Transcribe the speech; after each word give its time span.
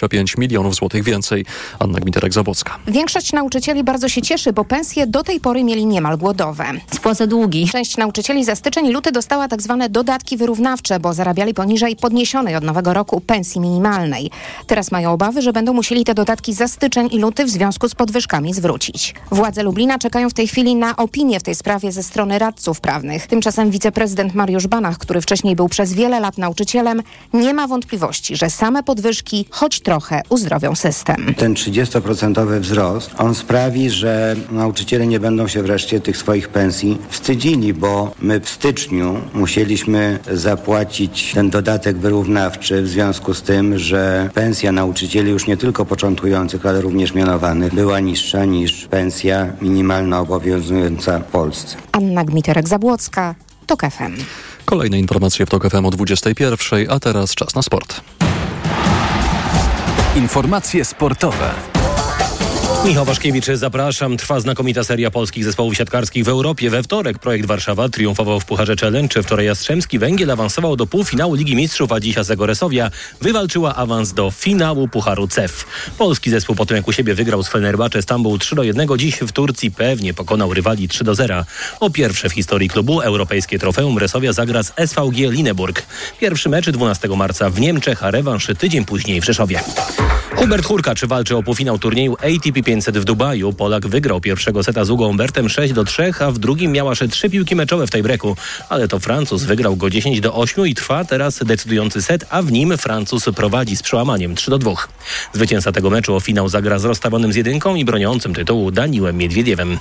25 0.00 0.36
milionów 0.36 0.74
złotych 0.74 1.04
więcej. 1.04 1.44
Anna 1.78 1.98
Gmiterek-Zabłocka. 1.98 2.70
Większość 2.86 3.32
nauczycieli 3.32 3.84
bardzo 3.84 4.08
się 4.08 4.22
cieszy, 4.22 4.52
bo 4.52 4.64
pensje 4.64 5.06
do 5.06 5.22
tej 5.22 5.40
pory 5.40 5.64
mieli 5.64 5.86
niemal 5.86 6.18
głodowe. 6.18 6.64
Spłacę 6.94 7.26
długi. 7.26 7.68
Część 7.68 7.96
nauczycieli 7.96 8.44
za 8.44 8.54
styczeń 8.54 8.86
i 8.86 8.92
luty 8.92 9.12
dostała 9.12 9.48
tak 9.48 9.62
zwane 9.62 9.88
dodatki 9.88 10.36
wyrównawcze, 10.36 11.00
bo 11.00 11.14
zarabiali 11.14 11.54
poniżej 11.54 11.96
podniesionej 11.96 12.56
od 12.56 12.64
nowego 12.64 12.94
roku 12.94 13.20
pensji 13.20 13.60
minimalnej. 13.60 14.30
Teraz 14.66 14.92
mają 14.92 15.12
obawy, 15.12 15.42
że 15.42 15.52
będą 15.52 15.72
musieli 15.72 16.04
te 16.04 16.14
dodatki 16.14 16.54
za 16.54 16.68
styczeń 16.68 17.08
i 17.12 17.18
luty 17.18 17.44
w 17.44 17.50
związku 17.50 17.88
z 17.88 17.94
podwyżkami 17.94 18.54
zwrócić. 18.54 19.14
Władze 19.30 19.62
Lublina 19.62 19.98
czekają 19.98 20.30
w 20.30 20.34
tej 20.34 20.48
chwili 20.48 20.76
na 20.76 20.96
opinię 20.96 21.40
w 21.40 21.42
tej 21.42 21.54
sprawie 21.54 21.92
ze 21.92 22.02
strony 22.02 22.38
radców 22.38 22.80
prawnych. 22.80 23.26
Tymczasem 23.26 23.70
wiceprezydent 23.70 24.34
Mariusz 24.34 24.66
Banach, 24.66 24.98
który 24.98 25.20
wcześniej 25.20 25.56
był 25.56 25.68
przez 25.68 25.92
wiele 25.92 26.20
lat 26.20 26.38
nauczycielem, 26.38 27.02
nie 27.32 27.54
ma 27.54 27.66
wątpliwości, 27.66 28.36
że 28.36 28.50
same 28.50 28.82
podwyżki 28.82 29.46
choć 29.50 29.80
trochę 29.80 29.89
uzdrowią 30.28 30.74
system. 30.74 31.34
Ten 31.36 31.54
30% 31.54 32.60
wzrost, 32.60 33.10
on 33.18 33.34
sprawi, 33.34 33.90
że 33.90 34.36
nauczyciele 34.50 35.06
nie 35.06 35.20
będą 35.20 35.48
się 35.48 35.62
wreszcie 35.62 36.00
tych 36.00 36.16
swoich 36.16 36.48
pensji 36.48 36.98
wstydzili, 37.08 37.74
bo 37.74 38.12
my 38.22 38.40
w 38.40 38.48
styczniu 38.48 39.20
musieliśmy 39.34 40.18
zapłacić 40.32 41.32
ten 41.34 41.50
dodatek 41.50 41.96
wyrównawczy 41.96 42.82
w 42.82 42.88
związku 42.88 43.34
z 43.34 43.42
tym, 43.42 43.78
że 43.78 44.30
pensja 44.34 44.72
nauczycieli 44.72 45.30
już 45.30 45.46
nie 45.46 45.56
tylko 45.56 45.84
początkujących, 45.84 46.66
ale 46.66 46.80
również 46.80 47.14
mianowanych 47.14 47.74
była 47.74 48.00
niższa 48.00 48.44
niż 48.44 48.86
pensja 48.86 49.52
minimalna 49.60 50.20
obowiązująca 50.20 51.18
w 51.18 51.24
Polsce. 51.24 51.76
Anna 51.92 52.24
Gmiterek-Zabłocka, 52.24 53.34
TOK 53.66 53.82
FM. 53.82 54.16
Kolejne 54.64 54.98
informacje 54.98 55.46
w 55.46 55.48
TOK 55.48 55.70
FM 55.70 55.86
o 55.86 55.90
21, 55.90 56.90
a 56.90 57.00
teraz 57.00 57.34
czas 57.34 57.54
na 57.54 57.62
sport. 57.62 58.00
Informacje 60.16 60.84
sportowe. 60.84 61.54
Michał 62.84 63.04
Waszkiewicz, 63.04 63.46
zapraszam. 63.54 64.16
Trwa 64.16 64.40
znakomita 64.40 64.84
seria 64.84 65.10
polskich 65.10 65.44
zespołów 65.44 65.76
siatkarskich 65.76 66.24
w 66.24 66.28
Europie. 66.28 66.70
We 66.70 66.82
wtorek 66.82 67.18
projekt 67.18 67.46
Warszawa 67.46 67.88
triumfował 67.88 68.40
w 68.40 68.44
Pucharze 68.44 68.76
Challenge. 68.76 69.22
Wczoraj 69.22 69.46
Jastrzębski 69.46 69.98
Węgiel 69.98 70.30
awansował 70.30 70.76
do 70.76 70.86
półfinału 70.86 71.34
Ligi 71.34 71.56
Mistrzów, 71.56 71.92
a 71.92 72.00
dziś 72.00 72.16
Zagoresowia 72.16 72.90
wywalczyła 73.20 73.74
awans 73.74 74.12
do 74.12 74.30
finału 74.30 74.88
Pucharu 74.88 75.28
CEF. 75.28 75.66
Polski 75.98 76.30
zespół 76.30 76.56
po 76.56 76.66
tym 76.66 76.76
jak 76.76 76.88
u 76.88 76.92
siebie 76.92 77.14
wygrał 77.14 77.42
z 77.42 77.48
Fenerbahce 77.48 78.02
Stambuł 78.02 78.38
3 78.38 78.54
do 78.54 78.62
1, 78.62 78.88
dziś 78.96 79.16
w 79.16 79.32
Turcji 79.32 79.70
pewnie 79.70 80.14
pokonał 80.14 80.54
rywali 80.54 80.88
3 80.88 81.04
do 81.04 81.14
0. 81.14 81.44
O 81.80 81.90
pierwsze 81.90 82.28
w 82.28 82.32
historii 82.32 82.68
klubu 82.68 83.00
europejskie 83.00 83.58
trofeum 83.58 83.98
Resowia 83.98 84.32
zagra 84.32 84.62
z 84.62 84.72
SVG 84.86 85.30
Lineburg. 85.30 85.82
Pierwszy 86.20 86.48
mecz 86.48 86.70
12 86.70 87.08
marca 87.08 87.50
w 87.50 87.60
Niemczech, 87.60 88.04
a 88.04 88.10
rewanż 88.10 88.48
tydzień 88.58 88.84
później 88.84 89.20
w 89.20 89.24
Rzeszowie. 89.24 89.60
Hubert 90.36 90.66
Hurkacz 90.66 91.04
walczy 91.04 91.36
o 91.36 91.42
półfinał 91.42 91.78
turnieju 91.78 92.14
ATP 92.14 92.69
500 92.70 92.98
w 92.98 93.04
Dubaju. 93.04 93.52
Polak 93.52 93.86
wygrał 93.86 94.20
pierwszego 94.20 94.62
seta 94.62 94.84
z 94.84 94.90
Ugą 94.90 95.08
Umbertem 95.08 95.48
6 95.48 95.72
do 95.72 95.84
3, 95.84 96.12
a 96.20 96.30
w 96.30 96.38
drugim 96.38 96.72
miał 96.72 96.88
aż 96.88 97.02
trzy 97.10 97.30
piłki 97.30 97.56
meczowe 97.56 97.86
w 97.86 97.90
tiebreaku. 97.90 98.36
Ale 98.68 98.88
to 98.88 98.98
Francuz 98.98 99.44
wygrał 99.44 99.76
go 99.76 99.90
10 99.90 100.20
do 100.20 100.34
8 100.34 100.66
i 100.66 100.74
trwa 100.74 101.04
teraz 101.04 101.38
decydujący 101.44 102.02
set, 102.02 102.24
a 102.30 102.42
w 102.42 102.52
nim 102.52 102.78
Francuz 102.78 103.24
prowadzi 103.36 103.76
z 103.76 103.82
przełamaniem 103.82 104.34
3 104.34 104.50
do 104.50 104.58
2. 104.58 104.74
Zwycięzca 105.32 105.72
tego 105.72 105.90
meczu 105.90 106.14
o 106.14 106.20
finał 106.20 106.48
zagra 106.48 106.78
z 106.78 106.84
rozstawionym 106.84 107.32
z 107.32 107.36
jedynką 107.36 107.74
i 107.74 107.84
broniącym 107.84 108.34
tytułu 108.34 108.70
Daniłem 108.70 109.16
Miedwiediewem. 109.16 109.78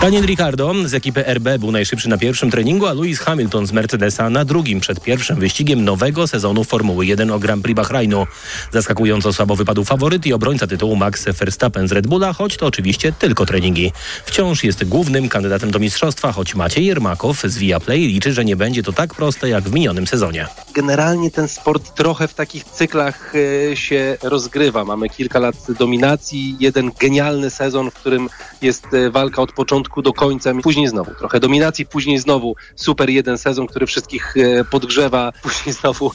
Daniel 0.00 0.24
Ricardo 0.24 0.74
z 0.84 0.94
ekipy 0.94 1.24
RB 1.34 1.58
był 1.58 1.72
najszybszy 1.72 2.08
na 2.08 2.18
pierwszym 2.18 2.50
treningu, 2.50 2.86
a 2.86 2.92
Lewis 2.92 3.18
Hamilton 3.18 3.66
z 3.66 3.72
Mercedesa 3.72 4.30
na 4.30 4.44
drugim 4.44 4.80
przed 4.80 5.00
pierwszym 5.00 5.40
wyścigiem 5.40 5.84
nowego 5.84 6.26
sezonu 6.26 6.64
Formuły 6.64 7.06
1 7.06 7.30
o 7.30 7.38
Grand 7.38 7.62
Prix 7.62 7.76
Bahrainu. 7.76 8.26
Zaskakująco 8.72 9.32
słabo 9.32 9.56
wypadł 9.56 9.84
faworyt 9.84 10.26
i 10.26 10.32
obrońca 10.32 10.66
tytułu 10.66 10.96
Max 10.96 11.24
Verstappen 11.24 11.88
z 11.88 11.92
Red 11.92 12.03
Bulla, 12.06 12.32
choć 12.32 12.56
to 12.56 12.66
oczywiście 12.66 13.12
tylko 13.12 13.46
treningi. 13.46 13.92
Wciąż 14.24 14.64
jest 14.64 14.84
głównym 14.84 15.28
kandydatem 15.28 15.70
do 15.70 15.78
mistrzostwa, 15.78 16.32
choć 16.32 16.54
Maciej 16.54 16.86
Jermakow 16.86 17.42
z 17.42 17.58
Viaplay 17.58 17.98
liczy, 17.98 18.32
że 18.32 18.44
nie 18.44 18.56
będzie 18.56 18.82
to 18.82 18.92
tak 18.92 19.14
proste 19.14 19.48
jak 19.48 19.64
w 19.64 19.72
minionym 19.72 20.06
sezonie. 20.06 20.46
Generalnie 20.74 21.30
ten 21.30 21.48
sport 21.48 21.94
trochę 21.94 22.28
w 22.28 22.34
takich 22.34 22.64
cyklach 22.64 23.32
e, 23.34 23.76
się 23.76 24.16
rozgrywa. 24.22 24.84
Mamy 24.84 25.08
kilka 25.08 25.38
lat 25.38 25.56
dominacji, 25.78 26.56
jeden 26.60 26.90
genialny 27.00 27.50
sezon, 27.50 27.90
w 27.90 27.94
którym 27.94 28.28
jest 28.62 28.94
e, 28.94 29.10
walka 29.10 29.42
od 29.42 29.52
początku 29.52 30.02
do 30.02 30.12
końca, 30.12 30.52
później 30.62 30.88
znowu 30.88 31.14
trochę 31.14 31.40
dominacji, 31.40 31.86
później 31.86 32.18
znowu 32.18 32.56
super 32.76 33.10
jeden 33.10 33.38
sezon, 33.38 33.66
który 33.66 33.86
wszystkich 33.86 34.34
e, 34.36 34.64
podgrzewa, 34.64 35.32
później 35.42 35.74
znowu 35.74 36.10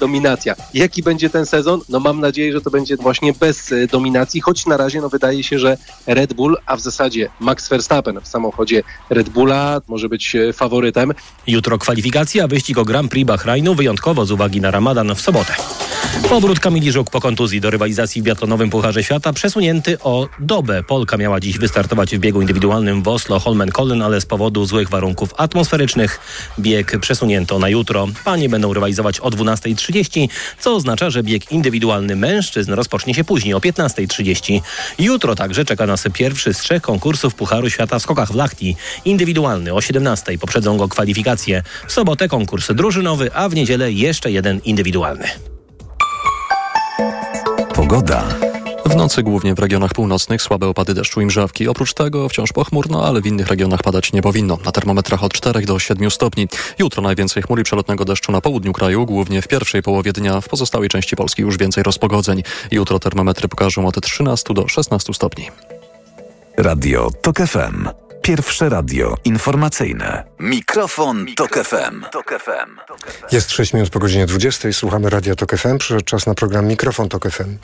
dominacja. 0.00 0.54
Jaki 0.74 1.02
będzie 1.02 1.30
ten 1.30 1.46
sezon? 1.46 1.80
No 1.88 2.00
mam 2.00 2.20
nadzieję, 2.20 2.52
że 2.52 2.60
to 2.60 2.70
będzie 2.70 2.96
właśnie 2.96 3.32
bez 3.32 3.74
dominacji, 3.92 4.40
choć 4.40 4.66
na 4.66 4.76
razie 4.76 5.00
no 5.00 5.07
wydaje 5.08 5.44
się, 5.44 5.58
że 5.58 5.76
Red 6.06 6.32
Bull, 6.32 6.56
a 6.66 6.76
w 6.76 6.80
zasadzie 6.80 7.28
Max 7.40 7.68
Verstappen 7.68 8.20
w 8.20 8.28
samochodzie 8.28 8.82
Red 9.10 9.28
Bulla 9.28 9.80
może 9.88 10.08
być 10.08 10.36
faworytem. 10.52 11.12
Jutro 11.46 11.78
kwalifikacja, 11.78 12.48
wyścig 12.48 12.78
o 12.78 12.84
Grand 12.84 13.10
Prix 13.10 13.26
Bahrainu, 13.26 13.74
wyjątkowo 13.74 14.26
z 14.26 14.30
uwagi 14.30 14.60
na 14.60 14.70
Ramadan 14.70 15.14
w 15.14 15.20
sobotę. 15.20 15.52
Powrót 16.28 16.60
Kamili 16.60 16.92
Żuk 16.92 17.10
po 17.10 17.20
kontuzji 17.20 17.60
do 17.60 17.70
rywalizacji 17.70 18.22
w 18.22 18.24
biatlonowym 18.24 18.70
Pucharze 18.70 19.04
Świata 19.04 19.32
przesunięty 19.32 19.98
o 20.00 20.28
dobę. 20.38 20.82
Polka 20.82 21.16
miała 21.16 21.40
dziś 21.40 21.58
wystartować 21.58 22.16
w 22.16 22.18
biegu 22.18 22.40
indywidualnym 22.40 23.02
w 23.02 23.08
Oslo 23.08 23.38
Holmenkollen, 23.38 24.02
ale 24.02 24.20
z 24.20 24.26
powodu 24.26 24.66
złych 24.66 24.88
warunków 24.88 25.34
atmosferycznych 25.36 26.20
bieg 26.58 27.00
przesunięto 27.00 27.58
na 27.58 27.68
jutro. 27.68 28.08
Panie 28.24 28.48
będą 28.48 28.74
rywalizować 28.74 29.20
o 29.20 29.30
12.30, 29.30 30.28
co 30.60 30.74
oznacza, 30.74 31.10
że 31.10 31.22
bieg 31.22 31.52
indywidualny 31.52 32.16
mężczyzn 32.16 32.72
rozpocznie 32.72 33.14
się 33.14 33.24
później 33.24 33.54
o 33.54 33.58
15.30. 33.58 34.60
Jutro 34.98 35.34
także 35.34 35.64
czeka 35.64 35.86
nas 35.86 36.04
pierwszy 36.12 36.54
z 36.54 36.58
trzech 36.58 36.82
konkursów 36.82 37.34
Pucharu 37.34 37.70
Świata 37.70 37.98
w 37.98 38.02
skokach 38.02 38.32
w 38.32 38.34
Lachti. 38.34 38.76
Indywidualny 39.04 39.74
o 39.74 39.78
17.00 39.78 40.38
poprzedzą 40.38 40.76
go 40.76 40.88
kwalifikacje. 40.88 41.62
W 41.86 41.92
sobotę 41.92 42.28
konkurs 42.28 42.72
drużynowy, 42.72 43.30
a 43.34 43.48
w 43.48 43.54
niedzielę 43.54 43.92
jeszcze 43.92 44.30
jeden 44.30 44.60
indywidualny. 44.64 45.28
Pogoda. 47.74 48.47
W 48.88 48.96
nocy 48.96 49.22
głównie 49.22 49.54
w 49.54 49.58
regionach 49.58 49.92
północnych 49.92 50.42
słabe 50.42 50.66
opady 50.66 50.94
deszczu 50.94 51.20
i 51.20 51.26
mrzawki. 51.26 51.68
Oprócz 51.68 51.94
tego 51.94 52.28
wciąż 52.28 52.52
pochmurno, 52.52 53.06
ale 53.06 53.20
w 53.20 53.26
innych 53.26 53.48
regionach 53.48 53.82
padać 53.82 54.12
nie 54.12 54.22
powinno. 54.22 54.58
Na 54.64 54.72
termometrach 54.72 55.24
od 55.24 55.32
4 55.32 55.66
do 55.66 55.78
7 55.78 56.10
stopni. 56.10 56.48
Jutro 56.78 57.02
najwięcej 57.02 57.42
chmur 57.42 57.60
i 57.60 57.64
przelotnego 57.64 58.04
deszczu 58.04 58.32
na 58.32 58.40
południu 58.40 58.72
kraju, 58.72 59.06
głównie 59.06 59.42
w 59.42 59.48
pierwszej 59.48 59.82
połowie 59.82 60.12
dnia. 60.12 60.40
W 60.40 60.48
pozostałej 60.48 60.88
części 60.88 61.16
Polski 61.16 61.42
już 61.42 61.58
więcej 61.58 61.82
rozpogodzeń. 61.82 62.42
Jutro 62.70 62.98
termometry 62.98 63.48
pokażą 63.48 63.86
od 63.86 64.00
13 64.00 64.54
do 64.54 64.68
16 64.68 65.14
stopni. 65.14 65.50
Radio 66.56 67.10
TOK 67.22 67.36
FM. 67.38 68.07
Pierwsze 68.28 68.68
radio 68.68 69.16
informacyjne. 69.24 70.24
Mikrofon, 70.40 71.24
Mikrofon 71.24 71.34
Tok 71.34 71.66
FM. 71.66 72.04
Tok 72.12 72.40
FM. 72.42 72.94
Jest 73.32 73.50
6 73.50 73.74
minut 73.74 73.90
po 73.90 73.98
godzinie 73.98 74.26
20. 74.26 74.72
Słuchamy 74.72 75.10
Radia 75.10 75.34
Tok 75.34 75.56
FM. 75.56 75.78
Przyszedł 75.78 76.04
czas 76.04 76.26
na 76.26 76.34
program 76.34 76.66
Mikrofon 76.66 77.08
Tok 77.08 77.30
FM. 77.30 77.58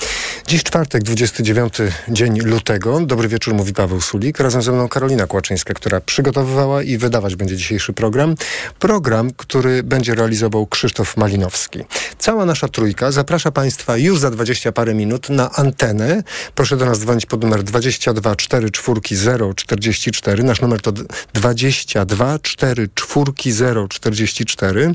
Dziś 0.46 0.62
czwartek, 0.62 1.02
29 1.02 1.74
dzień 2.08 2.40
lutego. 2.40 3.00
Dobry 3.00 3.28
wieczór, 3.28 3.54
mówi 3.54 3.72
Paweł 3.72 4.00
Sulik. 4.00 4.40
Razem 4.40 4.62
ze 4.62 4.72
mną 4.72 4.88
Karolina 4.88 5.26
Kłaczyńska, 5.26 5.74
która 5.74 6.00
przygotowywała 6.00 6.82
i 6.82 6.98
wydawać 6.98 7.36
będzie 7.36 7.56
dzisiejszy 7.56 7.92
program. 7.92 8.34
Program, 8.78 9.30
który 9.36 9.82
będzie 9.82 10.14
realizował 10.14 10.66
Krzysztof 10.66 11.16
Malinowski. 11.16 11.78
Cała 12.18 12.44
nasza 12.44 12.68
trójka 12.68 13.12
zaprasza 13.12 13.50
Państwa 13.50 13.96
już 13.96 14.18
za 14.18 14.30
20 14.30 14.72
parę 14.72 14.94
minut 14.94 15.30
na 15.30 15.50
antenę. 15.50 16.22
Proszę 16.54 16.76
do 16.76 16.84
nas 16.84 16.98
dzwonić 16.98 17.26
pod 17.26 17.42
numer 17.42 17.62
22 17.62 18.36
4 18.36 18.70
4 18.70 19.00
0 19.10 19.54
44. 19.54 20.53
Nasz 20.54 20.60
numer 20.60 20.80
to 20.80 20.92
22 21.32 22.38
4 22.38 22.88
4 22.94 23.52
0 23.52 23.88
44. 23.88 24.94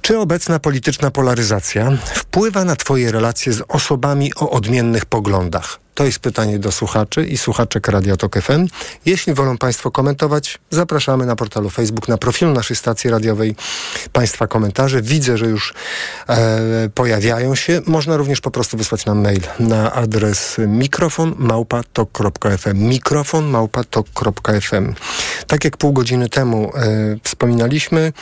Czy 0.00 0.18
obecna 0.18 0.58
polityczna 0.58 1.10
polaryzacja 1.10 1.98
wpływa 2.14 2.64
na 2.64 2.76
Twoje 2.76 3.12
relacje 3.12 3.52
z 3.52 3.62
osobami 3.68 4.34
o 4.34 4.50
odmiennych 4.50 5.06
poglądach? 5.06 5.80
To 5.94 6.04
jest 6.04 6.18
pytanie 6.18 6.58
do 6.58 6.72
słuchaczy 6.72 7.26
i 7.26 7.38
słuchaczek 7.38 7.88
Radia 7.88 8.16
Tok 8.16 8.40
FM. 8.40 8.66
Jeśli 9.06 9.34
wolą 9.34 9.58
Państwo 9.58 9.90
komentować, 9.90 10.58
zapraszamy 10.70 11.26
na 11.26 11.36
portalu 11.36 11.70
Facebook, 11.70 12.08
na 12.08 12.18
profilu 12.18 12.52
naszej 12.52 12.76
stacji 12.76 13.10
radiowej 13.10 13.56
Państwa 14.12 14.46
komentarze. 14.46 15.02
Widzę, 15.02 15.38
że 15.38 15.46
już 15.46 15.74
e, 16.28 16.88
pojawiają 16.94 17.54
się. 17.54 17.80
Można 17.86 18.16
również 18.16 18.40
po 18.40 18.50
prostu 18.50 18.76
wysłać 18.76 19.06
nam 19.06 19.20
mail 19.20 19.40
na 19.60 19.92
adres 19.92 20.56
mikrofon 20.58 21.34
małpa.tok.fm 21.38 22.78
mikrofon 22.78 23.44
małpa.tok.fm 23.44 24.94
Tak 25.46 25.64
jak 25.64 25.76
pół 25.76 25.92
godziny 25.92 26.28
temu 26.28 26.72
e, 26.74 27.16
wspominaliśmy, 27.22 28.12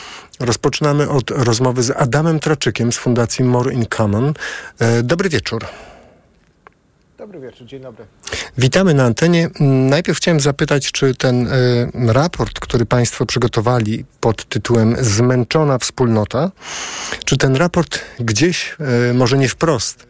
rozpoczynamy 0.40 1.08
od 1.08 1.30
rozmowy 1.30 1.82
z 1.82 1.90
Adamem 1.90 2.40
Traczykiem 2.40 2.92
z 2.92 2.96
Fundacji 2.96 3.44
More 3.44 3.72
in 3.72 3.86
Common. 3.96 4.34
E, 4.78 5.02
dobry 5.02 5.28
wieczór. 5.28 5.66
Dobry 7.20 7.40
wieczór, 7.40 7.66
dzień 7.66 7.82
dobry. 7.82 8.04
Witamy 8.58 8.94
na 8.94 9.04
antenie. 9.04 9.50
Najpierw 9.90 10.18
chciałem 10.18 10.40
zapytać, 10.40 10.92
czy 10.92 11.14
ten 11.14 11.46
y, 11.46 11.90
raport, 11.94 12.60
który 12.60 12.86
Państwo 12.86 13.26
przygotowali 13.26 14.04
pod 14.20 14.44
tytułem 14.44 14.96
Zmęczona 15.00 15.78
wspólnota, 15.78 16.50
czy 17.24 17.36
ten 17.36 17.56
raport 17.56 18.00
gdzieś, 18.20 18.76
y, 19.10 19.14
może 19.14 19.38
nie 19.38 19.48
wprost, 19.48 20.06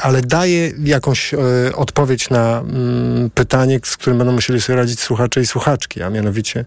ale 0.00 0.22
daje 0.22 0.72
jakąś 0.84 1.34
odpowiedź 1.74 2.30
na 2.30 2.60
mm, 2.60 3.30
pytanie, 3.30 3.80
z 3.84 3.96
którym 3.96 4.18
będą 4.18 4.32
musieli 4.32 4.60
sobie 4.60 4.76
radzić 4.76 5.00
słuchacze 5.00 5.40
i 5.40 5.46
słuchaczki, 5.46 6.02
a 6.02 6.10
mianowicie 6.10 6.64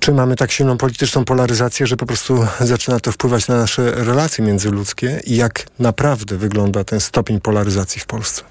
czy 0.00 0.12
mamy 0.12 0.36
tak 0.36 0.52
silną 0.52 0.76
polityczną 0.76 1.24
polaryzację, 1.24 1.86
że 1.86 1.96
po 1.96 2.06
prostu 2.06 2.46
zaczyna 2.60 3.00
to 3.00 3.12
wpływać 3.12 3.48
na 3.48 3.56
nasze 3.56 3.90
relacje 3.90 4.44
międzyludzkie 4.44 5.20
i 5.24 5.36
jak 5.36 5.66
naprawdę 5.78 6.36
wygląda 6.36 6.84
ten 6.84 7.00
stopień 7.00 7.40
polaryzacji 7.40 8.00
w 8.00 8.06
Polsce? 8.06 8.42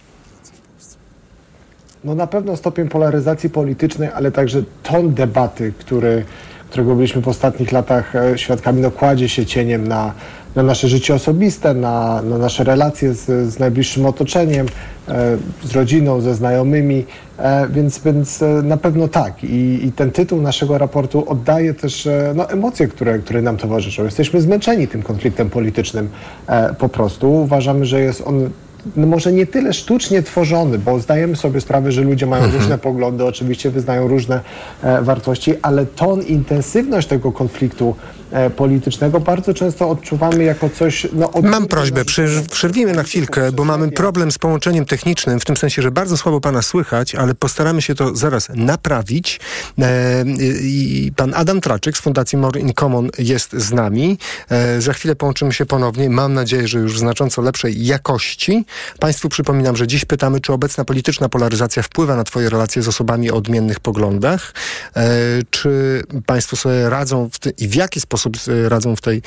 No 2.04 2.16
na 2.16 2.28
pewno 2.28 2.58
stopień 2.58 2.90
polaryzacji 2.90 3.50
politycznej, 3.50 4.10
ale 4.16 4.32
także 4.32 4.64
ton 4.84 5.14
debaty, 5.14 5.74
który, 5.80 6.26
którego 6.70 6.96
byliśmy 6.96 7.22
w 7.22 7.28
ostatnich 7.28 7.72
latach 7.72 8.16
e, 8.16 8.38
świadkami, 8.38 8.82
no 8.82 8.92
kładzie 8.92 9.30
się 9.30 9.46
cieniem 9.46 9.88
na, 9.88 10.14
na 10.60 10.64
nasze 10.64 10.88
życie 10.88 11.14
osobiste, 11.16 11.74
na, 11.74 12.22
na 12.22 12.38
nasze 12.38 12.64
relacje 12.64 13.14
z, 13.14 13.54
z 13.54 13.60
najbliższym 13.60 14.06
otoczeniem, 14.06 14.68
e, 15.08 15.38
z 15.64 15.72
rodziną, 15.72 16.22
ze 16.22 16.36
znajomymi, 16.36 17.06
e, 17.38 17.68
więc, 17.68 18.00
więc 18.00 18.44
na 18.64 18.78
pewno 18.78 19.08
tak. 19.08 19.44
I, 19.44 19.80
I, 19.86 19.92
ten 19.92 20.12
tytuł 20.12 20.42
naszego 20.42 20.78
raportu 20.78 21.30
oddaje 21.30 21.74
też 21.74 22.10
no, 22.36 22.50
emocje, 22.50 22.88
które, 22.88 23.20
które 23.20 23.42
nam 23.42 23.58
towarzyszą. 23.58 24.04
Jesteśmy 24.04 24.42
zmęczeni 24.42 24.88
tym 24.88 25.04
konfliktem 25.04 25.50
politycznym 25.50 26.10
po 26.78 26.90
prostu. 26.90 27.34
Uważamy, 27.34 27.86
że 27.86 28.02
jest 28.02 28.22
on 28.26 28.50
no 28.96 29.08
może 29.08 29.34
nie 29.34 29.46
tyle 29.46 29.74
sztucznie 29.74 30.24
tworzony, 30.24 30.78
bo 30.80 31.00
zdajemy 31.00 31.36
sobie 31.36 31.62
sprawę, 31.62 31.92
że 31.92 32.02
ludzie 32.02 32.26
mają 32.26 32.44
mhm. 32.44 32.62
różne 32.62 32.78
poglądy, 32.78 33.26
oczywiście 33.26 33.72
wyznają 33.72 34.08
różne 34.08 34.42
e, 34.84 35.02
wartości, 35.02 35.54
ale 35.62 35.86
ton, 35.86 36.22
intensywność 36.22 37.08
tego 37.08 37.32
konfliktu 37.32 37.96
E, 38.19 38.19
politycznego 38.56 39.20
bardzo 39.20 39.54
często 39.54 39.90
odczuwamy 39.90 40.44
jako 40.44 40.70
coś... 40.70 41.08
No, 41.14 41.31
Mam 41.44 41.68
prośbę, 41.68 42.02
przerwijmy 42.52 42.94
na 42.94 43.04
chwilkę, 43.04 43.52
bo 43.52 43.66
mamy 43.66 43.92
problem 43.92 44.31
z 44.31 44.38
połączeniem 44.38 44.86
technicznym, 44.86 45.40
w 45.40 45.46
tym 45.46 45.58
sensie, 45.58 45.81
że 45.81 45.92
bardzo 45.92 46.18
słabo 46.18 46.42
pana 46.42 46.62
słychać, 46.62 47.16
ale 47.16 47.36
postaramy 47.36 47.81
się 47.81 47.96
to 47.96 48.16
zaraz 48.16 48.50
naprawić. 48.56 49.40
E, 49.80 50.24
I 50.62 51.12
pan 51.16 51.34
Adam 51.36 51.62
Traczyk 51.62 51.98
z 51.98 52.02
Fundacji 52.02 52.38
More 52.38 52.60
in 52.60 52.74
Common 52.74 53.10
jest 53.20 53.54
z 53.54 53.72
nami. 53.72 54.18
E, 54.50 54.82
za 54.82 54.94
chwilę 54.94 55.16
połączymy 55.16 55.54
się 55.54 55.66
ponownie. 55.66 56.10
Mam 56.10 56.34
nadzieję, 56.34 56.68
że 56.68 56.80
już 56.80 56.94
w 56.94 56.98
znacząco 56.98 57.42
lepszej 57.42 57.86
jakości. 57.86 58.66
Państwu 59.00 59.30
przypominam, 59.30 59.75
że 59.75 59.88
dziś 59.88 60.06
pytamy, 60.06 60.40
czy 60.40 60.54
obecna 60.54 60.86
polityczna 60.86 61.30
polaryzacja 61.30 61.84
wpływa 61.84 62.16
na 62.16 62.24
twoje 62.24 62.50
relacje 62.50 62.82
z 62.82 62.88
osobami 62.88 63.32
o 63.32 63.36
odmiennych 63.36 63.80
poglądach. 63.80 64.54
Czy 65.50 66.04
państwo 66.25 66.56
sobie 66.56 66.90
radzą 66.90 67.30
i 67.58 67.68
w 67.68 67.75
jaki 67.75 68.00
sposób 68.02 68.19
sposób 68.19 68.38
e, 68.66 68.69
radzą 68.69 68.95
w 68.95 69.01
tej 69.01 69.21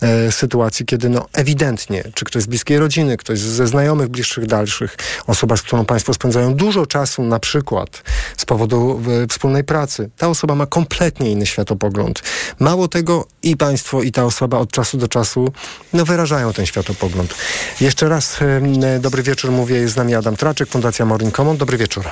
e, 0.00 0.32
sytuacji, 0.32 0.86
kiedy 0.86 1.08
no 1.08 1.26
ewidentnie, 1.32 2.04
czy 2.14 2.24
ktoś 2.24 2.42
z 2.42 2.46
bliskiej 2.46 2.78
rodziny, 2.78 3.16
ktoś 3.16 3.38
ze 3.38 3.66
znajomych, 3.66 4.08
bliższych, 4.08 4.46
dalszych, 4.46 4.96
osoba, 5.26 5.56
z 5.56 5.62
którą 5.62 5.84
państwo 5.84 6.14
spędzają 6.14 6.54
dużo 6.54 6.86
czasu, 6.86 7.22
na 7.22 7.38
przykład 7.38 8.02
z 8.36 8.44
powodu 8.44 9.00
e, 9.22 9.26
wspólnej 9.26 9.64
pracy, 9.64 10.10
ta 10.16 10.28
osoba 10.28 10.54
ma 10.54 10.66
kompletnie 10.66 11.30
inny 11.30 11.46
światopogląd. 11.46 12.22
Mało 12.58 12.88
tego 12.88 13.26
i 13.42 13.56
państwo, 13.56 14.02
i 14.02 14.12
ta 14.12 14.24
osoba 14.24 14.58
od 14.58 14.70
czasu 14.70 14.98
do 14.98 15.08
czasu 15.08 15.52
no, 15.92 16.04
wyrażają 16.04 16.52
ten 16.52 16.66
światopogląd. 16.66 17.34
Jeszcze 17.80 18.08
raz 18.08 18.38
e, 18.42 18.98
dobry 19.00 19.22
wieczór, 19.22 19.50
mówię, 19.50 19.76
jest 19.76 19.94
z 19.94 19.96
nami 19.96 20.14
Adam 20.14 20.36
Traczek, 20.36 20.68
Fundacja 20.68 21.04
Morin 21.04 21.32
Common. 21.32 21.56
Dobry 21.56 21.76
wieczór. 21.76 22.04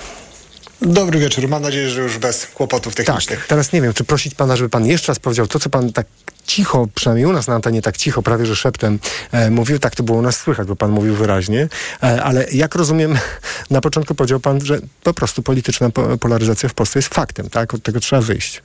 Dobry 0.82 1.18
wieczór. 1.18 1.48
Mam 1.48 1.62
nadzieję, 1.62 1.90
że 1.90 2.00
już 2.00 2.18
bez 2.18 2.46
kłopotów 2.46 2.94
technicznych. 2.94 3.38
Tak, 3.38 3.48
teraz 3.48 3.72
nie 3.72 3.82
wiem, 3.82 3.94
czy 3.94 4.04
prosić 4.04 4.34
pana, 4.34 4.56
żeby 4.56 4.70
pan 4.70 4.86
jeszcze 4.86 5.08
raz 5.08 5.18
powiedział 5.18 5.46
to, 5.46 5.58
co 5.58 5.70
pan 5.70 5.92
tak 5.92 6.06
cicho, 6.46 6.88
przynajmniej 6.94 7.26
u 7.26 7.32
nas 7.32 7.46
na 7.46 7.54
antenie 7.54 7.82
tak 7.82 7.96
cicho, 7.96 8.22
prawie 8.22 8.46
że 8.46 8.56
szeptem 8.56 8.98
e, 9.32 9.50
mówił, 9.50 9.78
tak 9.78 9.94
to 9.94 10.02
było 10.02 10.18
u 10.18 10.22
nas 10.22 10.36
słychać, 10.36 10.68
bo 10.68 10.76
pan 10.76 10.90
mówił 10.90 11.14
wyraźnie, 11.14 11.68
e, 12.02 12.22
ale 12.22 12.46
jak 12.52 12.74
rozumiem, 12.74 13.18
na 13.70 13.80
początku 13.80 14.14
powiedział 14.14 14.40
pan, 14.40 14.60
że 14.64 14.80
po 15.02 15.14
prostu 15.14 15.42
polityczna 15.42 15.90
polaryzacja 16.20 16.68
w 16.68 16.74
Polsce 16.74 16.98
jest 16.98 17.14
faktem, 17.14 17.50
tak? 17.50 17.74
Od 17.74 17.82
tego 17.82 18.00
trzeba 18.00 18.22
wyjść. 18.22 18.62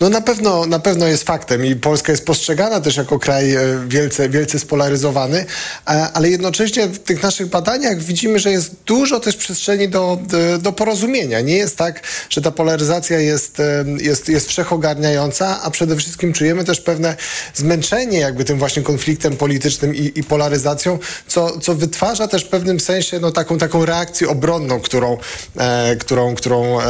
No 0.00 0.10
na 0.10 0.20
pewno, 0.20 0.66
na 0.66 0.78
pewno 0.78 1.06
jest 1.06 1.24
faktem 1.24 1.66
i 1.66 1.76
Polska 1.76 2.12
jest 2.12 2.24
postrzegana 2.24 2.80
też 2.80 2.96
jako 2.96 3.18
kraj 3.18 3.54
e, 3.54 3.60
wielce, 3.88 4.28
wielce 4.28 4.58
spolaryzowany, 4.58 5.38
e, 5.38 5.90
ale 6.14 6.30
jednocześnie 6.30 6.86
w 6.86 6.98
tych 6.98 7.22
naszych 7.22 7.46
badaniach 7.46 8.02
widzimy, 8.02 8.38
że 8.38 8.50
jest 8.50 8.74
dużo 8.86 9.20
też 9.20 9.36
przestrzeni 9.36 9.88
do, 9.88 10.18
do 10.58 10.72
porozumienia. 10.72 11.40
Nie 11.40 11.56
jest 11.56 11.76
tak, 11.76 12.00
że 12.30 12.42
ta 12.42 12.50
polaryzacja 12.50 13.18
jest, 13.18 13.60
e, 13.60 13.84
jest, 13.98 14.28
jest 14.28 14.48
wszechogarniająca, 14.48 15.62
a 15.62 15.70
przede 15.70 15.96
wszystkim 15.96 16.32
czujemy 16.32 16.64
też 16.64 16.80
pewne 16.80 17.16
zmęczenie 17.54 18.18
jakby 18.18 18.44
tym 18.44 18.58
właśnie 18.58 18.82
konfliktem 18.82 19.36
politycznym 19.36 19.94
i, 19.94 20.12
i 20.14 20.24
polaryzacją, 20.24 20.98
co, 21.26 21.60
co 21.60 21.74
wytwarza 21.74 22.28
też 22.28 22.44
w 22.44 22.48
pewnym 22.48 22.80
sensie 22.80 23.20
no, 23.20 23.30
taką, 23.30 23.58
taką 23.58 23.84
reakcję 23.84 24.28
obronną, 24.28 24.80
którą, 24.80 25.18
e, 25.56 25.96
którą, 25.96 26.34
którą, 26.34 26.80
e, 26.80 26.84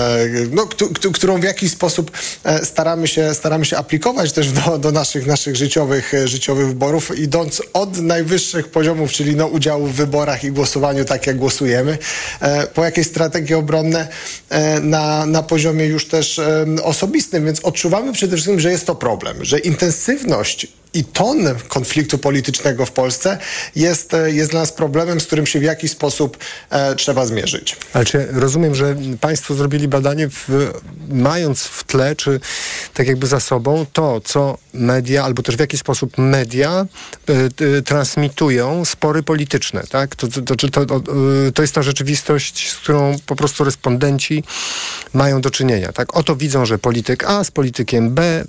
no, 0.51 0.69
którą 1.13 1.41
w 1.41 1.43
jakiś 1.43 1.73
sposób 1.73 2.11
staramy 2.63 2.94
staramy 2.95 3.09
się, 3.09 3.35
staramy 3.35 3.65
się 3.65 3.77
aplikować 3.77 4.33
też 4.33 4.53
do, 4.53 4.79
do 4.79 4.93
naszych, 4.93 5.27
naszych 5.27 5.57
życiowych, 5.57 6.15
e, 6.15 6.29
życiowych 6.29 6.67
wyborów, 6.67 7.19
idąc 7.19 7.63
od 7.73 8.01
najwyższych 8.01 8.69
poziomów, 8.69 9.13
czyli 9.13 9.37
no, 9.37 9.47
udziału 9.47 9.87
w 9.87 9.93
wyborach 9.93 10.45
i 10.45 10.53
głosowaniu 10.53 11.05
tak, 11.05 11.27
jak 11.27 11.37
głosujemy, 11.37 11.99
e, 12.41 12.67
po 12.67 12.85
jakieś 12.85 13.07
strategie 13.07 13.59
obronne 13.59 14.09
e, 14.51 14.81
na, 14.81 15.27
na 15.27 15.43
poziomie 15.43 15.87
już 15.87 16.09
też 16.09 16.41
osobistym, 16.83 17.45
więc 17.45 17.61
odczuwamy 17.61 18.13
przede 18.13 18.37
wszystkim, 18.37 18.61
że 18.61 18.71
jest 18.71 18.87
to 18.87 18.95
problem, 18.95 19.45
że 19.45 19.59
intensywność 19.59 20.67
i 20.95 21.05
ton 21.05 21.39
konfliktu 21.69 22.19
politycznego 22.19 22.87
w 22.87 22.93
Polsce 22.93 23.39
jest, 23.77 24.15
e, 24.15 24.31
jest 24.33 24.51
dla 24.51 24.61
nas 24.61 24.73
problemem, 24.73 25.21
z 25.21 25.27
którym 25.27 25.47
się 25.47 25.61
w 25.61 25.63
jakiś 25.63 25.91
sposób 25.91 26.39
e, 26.71 26.95
trzeba 26.95 27.27
zmierzyć. 27.27 27.77
Ale 27.93 28.05
czy 28.05 28.29
rozumiem, 28.33 28.75
że 28.75 28.97
Państwo 29.21 29.55
zrobili 29.55 29.89
badanie 29.89 30.29
w, 30.29 30.73
mając 31.09 31.63
w 31.63 31.85
tle, 31.85 32.17
czy 32.17 32.41
tak 32.95 33.07
jakby 33.07 33.27
za 33.27 33.41
sobą 33.41 33.87
to, 33.93 34.21
co 34.21 34.59
media, 34.75 35.25
albo 35.25 35.43
też 35.43 35.57
w 35.57 35.61
jaki 35.61 35.79
sposób 35.79 36.19
media 36.19 36.87
y, 37.61 37.83
transmitują 37.83 38.85
spory 38.85 39.23
polityczne, 39.23 39.85
tak? 39.91 40.17
To, 40.17 40.29
to, 40.29 40.57
to, 40.57 40.87
to, 40.87 41.01
to 41.55 41.63
jest 41.63 41.75
ta 41.75 41.83
rzeczywistość, 41.83 42.71
z 42.71 42.77
którą 42.77 43.17
po 43.27 43.37
prostu 43.37 43.65
respondenci 43.65 44.45
mają 45.13 45.41
do 45.41 45.51
czynienia, 45.51 45.93
tak? 45.93 46.17
Oto 46.17 46.37
widzą, 46.37 46.67
że 46.67 46.79
polityk 46.79 47.25
A 47.25 47.45
z 47.45 47.51
politykiem 47.51 48.11
B 48.11 48.45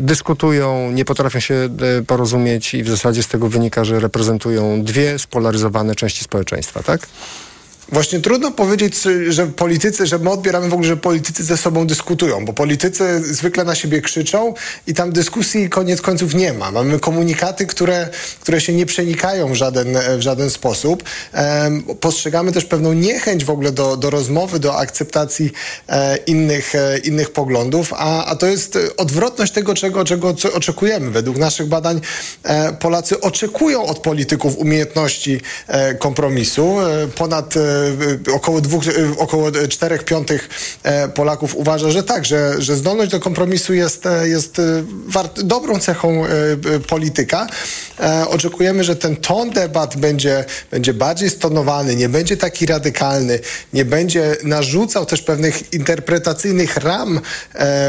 dyskutują, 0.00 0.90
nie 0.90 1.04
potrafią 1.04 1.40
się 1.40 1.68
porozumieć 2.06 2.74
i 2.74 2.82
w 2.82 2.88
zasadzie 2.88 3.22
z 3.22 3.28
tego 3.28 3.48
wynika, 3.48 3.84
że 3.84 4.00
reprezentują 4.00 4.82
dwie 4.82 5.18
spolaryzowane 5.18 5.94
części 5.94 6.24
społeczeństwa, 6.24 6.82
tak? 6.82 7.08
Właśnie 7.92 8.20
trudno 8.20 8.50
powiedzieć, 8.50 8.94
że 9.28 9.46
politycy, 9.46 10.06
że 10.06 10.18
my 10.18 10.30
odbieramy 10.30 10.68
w 10.68 10.72
ogóle, 10.72 10.88
że 10.88 10.96
politycy 10.96 11.44
ze 11.44 11.56
sobą 11.56 11.86
dyskutują, 11.86 12.44
bo 12.44 12.52
politycy 12.52 13.34
zwykle 13.34 13.64
na 13.64 13.74
siebie 13.74 14.00
krzyczą 14.00 14.54
i 14.86 14.94
tam 14.94 15.12
dyskusji 15.12 15.70
koniec 15.70 16.02
końców 16.02 16.34
nie 16.34 16.52
ma. 16.52 16.70
Mamy 16.70 17.00
komunikaty, 17.00 17.66
które, 17.66 18.08
które 18.40 18.60
się 18.60 18.72
nie 18.72 18.86
przenikają 18.86 19.52
w 19.52 19.54
żaden, 19.54 19.98
w 20.18 20.20
żaden 20.20 20.50
sposób. 20.50 21.04
Postrzegamy 22.00 22.52
też 22.52 22.64
pewną 22.64 22.92
niechęć 22.92 23.44
w 23.44 23.50
ogóle 23.50 23.72
do, 23.72 23.96
do 23.96 24.10
rozmowy, 24.10 24.58
do 24.58 24.76
akceptacji 24.76 25.52
e, 25.88 26.16
innych, 26.16 26.74
e, 26.74 26.98
innych 26.98 27.30
poglądów, 27.30 27.92
a, 27.96 28.24
a 28.24 28.36
to 28.36 28.46
jest 28.46 28.78
odwrotność 28.96 29.52
tego, 29.52 29.74
czego, 29.74 30.04
czego 30.04 30.34
oczekujemy. 30.54 31.10
Według 31.10 31.36
naszych 31.36 31.66
badań 31.66 32.00
e, 32.42 32.72
Polacy 32.72 33.20
oczekują 33.20 33.86
od 33.86 33.98
polityków 33.98 34.58
umiejętności 34.58 35.40
kompromisu. 35.98 36.76
Ponad 37.14 37.54
około 38.34 38.60
dwóch, 38.60 38.88
e, 38.88 38.92
około 39.18 39.52
czterech 39.68 40.04
piątych 40.04 40.48
e, 40.82 41.08
Polaków 41.08 41.56
uważa, 41.56 41.90
że 41.90 42.02
tak, 42.02 42.24
że, 42.24 42.54
że 42.58 42.76
zdolność 42.76 43.10
do 43.10 43.20
kompromisu 43.20 43.74
jest, 43.74 44.04
jest 44.22 44.60
wart, 45.06 45.40
dobrą 45.40 45.78
cechą 45.78 46.24
polityka. 46.88 47.46
Oczekujemy, 48.28 48.84
że 48.84 48.96
ten 48.96 49.16
ton 49.16 49.50
debat 49.50 49.96
będzie, 49.96 50.44
będzie 50.70 50.94
bardziej 50.94 51.30
stonowany, 51.30 51.96
nie 51.96 52.08
będzie 52.08 52.36
taki 52.36 52.66
radykalny, 52.66 53.40
nie 53.72 53.84
będzie 53.84 54.36
narzucał 54.44 55.06
też 55.06 55.22
pewnych 55.22 55.72
interpretacyjnych 55.72 56.76
ram 56.76 57.20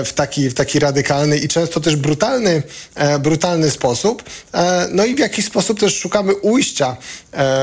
w 0.06 0.12
taki, 0.16 0.50
w 0.50 0.54
taki 0.54 0.80
radykalny 0.80 1.38
i 1.38 1.48
często 1.48 1.80
też 1.80 1.96
brutalny, 1.96 2.64
brutalny 3.20 3.72
sposób. 3.72 4.24
No 4.92 5.06
i 5.06 5.16
w 5.16 5.20
jakiś 5.20 5.46
sposób 5.46 5.80
też 5.80 6.00
szukamy 6.00 6.36
ujścia 6.36 6.98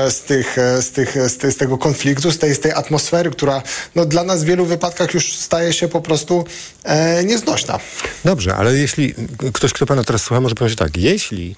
z, 0.09 0.21
tych, 0.21 0.55
z, 0.81 0.91
tych, 0.91 1.29
z, 1.29 1.53
z 1.53 1.57
tego 1.57 1.77
konfliktu 1.77 2.14
konfliktu, 2.15 2.55
z 2.55 2.59
tej, 2.59 2.71
atmosfery, 2.71 3.31
która 3.31 3.61
no, 3.95 4.05
dla 4.05 4.23
nas 4.23 4.43
w 4.43 4.45
wielu 4.45 4.65
wypadkach 4.65 5.13
już 5.13 5.37
staje 5.37 5.73
się 5.73 5.87
po 5.87 6.01
prostu 6.01 6.45
e, 6.83 7.23
nieznośna. 7.23 7.79
Dobrze, 8.25 8.55
ale 8.55 8.77
jeśli 8.77 9.15
ktoś, 9.53 9.73
kto 9.73 9.85
pana 9.85 10.03
teraz 10.03 10.21
słucha, 10.21 10.41
może 10.41 10.55
powiedzieć 10.55 10.79
tak, 10.79 10.97
jeśli 10.97 11.55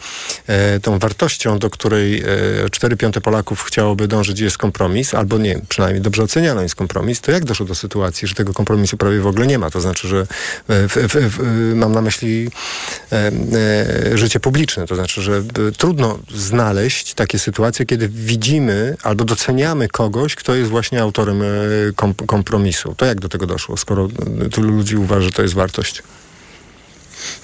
e, 0.48 0.80
tą 0.80 1.00
wartością, 1.00 1.60
do 1.60 1.70
której 1.70 2.24
e, 2.66 2.70
4 2.72 2.98
piąte 2.98 3.22
Polaków 3.22 3.64
chciałoby 3.64 4.08
dążyć 4.08 4.40
jest 4.40 4.58
kompromis, 4.58 5.14
albo 5.14 5.38
nie, 5.38 5.60
przynajmniej 5.70 6.02
dobrze 6.02 6.24
oceniano 6.24 6.62
jest 6.62 6.76
kompromis, 6.76 7.22
to 7.22 7.32
jak 7.32 7.46
doszło 7.46 7.66
do 7.66 7.76
sytuacji, 7.76 8.28
że 8.28 8.36
tego 8.36 8.54
kompromisu 8.54 8.98
prawie 8.98 9.20
w 9.20 9.28
ogóle 9.28 9.48
nie 9.48 9.60
ma? 9.60 9.70
To 9.70 9.82
znaczy, 9.82 10.08
że 10.08 10.28
w, 10.68 11.08
w, 11.10 11.38
w, 11.38 11.76
mam 11.76 11.92
na 11.92 12.02
myśli 12.02 12.50
e, 13.12 13.32
e, 14.12 14.18
życie 14.18 14.40
publiczne, 14.40 14.88
to 14.88 14.96
znaczy, 14.96 15.22
że 15.22 15.44
trudno 15.78 16.20
znaleźć 16.36 17.14
takie 17.14 17.40
sytuacje, 17.40 17.86
kiedy 17.86 18.10
widzimy 18.10 18.98
albo 19.04 19.26
doceniamy 19.26 19.88
kogoś, 19.88 20.36
kto 20.36 20.47
jest 20.56 20.70
właśnie 20.70 21.02
autorem 21.02 21.42
e, 21.42 21.46
kompromisu. 22.28 22.96
To 22.98 23.06
jak 23.06 23.20
do 23.20 23.30
tego 23.30 23.48
doszło, 23.48 23.78
skoro 23.78 24.08
tylu 24.52 24.70
ludzi 24.70 24.98
uważa, 24.98 25.22
że 25.22 25.32
to 25.32 25.42
jest 25.42 25.54
wartość? 25.54 26.04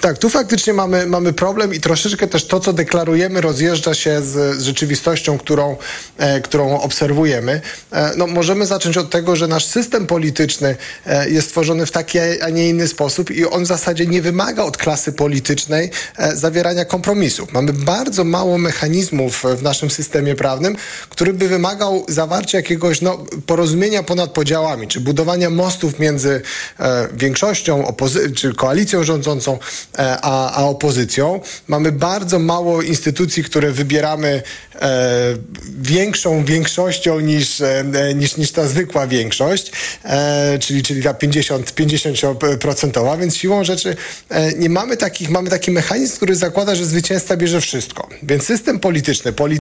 Tak, 0.01 0.17
tu 0.17 0.29
faktycznie 0.29 0.73
mamy, 0.73 1.05
mamy 1.05 1.33
problem 1.33 1.73
i 1.73 1.79
troszeczkę 1.79 2.27
też 2.27 2.47
to, 2.47 2.59
co 2.59 2.73
deklarujemy, 2.73 3.41
rozjeżdża 3.41 3.93
się 3.93 4.21
z, 4.21 4.57
z 4.57 4.63
rzeczywistością, 4.63 5.37
którą, 5.37 5.77
e, 6.17 6.41
którą 6.41 6.79
obserwujemy. 6.79 7.61
E, 7.91 8.11
no, 8.17 8.27
możemy 8.27 8.65
zacząć 8.65 8.97
od 8.97 9.09
tego, 9.09 9.35
że 9.35 9.47
nasz 9.47 9.65
system 9.65 10.07
polityczny 10.07 10.75
e, 11.05 11.29
jest 11.29 11.47
stworzony 11.47 11.85
w 11.85 11.91
taki, 11.91 12.19
a 12.19 12.49
nie 12.49 12.69
inny 12.69 12.87
sposób 12.87 13.31
i 13.31 13.45
on 13.45 13.63
w 13.63 13.67
zasadzie 13.67 14.05
nie 14.05 14.21
wymaga 14.21 14.63
od 14.63 14.77
klasy 14.77 15.13
politycznej 15.13 15.91
e, 16.17 16.35
zawierania 16.35 16.85
kompromisów. 16.85 17.53
Mamy 17.53 17.73
bardzo 17.73 18.23
mało 18.23 18.57
mechanizmów 18.57 19.43
w 19.57 19.63
naszym 19.63 19.89
systemie 19.89 20.35
prawnym, 20.35 20.75
który 21.09 21.33
by 21.33 21.47
wymagał 21.47 22.05
zawarcia 22.07 22.57
jakiegoś 22.57 23.01
no, 23.01 23.25
porozumienia 23.45 24.03
ponad 24.03 24.31
podziałami, 24.31 24.87
czy 24.87 24.99
budowania 24.99 25.49
mostów 25.49 25.99
między 25.99 26.41
e, 26.79 27.07
większością, 27.13 27.93
czy 28.35 28.53
koalicją 28.53 29.03
rządzącą, 29.03 29.59
a, 29.97 30.51
a 30.51 30.63
opozycją. 30.63 31.39
Mamy 31.67 31.91
bardzo 31.91 32.39
mało 32.39 32.81
instytucji, 32.81 33.43
które 33.43 33.71
wybieramy 33.71 34.43
e, 34.81 35.37
większą 35.81 36.45
większością 36.45 37.19
niż, 37.19 37.61
e, 37.61 37.83
niż, 38.15 38.37
niż 38.37 38.51
ta 38.51 38.67
zwykła 38.67 39.07
większość, 39.07 39.71
e, 40.03 40.59
czyli, 40.59 40.83
czyli 40.83 41.03
ta 41.03 41.13
50, 41.13 41.75
50%, 41.75 43.19
więc 43.19 43.35
siłą 43.35 43.63
rzeczy 43.63 43.95
e, 44.29 44.53
nie 44.53 44.69
mamy 44.69 44.97
takich, 44.97 45.29
mamy 45.29 45.49
taki 45.49 45.71
mechanizm, 45.71 46.15
który 46.15 46.35
zakłada, 46.35 46.75
że 46.75 46.85
zwycięzca 46.85 47.37
bierze 47.37 47.61
wszystko. 47.61 48.09
Więc 48.23 48.43
system 48.43 48.79
polityczny, 48.79 49.33
polityczny 49.33 49.62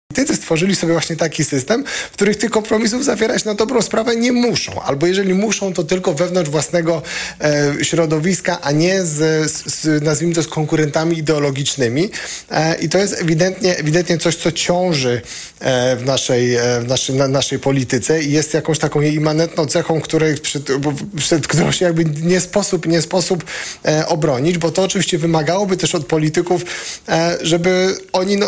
Stworzyli 0.47 0.77
sobie 0.77 0.93
właśnie 0.93 1.17
taki 1.17 1.45
system, 1.45 1.85
w 2.11 2.13
których 2.13 2.37
tych 2.37 2.51
kompromisów 2.51 3.05
zawierać 3.05 3.45
na 3.45 3.55
dobrą 3.55 3.83
sprawę 3.83 4.17
nie 4.17 4.33
muszą. 4.33 4.83
Albo 4.83 5.07
jeżeli 5.07 5.35
muszą, 5.35 5.73
to 5.75 5.85
tylko 5.85 6.15
wewnątrz 6.15 6.51
własnego 6.51 7.03
e, 7.41 7.85
środowiska, 7.85 8.61
a 8.63 8.73
nie 8.73 9.05
z, 9.05 9.51
z, 9.51 10.03
nazwijmy 10.03 10.35
to, 10.35 10.43
z 10.43 10.49
konkurentami 10.49 11.19
ideologicznymi. 11.19 12.11
E, 12.51 12.77
I 12.79 12.89
to 12.89 12.99
jest 12.99 13.21
ewidentnie, 13.21 13.77
ewidentnie 13.77 14.19
coś, 14.19 14.37
co 14.37 14.53
ciąży 14.53 15.23
e, 15.61 15.97
w, 15.97 16.05
naszej, 16.05 16.55
e, 16.55 16.81
w 16.81 16.89
naszej, 16.89 17.17
na, 17.17 17.29
naszej 17.29 17.59
polityce 17.59 18.23
i 18.23 18.33
jest 18.33 18.55
jakąś 18.55 18.79
taką 18.79 19.01
jej 19.01 19.15
immanentną 19.15 19.67
cechą, 19.67 20.01
której, 20.01 20.39
przed, 20.39 20.69
przed 21.17 21.47
którą 21.47 21.73
się 21.73 21.85
jakby 21.85 22.05
nie 22.05 22.41
sposób, 22.41 22.87
nie 22.87 23.03
sposób 23.03 23.45
e, 23.85 24.09
obronić, 24.09 24.59
bo 24.59 24.71
to 24.71 24.83
oczywiście 24.83 25.19
wymagałoby 25.19 25.77
też 25.77 25.95
od 25.95 26.07
polityków, 26.07 26.63
e, 27.09 27.39
żeby 27.43 27.97
oni 28.13 28.37
no, 28.37 28.47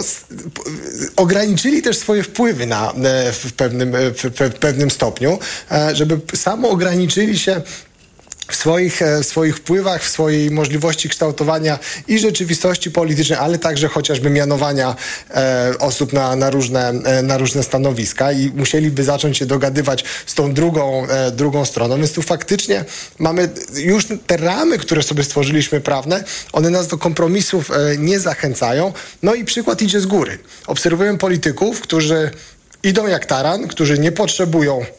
ograniczyli 1.16 1.48
ograniczyli 1.48 1.82
też 1.88 1.98
swoje 1.98 2.22
wpływy 2.22 2.66
na, 2.66 2.92
e, 2.92 3.32
w, 3.32 3.52
pewnym, 3.52 3.94
e, 3.94 4.10
w, 4.10 4.22
w 4.54 4.58
pewnym 4.58 4.90
stopniu, 4.90 5.38
e, 5.70 5.96
żeby 5.96 6.20
samo 6.36 6.70
ograniczyli 6.70 7.38
się 7.38 7.62
w 8.48 8.56
swoich, 8.56 9.00
w 9.22 9.24
swoich 9.24 9.56
wpływach, 9.56 10.02
w 10.02 10.08
swojej 10.08 10.50
możliwości 10.50 11.08
kształtowania 11.08 11.78
i 12.08 12.18
rzeczywistości 12.18 12.90
politycznej, 12.90 13.38
ale 13.38 13.58
także 13.58 13.88
chociażby 13.88 14.30
mianowania 14.30 14.96
e, 15.30 15.72
osób 15.78 16.12
na, 16.12 16.36
na, 16.36 16.50
różne, 16.50 16.88
e, 16.88 17.22
na 17.22 17.38
różne 17.38 17.62
stanowiska 17.62 18.32
i 18.32 18.50
musieliby 18.54 19.04
zacząć 19.04 19.38
się 19.38 19.46
dogadywać 19.46 20.04
z 20.26 20.34
tą 20.34 20.54
drugą, 20.54 21.06
e, 21.06 21.30
drugą 21.30 21.64
stroną. 21.64 21.96
Więc 21.96 22.12
tu 22.12 22.22
faktycznie 22.22 22.84
mamy 23.18 23.48
już 23.74 24.06
te 24.26 24.36
ramy, 24.36 24.78
które 24.78 25.02
sobie 25.02 25.24
stworzyliśmy 25.24 25.80
prawne, 25.80 26.24
one 26.52 26.70
nas 26.70 26.86
do 26.86 26.98
kompromisów 26.98 27.70
nie 27.98 28.20
zachęcają. 28.20 28.92
No 29.22 29.34
i 29.34 29.44
przykład 29.44 29.82
idzie 29.82 30.00
z 30.00 30.06
góry. 30.06 30.38
Obserwujemy 30.66 31.18
polityków, 31.18 31.80
którzy 31.80 32.30
idą 32.82 33.06
jak 33.06 33.26
taran, 33.26 33.68
którzy 33.68 33.98
nie 33.98 34.12
potrzebują 34.12 34.84
E, 34.84 34.97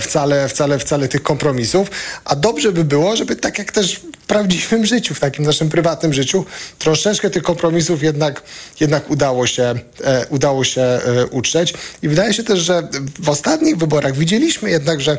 wcale, 0.00 0.48
wcale, 0.48 0.78
wcale 0.78 1.08
tych 1.08 1.22
kompromisów, 1.22 1.90
a 2.24 2.36
dobrze 2.36 2.72
by 2.72 2.84
było, 2.84 3.16
żeby 3.16 3.36
tak 3.36 3.58
jak 3.58 3.72
też 3.72 3.94
w 3.96 4.26
prawdziwym 4.26 4.86
życiu, 4.86 5.14
w 5.14 5.20
takim 5.20 5.44
naszym 5.44 5.68
prywatnym 5.68 6.12
życiu, 6.12 6.44
troszeczkę 6.78 7.30
tych 7.30 7.42
kompromisów 7.42 8.02
jednak, 8.02 8.42
jednak 8.80 9.10
udało 9.10 9.46
się, 9.46 9.74
e, 10.04 10.26
udało 10.30 10.64
się 10.64 10.82
e, 10.82 11.26
utrzeć. 11.26 11.74
I 12.02 12.08
wydaje 12.08 12.34
się 12.34 12.44
też, 12.44 12.60
że 12.60 12.88
w 13.20 13.28
ostatnich 13.28 13.76
wyborach 13.76 14.16
widzieliśmy 14.16 14.70
jednak, 14.70 15.00
że 15.00 15.18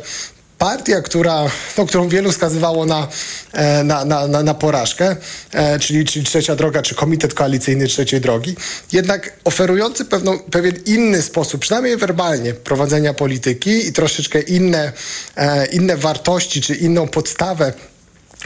partia, 0.60 1.01
która, 1.01 1.46
no, 1.78 1.86
którą 1.86 2.10
wielu 2.10 2.32
skazywało 2.32 2.86
na, 2.86 3.08
e, 3.54 3.84
na, 3.84 4.06
na, 4.06 4.28
na, 4.28 4.44
na 4.44 4.54
porażkę, 4.54 5.16
e, 5.51 5.80
czyli, 5.80 6.06
czyli 6.06 6.25
Trzecia 6.25 6.56
Droga, 6.56 6.82
czy 6.82 6.96
Komitet 6.96 7.34
Koalicyjny 7.34 7.88
Trzeciej 7.88 8.22
Drogi, 8.22 8.56
jednak 8.92 9.34
oferujący 9.44 10.06
pewną, 10.06 10.39
pewien 10.39 10.75
inny 10.86 11.22
sposób, 11.22 11.62
przynajmniej 11.62 11.98
werbalnie, 11.98 12.54
prowadzenia 12.54 13.13
polityki 13.13 13.88
i 13.88 13.94
troszeczkę 13.94 14.42
inne, 14.42 14.92
e, 15.36 15.66
inne 15.66 15.98
wartości, 15.98 16.62
czy 16.62 16.75
inną 16.75 17.08
podstawę 17.08 17.74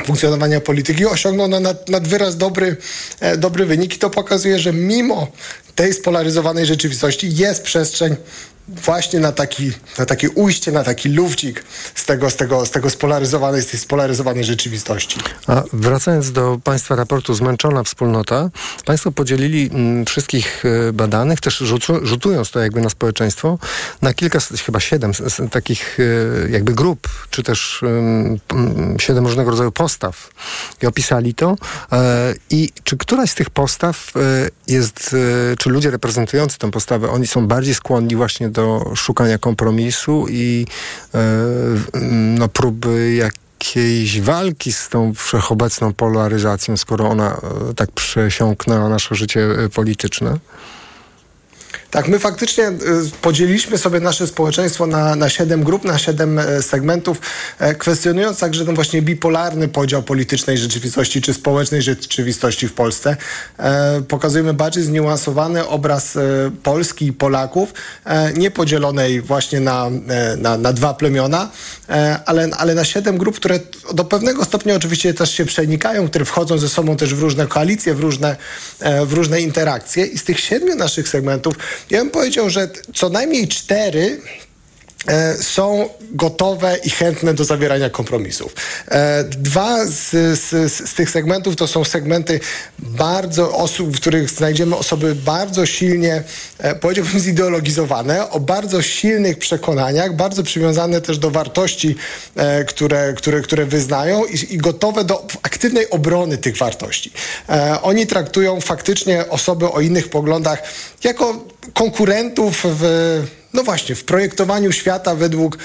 funkcjonowania 0.06 0.62
polityki 0.62 1.06
osiągnął 1.06 1.48
na 1.48 1.60
nad 1.88 2.08
wyraz 2.08 2.38
dobry, 2.38 2.78
dobry 3.38 3.66
wynik. 3.66 3.96
I 3.96 4.00
to 4.00 4.10
pokazuje, 4.10 4.60
że 4.60 4.74
mimo 4.74 5.28
tej 5.76 5.94
spolaryzowanej 5.94 6.66
rzeczywistości 6.66 7.36
jest 7.36 7.64
przestrzeń 7.64 8.16
właśnie 8.68 9.20
na 9.20 9.32
taki, 9.32 9.72
na 9.98 10.06
takie 10.06 10.30
ujście, 10.30 10.72
na 10.72 10.84
taki 10.84 11.10
lufcik 11.10 11.64
z 11.96 12.06
tego, 12.06 12.30
z 12.30 12.36
tego, 12.36 12.66
z 12.66 12.72
tego 12.72 12.90
spolaryzowanej, 12.90 13.62
z 13.62 13.68
tej 13.68 13.80
spolaryzowanej 13.80 14.44
rzeczywistości. 14.44 15.20
A 15.48 15.64
wracając 15.74 16.32
do 16.32 16.60
Państwa 16.64 16.96
raportu 16.96 17.34
Zmęczona 17.34 17.84
Wspólnota, 17.84 18.50
Państwo 18.86 19.12
podzielili 19.12 19.70
m, 19.74 19.78
mm, 19.78 20.06
wszystkich 20.06 20.64
e, 20.66 20.94
badanych, 20.94 21.40
też 21.40 21.58
rzucu, 21.58 22.06
rzutując 22.06 22.52
to 22.52 22.60
jakby 22.60 22.82
na 22.82 22.90
społeczeństwo, 22.90 23.60
na 24.02 24.14
kilka, 24.14 24.40
chyba 24.66 24.80
siedem 24.80 25.14
z, 25.14 25.52
takich 25.52 25.98
e, 26.00 26.50
jakby 26.50 26.74
grup, 26.74 27.08
czy 27.30 27.44
też 27.44 27.82
m, 27.84 28.40
siedem 29.00 29.26
różnego 29.26 29.52
rodzaju 29.52 29.72
postaw 29.72 30.30
i 30.82 30.86
opisali 30.86 31.34
to. 31.34 31.56
E, 31.92 32.34
I 32.50 32.70
czy 32.84 32.98
któraś 32.98 33.32
z 33.32 33.36
tych 33.36 33.50
postaw 33.50 34.12
e, 34.16 34.20
jest, 34.68 35.16
czy 35.58 35.70
ludzie 35.70 35.92
reprezentujący 35.92 36.58
tę 36.58 36.72
postawę, 36.72 37.10
oni 37.10 37.28
są 37.28 37.48
bardziej 37.48 37.76
skłonni 37.76 38.16
właśnie 38.16 38.50
do 38.54 38.92
szukania 38.96 39.38
kompromisu 39.38 40.26
i 40.30 40.66
e, 41.16 41.20
no, 42.40 42.48
próby 42.48 43.16
jakiejś 43.16 44.22
walki 44.22 44.74
z 44.74 44.90
tą 44.90 45.14
wszechobecną 45.14 45.94
polaryzacją, 45.94 46.78
skoro 46.78 47.10
ona 47.10 47.34
e, 47.34 47.74
tak 47.74 47.92
przesiąknęła 47.92 48.90
nasze 48.90 49.16
życie 49.16 49.42
e, 49.66 49.70
polityczne? 49.70 50.38
Tak, 51.94 52.08
my 52.08 52.20
faktycznie 52.20 52.68
y, 52.68 52.74
podzieliliśmy 53.22 53.78
sobie 53.78 54.00
nasze 54.00 54.28
społeczeństwo 54.28 54.88
na, 54.88 55.16
na 55.16 55.30
siedem 55.30 55.64
grup, 55.64 55.84
na 55.84 55.98
siedem 55.98 56.40
e, 56.40 56.62
segmentów, 56.62 57.22
e, 57.60 57.76
kwestionując 57.76 58.40
także 58.40 58.66
ten 58.66 58.76
właśnie 58.76 59.02
bipolarny 59.02 59.68
podział 59.68 60.04
politycznej 60.04 60.58
rzeczywistości 60.58 61.22
czy 61.22 61.34
społecznej 61.34 61.82
rzeczywistości 61.82 62.68
w 62.68 62.74
Polsce. 62.74 63.18
E, 63.60 64.02
pokazujemy 64.02 64.54
bardziej 64.54 64.84
zniuansowany 64.84 65.68
obraz 65.68 66.18
Polski 66.64 67.06
i 67.06 67.14
Polaków, 67.14 67.74
nie 68.38 68.52
podzielonej 68.52 69.22
właśnie 69.22 69.60
na, 69.60 69.90
na, 70.38 70.58
na 70.58 70.74
dwa 70.74 70.94
plemiona, 70.94 71.50
ale, 72.26 72.50
ale 72.58 72.76
na 72.76 72.84
siedem 72.86 73.18
grup, 73.18 73.36
które 73.36 73.60
do 73.94 74.04
pewnego 74.04 74.46
stopnia 74.46 74.76
oczywiście 74.76 75.14
też 75.14 75.34
się 75.34 75.46
przenikają, 75.46 76.08
które 76.08 76.26
wchodzą 76.26 76.58
ze 76.58 76.70
sobą 76.70 76.98
też 76.98 77.16
w 77.16 77.22
różne 77.22 77.48
koalicje, 77.48 77.94
w 77.94 78.00
różne, 78.00 78.36
w 79.06 79.14
różne 79.14 79.42
interakcje 79.42 80.06
i 80.06 80.18
z 80.18 80.24
tych 80.24 80.40
siedmiu 80.40 80.76
naszych 80.76 81.10
segmentów 81.10 81.56
ja 81.90 82.00
bym 82.00 82.10
powiedział, 82.10 82.50
że 82.50 82.70
co 82.94 83.10
najmniej 83.10 83.48
cztery 83.48 84.22
są 85.42 85.90
gotowe 86.12 86.78
i 86.84 86.90
chętne 86.90 87.34
do 87.34 87.46
zawierania 87.46 87.90
kompromisów. 87.90 88.56
E, 88.88 89.24
dwa 89.24 89.86
z, 89.86 90.10
z, 90.40 90.74
z, 90.74 90.94
tych 90.94 91.10
segmentów 91.10 91.56
to 91.56 91.68
są 91.68 91.84
segmenty 91.84 92.40
bardzo 92.80 93.52
osób, 93.58 93.98
w 93.98 94.00
których 94.00 94.30
znajdziemy 94.30 94.76
osoby 94.76 95.16
bardzo 95.16 95.66
silnie, 95.66 96.24
e, 96.58 96.76
powiedziałbym, 96.76 97.20
zideologizowane, 97.20 98.30
o 98.30 98.40
bardzo 98.40 98.82
silnych 98.82 99.38
przekonaniach, 99.38 100.16
bardzo 100.16 100.44
przywiązane 100.44 101.02
też 101.02 101.18
do 101.18 101.32
wartości, 101.32 101.96
które, 102.68 103.14
które, 103.14 103.42
które 103.42 103.66
wyznają 103.66 104.26
i, 104.26 104.54
i 104.54 104.58
gotowe 104.58 105.04
do 105.04 105.28
aktywnej 105.44 105.90
obrony 105.90 106.38
tych 106.38 106.58
wartości. 106.58 107.12
Oni 107.82 108.08
traktują 108.08 108.62
faktycznie 108.62 109.30
osoby 109.30 109.72
o 109.72 109.82
innych 109.82 110.10
poglądach 110.10 110.64
jako 111.04 111.46
konkurentów 111.74 112.62
w 112.64 113.24
no 113.54 113.64
właśnie, 113.64 113.96
w 113.96 114.04
projektowaniu 114.04 114.72
świata 114.72 115.16
według, 115.16 115.58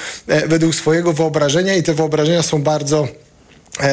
według 0.47 0.75
swojego 0.75 1.12
wyobrażenia 1.12 1.75
i 1.75 1.83
te 1.83 1.95
wyobrażenia 1.95 2.42
są 2.42 2.62
bardzo 2.62 3.09
E, 3.09 3.27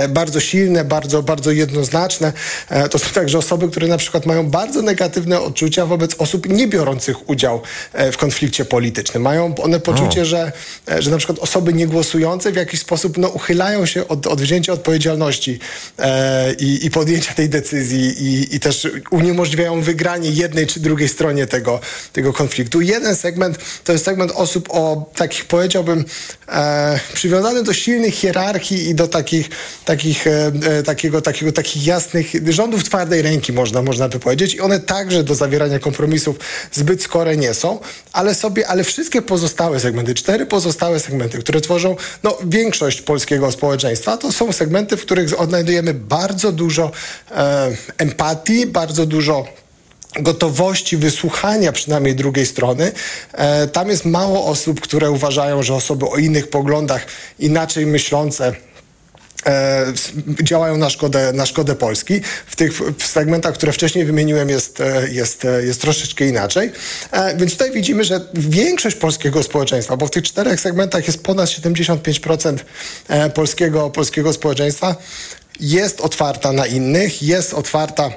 bardzo 0.10 0.40
silne, 0.40 0.86
bardzo, 0.86 1.24
bardzo 1.24 1.52
jednoznaczne. 1.52 2.34
E, 2.70 2.90
to 2.90 3.00
są 3.00 3.10
także 3.10 3.38
osoby, 3.38 3.70
które 3.70 3.88
na 3.88 3.98
przykład 3.98 4.26
mają 4.26 4.50
bardzo 4.50 4.82
negatywne 4.82 5.42
odczucia 5.42 5.86
wobec 5.86 6.16
osób 6.18 6.50
nie 6.50 6.68
biorących 6.68 7.30
udziału 7.30 7.62
e, 7.94 8.12
w 8.12 8.18
konflikcie 8.18 8.66
politycznym. 8.66 9.24
Mają 9.24 9.56
one 9.56 9.80
poczucie, 9.80 10.22
o. 10.22 10.26
że, 10.26 10.52
że 11.00 11.12
na 11.12 11.18
przykład 11.18 11.40
osoby 11.40 11.74
niegłosujące 11.74 12.52
w 12.52 12.56
jakiś 12.56 12.80
sposób 12.80 13.18
no, 13.18 13.28
uchylają 13.28 13.86
się 13.86 14.08
od, 14.08 14.28
od 14.28 14.42
wzięcia 14.42 14.74
odpowiedzialności 14.74 15.60
e, 16.00 16.54
i, 16.54 16.86
i 16.86 16.92
podjęcia 16.92 17.34
tej 17.34 17.50
decyzji 17.50 18.24
i, 18.24 18.56
i 18.56 18.60
też 18.60 18.88
uniemożliwiają 19.12 19.82
wygranie 19.82 20.30
jednej 20.30 20.68
czy 20.68 20.80
drugiej 20.80 21.10
stronie 21.10 21.48
tego, 21.48 21.80
tego 22.14 22.34
konfliktu. 22.34 22.82
Jeden 22.82 23.16
segment 23.16 23.58
to 23.84 23.92
jest 23.92 24.06
segment 24.06 24.32
osób 24.36 24.70
o 24.72 25.12
takich, 25.16 25.46
powiedziałbym, 25.46 26.06
e, 26.48 27.00
przywiązanych 27.14 27.64
do 27.64 27.74
silnych 27.74 28.14
hierarchii 28.14 28.90
i 28.90 28.96
do 28.96 29.08
takich 29.08 29.50
takich, 29.86 30.28
e, 30.28 30.52
e, 30.68 30.84
takiego, 30.84 31.22
takiego, 31.22 31.52
takich 31.52 31.88
jasnych 31.88 32.54
rządów 32.54 32.84
twardej 32.84 33.22
ręki, 33.22 33.54
można, 33.54 33.82
można 33.82 34.10
by 34.10 34.20
powiedzieć. 34.20 34.54
I 34.54 34.62
one 34.62 34.80
także 34.80 35.24
do 35.24 35.36
zawierania 35.36 35.80
kompromisów 35.80 36.40
zbyt 36.72 37.04
skore 37.04 37.38
nie 37.38 37.54
są, 37.54 37.80
ale 38.14 38.36
sobie, 38.36 38.68
ale 38.68 38.84
wszystkie 38.84 39.22
pozostałe 39.22 39.80
segmenty, 39.80 40.14
cztery 40.14 40.46
pozostałe 40.46 41.00
segmenty, 41.00 41.38
które 41.38 41.62
tworzą 41.62 41.96
no, 42.24 42.38
większość 42.46 43.02
polskiego 43.02 43.52
społeczeństwa, 43.52 44.18
to 44.18 44.32
są 44.32 44.52
segmenty, 44.52 44.98
w 44.98 45.02
których 45.02 45.40
odnajdujemy 45.40 45.94
bardzo 45.94 46.52
dużo 46.52 46.92
e, 47.32 47.72
empatii, 47.98 48.68
bardzo 48.68 49.06
dużo 49.06 49.46
gotowości 50.20 50.98
wysłuchania 50.98 51.72
przynajmniej 51.72 52.16
drugiej 52.16 52.46
strony. 52.46 52.92
E, 53.34 53.68
tam 53.68 53.90
jest 53.90 54.06
mało 54.06 54.46
osób, 54.46 54.82
które 54.82 55.12
uważają, 55.12 55.64
że 55.64 55.74
osoby 55.74 56.06
o 56.06 56.18
innych 56.18 56.50
poglądach, 56.50 57.06
inaczej 57.40 57.86
myślące, 57.86 58.54
e, 59.46 59.94
działają 60.44 60.78
na 60.78 60.90
szkodę, 60.90 61.34
na 61.34 61.46
szkodę 61.46 61.76
Polski. 61.76 62.22
W 62.48 62.56
tych 62.56 62.74
w 62.98 63.08
segmentach, 63.08 63.54
które 63.54 63.72
wcześniej 63.72 64.06
wymieniłem 64.06 64.50
jest, 64.50 64.82
e, 64.82 65.10
jest, 65.12 65.46
e, 65.46 65.66
jest 65.66 65.82
troszeczkę 65.82 66.28
inaczej. 66.28 66.72
Więc 67.38 67.52
tutaj 67.52 67.72
widzimy, 67.72 68.04
że 68.04 68.22
większość 68.34 68.96
polskiego 68.96 69.44
społeczeństwa, 69.44 69.98
bo 69.98 70.08
w 70.08 70.12
tych 70.12 70.24
czterech 70.24 70.60
segmentach 70.60 71.08
jest 71.08 71.24
ponad 71.24 71.50
75% 71.50 72.58
e, 73.08 73.30
polskiego, 73.30 73.90
polskiego 73.90 74.34
społeczeństwa, 74.34 74.96
jest 75.60 76.02
otwarta 76.02 76.52
na 76.52 76.66
innych, 76.66 77.24
jest 77.24 77.54
otwarta 77.54 78.10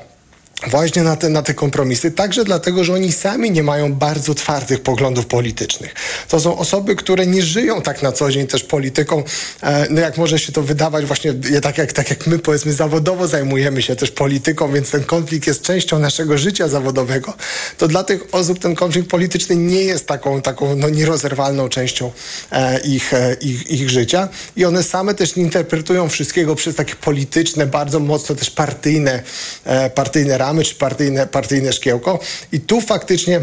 właśnie 0.66 1.02
na 1.02 1.16
te, 1.16 1.28
na 1.28 1.42
te 1.42 1.54
kompromisy, 1.54 2.10
także 2.10 2.44
dlatego, 2.44 2.84
że 2.84 2.94
oni 2.94 3.12
sami 3.12 3.50
nie 3.50 3.62
mają 3.62 3.94
bardzo 3.94 4.34
twardych 4.34 4.80
poglądów 4.80 5.26
politycznych. 5.26 5.94
To 6.28 6.40
są 6.40 6.58
osoby, 6.58 6.96
które 6.96 7.26
nie 7.26 7.42
żyją 7.42 7.82
tak 7.82 8.02
na 8.02 8.12
co 8.12 8.30
dzień 8.30 8.46
też 8.46 8.64
polityką, 8.64 9.22
e, 9.62 9.86
no 9.90 10.00
jak 10.00 10.18
może 10.18 10.38
się 10.38 10.52
to 10.52 10.62
wydawać 10.62 11.04
właśnie, 11.04 11.34
tak 11.62 11.78
jak, 11.78 11.92
tak 11.92 12.10
jak 12.10 12.26
my 12.26 12.38
powiedzmy 12.38 12.72
zawodowo 12.72 13.28
zajmujemy 13.28 13.82
się 13.82 13.96
też 13.96 14.10
polityką, 14.10 14.72
więc 14.72 14.90
ten 14.90 15.04
konflikt 15.04 15.46
jest 15.46 15.62
częścią 15.62 15.98
naszego 15.98 16.38
życia 16.38 16.68
zawodowego, 16.68 17.34
to 17.78 17.88
dla 17.88 18.04
tych 18.04 18.20
osób 18.32 18.58
ten 18.58 18.74
konflikt 18.74 19.10
polityczny 19.10 19.56
nie 19.56 19.82
jest 19.82 20.06
taką, 20.06 20.42
taką 20.42 20.76
no, 20.76 20.88
nierozerwalną 20.88 21.68
częścią 21.68 22.10
e, 22.52 22.80
ich, 22.80 23.14
e, 23.14 23.34
ich, 23.40 23.70
ich 23.70 23.90
życia 23.90 24.28
i 24.56 24.64
one 24.64 24.82
same 24.82 25.14
też 25.14 25.36
nie 25.36 25.42
interpretują 25.42 26.08
wszystkiego 26.08 26.54
przez 26.54 26.74
takie 26.74 26.94
polityczne, 26.94 27.66
bardzo 27.66 28.00
mocno 28.00 28.34
też 28.34 28.50
partyjne, 28.50 29.22
e, 29.64 29.90
partyjne 29.90 30.38
ramy 30.38 30.47
czy 30.64 30.74
partyjne, 30.74 31.26
partyjne 31.26 31.72
szkiełko. 31.72 32.18
I 32.52 32.60
tu 32.60 32.80
faktycznie 32.80 33.40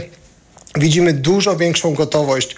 widzimy 0.76 1.14
dużo 1.14 1.58
większą 1.58 1.94
gotowość 1.94 2.56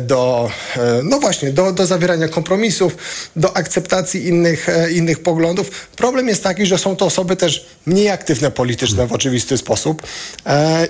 do, 0.00 0.50
e, 0.76 1.00
no 1.04 1.20
właśnie, 1.20 1.50
do, 1.50 1.72
do 1.72 1.86
zawierania 1.86 2.28
kompromisów, 2.28 2.96
do 3.36 3.56
akceptacji 3.56 4.26
innych, 4.28 4.68
e, 4.68 4.92
innych 4.92 5.22
poglądów. 5.22 5.88
Problem 5.96 6.28
jest 6.28 6.42
taki, 6.42 6.66
że 6.66 6.78
są 6.78 6.96
to 6.96 7.06
osoby 7.06 7.36
też 7.36 7.66
mniej 7.86 8.10
aktywne 8.10 8.50
polityczne 8.50 9.06
w 9.06 9.12
oczywisty 9.12 9.58
sposób 9.58 10.02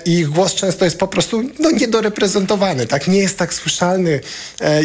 i 0.05 0.11
ich 0.11 0.29
głos 0.29 0.55
często 0.55 0.85
jest 0.85 0.97
po 0.97 1.07
prostu 1.07 1.43
no, 1.59 1.71
niedoreprezentowany, 1.71 2.87
tak? 2.87 3.07
Nie 3.07 3.19
jest 3.19 3.37
tak 3.37 3.53
słyszalny 3.53 4.19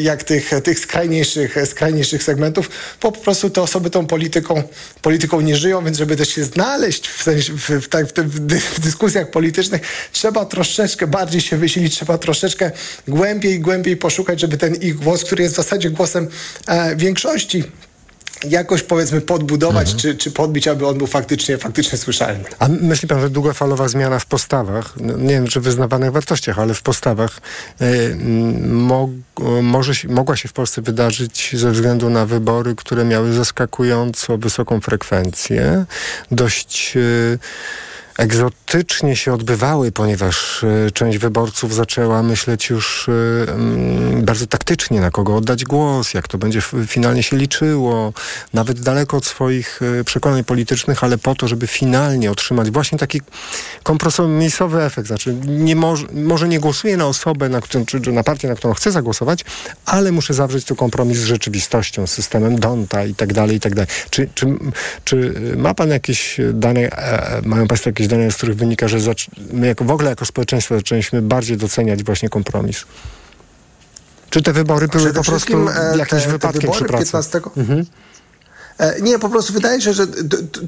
jak 0.00 0.24
tych, 0.24 0.50
tych 0.64 0.78
skrajniejszych, 0.78 1.56
skrajniejszych 1.64 2.22
segmentów. 2.22 2.70
Po 3.00 3.12
prostu 3.12 3.50
te 3.50 3.62
osoby 3.62 3.90
tą 3.90 4.06
polityką, 4.06 4.62
polityką 5.02 5.40
nie 5.40 5.56
żyją, 5.56 5.84
więc 5.84 5.98
żeby 5.98 6.16
też 6.16 6.28
się 6.28 6.44
znaleźć 6.44 7.08
w, 7.08 7.22
sensie, 7.22 7.52
w, 7.52 7.70
w, 7.70 7.88
tak, 7.88 8.06
w 8.06 8.80
dyskusjach 8.80 9.30
politycznych, 9.30 9.80
trzeba 10.12 10.44
troszeczkę 10.44 11.06
bardziej 11.06 11.40
się 11.40 11.56
wysilić, 11.56 11.94
trzeba 11.94 12.18
troszeczkę 12.18 12.70
głębiej, 13.08 13.60
głębiej 13.60 13.77
głębiej 13.78 13.96
poszukać, 13.96 14.40
żeby 14.40 14.56
ten 14.56 14.74
ich 14.74 14.96
głos, 14.96 15.24
który 15.24 15.42
jest 15.42 15.54
w 15.54 15.56
zasadzie 15.56 15.90
głosem 15.90 16.28
e, 16.66 16.96
większości, 16.96 17.64
jakoś 18.48 18.82
powiedzmy 18.82 19.20
podbudować 19.20 19.86
mhm. 19.86 19.98
czy, 19.98 20.16
czy 20.16 20.30
podbić, 20.30 20.68
aby 20.68 20.86
on 20.86 20.98
był 20.98 21.06
faktycznie, 21.06 21.58
faktycznie 21.58 21.98
słyszalny. 21.98 22.44
A 22.58 22.68
myśli 22.68 23.08
pan, 23.08 23.20
że 23.20 23.30
długofalowa 23.30 23.88
zmiana 23.88 24.18
w 24.18 24.26
postawach, 24.26 24.94
no, 25.00 25.16
nie 25.16 25.34
wiem 25.34 25.46
czy 25.46 25.60
wyznawanych 25.60 26.12
wartościach, 26.12 26.58
ale 26.58 26.74
w 26.74 26.82
postawach 26.82 27.40
y, 27.82 28.16
mo, 28.66 29.08
może, 29.62 29.92
mogła 30.08 30.36
się 30.36 30.48
w 30.48 30.52
Polsce 30.52 30.82
wydarzyć 30.82 31.50
ze 31.56 31.70
względu 31.70 32.10
na 32.10 32.26
wybory, 32.26 32.74
które 32.74 33.04
miały 33.04 33.32
zaskakująco 33.32 34.38
wysoką 34.38 34.80
frekwencję, 34.80 35.84
dość 36.30 36.92
y, 36.96 37.38
egzotycznie 38.18 39.16
się 39.16 39.32
odbywały, 39.32 39.92
ponieważ 39.92 40.64
e, 40.64 40.90
część 40.90 41.18
wyborców 41.18 41.74
zaczęła 41.74 42.22
myśleć 42.22 42.70
już 42.70 43.08
e, 43.08 43.52
mm, 43.52 44.24
bardzo 44.24 44.46
taktycznie, 44.46 45.00
na 45.00 45.10
kogo 45.10 45.36
oddać 45.36 45.64
głos, 45.64 46.14
jak 46.14 46.28
to 46.28 46.38
będzie 46.38 46.60
finalnie 46.86 47.22
się 47.22 47.36
liczyło, 47.36 48.12
nawet 48.54 48.80
daleko 48.80 49.16
od 49.16 49.26
swoich 49.26 49.80
e, 50.00 50.04
przekonań 50.04 50.44
politycznych, 50.44 51.04
ale 51.04 51.18
po 51.18 51.34
to, 51.34 51.48
żeby 51.48 51.66
finalnie 51.66 52.30
otrzymać 52.30 52.70
właśnie 52.70 52.98
taki 52.98 53.20
kompromisowy 53.82 54.82
efekt. 54.82 55.08
Znaczy, 55.08 55.36
nie 55.46 55.76
może, 55.76 56.06
może 56.12 56.48
nie 56.48 56.60
głosuję 56.60 56.96
na 56.96 57.06
osobę, 57.06 57.48
na 57.48 57.60
którą, 57.60 57.86
czy, 57.86 58.00
na 58.12 58.22
partię, 58.22 58.48
na 58.48 58.54
którą 58.54 58.74
chcę 58.74 58.92
zagłosować, 58.92 59.44
ale 59.84 60.12
muszę 60.12 60.34
zawrzeć 60.34 60.64
tu 60.64 60.76
kompromis 60.76 61.18
z 61.18 61.24
rzeczywistością, 61.24 62.06
z 62.06 62.10
systemem 62.10 62.60
Donta 62.60 63.04
i 63.04 63.14
tak 63.14 63.32
dalej, 63.32 63.56
i 63.56 63.60
tak 63.60 63.74
dalej. 63.74 63.88
Czy, 64.10 64.28
czy, 64.34 64.46
czy 65.04 65.34
ma 65.56 65.74
pan 65.74 65.88
jakieś 65.88 66.40
dane, 66.52 66.90
mają 67.44 67.66
państwo 67.66 67.90
jakieś 67.90 68.07
dane, 68.08 68.30
z 68.30 68.36
których 68.36 68.56
wynika, 68.56 68.88
że 68.88 68.98
my 69.52 69.66
jako, 69.66 69.84
w 69.84 69.90
ogóle 69.90 70.10
jako 70.10 70.26
społeczeństwo 70.26 70.74
zaczęliśmy 70.74 71.22
bardziej 71.22 71.56
doceniać 71.56 72.04
właśnie 72.04 72.28
kompromis. 72.28 72.84
Czy 74.30 74.42
te 74.42 74.52
wybory 74.52 74.88
były 74.88 75.12
po 75.12 75.22
prostu 75.22 75.68
e, 75.68 75.98
jakimś 75.98 76.22
te, 76.22 76.30
wypadkiem 76.30 76.62
te 76.62 76.70
przy 76.70 76.84
pracy? 76.84 77.04
15... 77.04 77.40
Mhm. 77.56 77.86
E, 78.78 79.00
nie, 79.00 79.18
po 79.18 79.28
prostu 79.28 79.52
wydaje 79.52 79.80
się, 79.80 79.92
że 79.92 80.06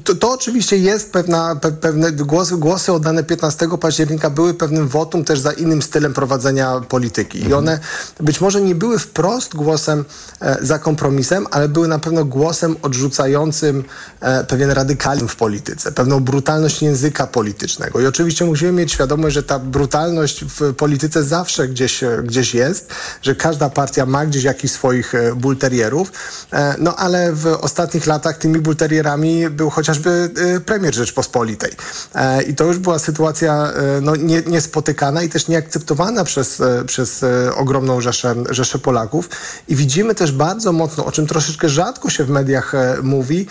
to, 0.03 0.15
to 0.15 0.31
oczywiście 0.31 0.77
jest 0.77 1.11
pewna, 1.11 1.55
pe, 1.55 1.71
pewne 1.71 2.11
głosy, 2.11 2.57
głosy 2.57 2.93
oddane 2.93 3.23
15 3.23 3.67
października 3.79 4.29
były 4.29 4.53
pewnym 4.53 4.87
wotum 4.87 5.25
też 5.25 5.39
za 5.39 5.51
innym 5.51 5.81
stylem 5.81 6.13
prowadzenia 6.13 6.81
polityki. 6.89 7.39
I 7.39 7.43
mhm. 7.43 7.59
one 7.59 7.79
być 8.19 8.41
może 8.41 8.61
nie 8.61 8.75
były 8.75 8.99
wprost 8.99 9.55
głosem 9.55 10.05
e, 10.41 10.57
za 10.61 10.79
kompromisem, 10.79 11.47
ale 11.51 11.69
były 11.69 11.87
na 11.87 11.99
pewno 11.99 12.25
głosem 12.25 12.75
odrzucającym 12.81 13.83
e, 14.19 14.43
pewien 14.43 14.71
radykalizm 14.71 15.27
w 15.27 15.35
polityce, 15.35 15.91
pewną 15.91 16.19
brutalność 16.19 16.81
języka 16.81 17.27
politycznego. 17.27 17.99
I 17.99 18.05
oczywiście 18.05 18.45
musimy 18.45 18.71
mieć 18.71 18.91
świadomość, 18.91 19.35
że 19.35 19.43
ta 19.43 19.59
brutalność 19.59 20.45
w 20.45 20.73
polityce 20.73 21.23
zawsze 21.23 21.67
gdzieś, 21.67 22.03
e, 22.03 22.23
gdzieś 22.23 22.53
jest, 22.53 22.93
że 23.21 23.35
każda 23.35 23.69
partia 23.69 24.05
ma 24.05 24.25
gdzieś 24.25 24.43
jakichś 24.43 24.73
swoich 24.73 25.15
e, 25.15 25.35
bulterierów, 25.35 26.11
e, 26.53 26.75
no 26.79 26.95
ale 26.95 27.33
w 27.33 27.47
ostatnich 27.47 28.00
ostatnich 28.01 28.07
latach 28.07 28.37
tymi 28.37 28.59
bulterierami 28.59 29.49
był 29.49 29.69
chociażby 29.69 30.29
y, 30.57 30.61
premier 30.61 30.95
Rzeczpospolitej. 30.95 31.71
E, 32.15 32.41
I 32.43 32.55
to 32.55 32.63
już 32.63 32.77
była 32.77 32.99
sytuacja 32.99 33.53
e, 33.53 34.01
no, 34.01 34.15
nie, 34.15 34.41
niespotykana 34.41 35.23
i 35.23 35.29
też 35.29 35.47
nieakceptowana 35.47 36.23
przez, 36.23 36.61
e, 36.61 36.83
przez 36.85 37.25
ogromną 37.55 38.01
rzeszę, 38.01 38.35
rzeszę 38.49 38.79
Polaków. 38.79 39.29
I 39.67 39.75
widzimy 39.75 40.15
też 40.15 40.31
bardzo 40.31 40.71
mocno, 40.71 41.05
o 41.05 41.11
czym 41.11 41.27
troszeczkę 41.27 41.69
rzadko 41.69 42.09
się 42.09 42.23
w 42.23 42.29
mediach 42.29 42.73
mówi, 43.03 43.47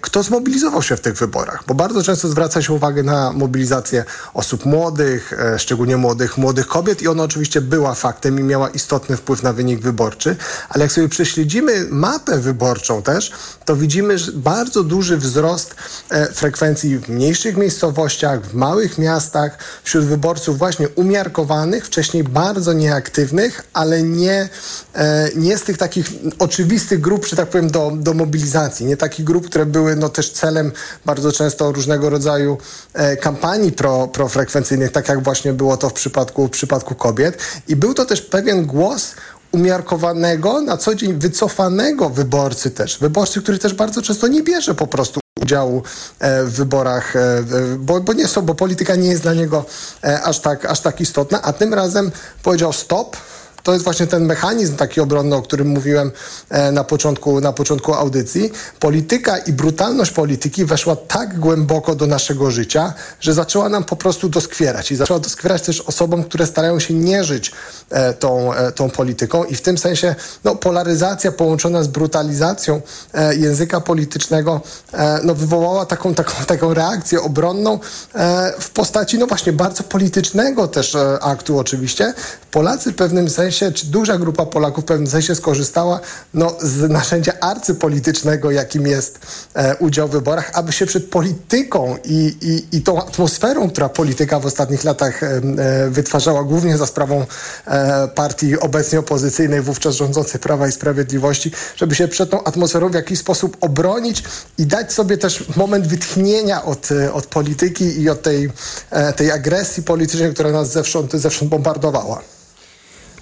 kto 0.00 0.22
zmobilizował 0.22 0.82
się 0.82 0.96
w 0.96 1.00
tych 1.00 1.14
wyborach. 1.14 1.64
Bo 1.66 1.74
bardzo 1.74 2.02
często 2.02 2.28
zwraca 2.28 2.62
się 2.62 2.72
uwagę 2.72 3.02
na 3.02 3.32
mobilizację 3.32 4.04
osób 4.34 4.64
młodych, 4.66 5.32
szczególnie 5.58 5.96
młodych, 5.96 6.38
młodych 6.38 6.66
kobiet 6.66 7.02
i 7.02 7.08
ona 7.08 7.22
oczywiście 7.22 7.60
była 7.60 7.94
faktem 7.94 8.40
i 8.40 8.42
miała 8.42 8.68
istotny 8.68 9.16
wpływ 9.16 9.42
na 9.42 9.52
wynik 9.52 9.80
wyborczy. 9.80 10.36
Ale 10.68 10.84
jak 10.84 10.92
sobie 10.92 11.08
prześledzimy 11.08 11.86
mapę 11.90 12.38
wyborczą 12.38 13.02
też, 13.02 13.32
to 13.68 13.76
widzimy 13.76 14.16
bardzo 14.34 14.84
duży 14.84 15.16
wzrost 15.16 15.74
frekwencji 16.32 16.98
w 16.98 17.08
mniejszych 17.08 17.56
miejscowościach, 17.56 18.46
w 18.46 18.54
małych 18.54 18.98
miastach, 18.98 19.58
wśród 19.84 20.04
wyborców 20.04 20.58
właśnie 20.58 20.88
umiarkowanych, 20.88 21.86
wcześniej 21.86 22.24
bardzo 22.24 22.72
nieaktywnych, 22.72 23.64
ale 23.72 24.02
nie, 24.02 24.48
nie 25.36 25.58
z 25.58 25.62
tych 25.62 25.78
takich 25.78 26.06
oczywistych 26.38 27.00
grup, 27.00 27.26
że 27.26 27.36
tak 27.36 27.48
powiem, 27.48 27.70
do, 27.70 27.92
do 27.96 28.14
mobilizacji. 28.14 28.86
Nie 28.86 28.96
takich 28.96 29.24
grup, 29.24 29.46
które 29.46 29.66
były 29.66 29.96
no, 29.96 30.08
też 30.08 30.30
celem 30.30 30.72
bardzo 31.06 31.32
często 31.32 31.72
różnego 31.72 32.10
rodzaju 32.10 32.58
kampanii 33.20 33.72
pro, 33.72 34.08
profrekwencyjnych, 34.08 34.92
tak 34.92 35.08
jak 35.08 35.22
właśnie 35.22 35.52
było 35.52 35.76
to 35.76 35.88
w 35.88 35.92
przypadku, 35.92 36.46
w 36.46 36.50
przypadku 36.50 36.94
kobiet. 36.94 37.38
I 37.68 37.76
był 37.76 37.94
to 37.94 38.04
też 38.04 38.22
pewien 38.22 38.66
głos 38.66 39.14
umiarkowanego, 39.52 40.60
na 40.60 40.76
co 40.76 40.94
dzień 40.94 41.14
wycofanego 41.14 42.10
wyborcy 42.10 42.70
też. 42.70 42.98
Wyborcy, 42.98 43.42
który 43.42 43.58
też 43.58 43.74
bardzo 43.74 44.02
często 44.02 44.28
nie 44.28 44.42
bierze 44.42 44.74
po 44.74 44.86
prostu 44.86 45.20
udziału 45.42 45.82
w 46.20 46.50
wyborach, 46.52 47.14
bo, 47.78 48.00
bo 48.00 48.12
nie 48.12 48.28
są, 48.28 48.42
bo 48.42 48.54
polityka 48.54 48.94
nie 48.94 49.08
jest 49.08 49.22
dla 49.22 49.34
niego 49.34 49.64
aż 50.24 50.40
tak, 50.40 50.64
aż 50.64 50.80
tak 50.80 51.00
istotna, 51.00 51.42
a 51.42 51.52
tym 51.52 51.74
razem 51.74 52.10
powiedział 52.42 52.72
stop, 52.72 53.16
to 53.68 53.72
jest 53.72 53.84
właśnie 53.84 54.06
ten 54.06 54.24
mechanizm 54.24 54.76
taki 54.76 55.00
obronny, 55.00 55.36
o 55.36 55.42
którym 55.42 55.68
mówiłem 55.68 56.12
e, 56.48 56.72
na 56.72 56.84
początku, 56.84 57.40
na 57.40 57.52
początku 57.52 57.94
audycji. 57.94 58.52
Polityka 58.80 59.38
i 59.38 59.52
brutalność 59.52 60.10
polityki 60.10 60.64
weszła 60.64 60.96
tak 60.96 61.38
głęboko 61.38 61.94
do 61.94 62.06
naszego 62.06 62.50
życia, 62.50 62.94
że 63.20 63.34
zaczęła 63.34 63.68
nam 63.68 63.84
po 63.84 63.96
prostu 63.96 64.28
doskwierać. 64.28 64.92
I 64.92 64.96
zaczęła 64.96 65.20
doskwierać 65.20 65.62
też 65.62 65.80
osobom, 65.80 66.24
które 66.24 66.46
starają 66.46 66.80
się 66.80 66.94
nie 66.94 67.24
żyć 67.24 67.52
e, 67.90 68.12
tą, 68.12 68.54
e, 68.54 68.72
tą 68.72 68.90
polityką. 68.90 69.44
I 69.44 69.54
w 69.54 69.60
tym 69.60 69.78
sensie 69.78 70.14
no, 70.44 70.56
polaryzacja 70.56 71.32
połączona 71.32 71.82
z 71.82 71.88
brutalizacją 71.88 72.80
języka 73.36 73.80
politycznego 73.80 74.60
no, 75.24 75.34
wywołała 75.34 75.86
taką, 75.86 76.14
taką, 76.14 76.44
taką 76.54 76.74
reakcję 76.74 77.22
obronną 77.22 77.78
w 78.60 78.70
postaci 78.70 79.18
no 79.18 79.26
właśnie 79.26 79.52
bardzo 79.52 79.82
politycznego 79.82 80.68
też 80.68 80.96
aktu 81.20 81.58
oczywiście. 81.58 82.14
Polacy 82.50 82.92
w 82.92 82.94
pewnym 82.94 83.30
sensie 83.30 83.57
sensie, 83.58 83.72
czy 83.72 83.86
duża 83.86 84.18
grupa 84.18 84.46
Polaków 84.46 84.84
w 84.84 84.86
pewnym 84.86 85.06
sensie 85.06 85.34
skorzystała 85.34 86.00
no, 86.34 86.56
z 86.60 86.90
narzędzia 86.90 87.32
arcypolitycznego, 87.40 88.50
jakim 88.50 88.86
jest 88.86 89.18
e, 89.54 89.76
udział 89.76 90.08
w 90.08 90.10
wyborach, 90.10 90.50
aby 90.54 90.72
się 90.72 90.86
przed 90.86 91.10
polityką 91.10 91.96
i, 92.04 92.36
i, 92.42 92.76
i 92.76 92.82
tą 92.82 93.02
atmosferą, 93.02 93.70
która 93.70 93.88
polityka 93.88 94.40
w 94.40 94.46
ostatnich 94.46 94.84
latach 94.84 95.22
e, 95.22 95.40
wytwarzała, 95.90 96.44
głównie 96.44 96.78
za 96.78 96.86
sprawą 96.86 97.26
e, 97.66 98.08
partii 98.08 98.58
obecnie 98.58 98.98
opozycyjnej, 98.98 99.60
wówczas 99.60 99.94
rządzącej 99.94 100.40
Prawa 100.40 100.68
i 100.68 100.72
Sprawiedliwości, 100.72 101.52
żeby 101.76 101.94
się 101.94 102.08
przed 102.08 102.30
tą 102.30 102.44
atmosferą 102.44 102.88
w 102.88 102.94
jakiś 102.94 103.18
sposób 103.18 103.56
obronić 103.60 104.22
i 104.58 104.66
dać 104.66 104.92
sobie 104.92 105.18
też 105.18 105.56
moment 105.56 105.86
wytchnienia 105.86 106.64
od, 106.64 106.92
e, 106.92 107.12
od 107.12 107.26
polityki 107.26 108.02
i 108.02 108.10
od 108.10 108.22
tej, 108.22 108.50
e, 108.90 109.12
tej 109.12 109.30
agresji 109.30 109.82
politycznej, 109.82 110.34
która 110.34 110.52
nas 110.52 110.72
zewsząd, 110.72 111.12
zewsząd 111.12 111.50
bombardowała. 111.50 112.37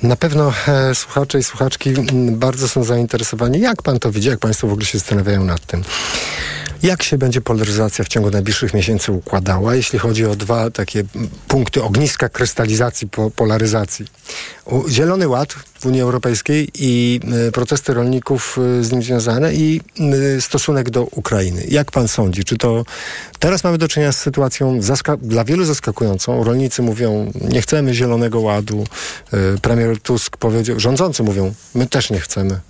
Na 0.02 0.16
pewno 0.16 0.52
e, 0.68 0.94
słuchacze 0.94 1.38
i 1.38 1.42
słuchaczki 1.42 1.94
bardzo 2.30 2.68
są 2.68 2.84
zainteresowani. 2.84 3.60
Jak 3.60 3.82
pan 3.82 3.98
to 3.98 4.12
widzi? 4.12 4.28
Jak 4.28 4.38
państwo 4.38 4.66
w 4.68 4.72
ogóle 4.72 4.86
się 4.86 4.98
zastanawiają 4.98 5.44
nad 5.44 5.66
tym? 5.66 5.84
Jak 6.82 7.02
się 7.02 7.18
będzie 7.18 7.40
polaryzacja 7.40 8.04
w 8.04 8.08
ciągu 8.08 8.30
najbliższych 8.30 8.74
miesięcy 8.74 9.12
układała, 9.12 9.74
jeśli 9.74 9.98
chodzi 9.98 10.26
o 10.26 10.36
dwa 10.36 10.70
takie 10.70 11.04
punkty 11.48 11.82
ogniska 11.82 12.28
krystalizacji 12.28 13.08
po 13.08 13.30
polaryzacji? 13.30 14.06
Zielony 14.88 15.28
Ład 15.28 15.52
w 15.52 15.86
Unii 15.86 16.00
Europejskiej 16.00 16.68
i 16.74 17.20
y, 17.48 17.52
protesty 17.52 17.94
rolników 17.94 18.58
y, 18.80 18.84
z 18.84 18.92
nim 18.92 19.02
związane 19.02 19.54
i 19.54 19.80
y, 20.36 20.40
stosunek 20.40 20.90
do 20.90 21.02
Ukrainy. 21.02 21.64
Jak 21.68 21.90
pan 21.90 22.08
sądzi, 22.08 22.44
czy 22.44 22.56
to 22.56 22.84
teraz 23.38 23.64
mamy 23.64 23.78
do 23.78 23.88
czynienia 23.88 24.12
z 24.12 24.18
sytuacją 24.18 24.80
dla 25.22 25.44
wielu 25.44 25.64
zaskakującą? 25.64 26.44
Rolnicy 26.44 26.82
mówią, 26.82 27.32
nie 27.48 27.62
chcemy 27.62 27.94
Zielonego 27.94 28.40
Ładu. 28.40 28.84
Premier 29.62 30.00
Tusk 30.00 30.36
powiedział, 30.36 30.80
rządzący 30.80 31.22
mówią, 31.22 31.54
my 31.74 31.86
też 31.86 32.10
nie 32.10 32.20
chcemy. 32.20 32.60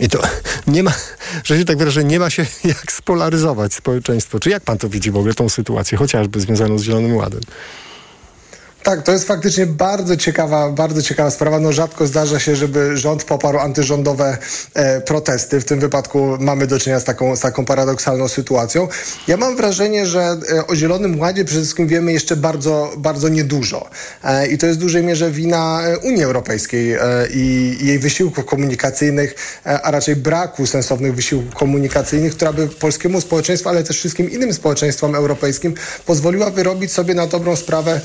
I 0.00 0.08
to 0.08 0.22
nie 0.66 0.82
ma, 0.82 0.92
że 1.44 1.58
się 1.58 1.64
tak 1.64 1.78
wyrażę, 1.78 2.04
nie 2.04 2.18
ma 2.18 2.30
się 2.30 2.46
jak 2.64 2.92
spolaryzować 2.92 3.74
społeczeństwo. 3.74 4.40
Czy 4.40 4.50
jak 4.50 4.62
pan 4.62 4.78
to 4.78 4.88
widzi 4.88 5.10
w 5.10 5.16
ogóle 5.16 5.34
tą 5.34 5.48
sytuację, 5.48 5.98
chociażby 5.98 6.40
związaną 6.40 6.78
z 6.78 6.82
Zielonym 6.82 7.16
Ładem? 7.16 7.40
Tak, 8.82 9.02
to 9.02 9.12
jest 9.12 9.26
faktycznie 9.26 9.66
bardzo 9.66 10.16
ciekawa, 10.16 10.70
bardzo 10.70 11.02
ciekawa 11.02 11.30
sprawa. 11.30 11.60
No 11.60 11.72
rzadko 11.72 12.06
zdarza 12.06 12.40
się, 12.40 12.56
żeby 12.56 12.96
rząd 12.96 13.24
poparł 13.24 13.58
antyrządowe 13.58 14.38
e, 14.74 15.00
protesty. 15.00 15.60
W 15.60 15.64
tym 15.64 15.80
wypadku 15.80 16.36
mamy 16.40 16.66
do 16.66 16.78
czynienia 16.78 17.00
z 17.00 17.04
taką, 17.04 17.36
z 17.36 17.40
taką 17.40 17.64
paradoksalną 17.64 18.28
sytuacją. 18.28 18.88
Ja 19.28 19.36
mam 19.36 19.56
wrażenie, 19.56 20.06
że 20.06 20.36
e, 20.52 20.66
o 20.66 20.76
Zielonym 20.76 21.20
Ładzie 21.20 21.44
przede 21.44 21.60
wszystkim 21.60 21.86
wiemy 21.86 22.12
jeszcze 22.12 22.36
bardzo, 22.36 22.92
bardzo 22.96 23.28
niedużo. 23.28 23.90
E, 24.24 24.46
I 24.46 24.58
to 24.58 24.66
jest 24.66 24.78
w 24.78 24.82
dużej 24.82 25.02
mierze 25.02 25.30
wina 25.30 25.82
e, 25.82 25.98
Unii 25.98 26.24
Europejskiej 26.24 26.92
e, 26.92 27.00
i, 27.34 27.76
i 27.80 27.86
jej 27.86 27.98
wysiłków 27.98 28.44
komunikacyjnych, 28.44 29.34
e, 29.66 29.82
a 29.82 29.90
raczej 29.90 30.16
braku 30.16 30.66
sensownych 30.66 31.14
wysiłków 31.14 31.54
komunikacyjnych, 31.54 32.36
która 32.36 32.52
by 32.52 32.68
polskiemu 32.68 33.20
społeczeństwu, 33.20 33.68
ale 33.68 33.82
też 33.82 33.98
wszystkim 33.98 34.30
innym 34.30 34.54
społeczeństwom 34.54 35.14
europejskim 35.14 35.74
pozwoliła 36.06 36.50
wyrobić 36.50 36.92
sobie 36.92 37.14
na 37.14 37.26
dobrą 37.26 37.56
sprawę 37.56 38.00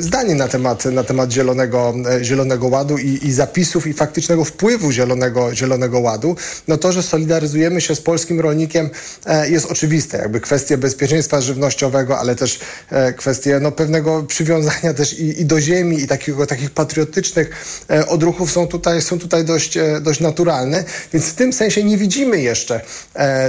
zdanie 0.00 0.34
na 0.34 0.48
temat, 0.48 0.84
na 0.84 1.04
temat 1.04 1.32
zielonego, 1.32 1.94
e, 2.10 2.24
zielonego 2.24 2.66
Ładu 2.66 2.98
i, 2.98 3.18
i 3.22 3.32
zapisów 3.32 3.86
i 3.86 3.92
faktycznego 3.92 4.44
wpływu 4.44 4.92
zielonego, 4.92 5.54
zielonego 5.54 6.00
Ładu, 6.00 6.36
no 6.68 6.76
to, 6.76 6.92
że 6.92 7.02
solidaryzujemy 7.02 7.80
się 7.80 7.94
z 7.94 8.00
polskim 8.00 8.40
rolnikiem 8.40 8.90
e, 9.26 9.50
jest 9.50 9.66
oczywiste. 9.66 10.18
Jakby 10.18 10.40
kwestie 10.40 10.78
bezpieczeństwa 10.78 11.40
żywnościowego, 11.40 12.18
ale 12.18 12.36
też 12.36 12.60
e, 12.90 13.12
kwestie 13.12 13.60
no, 13.60 13.72
pewnego 13.72 14.22
przywiązania 14.22 14.94
też 14.94 15.18
i, 15.18 15.40
i 15.40 15.44
do 15.44 15.60
ziemi 15.60 16.00
i 16.00 16.06
takiego, 16.06 16.46
takich 16.46 16.70
patriotycznych 16.70 17.50
odruchów 18.08 18.52
są 18.52 18.66
tutaj, 18.66 19.02
są 19.02 19.18
tutaj 19.18 19.44
dość, 19.44 19.78
dość 20.00 20.20
naturalne. 20.20 20.84
Więc 21.12 21.26
w 21.26 21.34
tym 21.34 21.52
sensie 21.52 21.84
nie 21.84 21.96
widzimy 21.96 22.40
jeszcze 22.40 22.80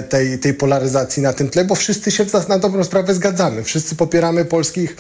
tej, 0.10 0.40
tej 0.40 0.54
polaryzacji 0.54 1.24
na 1.24 1.34
tym 1.34 1.50
tle, 1.50 1.66
bo 1.66 1.76
wszyscy 1.76 2.12
się 2.12 2.26
na 2.50 2.60
dobrą 2.60 2.84
sprawę 2.84 3.14
zgadzamy. 3.14 3.64
Wszyscy 3.64 3.96
popieramy 3.96 4.46
polskich, 4.46 4.96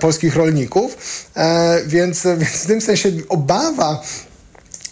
polskich 0.00 0.36
rolników 0.36 0.59
e, 1.36 1.80
więc, 1.86 2.22
więc 2.38 2.50
w 2.50 2.66
tym 2.66 2.80
sensie 2.80 3.12
obawa 3.28 4.02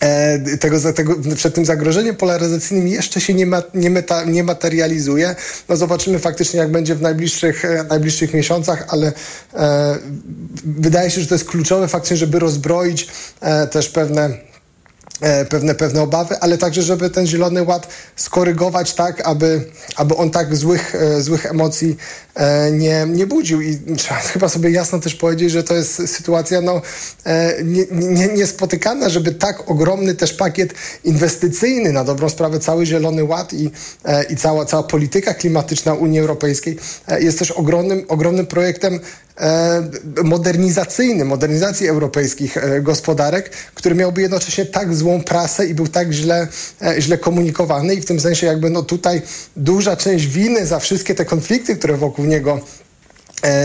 e, 0.00 0.56
tego, 0.56 0.92
tego, 0.92 1.14
przed 1.36 1.54
tym 1.54 1.64
zagrożeniem 1.64 2.16
polaryzacyjnym 2.16 2.88
jeszcze 2.88 3.20
się 3.20 3.34
nie, 3.34 3.46
ma, 3.46 3.62
nie, 3.74 3.90
meta, 3.90 4.24
nie 4.24 4.44
materializuje. 4.44 5.36
No 5.68 5.76
zobaczymy 5.76 6.18
faktycznie, 6.18 6.60
jak 6.60 6.72
będzie 6.72 6.94
w 6.94 7.02
najbliższych, 7.02 7.64
e, 7.64 7.84
najbliższych 7.84 8.34
miesiącach, 8.34 8.86
ale 8.88 9.12
e, 9.54 9.98
wydaje 10.64 11.10
się, 11.10 11.20
że 11.20 11.26
to 11.26 11.34
jest 11.34 11.48
kluczowe 11.48 11.88
faktycznie, 11.88 12.16
żeby 12.16 12.38
rozbroić 12.38 13.08
e, 13.40 13.66
też 13.66 13.88
pewne 13.88 14.47
pewne, 15.48 15.74
pewne 15.74 16.02
obawy, 16.02 16.38
ale 16.40 16.58
także, 16.58 16.82
żeby 16.82 17.10
ten 17.10 17.26
Zielony 17.26 17.62
Ład 17.62 17.88
skorygować 18.16 18.94
tak, 18.94 19.20
aby, 19.28 19.64
aby 19.96 20.16
on 20.16 20.30
tak 20.30 20.56
złych, 20.56 20.94
e, 20.94 21.22
złych 21.22 21.46
emocji 21.46 21.96
e, 22.34 22.70
nie, 22.72 23.06
nie 23.08 23.26
budził. 23.26 23.60
I 23.60 23.78
trzeba 23.96 24.20
chyba 24.32 24.48
sobie 24.48 24.70
jasno 24.70 24.98
też 24.98 25.14
powiedzieć, 25.14 25.50
że 25.50 25.62
to 25.62 25.74
jest 25.74 26.08
sytuacja 26.08 26.60
no, 26.60 26.82
nie, 27.64 27.84
nie, 27.90 28.28
niespotykana, 28.28 29.08
żeby 29.08 29.32
tak 29.32 29.70
ogromny 29.70 30.14
też 30.14 30.32
pakiet 30.32 30.74
inwestycyjny, 31.04 31.92
na 31.92 32.04
dobrą 32.04 32.28
sprawę 32.28 32.60
cały 32.60 32.86
Zielony 32.86 33.24
Ład 33.24 33.52
i, 33.52 33.70
i 34.30 34.36
cała, 34.36 34.64
cała 34.64 34.82
polityka 34.82 35.34
klimatyczna 35.34 35.94
Unii 35.94 36.20
Europejskiej 36.20 36.78
jest 37.18 37.38
też 37.38 37.50
ogromnym, 37.50 38.04
ogromnym 38.08 38.46
projektem 38.46 39.00
E, 39.27 39.27
modernizacyjny, 40.24 41.24
modernizacji 41.24 41.88
europejskich 41.88 42.56
e, 42.56 42.80
gospodarek, 42.80 43.50
który 43.74 43.94
miałby 43.94 44.22
jednocześnie 44.22 44.66
tak 44.66 44.94
złą 44.94 45.22
prasę 45.22 45.66
i 45.66 45.74
był 45.74 45.88
tak 45.88 46.12
źle, 46.12 46.48
e, 46.82 47.02
źle 47.02 47.18
komunikowany 47.18 47.94
i 47.94 48.00
w 48.00 48.04
tym 48.04 48.20
sensie 48.20 48.46
jakby 48.46 48.70
no 48.70 48.82
tutaj 48.82 49.22
duża 49.56 49.96
część 49.96 50.26
winy 50.26 50.66
za 50.66 50.78
wszystkie 50.78 51.14
te 51.14 51.24
konflikty, 51.24 51.76
które 51.76 51.96
wokół 51.96 52.24
niego 52.24 52.60
E, 52.60 52.77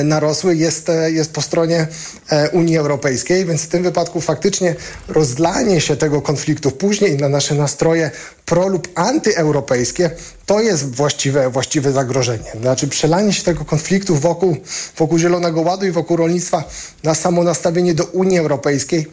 narosły 0.04 0.56
jest, 0.56 0.90
e, 0.90 1.12
jest 1.12 1.34
po 1.34 1.42
stronie 1.42 1.88
e, 2.30 2.50
Unii 2.50 2.78
Europejskiej, 2.78 3.46
więc 3.46 3.62
w 3.62 3.68
tym 3.68 3.84
wypadku 3.84 4.22
faktycznie 4.22 4.76
rozlanie 5.08 5.82
się 5.82 5.96
tego 5.96 6.22
konfliktu 6.22 6.72
później 6.72 7.18
na 7.18 7.30
nasze 7.30 7.56
nastroje 7.56 8.12
pro 8.46 8.68
lub 8.68 8.88
antyeuropejskie 8.96 10.10
to 10.46 10.60
jest 10.60 10.96
właściwe, 10.96 11.50
właściwe 11.50 11.92
zagrożenie. 11.92 12.52
Znaczy 12.62 12.88
przelanie 12.88 13.34
się 13.34 13.44
tego 13.44 13.66
konfliktu 13.66 14.16
wokół, 14.16 14.58
wokół 14.98 15.18
Zielonego 15.18 15.62
Ładu 15.62 15.86
i 15.86 15.92
wokół 15.92 16.18
rolnictwa 16.18 16.64
na 17.04 17.16
samo 17.16 17.44
nastawienie 17.44 17.94
do 17.94 18.04
Unii 18.04 18.40
Europejskiej 18.40 19.08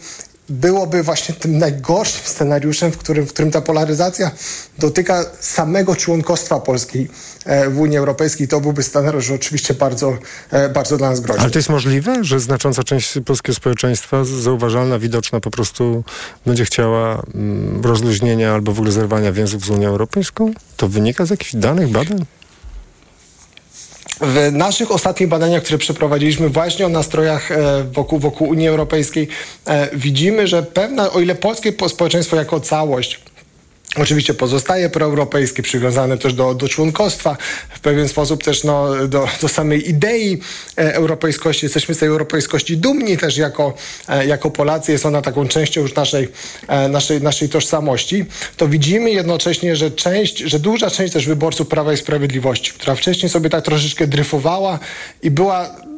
byłoby 0.50 1.02
właśnie 1.02 1.34
tym 1.34 1.58
najgorszym 1.58 2.24
scenariuszem, 2.24 2.92
w 2.92 2.98
którym, 2.98 3.26
w 3.26 3.32
którym 3.32 3.50
ta 3.50 3.60
polaryzacja 3.60 4.30
dotyka 4.78 5.24
samego 5.40 5.96
członkostwa 5.96 6.60
Polski 6.60 7.08
e, 7.44 7.70
w 7.70 7.80
Unii 7.80 7.98
Europejskiej. 7.98 8.48
To 8.48 8.60
byłby 8.60 8.82
scenariusz 8.82 9.30
oczywiście 9.30 9.74
bardzo, 9.74 10.18
e, 10.50 10.68
bardzo 10.68 10.96
dla 10.96 11.10
nas 11.10 11.20
groźny. 11.20 11.42
Ale 11.42 11.50
to 11.50 11.58
jest 11.58 11.68
możliwe, 11.68 12.24
że 12.24 12.40
znacząca 12.40 12.82
część 12.82 13.14
polskiego 13.24 13.56
społeczeństwa, 13.56 14.24
zauważalna, 14.24 14.98
widoczna 14.98 15.40
po 15.40 15.50
prostu 15.50 16.04
będzie 16.46 16.64
chciała 16.64 17.22
mm, 17.34 17.82
rozluźnienia 17.84 18.52
albo 18.52 18.72
w 18.72 18.78
ogóle 18.78 18.92
zerwania 18.92 19.32
więzów 19.32 19.64
z 19.64 19.70
Unią 19.70 19.88
Europejską? 19.88 20.52
To 20.76 20.88
wynika 20.88 21.26
z 21.26 21.30
jakichś 21.30 21.54
danych, 21.54 21.88
badań? 21.88 22.24
W 24.20 24.52
naszych 24.52 24.90
ostatnich 24.90 25.28
badaniach, 25.28 25.62
które 25.62 25.78
przeprowadziliśmy 25.78 26.48
właśnie 26.48 26.86
o 26.86 26.88
nastrojach 26.88 27.50
e, 27.50 27.84
wokół, 27.92 28.18
wokół 28.18 28.48
Unii 28.48 28.68
Europejskiej, 28.68 29.28
e, 29.66 29.88
widzimy, 29.96 30.46
że 30.46 30.62
pewna, 30.62 31.12
o 31.12 31.20
ile 31.20 31.34
polskie 31.34 31.72
społeczeństwo 31.88 32.36
jako 32.36 32.60
całość 32.60 33.20
Oczywiście 33.96 34.34
pozostaje 34.34 34.90
proeuropejskie, 34.90 35.62
przywiązane 35.62 36.18
też 36.18 36.34
do, 36.34 36.54
do 36.54 36.68
członkostwa, 36.68 37.36
w 37.70 37.80
pewien 37.80 38.08
sposób 38.08 38.44
też 38.44 38.64
no, 38.64 39.08
do, 39.08 39.28
do 39.42 39.48
samej 39.48 39.90
idei 39.90 40.40
e, 40.78 40.94
europejskości. 40.94 41.66
Jesteśmy 41.66 41.94
z 41.94 41.98
tej 41.98 42.08
europejskości 42.08 42.76
dumni 42.76 43.18
też 43.18 43.36
jako, 43.36 43.74
e, 44.08 44.26
jako 44.26 44.50
Polacy. 44.50 44.92
Jest 44.92 45.06
ona 45.06 45.22
taką 45.22 45.48
częścią 45.48 45.80
już 45.80 45.94
naszej, 45.94 46.28
e, 46.68 46.88
naszej, 46.88 47.22
naszej 47.22 47.48
tożsamości. 47.48 48.24
To 48.56 48.68
widzimy 48.68 49.10
jednocześnie, 49.10 49.76
że 49.76 49.90
część, 49.90 50.38
że 50.38 50.58
duża 50.58 50.90
część 50.90 51.12
też 51.12 51.26
wyborców 51.26 51.68
Prawa 51.68 51.92
i 51.92 51.96
Sprawiedliwości, 51.96 52.72
która 52.72 52.94
wcześniej 52.94 53.30
sobie 53.30 53.50
tak 53.50 53.64
troszeczkę 53.64 54.06
dryfowała 54.06 54.78
i 55.22 55.30
była 55.30 55.89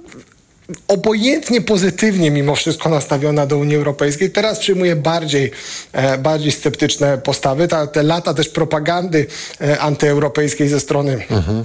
obojętnie 0.88 1.60
pozytywnie 1.60 2.30
mimo 2.30 2.54
wszystko 2.54 2.88
nastawiona 2.88 3.46
do 3.46 3.58
Unii 3.58 3.76
Europejskiej. 3.76 4.30
Teraz 4.30 4.58
przyjmuje 4.58 4.96
bardziej, 4.96 5.50
e, 5.92 6.18
bardziej 6.18 6.52
sceptyczne 6.52 7.18
postawy. 7.18 7.68
Ta, 7.68 7.86
te 7.86 8.02
lata 8.02 8.34
też 8.34 8.48
propagandy 8.48 9.26
e, 9.60 9.80
antyeuropejskiej 9.80 10.68
ze 10.68 10.80
strony, 10.80 11.24
mhm. 11.30 11.64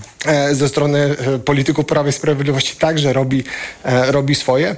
ze 0.55 0.69
strony 0.69 1.15
polityków 1.45 1.85
Prawa 1.85 2.09
i 2.09 2.13
Sprawiedliwości 2.13 2.75
także 2.75 3.13
robi, 3.13 3.43
robi 4.07 4.35
swoje. 4.35 4.75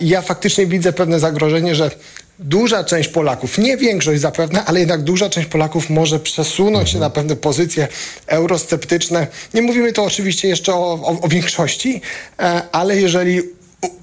Ja 0.00 0.22
faktycznie 0.22 0.66
widzę 0.66 0.92
pewne 0.92 1.20
zagrożenie, 1.20 1.74
że 1.74 1.90
duża 2.40 2.84
część 2.84 3.08
Polaków, 3.08 3.58
nie 3.58 3.76
większość 3.76 4.20
zapewne, 4.20 4.64
ale 4.64 4.80
jednak 4.80 5.02
duża 5.02 5.30
część 5.30 5.48
Polaków 5.48 5.90
może 5.90 6.20
przesunąć 6.20 6.90
się 6.90 6.98
na 6.98 7.10
pewne 7.10 7.36
pozycje 7.36 7.88
eurosceptyczne. 8.26 9.26
Nie 9.54 9.62
mówimy 9.62 9.92
tu 9.92 10.04
oczywiście 10.04 10.48
jeszcze 10.48 10.74
o, 10.74 10.92
o, 10.92 11.20
o 11.20 11.28
większości, 11.28 12.00
ale 12.72 13.00
jeżeli 13.00 13.42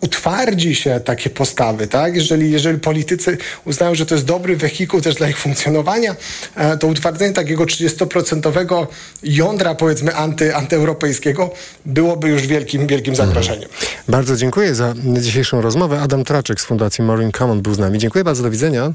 utwardzi 0.01 0.75
się 0.75 0.99
takie 0.99 1.29
postawy, 1.29 1.87
tak? 1.87 2.15
Jeżeli, 2.15 2.51
jeżeli 2.51 2.79
politycy 2.79 3.37
uznają, 3.65 3.95
że 3.95 4.05
to 4.05 4.15
jest 4.15 4.25
dobry 4.25 4.57
wehikuł 4.57 5.01
też 5.01 5.15
dla 5.15 5.29
ich 5.29 5.37
funkcjonowania, 5.37 6.15
e, 6.55 6.77
to 6.77 6.87
utwardzenie 6.87 7.33
takiego 7.33 7.65
30% 7.65 8.87
jądra, 9.23 9.75
powiedzmy, 9.75 10.15
anty, 10.15 10.55
antyeuropejskiego 10.55 11.53
byłoby 11.85 12.29
już 12.29 12.47
wielkim, 12.47 12.87
wielkim 12.87 13.13
mhm. 13.13 13.27
zagrożeniem. 13.27 13.69
Bardzo 14.07 14.35
dziękuję 14.35 14.75
za 14.75 14.93
dzisiejszą 14.97 15.61
rozmowę. 15.61 16.01
Adam 16.01 16.23
Traczek 16.23 16.61
z 16.61 16.65
Fundacji 16.65 17.03
Marine 17.03 17.31
Common 17.31 17.61
był 17.61 17.73
z 17.73 17.79
nami. 17.79 17.99
Dziękuję 17.99 18.23
bardzo, 18.23 18.43
do 18.43 18.51
widzenia. 18.51 18.93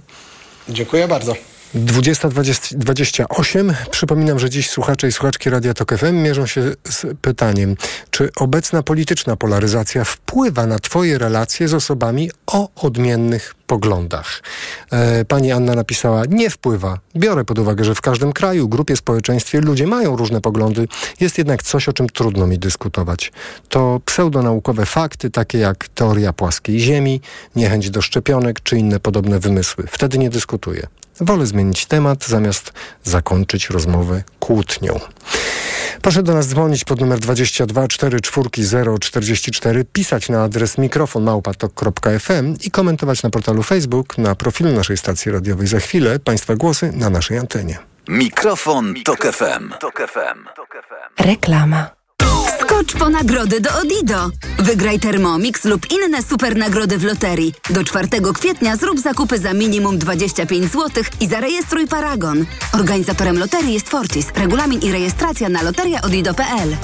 Dziękuję 0.68 1.08
bardzo. 1.08 1.51
20.28. 1.74 3.74
Przypominam, 3.90 4.38
że 4.38 4.50
dziś 4.50 4.70
słuchacze 4.70 5.08
i 5.08 5.12
słuchaczki 5.12 5.50
Radia 5.50 5.74
Tok 5.74 5.98
FM 5.98 6.22
mierzą 6.22 6.46
się 6.46 6.72
z 6.88 7.06
pytaniem, 7.20 7.76
czy 8.10 8.30
obecna 8.36 8.82
polityczna 8.82 9.36
polaryzacja 9.36 10.04
wpływa 10.04 10.66
na 10.66 10.78
Twoje 10.78 11.18
relacje 11.18 11.68
z 11.68 11.74
osobami 11.74 12.30
o 12.46 12.68
odmiennych 12.74 13.54
poglądach. 13.66 14.42
E, 14.90 15.24
pani 15.24 15.52
Anna 15.52 15.74
napisała, 15.74 16.22
nie 16.28 16.50
wpływa. 16.50 16.98
Biorę 17.16 17.44
pod 17.44 17.58
uwagę, 17.58 17.84
że 17.84 17.94
w 17.94 18.00
każdym 18.00 18.32
kraju, 18.32 18.68
grupie, 18.68 18.96
społeczeństwie 18.96 19.60
ludzie 19.60 19.86
mają 19.86 20.16
różne 20.16 20.40
poglądy. 20.40 20.88
Jest 21.20 21.38
jednak 21.38 21.62
coś, 21.62 21.88
o 21.88 21.92
czym 21.92 22.08
trudno 22.08 22.46
mi 22.46 22.58
dyskutować. 22.58 23.32
To 23.68 24.00
pseudonaukowe 24.04 24.86
fakty, 24.86 25.30
takie 25.30 25.58
jak 25.58 25.88
teoria 25.88 26.32
płaskiej 26.32 26.80
ziemi, 26.80 27.20
niechęć 27.56 27.90
do 27.90 28.02
szczepionek 28.02 28.60
czy 28.60 28.78
inne 28.78 29.00
podobne 29.00 29.38
wymysły. 29.38 29.84
Wtedy 29.86 30.18
nie 30.18 30.30
dyskutuję. 30.30 30.86
Wolę 31.20 31.46
zmienić 31.46 31.86
temat, 31.86 32.24
zamiast 32.24 32.72
zakończyć 33.04 33.70
rozmowę 33.70 34.22
kłótnią. 34.40 35.00
Proszę 36.02 36.22
do 36.22 36.34
nas 36.34 36.48
dzwonić 36.48 36.84
pod 36.84 37.00
numer 37.00 37.18
22 37.18 37.88
44 37.88 38.48
044, 39.00 39.84
pisać 39.84 40.28
na 40.28 40.42
adres 40.42 40.78
mikrofonmałpatok.fm 40.78 42.56
i 42.64 42.70
komentować 42.70 43.22
na 43.22 43.30
portalu 43.30 43.62
Facebook, 43.62 44.18
na 44.18 44.34
profilu 44.34 44.72
naszej 44.72 44.96
stacji 44.96 45.32
radiowej. 45.32 45.66
Za 45.66 45.80
chwilę 45.80 46.18
Państwa 46.18 46.56
głosy 46.56 46.92
na 46.92 47.10
naszej 47.10 47.38
antenie. 47.38 47.78
Mikrofon, 48.08 48.94
Tok 49.04 49.32
FM. 49.32 49.72
Reklama. 51.18 52.01
Skocz 52.60 52.92
po 52.92 53.08
nagrody 53.08 53.60
do 53.60 53.70
Odido. 53.82 54.30
Wygraj 54.58 55.00
Thermomix 55.00 55.64
lub 55.64 55.86
inne 55.90 56.22
super 56.22 56.56
nagrody 56.56 56.98
w 56.98 57.04
loterii. 57.04 57.54
Do 57.70 57.84
4 57.84 58.08
kwietnia 58.34 58.76
zrób 58.76 59.00
zakupy 59.00 59.38
za 59.38 59.52
minimum 59.54 59.98
25 59.98 60.72
zł 60.72 61.04
i 61.20 61.28
zarejestruj 61.28 61.86
Paragon. 61.86 62.44
Organizatorem 62.72 63.38
loterii 63.38 63.74
jest 63.74 63.88
Fortis. 63.88 64.26
Regulamin 64.36 64.80
i 64.80 64.92
rejestracja 64.92 65.48
na 65.48 65.62
loteriaodido.pl. 65.62 66.76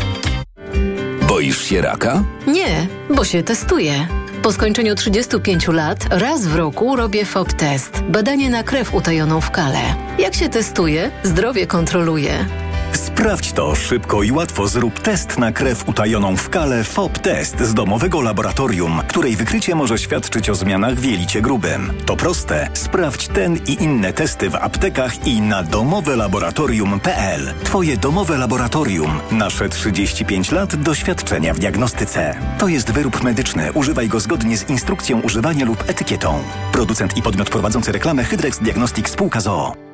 Boisz 1.28 1.62
się 1.62 1.82
raka? 1.82 2.24
Nie, 2.46 2.86
bo 3.10 3.24
się 3.24 3.42
testuję. 3.42 4.08
Po 4.42 4.52
skończeniu 4.52 4.94
35 4.94 5.68
lat 5.68 6.06
raz 6.10 6.46
w 6.46 6.56
roku 6.56 6.96
robię 6.96 7.24
FOB 7.24 7.52
test. 7.52 8.02
Badanie 8.08 8.50
na 8.50 8.62
krew 8.62 8.94
utajoną 8.94 9.40
w 9.40 9.50
kale. 9.50 9.80
Jak 10.18 10.34
się 10.34 10.48
testuje, 10.48 11.10
zdrowie 11.22 11.66
kontroluje. 11.66 12.46
Sprawdź 12.92 13.52
to 13.52 13.74
szybko 13.74 14.22
i 14.22 14.32
łatwo. 14.32 14.68
Zrób 14.68 15.00
test 15.00 15.38
na 15.38 15.52
krew 15.52 15.88
utajoną 15.88 16.36
w 16.36 16.48
kale 16.48 16.84
FOB 16.84 17.18
Test 17.18 17.60
z 17.60 17.74
domowego 17.74 18.20
laboratorium, 18.20 19.00
której 19.08 19.36
wykrycie 19.36 19.74
może 19.74 19.98
świadczyć 19.98 20.50
o 20.50 20.54
zmianach 20.54 20.94
w 20.94 21.04
jelicie 21.04 21.42
grubym. 21.42 21.92
To 22.06 22.16
proste. 22.16 22.70
Sprawdź 22.74 23.28
ten 23.28 23.56
i 23.56 23.82
inne 23.82 24.12
testy 24.12 24.50
w 24.50 24.56
aptekach 24.56 25.26
i 25.26 25.40
na 25.40 25.62
domowelaboratorium.pl. 25.62 27.54
Twoje 27.64 27.96
domowe 27.96 28.38
laboratorium. 28.38 29.20
Nasze 29.32 29.68
35 29.68 30.52
lat 30.52 30.76
doświadczenia 30.76 31.54
w 31.54 31.58
diagnostyce. 31.58 32.34
To 32.58 32.68
jest 32.68 32.90
wyrób 32.90 33.22
medyczny. 33.22 33.72
Używaj 33.72 34.08
go 34.08 34.20
zgodnie 34.20 34.58
z 34.58 34.70
instrukcją 34.70 35.20
używania 35.20 35.64
lub 35.64 35.90
etykietą. 35.90 36.42
Producent 36.72 37.16
i 37.16 37.22
podmiot 37.22 37.50
prowadzący 37.50 37.92
reklamę 37.92 38.24
Hydrex 38.24 38.58
Diagnostic 38.58 39.08
Spółka 39.08 39.40
ZOO. 39.40 39.87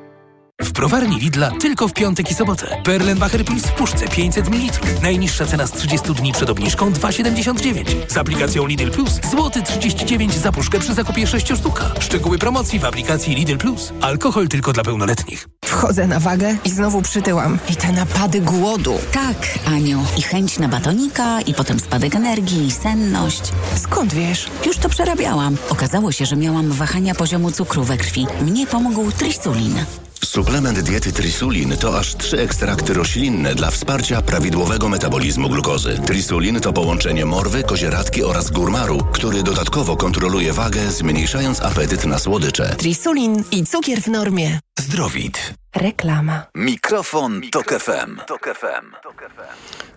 W 0.60 0.72
browarni 0.72 1.18
Lidla 1.20 1.50
tylko 1.50 1.88
w 1.88 1.92
piątek 1.92 2.30
i 2.30 2.34
sobotę. 2.34 2.82
Perlenbacher 2.84 3.44
Plus 3.44 3.62
w 3.62 3.72
puszce 3.72 4.08
500 4.08 4.48
ml. 4.48 5.00
Najniższa 5.02 5.46
cena 5.46 5.66
z 5.66 5.72
30 5.72 6.14
dni 6.14 6.32
przed 6.32 6.50
obniżką 6.50 6.90
2,79. 6.90 7.84
Z 8.08 8.16
aplikacją 8.16 8.66
Lidl 8.66 8.90
Plus 8.90 9.20
złoty 9.30 9.62
39 9.62 10.34
za 10.34 10.52
puszkę 10.52 10.78
przy 10.78 10.94
zakupie 10.94 11.26
6 11.26 11.52
sztuk. 11.58 11.82
Szczegóły 12.00 12.38
promocji 12.38 12.78
w 12.78 12.84
aplikacji 12.84 13.34
Lidl 13.34 13.56
Plus. 13.56 13.92
Alkohol 14.00 14.48
tylko 14.48 14.72
dla 14.72 14.82
pełnoletnich. 14.82 15.48
Wchodzę 15.64 16.06
na 16.06 16.20
wagę 16.20 16.56
i 16.64 16.70
znowu 16.70 17.02
przytyłam. 17.02 17.58
I 17.70 17.76
te 17.76 17.92
napady 17.92 18.40
głodu. 18.40 18.94
Tak, 19.12 19.58
Aniu. 19.66 20.04
I 20.18 20.22
chęć 20.22 20.58
na 20.58 20.68
batonika, 20.68 21.40
i 21.40 21.54
potem 21.54 21.80
spadek 21.80 22.14
energii, 22.14 22.66
i 22.66 22.70
senność. 22.70 23.42
Skąd 23.76 24.14
wiesz? 24.14 24.50
Już 24.66 24.76
to 24.76 24.88
przerabiałam. 24.88 25.56
Okazało 25.68 26.12
się, 26.12 26.26
że 26.26 26.36
miałam 26.36 26.70
wahania 26.72 27.14
poziomu 27.14 27.50
cukru 27.52 27.84
we 27.84 27.96
krwi. 27.96 28.26
Mnie 28.42 28.66
pomógł 28.66 29.12
trisulin. 29.12 29.84
Suplement 30.24 30.80
diety 30.80 31.12
Trisulin 31.12 31.76
to 31.76 31.98
aż 31.98 32.16
trzy 32.16 32.40
ekstrakty 32.40 32.94
roślinne 32.94 33.54
dla 33.54 33.70
wsparcia 33.70 34.22
prawidłowego 34.22 34.88
metabolizmu 34.88 35.48
glukozy. 35.48 35.98
Trisulin 36.06 36.60
to 36.60 36.72
połączenie 36.72 37.24
morwy, 37.24 37.62
kozieradki 37.62 38.22
oraz 38.24 38.50
górmaru, 38.50 38.98
który 39.12 39.42
dodatkowo 39.42 39.96
kontroluje 39.96 40.52
wagę, 40.52 40.90
zmniejszając 40.90 41.62
apetyt 41.62 42.06
na 42.06 42.18
słodycze. 42.18 42.76
Trisulin 42.76 43.44
i 43.50 43.66
cukier 43.66 44.00
w 44.00 44.08
normie. 44.08 44.60
Zdrowit. 44.78 45.54
Reklama. 45.76 46.46
Mikrofon, 46.54 47.40
Tok 47.52 47.72
FM. 47.72 48.20
Tok 48.26 48.54
FM. 48.60 49.10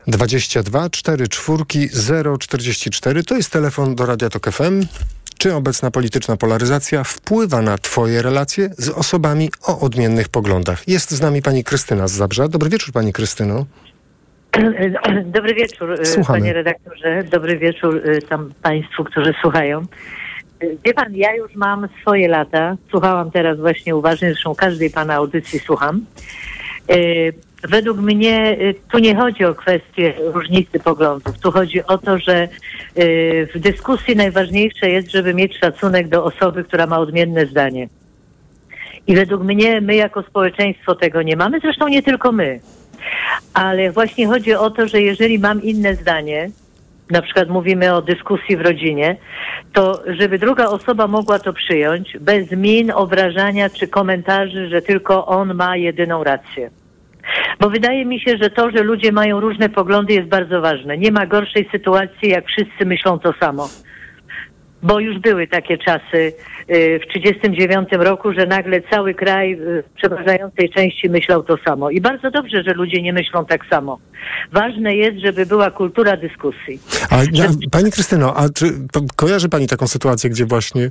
22 0.08 0.90
4 0.90 1.28
4 1.28 1.66
044 2.40 3.24
to 3.24 3.36
jest 3.36 3.50
telefon 3.50 3.96
do 3.96 4.06
Radia 4.06 4.30
Tok 4.30 4.52
FM. 4.52 4.86
Czy 5.38 5.56
obecna 5.56 5.92
polityczna 5.92 6.38
polaryzacja 6.38 7.04
wpływa 7.04 7.62
na 7.62 7.78
Twoje 7.78 8.22
relacje 8.22 8.70
z 8.78 8.90
osobami 8.90 9.50
o 9.68 9.80
odmiennych 9.80 10.30
poglądach? 10.30 10.88
Jest 10.88 11.12
z 11.12 11.22
nami 11.22 11.42
pani 11.42 11.64
Krystyna 11.64 12.08
z 12.08 12.12
Zabrza. 12.12 12.48
Dobry 12.48 12.70
wieczór, 12.70 12.94
pani 12.94 13.14
Krystyno. 13.14 13.66
Dobry 15.36 15.54
wieczór, 15.54 15.92
e, 15.92 16.06
Słuchamy. 16.06 16.40
panie 16.40 16.54
redaktorze. 16.54 17.24
Dobry 17.24 17.58
wieczór 17.58 18.02
e, 18.06 18.22
tam 18.22 18.54
państwu, 18.62 19.04
którzy 19.04 19.34
słuchają. 19.42 19.82
E, 20.60 20.68
wie 20.86 20.94
pan, 20.94 21.16
ja 21.16 21.36
już 21.36 21.56
mam 21.56 21.88
swoje 22.02 22.28
lata. 22.28 22.78
Słuchałam 22.92 23.32
teraz 23.32 23.60
właśnie 23.60 23.96
uważnie, 23.96 24.32
zresztą 24.32 24.56
każdej 24.56 24.90
pana 24.90 25.14
audycji 25.14 25.60
słucham. 25.60 26.06
Według 27.68 27.98
mnie 27.98 28.58
tu 28.92 29.00
nie 29.00 29.16
chodzi 29.16 29.46
o 29.46 29.56
kwestię 29.56 30.14
różnicy 30.34 30.80
poglądów. 30.80 31.40
Tu 31.40 31.52
chodzi 31.52 31.84
o 31.84 31.98
to, 31.98 32.18
że 32.18 32.48
w 33.56 33.60
dyskusji 33.60 34.16
najważniejsze 34.16 34.90
jest, 34.90 35.12
żeby 35.12 35.34
mieć 35.34 35.58
szacunek 35.58 36.08
do 36.08 36.24
osoby, 36.24 36.64
która 36.64 36.88
ma 36.88 37.00
odmienne 37.00 37.46
zdanie. 37.46 37.88
I 39.08 39.16
według 39.16 39.44
mnie 39.44 39.82
my 39.82 39.96
jako 39.96 40.24
społeczeństwo 40.24 40.96
tego 40.96 41.22
nie 41.22 41.36
mamy, 41.36 41.60
zresztą 41.60 41.88
nie 41.88 42.04
tylko 42.04 42.32
my. 42.32 42.60
Ale 43.54 43.92
właśnie 43.92 44.28
chodzi 44.28 44.54
o 44.54 44.70
to, 44.70 44.88
że 44.88 45.02
jeżeli 45.02 45.40
mam 45.40 45.64
inne 45.64 45.96
zdanie, 45.96 46.50
na 47.10 47.22
przykład 47.22 47.50
mówimy 47.50 47.96
o 47.96 48.02
dyskusji 48.02 48.58
w 48.58 48.62
rodzinie, 48.62 49.16
to 49.74 50.04
żeby 50.08 50.40
druga 50.40 50.66
osoba 50.66 51.08
mogła 51.08 51.40
to 51.40 51.54
przyjąć 51.54 52.18
bez 52.20 52.52
min, 52.52 52.92
obrażania 52.92 53.70
czy 53.70 53.88
komentarzy, 53.88 54.70
że 54.70 54.82
tylko 54.82 55.26
on 55.26 55.54
ma 55.54 55.78
jedyną 55.78 56.24
rację. 56.24 56.70
Bo 57.60 57.70
wydaje 57.70 58.06
mi 58.06 58.20
się, 58.20 58.38
że 58.42 58.50
to, 58.50 58.72
że 58.72 58.84
ludzie 58.84 59.12
mają 59.12 59.40
różne 59.40 59.70
poglądy 59.70 60.14
jest 60.14 60.28
bardzo 60.28 60.62
ważne. 60.62 60.98
Nie 60.98 61.12
ma 61.12 61.26
gorszej 61.26 61.70
sytuacji, 61.72 62.30
jak 62.30 62.46
wszyscy 62.48 62.86
myślą 62.86 63.20
to 63.20 63.34
samo 63.40 63.68
bo 64.84 65.00
już 65.00 65.20
były 65.20 65.48
takie 65.48 65.78
czasy 65.78 66.34
w 66.68 67.14
1939 67.14 67.90
roku, 67.92 68.34
że 68.34 68.46
nagle 68.46 68.82
cały 68.92 69.14
kraj 69.14 69.54
y, 69.54 69.84
w 69.84 69.98
przeważającej 69.98 70.70
części 70.70 71.10
myślał 71.10 71.44
to 71.44 71.58
samo. 71.66 71.90
I 71.90 72.02
bardzo 72.02 72.32
dobrze, 72.32 72.64
że 72.64 72.74
ludzie 72.74 73.02
nie 73.02 73.14
myślą 73.14 73.46
tak 73.46 73.66
samo. 73.70 74.00
Ważne 74.52 74.96
jest, 74.96 75.18
żeby 75.18 75.46
była 75.46 75.72
kultura 75.72 76.18
dyskusji. 76.18 76.80
A, 77.10 77.18
pani 77.72 77.92
Krystyno, 77.92 78.36
a 78.36 78.50
czy 78.50 78.66
kojarzy 79.16 79.50
Pani 79.50 79.68
taką 79.68 79.88
sytuację, 79.88 80.30
gdzie 80.30 80.46
właśnie 80.46 80.90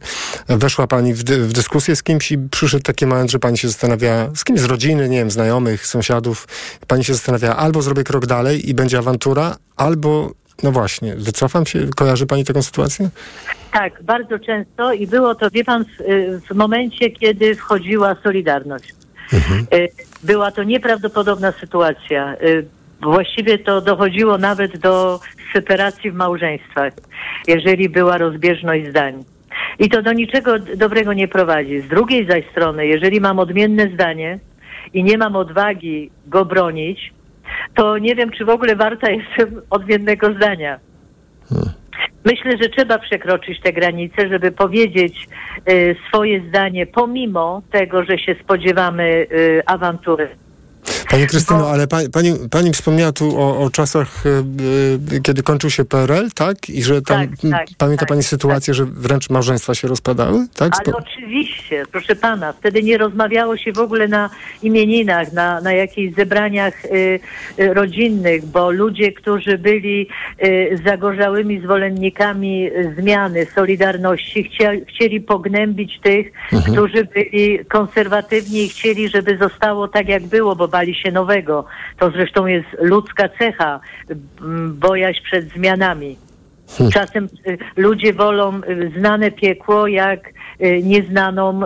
weszła 0.48 0.86
Pani 0.86 1.14
w, 1.14 1.24
w 1.24 1.52
dyskusję 1.52 1.96
z 1.96 2.02
kimś 2.02 2.32
i 2.32 2.38
przyszedł 2.50 2.82
taki 2.82 3.06
moment, 3.06 3.30
że 3.30 3.38
Pani 3.38 3.58
się 3.58 3.68
zastanawia, 3.68 4.30
z 4.34 4.44
kimś 4.44 4.60
z 4.60 4.64
rodziny, 4.64 5.08
nie 5.08 5.18
wiem, 5.18 5.30
znajomych, 5.30 5.86
sąsiadów, 5.86 6.48
Pani 6.86 7.04
się 7.04 7.14
zastanawia, 7.14 7.56
albo 7.56 7.82
zrobię 7.82 8.04
krok 8.04 8.26
dalej 8.26 8.70
i 8.70 8.74
będzie 8.74 8.98
awantura, 8.98 9.56
albo 9.76 10.30
no 10.62 10.72
właśnie, 10.72 11.14
wycofam 11.16 11.66
się. 11.66 11.86
Kojarzy 11.96 12.26
Pani 12.26 12.44
taką 12.44 12.62
sytuację? 12.62 13.08
Tak, 13.72 14.02
bardzo 14.02 14.38
często 14.38 14.92
i 14.92 15.06
było 15.06 15.34
to, 15.34 15.50
wie 15.50 15.64
Pan, 15.64 15.84
w, 15.84 15.88
w 16.50 16.54
momencie, 16.54 17.10
kiedy 17.10 17.54
wchodziła 17.54 18.16
Solidarność. 18.22 18.94
Mhm. 19.32 19.66
Y, 19.74 19.88
była 20.22 20.50
to 20.50 20.62
nieprawdopodobna 20.62 21.52
sytuacja. 21.52 22.36
Y, 22.42 22.66
właściwie 23.02 23.58
to 23.58 23.80
dochodziło 23.80 24.38
nawet 24.38 24.78
do 24.78 25.20
separacji 25.52 26.10
w 26.10 26.14
małżeństwach, 26.14 26.92
jeżeli 27.46 27.88
była 27.88 28.18
rozbieżność 28.18 28.88
zdań. 28.88 29.24
I 29.78 29.88
to 29.88 30.02
do 30.02 30.12
niczego 30.12 30.58
dobrego 30.58 31.12
nie 31.12 31.28
prowadzi. 31.28 31.80
Z 31.80 31.88
drugiej 31.88 32.26
zaś 32.26 32.44
strony, 32.50 32.86
jeżeli 32.86 33.20
mam 33.20 33.38
odmienne 33.38 33.90
zdanie 33.94 34.38
i 34.94 35.04
nie 35.04 35.18
mam 35.18 35.36
odwagi 35.36 36.10
go 36.26 36.44
bronić, 36.44 37.12
to 37.74 37.98
nie 37.98 38.14
wiem, 38.14 38.30
czy 38.30 38.44
w 38.44 38.48
ogóle 38.48 38.76
warta 38.76 39.10
jestem 39.10 39.62
odmiennego 39.70 40.34
zdania. 40.34 40.78
Myślę, 42.24 42.52
że 42.62 42.68
trzeba 42.68 42.98
przekroczyć 42.98 43.60
te 43.60 43.72
granice, 43.72 44.28
żeby 44.28 44.52
powiedzieć 44.52 45.28
y, 45.70 45.96
swoje 46.08 46.48
zdanie, 46.48 46.86
pomimo 46.86 47.62
tego, 47.70 48.04
że 48.04 48.18
się 48.18 48.36
spodziewamy 48.42 49.26
y, 49.32 49.62
awantury. 49.66 50.28
Pani 51.10 51.26
Krystyno, 51.26 51.70
ale 51.70 51.86
pani, 51.86 52.10
pani, 52.10 52.32
pani 52.50 52.72
wspomniała 52.72 53.12
tu 53.12 53.40
o, 53.40 53.58
o 53.58 53.70
czasach, 53.70 54.26
y, 54.26 55.20
kiedy 55.22 55.42
kończył 55.42 55.70
się 55.70 55.84
PRL, 55.84 56.30
tak? 56.34 56.70
I 56.70 56.82
że 56.82 57.02
tam, 57.02 57.28
tak, 57.28 57.50
tak, 57.50 57.66
pamięta 57.78 58.00
tak, 58.00 58.08
pani 58.08 58.22
sytuację, 58.22 58.74
tak. 58.74 58.76
że 58.76 58.84
wręcz 58.84 59.30
małżeństwa 59.30 59.74
się 59.74 59.88
rozpadały, 59.88 60.46
tak? 60.56 60.72
Ale 60.86 60.96
oczywiście, 60.96 61.82
proszę 61.92 62.16
pana, 62.16 62.52
wtedy 62.52 62.82
nie 62.82 62.98
rozmawiało 62.98 63.56
się 63.56 63.72
w 63.72 63.78
ogóle 63.78 64.08
na 64.08 64.30
imieninach, 64.62 65.32
na, 65.32 65.60
na 65.60 65.72
jakichś 65.72 66.16
zebraniach 66.16 66.84
y, 66.84 67.20
y, 67.58 67.74
rodzinnych, 67.74 68.46
bo 68.46 68.70
ludzie, 68.70 69.12
którzy 69.12 69.58
byli 69.58 70.08
y, 70.44 70.80
zagorzałymi 70.84 71.60
zwolennikami 71.60 72.70
zmiany, 72.98 73.46
Solidarności, 73.54 74.44
chcieli, 74.44 74.84
chcieli 74.84 75.20
pognębić 75.20 76.00
tych, 76.02 76.32
mhm. 76.52 76.72
którzy 76.72 77.04
byli 77.04 77.64
konserwatywni 77.64 78.64
i 78.64 78.68
chcieli, 78.68 79.08
żeby 79.08 79.38
zostało 79.38 79.88
tak, 79.88 80.08
jak 80.08 80.26
było, 80.26 80.56
bo 80.56 80.68
bali 80.76 80.94
się 80.94 81.12
nowego. 81.12 81.64
To 81.98 82.10
zresztą 82.10 82.46
jest 82.46 82.68
ludzka 82.80 83.28
cecha, 83.38 83.80
bojaźń 84.68 85.22
przed 85.22 85.44
zmianami. 85.48 86.16
Hmm. 86.68 86.92
Czasem 86.92 87.24
y, 87.24 87.58
ludzie 87.76 88.12
wolą 88.12 88.60
y, 88.60 88.92
znane 88.98 89.30
piekło 89.30 89.86
jak 89.86 90.20
y, 90.28 90.82
nieznaną 90.82 91.60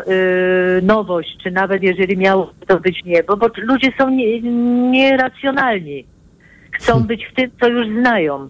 nowość, 0.83 1.37
czy 1.42 1.51
nawet 1.51 1.83
jeżeli 1.83 2.16
miało 2.16 2.53
to 2.66 2.81
być 2.81 3.05
niebo, 3.05 3.37
bo 3.37 3.46
ludzie 3.57 3.92
są 3.99 4.11
nieracjonalni. 4.90 6.05
Chcą 6.73 6.92
hmm. 6.92 7.09
być 7.09 7.27
w 7.27 7.35
tym, 7.35 7.51
co 7.61 7.68
już 7.68 7.87
znają 8.01 8.49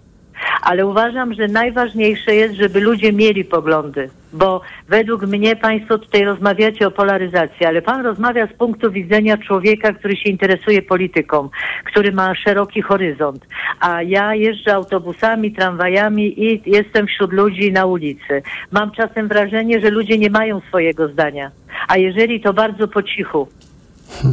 ale 0.63 0.87
uważam, 0.87 1.35
że 1.35 1.49
najważniejsze 1.49 2.35
jest, 2.35 2.55
żeby 2.55 2.81
ludzie 2.81 3.13
mieli 3.13 3.45
poglądy, 3.45 4.11
bo 4.33 4.61
według 4.89 5.23
mnie 5.23 5.57
Państwo 5.57 5.99
tutaj 5.99 6.25
rozmawiacie 6.25 6.87
o 6.87 6.91
polaryzacji, 6.91 7.67
ale 7.67 7.83
Pan 7.83 8.05
rozmawia 8.05 8.47
z 8.47 8.53
punktu 8.53 8.93
widzenia 8.93 9.39
człowieka, 9.39 9.93
który 9.93 10.17
się 10.17 10.31
interesuje 10.31 10.83
polityką, 10.83 11.49
który 11.85 12.13
ma 12.13 12.35
szeroki 12.35 12.83
horyzont, 12.83 13.47
a 13.81 14.03
ja 14.03 14.35
jeżdżę 14.35 14.75
autobusami, 14.75 15.53
tramwajami 15.53 16.45
i 16.45 16.63
jestem 16.67 17.07
wśród 17.07 17.33
ludzi 17.33 17.73
na 17.73 17.87
ulicy. 17.87 18.43
Mam 18.73 18.91
czasem 18.91 19.29
wrażenie, 19.29 19.81
że 19.81 19.91
ludzie 19.91 20.19
nie 20.19 20.31
mają 20.31 20.61
swojego 20.69 21.09
zdania, 21.09 21.51
a 21.89 21.97
jeżeli 21.97 22.41
to 22.41 22.53
bardzo 22.53 22.89
po 22.89 23.03
cichu, 23.03 23.49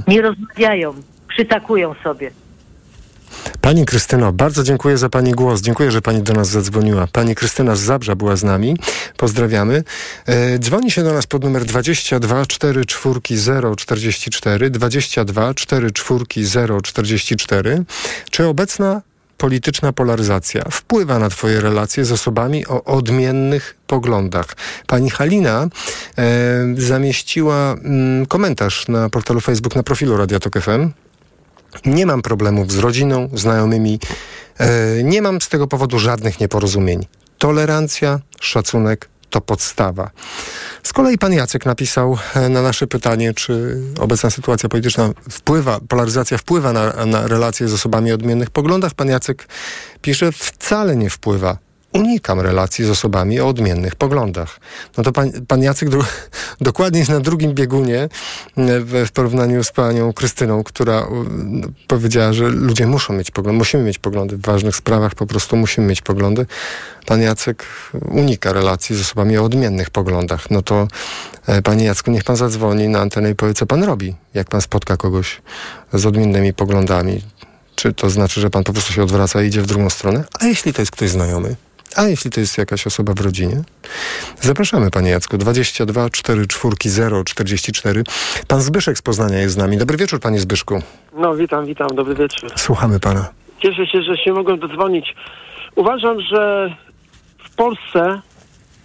nie 0.07 0.21
rozmawiają, 0.21 0.93
przytakują 1.27 1.93
sobie. 2.03 2.31
Pani 3.61 3.85
Krystyno, 3.85 4.33
bardzo 4.33 4.63
dziękuję 4.63 4.97
za 4.97 5.09
Pani 5.09 5.31
głos. 5.31 5.61
Dziękuję, 5.61 5.91
że 5.91 6.01
Pani 6.01 6.23
do 6.23 6.33
nas 6.33 6.47
zadzwoniła. 6.47 7.07
Pani 7.07 7.35
Krystyna 7.35 7.75
z 7.75 7.79
Zabrza 7.79 8.15
była 8.15 8.35
z 8.35 8.43
nami. 8.43 8.77
Pozdrawiamy. 9.17 9.83
E, 10.25 10.59
dzwoni 10.59 10.91
się 10.91 11.03
do 11.03 11.13
nas 11.13 11.27
pod 11.27 11.43
numer 11.43 11.65
22 11.65 12.45
44 12.45 13.75
044 13.75 14.69
22 14.69 15.53
44 15.53 16.25
044. 16.83 17.83
Czy 18.31 18.45
obecna 18.45 19.01
polityczna 19.37 19.93
polaryzacja 19.93 20.63
wpływa 20.71 21.19
na 21.19 21.29
Twoje 21.29 21.61
relacje 21.61 22.05
z 22.05 22.11
osobami 22.11 22.67
o 22.67 22.83
odmiennych 22.83 23.75
poglądach. 23.87 24.55
Pani 24.87 25.09
Halina 25.09 25.67
e, 26.17 26.75
zamieściła 26.77 27.73
mm, 27.73 28.25
komentarz 28.25 28.87
na 28.87 29.09
portalu 29.09 29.41
Facebook 29.41 29.75
na 29.75 29.83
profilu 29.83 30.17
Radio 30.17 30.39
Tok 30.39 30.59
FM. 30.59 31.06
Nie 31.85 32.05
mam 32.05 32.21
problemów 32.21 32.71
z 32.71 32.77
rodziną, 32.77 33.29
znajomymi. 33.33 33.99
E, 34.57 35.03
nie 35.03 35.21
mam 35.21 35.41
z 35.41 35.49
tego 35.49 35.67
powodu 35.67 35.99
żadnych 35.99 36.39
nieporozumień. 36.39 37.05
Tolerancja, 37.37 38.19
szacunek 38.41 39.09
to 39.29 39.41
podstawa. 39.41 40.11
Z 40.83 40.93
kolei 40.93 41.17
pan 41.17 41.33
Jacek 41.33 41.65
napisał 41.65 42.17
e, 42.35 42.49
na 42.49 42.61
nasze 42.61 42.87
pytanie, 42.87 43.33
czy 43.33 43.81
obecna 43.99 44.29
sytuacja 44.29 44.69
polityczna 44.69 45.09
wpływa, 45.29 45.79
polaryzacja 45.87 46.37
wpływa 46.37 46.73
na, 46.73 47.05
na 47.05 47.27
relacje 47.27 47.67
z 47.67 47.73
osobami 47.73 48.11
o 48.11 48.15
odmiennych 48.15 48.49
poglądach. 48.49 48.93
Pan 48.93 49.07
Jacek 49.07 49.47
pisze, 50.01 50.31
wcale 50.31 50.95
nie 50.95 51.09
wpływa 51.09 51.66
unikam 51.97 52.39
relacji 52.39 52.85
z 52.85 52.89
osobami 52.89 53.39
o 53.39 53.47
odmiennych 53.47 53.95
poglądach. 53.95 54.59
No 54.97 55.03
to 55.03 55.11
pan, 55.11 55.31
pan 55.47 55.61
Jacek 55.61 55.89
do, 55.89 55.99
dokładnie 56.61 56.99
jest 56.99 57.11
na 57.11 57.19
drugim 57.19 57.53
biegunie 57.53 57.99
e, 58.01 58.09
w, 58.79 59.07
w, 59.07 59.11
porównaniu 59.11 59.63
z 59.63 59.71
panią 59.71 60.13
Krystyną, 60.13 60.63
która 60.63 61.07
no, 61.43 61.67
powiedziała, 61.87 62.33
że 62.33 62.47
ludzie 62.49 62.87
muszą 62.87 63.13
mieć 63.13 63.31
poglądy, 63.31 63.57
musimy 63.57 63.83
mieć 63.83 63.99
poglądy 63.99 64.37
w 64.37 64.41
ważnych 64.41 64.75
sprawach, 64.75 65.15
po 65.15 65.25
prostu 65.25 65.57
musimy 65.57 65.87
mieć 65.87 66.01
poglądy. 66.01 66.45
Pan 67.05 67.21
Jacek 67.21 67.65
unika 68.11 68.53
relacji 68.53 68.95
z 68.95 69.01
osobami 69.01 69.37
o 69.37 69.43
odmiennych 69.43 69.89
poglądach. 69.89 70.51
No 70.51 70.61
to 70.61 70.87
e, 71.47 71.61
panie 71.61 71.85
Jacku, 71.85 72.11
niech 72.11 72.23
pan 72.23 72.35
zadzwoni 72.35 72.89
na 72.89 72.99
antenę 72.99 73.31
i 73.31 73.35
powie, 73.35 73.53
co 73.53 73.65
pan 73.65 73.83
robi, 73.83 74.15
jak 74.33 74.47
pan 74.49 74.61
spotka 74.61 74.97
kogoś 74.97 75.41
z 75.93 76.05
odmiennymi 76.05 76.53
poglądami. 76.53 77.21
Czy 77.75 77.93
to 77.93 78.09
znaczy, 78.09 78.41
że 78.41 78.49
pan 78.49 78.63
po 78.63 78.73
prostu 78.73 78.93
się 78.93 79.03
odwraca 79.03 79.41
i 79.41 79.47
idzie 79.47 79.61
w 79.61 79.65
drugą 79.65 79.89
stronę? 79.89 80.23
A 80.39 80.45
jeśli 80.45 80.73
to 80.73 80.81
jest 80.81 80.91
ktoś 80.91 81.09
znajomy? 81.09 81.55
A 81.95 82.03
jeśli 82.03 82.31
to 82.31 82.39
jest 82.39 82.57
jakaś 82.57 82.87
osoba 82.87 83.13
w 83.13 83.21
rodzinie? 83.21 83.61
Zapraszamy, 84.41 84.91
panie 84.91 85.09
Jacku. 85.09 85.37
22 85.37 86.09
44 86.09 87.23
44. 87.23 88.03
Pan 88.47 88.61
Zbyszek 88.61 88.97
z 88.97 89.01
Poznania 89.01 89.39
jest 89.39 89.53
z 89.53 89.57
nami. 89.57 89.77
Dobry 89.77 89.97
wieczór, 89.97 90.19
panie 90.19 90.39
Zbyszku. 90.39 90.81
No, 91.13 91.35
witam, 91.35 91.65
witam. 91.65 91.87
Dobry 91.87 92.15
wieczór. 92.15 92.51
Słuchamy 92.55 92.99
pana. 92.99 93.29
Cieszę 93.59 93.87
się, 93.87 94.01
że 94.01 94.17
się 94.17 94.33
mogłem 94.33 94.59
dodzwonić. 94.59 95.15
Uważam, 95.75 96.21
że 96.21 96.75
w 97.51 97.55
Polsce 97.55 98.21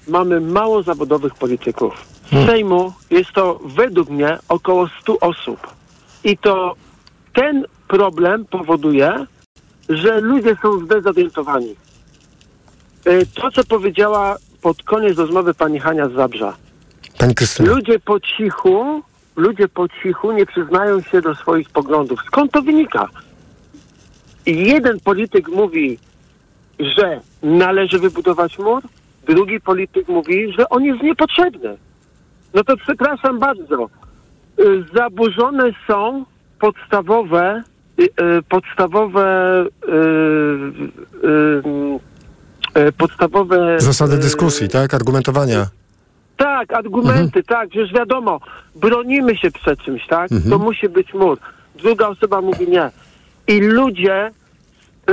mamy 0.08 0.40
mało 0.40 0.82
zawodowych 0.82 1.34
polityków. 1.34 1.94
W 2.26 2.30
hmm. 2.30 2.48
Sejmu 2.48 2.92
jest 3.10 3.32
to 3.32 3.60
według 3.64 4.10
mnie 4.10 4.38
około 4.48 4.88
100 5.00 5.18
osób. 5.18 5.66
I 6.24 6.38
to 6.38 6.74
ten 7.34 7.64
problem 7.88 8.44
powoduje, 8.44 9.26
że 9.88 10.20
ludzie 10.20 10.56
są 10.62 10.84
zdezorientowani. 10.84 11.76
Y, 13.06 13.26
to, 13.34 13.50
co 13.50 13.64
powiedziała 13.64 14.36
pod 14.62 14.82
koniec 14.82 15.18
rozmowy 15.18 15.54
pani 15.54 15.78
Hania 15.78 16.08
z 16.08 16.12
Zabrza. 16.12 16.56
Pani 17.18 17.34
Krystyna. 17.34 17.74
Ludzie 17.74 17.98
po 18.00 18.20
cichu 18.20 19.02
ludzie 19.36 19.68
po 19.68 19.88
cichu 19.88 20.32
nie 20.32 20.46
przyznają 20.46 21.00
się 21.00 21.20
do 21.20 21.34
swoich 21.34 21.70
poglądów. 21.70 22.20
Skąd 22.26 22.52
to 22.52 22.62
wynika? 22.62 23.08
Jeden 24.46 25.00
polityk 25.00 25.48
mówi, 25.48 25.98
że 26.78 27.20
należy 27.42 27.98
wybudować 27.98 28.58
mur, 28.58 28.82
drugi 29.26 29.60
polityk 29.60 30.08
mówi, 30.08 30.52
że 30.58 30.68
on 30.68 30.84
jest 30.84 31.02
niepotrzebny. 31.02 31.76
No 32.54 32.64
to 32.64 32.76
przepraszam 32.76 33.38
bardzo. 33.38 33.88
Y, 34.58 34.84
Zaburzone 34.94 35.70
są 35.86 36.24
podstawowe 36.60 37.62
y, 38.00 38.08
podstawowe 38.48 39.64
podstawowe 42.98 43.80
Zasady 43.80 44.14
y, 44.14 44.18
dyskusji, 44.18 44.68
tak? 44.68 44.94
Argumentowania. 44.94 45.66
tak, 46.36 46.72
argumenty, 46.72 47.42
tak, 47.42 47.68
przecież 47.68 47.92
wiadomo, 47.92 48.40
bronimy 48.74 49.36
się 49.36 49.50
przed 49.50 49.78
czymś, 49.80 50.06
tak? 50.06 50.32
Mhm. 50.32 50.50
To 50.50 50.58
musi 50.58 50.88
być 50.88 51.14
mur. 51.14 51.38
Druga 51.82 52.08
osoba 52.08 52.40
mówi 52.40 52.68
nie. 52.68 52.90
I 53.48 53.60
ludzie, 53.60 54.30
y, 55.10 55.12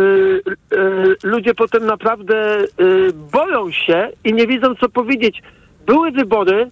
y, 0.73 1.15
ludzie 1.23 1.53
potem 1.53 1.85
naprawdę 1.85 2.59
y, 2.61 3.13
boją 3.31 3.71
się 3.71 4.09
i 4.23 4.33
nie 4.33 4.47
wiedzą, 4.47 4.75
co 4.75 4.89
powiedzieć. 4.89 5.41
Były 5.85 6.11
wybory, 6.11 6.67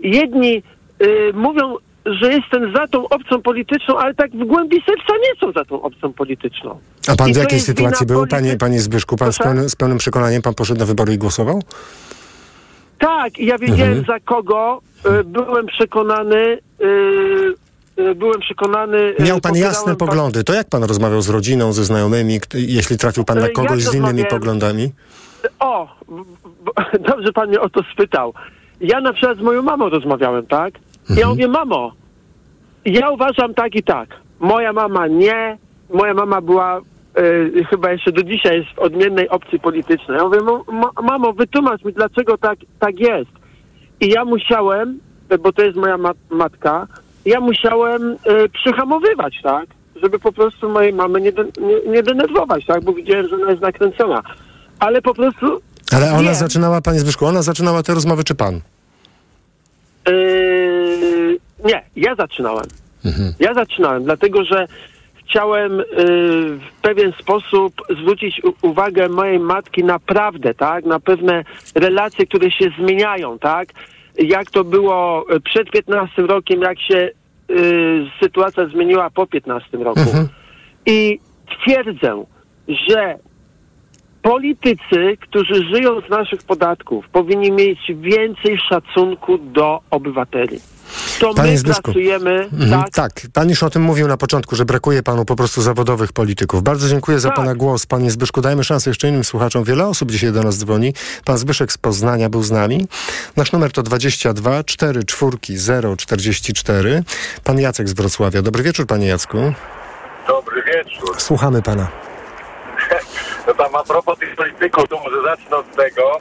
jedni 0.00 0.62
mówią, 1.34 1.76
że 2.06 2.32
jestem 2.32 2.72
za 2.76 2.88
tą 2.88 3.08
opcją 3.08 3.42
polityczną, 3.42 3.98
ale 3.98 4.14
tak 4.14 4.30
w 4.30 4.44
głębi 4.44 4.76
serca 4.86 5.12
nie 5.22 5.40
są 5.40 5.52
za 5.52 5.64
tą 5.64 5.82
opcją 5.82 6.12
polityczną. 6.12 6.78
A 7.08 7.16
pan 7.16 7.28
I 7.30 7.34
w 7.34 7.36
jakiej 7.36 7.60
sytuacji 7.60 8.06
był, 8.06 8.26
panie, 8.26 8.56
panie 8.56 8.80
Zbyszku? 8.80 9.16
Pan 9.16 9.32
z 9.32 9.38
pełnym, 9.38 9.68
z 9.68 9.76
pełnym 9.76 9.98
przekonaniem 9.98 10.42
pan 10.42 10.54
poszedł 10.54 10.80
na 10.80 10.86
wybory 10.86 11.12
i 11.14 11.18
głosował? 11.18 11.62
Tak, 12.98 13.38
ja 13.38 13.58
wiedziałem 13.58 13.98
Mhm. 13.98 14.04
za 14.06 14.20
kogo. 14.20 14.80
Y, 15.20 15.24
byłem 15.24 15.66
przekonany. 15.66 16.58
Y, 16.80 17.54
y, 18.02 18.14
byłem 18.14 18.40
przekonany. 18.40 19.14
Miał 19.20 19.40
pan 19.40 19.56
jasne 19.56 19.96
pa- 19.96 20.06
poglądy. 20.06 20.44
To 20.44 20.52
jak 20.54 20.68
pan 20.68 20.84
rozmawiał 20.84 21.22
z 21.22 21.28
rodziną, 21.28 21.72
ze 21.72 21.84
znajomymi, 21.84 22.40
jeśli 22.54 22.98
trafił 22.98 23.24
pan 23.24 23.38
na 23.38 23.46
E, 23.46 23.50
kogoś 23.50 23.70
jak 23.84 23.92
z 23.92 23.94
innymi 23.94 24.24
poglądami? 24.24 24.92
O, 25.60 25.88
dobrze 27.08 27.32
pan 27.32 27.48
mnie 27.48 27.60
o 27.60 27.68
to 27.68 27.80
spytał. 27.92 28.34
Ja 28.80 29.00
na 29.00 29.12
przykład 29.12 29.38
z 29.38 29.40
moją 29.40 29.62
mamą 29.62 29.88
rozmawiałem, 29.88 30.46
tak? 30.46 30.74
Mhm. 31.10 31.18
Ja 31.20 31.28
mówię, 31.28 31.48
mamo, 31.48 31.92
ja 32.84 33.10
uważam 33.10 33.54
tak 33.54 33.74
i 33.74 33.82
tak. 33.82 34.08
Moja 34.40 34.72
mama 34.72 35.06
nie. 35.06 35.58
Moja 35.94 36.14
mama 36.14 36.40
była 36.40 36.80
y, 37.18 37.64
chyba 37.70 37.92
jeszcze 37.92 38.12
do 38.12 38.22
dzisiaj 38.22 38.56
jest 38.58 38.70
w 38.76 38.78
odmiennej 38.78 39.28
opcji 39.28 39.60
politycznej. 39.60 40.16
Ja 40.18 40.24
mówię, 40.24 40.40
"Mo- 40.40 40.64
ma, 40.72 40.90
mamo, 41.02 41.32
wytłumacz 41.32 41.84
mi, 41.84 41.92
dlaczego 41.92 42.38
tak, 42.38 42.58
tak 42.78 43.00
jest. 43.00 43.30
I 44.00 44.08
ja 44.08 44.24
musiałem, 44.24 44.98
y, 45.32 45.38
bo 45.38 45.52
to 45.52 45.62
jest 45.62 45.76
moja 45.76 45.96
mat- 45.98 46.16
matka, 46.30 46.86
ja 47.24 47.40
musiałem 47.40 48.12
y, 48.12 48.16
przyhamowywać, 48.48 49.34
tak? 49.42 49.66
Żeby 50.02 50.18
po 50.18 50.32
prostu 50.32 50.68
mojej 50.68 50.92
mamy 50.92 51.20
nie, 51.20 51.32
de- 51.32 51.44
nie, 51.60 51.92
nie 51.92 52.02
denerwować, 52.02 52.66
tak? 52.66 52.84
Bo 52.84 52.92
widziałem, 52.92 53.28
że 53.28 53.36
ona 53.36 53.50
jest 53.50 53.62
nakręcona. 53.62 54.22
Ale 54.78 55.02
po 55.02 55.14
prostu 55.14 55.60
Ale 55.96 56.12
ona 56.12 56.22
wiem. 56.22 56.34
zaczynała, 56.34 56.80
panie 56.80 57.00
Zbyszku, 57.00 57.26
ona 57.26 57.42
zaczynała 57.42 57.82
te 57.82 57.94
rozmowy, 57.94 58.24
czy 58.24 58.34
pan? 58.34 58.60
Yy, 60.08 61.38
nie, 61.64 61.82
ja 61.96 62.14
zaczynałem. 62.14 62.66
Ja 63.40 63.54
zaczynałem, 63.54 64.04
dlatego 64.04 64.44
że 64.44 64.66
chciałem 65.16 65.78
yy, 65.78 65.84
w 66.58 66.80
pewien 66.82 67.12
sposób 67.12 67.74
zwrócić 68.00 68.42
uwagę 68.62 69.08
mojej 69.08 69.38
matki 69.38 69.84
naprawdę, 69.84 70.54
tak, 70.54 70.84
na 70.84 71.00
pewne 71.00 71.44
relacje, 71.74 72.26
które 72.26 72.50
się 72.50 72.70
zmieniają, 72.78 73.38
tak, 73.38 73.68
jak 74.18 74.50
to 74.50 74.64
było 74.64 75.24
y, 75.34 75.40
przed 75.40 75.70
15 75.70 76.22
rokiem, 76.22 76.62
jak 76.62 76.80
się 76.80 77.10
yy, 77.48 78.10
sytuacja 78.22 78.66
zmieniła 78.66 79.10
po 79.10 79.26
15 79.26 79.78
roku. 79.78 80.00
I 80.86 81.20
twierdzę, 81.60 82.24
że 82.68 83.18
politycy, 84.24 85.16
którzy 85.20 85.54
żyją 85.74 86.00
z 86.06 86.10
naszych 86.10 86.42
podatków, 86.42 87.04
powinni 87.12 87.52
mieć 87.52 87.78
więcej 87.96 88.58
szacunku 88.68 89.38
do 89.38 89.80
obywateli. 89.90 90.60
To 91.20 91.34
Panie 91.34 91.50
my 91.52 91.58
Zbyszku. 91.58 91.82
pracujemy, 91.82 92.48
Mhm, 92.52 92.70
tak? 92.82 92.90
tak, 92.90 93.12
pan 93.32 93.48
już 93.48 93.62
o 93.62 93.70
tym 93.70 93.82
mówił 93.82 94.08
na 94.08 94.16
początku, 94.16 94.56
że 94.56 94.64
brakuje 94.64 95.02
panu 95.02 95.24
po 95.24 95.36
prostu 95.36 95.62
zawodowych 95.62 96.12
polityków. 96.12 96.62
Bardzo 96.62 96.88
dziękuję 96.88 97.20
za 97.20 97.28
Tak. 97.28 97.36
pana 97.36 97.54
głos, 97.54 97.86
panie 97.86 98.10
Zbyszku. 98.10 98.40
Dajmy 98.40 98.64
szansę 98.64 98.90
jeszcze 98.90 99.08
innym 99.08 99.24
słuchaczom. 99.24 99.64
Wiele 99.64 99.86
osób 99.86 100.10
dzisiaj 100.10 100.32
do 100.32 100.42
nas 100.42 100.58
dzwoni. 100.58 100.92
Pan 101.24 101.38
Zbyszek 101.38 101.72
z 101.72 101.78
Poznania 101.78 102.28
był 102.28 102.42
z 102.42 102.50
nami. 102.50 102.86
Nasz 103.36 103.52
numer 103.52 103.72
to 103.72 103.82
22 103.82 104.64
4 104.64 105.04
4 105.04 105.38
0 105.58 105.96
44. 105.96 107.02
Pan 107.44 107.58
Jacek 107.60 107.88
z 107.88 107.92
Wrocławia. 107.92 108.42
Dobry 108.42 108.62
wieczór, 108.62 108.86
panie 108.86 109.06
Jacku. 109.06 109.38
Dobry 110.28 110.62
wieczór. 110.62 111.14
Słuchamy 111.20 111.62
pana. 111.62 112.03
No 113.46 113.54
tam 113.54 113.74
a 113.74 113.82
propos 113.82 114.18
tych 114.18 114.36
polityków, 114.36 114.88
to 114.88 115.00
może 115.04 115.22
zacznę 115.22 115.56
od 115.56 115.76
tego, 115.76 116.20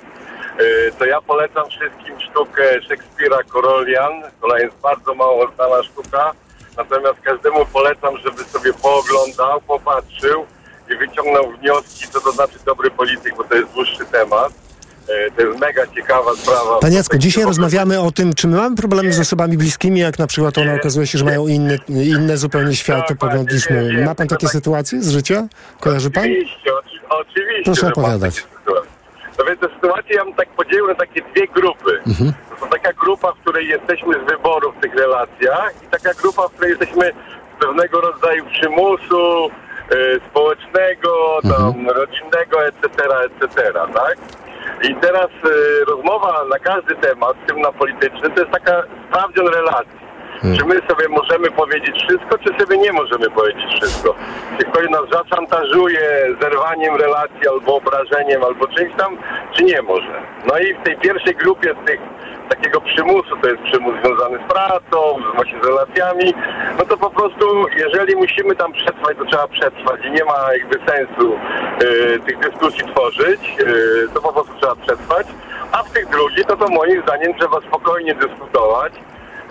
yy, 0.60 0.92
to 1.00 1.06
ja 1.06 1.22
polecam 1.22 1.70
wszystkim 1.70 2.20
sztukę 2.20 2.82
Szekspira 2.88 3.38
Korolian. 3.50 4.14
Ona 4.42 4.60
jest 4.60 4.76
bardzo 4.84 5.14
mało 5.16 5.48
znana 5.56 5.84
sztuka, 5.84 6.32
natomiast 6.78 7.20
każdemu 7.22 7.66
polecam, 7.66 8.18
żeby 8.18 8.44
sobie 8.44 8.74
pooglądał, 8.74 9.62
popatrzył 9.62 10.46
i 10.92 10.96
wyciągnął 10.96 11.52
wnioski, 11.52 12.08
co 12.12 12.22
to 12.22 12.32
znaczy 12.32 12.60
dobry 12.66 12.92
polityk, 12.92 13.36
bo 13.38 13.44
to 13.44 13.56
jest 13.56 13.72
dłuższy 13.74 14.06
temat. 14.12 14.54
Yy, 15.08 15.32
To 15.36 15.42
jest 15.42 15.60
mega 15.60 15.88
ciekawa 15.96 16.36
sprawa. 16.36 16.80
Panie 16.80 16.96
Jacku, 16.98 17.18
dzisiaj 17.18 17.44
rozmawiamy 17.44 18.00
o 18.02 18.12
tym, 18.12 18.34
czy 18.34 18.48
my 18.48 18.58
mamy 18.58 18.76
problemy 18.76 19.14
z 19.14 19.20
osobami 19.20 19.58
bliskimi, 19.58 20.00
jak 20.00 20.20
na 20.20 20.28
przykład 20.28 20.58
ona 20.58 20.74
okazuje 20.74 21.08
się, 21.08 21.18
że 21.18 21.26
mają 21.26 21.48
inny, 21.48 21.80
inne 21.90 22.38
zupełnie 22.38 22.76
światopogląd 22.76 23.52
niż 23.52 23.70
my. 23.70 24.04
Ma 24.06 24.16
pan 24.16 24.28
takie 24.28 24.48
sytuacje 24.48 25.02
z 25.02 25.10
życia? 25.10 25.48
Kojarzy 25.80 26.12
pan? 26.12 26.24
Oczywiście, 26.24 26.76
oczy, 26.76 26.93
oczywiście. 27.18 27.64
Proszę 27.66 27.88
opowiadać. 27.88 28.48
No 29.40 29.46
więc 29.46 29.60
te 29.60 29.70
sytuacje 29.70 30.16
ja 30.16 30.26
bym 30.26 30.34
tak 30.34 30.50
podzielił 30.50 30.88
na 30.88 30.96
takie 30.96 31.22
dwie 31.22 31.48
grupy. 31.48 32.02
Mhm. 32.08 32.34
To 32.50 32.66
są 32.66 32.70
taka 32.70 32.94
grupa, 32.94 33.32
w 33.32 33.40
której 33.40 33.68
jesteśmy 33.68 34.14
z 34.14 34.32
wyboru 34.32 34.72
w 34.72 34.82
tych 34.82 34.96
relacjach 34.96 35.74
i 35.84 35.88
taka 35.88 36.14
grupa, 36.14 36.48
w 36.48 36.52
której 36.52 36.70
jesteśmy 36.70 37.14
z 37.58 37.66
pewnego 37.66 38.02
rodzaju 38.02 38.46
przymusu 38.46 39.50
e, 39.50 40.30
społecznego, 40.30 41.40
tam, 41.44 41.90
rodzinnego, 41.90 42.66
etc., 42.66 42.88
etc., 43.26 43.74
tak? 43.94 44.18
I 44.84 44.96
teraz 44.96 45.30
e, 45.46 45.86
rozmowa 45.86 46.46
na 46.50 46.60
każdy 46.60 46.96
temat, 46.96 47.38
w 47.44 47.48
tym 47.48 47.62
na 47.62 47.72
polityczny, 47.72 48.30
to 48.30 48.40
jest 48.42 48.52
taka 48.52 48.84
sprawdzian 49.08 49.48
relacji. 49.48 50.03
Czy 50.44 50.66
my 50.66 50.76
sobie 50.90 51.10
możemy 51.10 51.52
powiedzieć 51.52 51.96
wszystko, 51.96 52.38
czy 52.38 52.60
sobie 52.60 52.78
nie 52.78 52.94
możemy 52.94 53.30
powiedzieć 53.30 53.74
wszystko? 53.76 54.16
Czy 54.60 54.66
ktoś 54.66 54.90
nas 54.90 55.02
zaszantażuje 55.12 56.36
zerwaniem 56.42 56.96
relacji, 56.96 57.48
albo 57.50 57.76
obrażeniem, 57.76 58.44
albo 58.44 58.68
czymś 58.68 58.96
tam, 58.98 59.18
czy 59.54 59.64
nie 59.64 59.82
może? 59.82 60.22
No 60.46 60.60
i 60.60 60.74
w 60.74 60.84
tej 60.84 60.98
pierwszej 60.98 61.36
grupie 61.36 61.76
tych 61.86 62.00
takiego 62.50 62.82
przymusu, 62.82 63.38
to 63.42 63.50
jest 63.50 63.62
przymus 63.62 63.94
związany 64.04 64.40
z 64.46 64.54
pracą, 64.54 64.98
właśnie 65.36 65.60
z 65.64 65.66
relacjami, 65.66 66.34
no 66.80 66.86
to 66.86 66.98
po 66.98 67.10
prostu, 67.10 67.66
jeżeli 67.78 68.16
musimy 68.16 68.56
tam 68.56 68.74
przetrwać, 68.74 69.18
to 69.18 69.26
trzeba 69.26 69.48
przetrwać 69.48 70.06
i 70.06 70.12
nie 70.12 70.26
ma 70.26 70.54
jakby 70.54 70.80
sensu 70.92 71.38
y, 71.84 72.20
tych 72.20 72.40
dyskusji 72.40 72.84
tworzyć, 72.94 73.56
y, 73.60 74.08
to 74.14 74.22
po 74.22 74.34
prostu 74.34 74.54
trzeba 74.60 74.76
przetrwać. 74.76 75.28
A 75.72 75.84
w 75.84 75.92
tych 75.92 76.10
drugich, 76.10 76.46
to 76.46 76.58
to 76.58 76.68
moim 76.68 77.02
zdaniem 77.02 77.34
trzeba 77.34 77.62
spokojnie 77.62 78.16
dyskutować. 78.16 78.94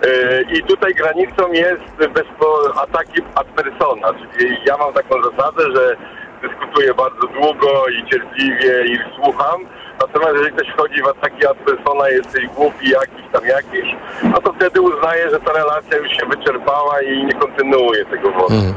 Y, 0.05 0.45
I 0.57 0.63
tutaj 0.63 0.93
granicą 0.93 1.51
jest 1.51 2.13
bezpo, 2.13 2.73
ataki 2.81 3.21
ad 3.35 3.47
persona, 3.47 4.07
czyli 4.19 4.57
ja 4.65 4.77
mam 4.77 4.93
taką 4.93 5.15
zasadę, 5.31 5.63
że 5.75 5.95
dyskutuję 6.41 6.93
bardzo 6.93 7.27
długo 7.27 7.87
i 7.87 8.09
cierpliwie 8.09 8.85
i 8.85 8.97
słucham, 9.15 9.61
natomiast 10.01 10.33
jeżeli 10.33 10.51
ktoś 10.51 10.67
wchodzi 10.67 11.01
w 11.01 11.07
ataki 11.07 11.47
ad 11.47 11.57
persona, 11.57 12.09
jesteś 12.09 12.45
głupi 12.47 12.89
jakiś 12.89 13.25
tam 13.33 13.45
jakiś, 13.45 13.95
no 14.23 14.41
to 14.41 14.53
wtedy 14.53 14.81
uznaję, 14.81 15.29
że 15.29 15.39
ta 15.39 15.53
relacja 15.53 15.97
już 15.97 16.07
się 16.07 16.25
wyczerpała 16.25 17.01
i 17.01 17.25
nie 17.25 17.33
kontynuuję 17.33 18.05
tego 18.05 18.31
wątku. 18.31 18.73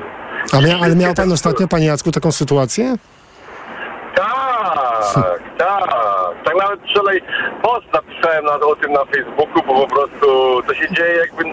Mia, 0.63 0.79
ale 0.83 0.97
miał 0.97 1.15
pan 1.15 1.33
ostatnio, 1.33 1.69
panie 1.69 1.87
Jacku, 1.87 2.13
taką 2.13 2.33
sytuację? 2.33 2.97
Tak, 4.17 5.43
tak. 5.59 5.91
Tak 6.45 6.55
nawet 6.63 6.81
wczoraj 6.91 7.23
post 7.63 7.87
napisałem 7.93 8.45
na, 8.45 8.55
o 8.55 8.77
tym 8.77 8.93
na 8.93 9.05
Facebooku, 9.05 9.63
bo 9.67 9.87
po 9.87 9.95
prostu 9.95 10.27
to 10.67 10.75
się 10.75 10.95
dzieje 10.95 11.17
jakby, 11.17 11.45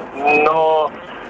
no, 0.44 0.90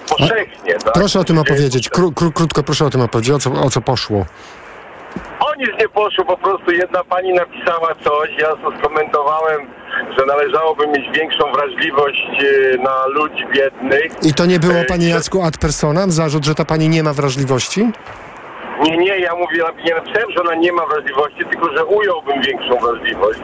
powszechnie, 0.10 0.74
tak? 0.74 0.94
Proszę 0.94 1.20
o 1.20 1.24
tym 1.24 1.38
opowiedzieć. 1.38 1.90
Kró, 1.90 2.12
kró, 2.12 2.32
krótko 2.32 2.64
proszę 2.64 2.86
o 2.86 2.90
tym 2.90 3.02
opowiedzieć, 3.02 3.36
o 3.36 3.40
co, 3.40 3.52
o 3.52 3.70
co 3.70 3.82
poszło. 3.82 4.26
O 5.40 5.56
nic 5.56 5.70
nie 5.80 5.90
poszło, 5.90 6.26
po 6.26 6.38
prostu 6.38 6.72
jedna 6.72 7.04
pani 7.04 7.34
napisała 7.34 7.96
coś, 8.04 8.30
ja 8.38 8.48
to 8.48 8.78
skomentowałem, 8.80 9.62
że 10.18 10.26
należałoby 10.26 10.88
mieć 10.88 11.18
większą 11.18 11.52
wrażliwość 11.52 12.28
e, 12.74 12.78
na 12.78 13.06
ludzi 13.08 13.46
biednych. 13.54 14.12
I 14.24 14.34
to 14.34 14.46
nie 14.46 14.60
było, 14.60 14.74
E, 14.74 14.86
panie 14.86 15.10
Jacku, 15.10 15.44
ad 15.44 15.58
personam? 15.58 16.12
Zarzut, 16.12 16.46
że 16.46 16.56
ta 16.56 16.66
pani 16.66 16.90
nie 16.90 17.04
ma 17.04 17.14
wrażliwości? 17.14 17.92
Nie, 18.82 18.98
nie, 18.98 19.20
ja 19.20 19.36
mówię, 19.36 19.58
ja 19.86 19.96
napisałem, 19.96 20.32
że 20.32 20.42
ona 20.42 20.56
nie 20.56 20.72
ma 20.72 20.86
wrażliwości, 20.86 21.46
tylko 21.52 21.78
że 21.78 21.86
ująłbym 21.86 22.42
większą 22.42 22.78
wrażliwość. 22.80 23.40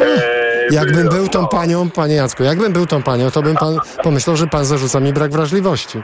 E, 0.00 0.66
Jakbym 0.70 1.08
by- 1.08 1.14
był 1.14 1.28
tą 1.28 1.42
no. 1.42 1.48
panią, 1.48 1.90
panie 1.90 2.14
Jacku, 2.14 2.42
jakbym 2.42 2.72
był 2.72 2.86
tą 2.86 3.02
panią, 3.02 3.30
to 3.30 3.42
bym 3.42 3.56
pan 3.56 3.78
pomyślał, 4.02 4.36
że 4.36 4.46
pan 4.46 4.64
zarzuca 4.64 5.00
mi 5.00 5.12
brak 5.12 5.30
wrażliwości. 5.30 6.02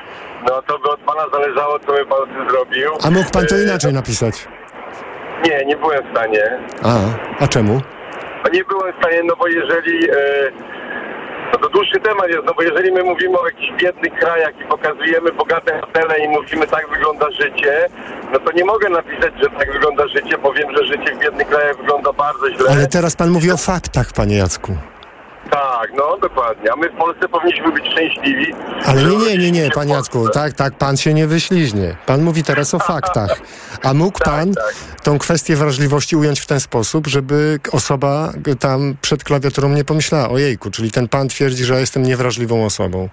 No 0.48 0.62
to 0.62 0.78
by 0.78 0.90
od 0.90 1.00
pana 1.00 1.22
zależało, 1.32 1.78
co 1.78 1.92
by 1.92 2.06
pan 2.06 2.18
z 2.24 2.36
tym 2.38 2.50
zrobił. 2.50 2.90
A 3.04 3.10
mógł 3.10 3.30
pan 3.30 3.46
to 3.46 3.54
E, 3.56 3.62
inaczej 3.62 3.92
napisać? 3.92 4.48
Nie, 5.48 5.64
nie 5.66 5.76
byłem 5.76 6.06
w 6.08 6.10
stanie. 6.10 6.58
A, 6.82 6.94
a 7.44 7.48
czemu? 7.48 7.80
Nie 8.52 8.64
byłem 8.64 8.92
w 8.92 8.96
stanie, 8.96 9.22
no 9.24 9.36
bo 9.36 9.46
jeżeli... 9.48 10.10
E, 10.10 10.14
no 11.52 11.58
to 11.58 11.68
dłuższy 11.68 12.00
temat 12.00 12.28
jest, 12.28 12.44
no 12.46 12.54
bo 12.54 12.62
jeżeli 12.62 12.92
my 12.92 13.02
mówimy 13.02 13.38
o 13.38 13.46
jakichś 13.46 13.72
biednych 13.82 14.14
krajach 14.14 14.52
i 14.60 14.64
pokazujemy 14.64 15.32
bogate 15.32 15.80
hotele 15.80 16.18
i 16.18 16.28
mówimy 16.28 16.66
tak 16.66 16.88
wygląda 16.90 17.30
życie, 17.30 17.86
no 18.32 18.38
to 18.38 18.52
nie 18.52 18.64
mogę 18.64 18.88
napisać, 18.88 19.32
że 19.42 19.50
tak 19.58 19.72
wygląda 19.72 20.08
życie, 20.08 20.38
bo 20.38 20.52
wiem, 20.52 20.76
że 20.76 20.84
życie 20.84 21.14
w 21.14 21.18
biednych 21.18 21.48
krajach 21.48 21.76
wygląda 21.76 22.12
bardzo 22.12 22.50
źle. 22.50 22.70
Ale 22.70 22.86
teraz 22.86 23.16
pan 23.16 23.30
mówi 23.30 23.50
o 23.52 23.56
faktach, 23.56 24.12
panie 24.12 24.36
Jacku. 24.36 24.76
Tak, 25.50 25.92
no 25.96 26.18
dokładnie. 26.18 26.72
A 26.72 26.76
my 26.76 26.90
w 26.90 26.96
Polsce 26.96 27.28
powinniśmy 27.28 27.72
być 27.72 27.84
szczęśliwi. 27.92 28.54
Ale 28.86 29.02
nie, 29.04 29.16
nie, 29.16 29.38
nie, 29.38 29.50
nie, 29.50 29.70
panie 29.70 29.92
Jacku, 29.92 30.28
tak, 30.28 30.52
tak, 30.52 30.74
pan 30.74 30.96
się 30.96 31.14
nie 31.14 31.26
wyśliźnie. 31.26 31.96
Pan 32.06 32.22
mówi 32.22 32.42
teraz 32.42 32.74
o 32.74 32.78
faktach. 32.78 33.40
A 33.82 33.94
mógł 33.94 34.18
pan 34.24 34.52
tą 35.02 35.18
kwestię 35.18 35.56
wrażliwości 35.56 36.16
ująć 36.16 36.40
w 36.40 36.46
ten 36.46 36.60
sposób, 36.60 37.06
żeby 37.06 37.60
osoba 37.72 38.32
tam 38.60 38.96
przed 39.00 39.24
klawiaturą 39.24 39.68
nie 39.68 39.84
pomyślała, 39.84 40.28
ojejku, 40.28 40.70
czyli 40.70 40.90
ten 40.90 41.08
pan 41.08 41.28
twierdzi, 41.28 41.64
że 41.64 41.80
jestem 41.80 42.02
niewrażliwą 42.02 42.64
osobą. 42.64 43.08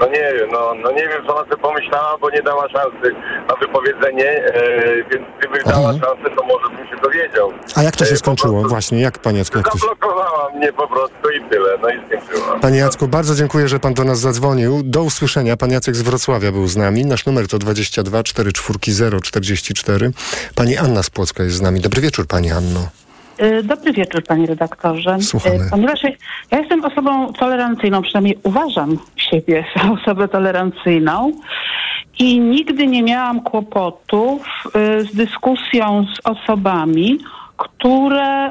No 0.00 0.06
nie 0.06 0.32
wiem, 0.34 0.50
no, 0.52 0.74
no 0.82 0.90
nie 0.92 1.08
wiem, 1.08 1.26
co 1.26 1.36
ona 1.36 1.44
sobie 1.44 1.62
pomyślała, 1.62 2.18
bo 2.18 2.30
nie 2.30 2.42
dała 2.42 2.68
szansy 2.68 3.14
na 3.48 3.54
wypowiedzenie, 3.56 4.30
e, 4.30 4.96
więc 4.96 5.24
gdyby 5.38 5.58
dała 5.64 5.92
szansę, 5.92 6.36
to 6.36 6.44
może 6.46 6.76
bym 6.76 6.88
się 6.88 6.96
dowiedział. 7.02 7.52
A 7.76 7.82
jak 7.82 7.96
to 7.96 8.04
E, 8.04 8.06
się 8.06 8.12
po 8.12 8.18
skończyło? 8.18 8.62
Właśnie, 8.68 9.00
jak 9.00 9.18
panie 9.18 9.38
Jacku, 9.38 9.58
jak 9.58 9.66
to 9.66 9.78
się... 9.78 9.78
Zablokowała 9.78 10.50
mnie 10.50 10.72
po 10.72 10.88
prostu 10.88 11.30
i 11.36 11.50
tyle, 11.50 11.78
no 11.82 11.88
i 11.88 11.98
skończyła. 12.06 12.58
Panie 12.60 12.78
Jacku, 12.78 13.08
bardzo 13.08 13.34
dziękuję, 13.34 13.68
że 13.68 13.80
pan 13.80 13.94
do 13.94 14.04
nas 14.04 14.18
zadzwonił. 14.18 14.82
Do 14.84 15.02
usłyszenia. 15.02 15.56
Pan 15.56 15.70
Jacek 15.70 15.96
z 15.96 16.02
Wrocławia 16.02 16.52
był 16.52 16.66
z 16.68 16.76
nami. 16.76 17.06
Nasz 17.06 17.26
numer 17.26 17.48
to 17.48 17.58
22 17.58 18.22
44 18.22 19.20
044. 19.22 20.10
Pani 20.54 20.76
Anna 20.76 21.02
z 21.02 21.10
Płocka 21.10 21.42
jest 21.42 21.56
z 21.56 21.60
nami. 21.60 21.80
Dobry 21.80 22.00
wieczór, 22.02 22.26
pani 22.26 22.50
Anno. 22.50 22.88
Y, 23.42 23.62
Dobry 23.62 23.92
wieczór, 23.92 24.22
panie 24.24 24.46
redaktorze. 24.46 25.16
Słuchamy. 25.20 25.54
Y, 25.56 25.70
Ponieważ 25.70 26.02
ja- 26.02 26.58
jestem 26.58 26.84
osobą 26.84 27.32
tolerancyjną, 27.32 28.02
przynajmniej 28.02 28.38
uważam 28.42 28.98
siebie 29.16 29.64
za 29.76 29.92
osobę 29.92 30.28
tolerancyjną 30.28 31.32
i 32.18 32.40
nigdy 32.40 32.86
nie 32.86 33.02
miałam 33.02 33.40
kłopotów 33.40 34.42
y, 34.66 35.04
z 35.04 35.14
dyskusją 35.14 36.06
z 36.14 36.20
osobami, 36.26 37.18
które 37.56 38.50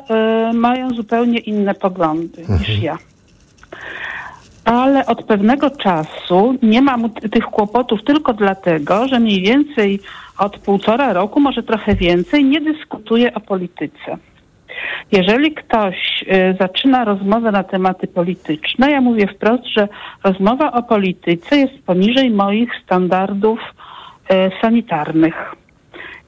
mają 0.53 0.89
zupełnie 0.89 1.39
inne 1.39 1.75
poglądy 1.75 2.45
niż 2.59 2.79
ja. 2.79 2.97
Ale 4.65 5.05
od 5.05 5.23
pewnego 5.23 5.69
czasu 5.69 6.55
nie 6.63 6.81
mam 6.81 7.09
tych 7.09 7.43
kłopotów 7.45 8.03
tylko 8.03 8.33
dlatego, 8.33 9.07
że 9.07 9.19
mniej 9.19 9.41
więcej 9.41 9.99
od 10.37 10.57
półtora 10.57 11.13
roku, 11.13 11.39
może 11.39 11.63
trochę 11.63 11.95
więcej, 11.95 12.45
nie 12.45 12.61
dyskutuję 12.61 13.33
o 13.33 13.39
polityce. 13.39 14.17
Jeżeli 15.11 15.53
ktoś 15.53 15.95
y, 16.21 16.55
zaczyna 16.59 17.05
rozmowę 17.05 17.51
na 17.51 17.63
tematy 17.63 18.07
polityczne, 18.07 18.91
ja 18.91 19.01
mówię 19.01 19.27
wprost, 19.27 19.63
że 19.77 19.87
rozmowa 20.23 20.71
o 20.71 20.83
polityce 20.83 21.57
jest 21.57 21.73
poniżej 21.85 22.29
moich 22.29 22.69
standardów 22.83 23.59
y, 23.59 24.51
sanitarnych. 24.61 25.55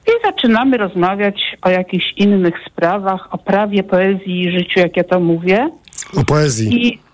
I 0.06 0.26
zaczynamy 0.26 0.76
rozmawiać 0.76 1.56
o 1.62 1.70
jakichś 1.70 2.12
innych 2.16 2.54
sprawach, 2.66 3.28
o 3.34 3.38
prawie, 3.38 3.82
poezji 3.82 4.40
i 4.40 4.58
życiu, 4.58 4.80
jak 4.80 4.96
ja 4.96 5.04
to 5.04 5.20
mówię. 5.20 5.70
O 6.16 6.24
poezji. 6.24 6.86
I 6.86 7.07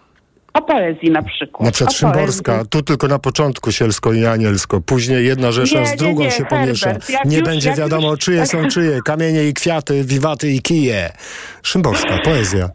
o 0.55 0.63
poezji 0.63 1.11
na 1.11 1.23
przykład. 1.23 1.67
Na 1.67 1.73
przykład 1.73 1.97
Szymborska, 1.97 2.65
tu 2.71 2.83
tylko 2.83 3.09
na 3.09 3.19
początku 3.19 3.73
sielsko 3.73 4.13
i 4.13 4.27
anielsko, 4.27 4.81
później 4.81 5.27
jedna 5.27 5.53
rzesza 5.53 5.81
Nie, 5.81 5.87
z 5.87 5.91
nie, 5.91 5.97
drugą 5.97 6.23
nie, 6.23 6.31
się 6.31 6.37
Herbert, 6.37 6.61
pomiesza. 6.63 6.93
nie 7.25 7.37
już- 7.37 7.47
będzie 7.47 7.75
wiadomo, 7.75 8.11
już- 8.11 8.21
czyje 8.21 8.47
są 8.47 8.69
czyje, 8.69 9.03
kamienie 9.03 9.45
i 9.49 9.55
kwiaty, 9.55 10.05
wiwaty 10.05 10.51
i 10.51 10.63
kije. 10.63 11.13
Szymborska, 11.63 12.19
poezja. 12.25 12.71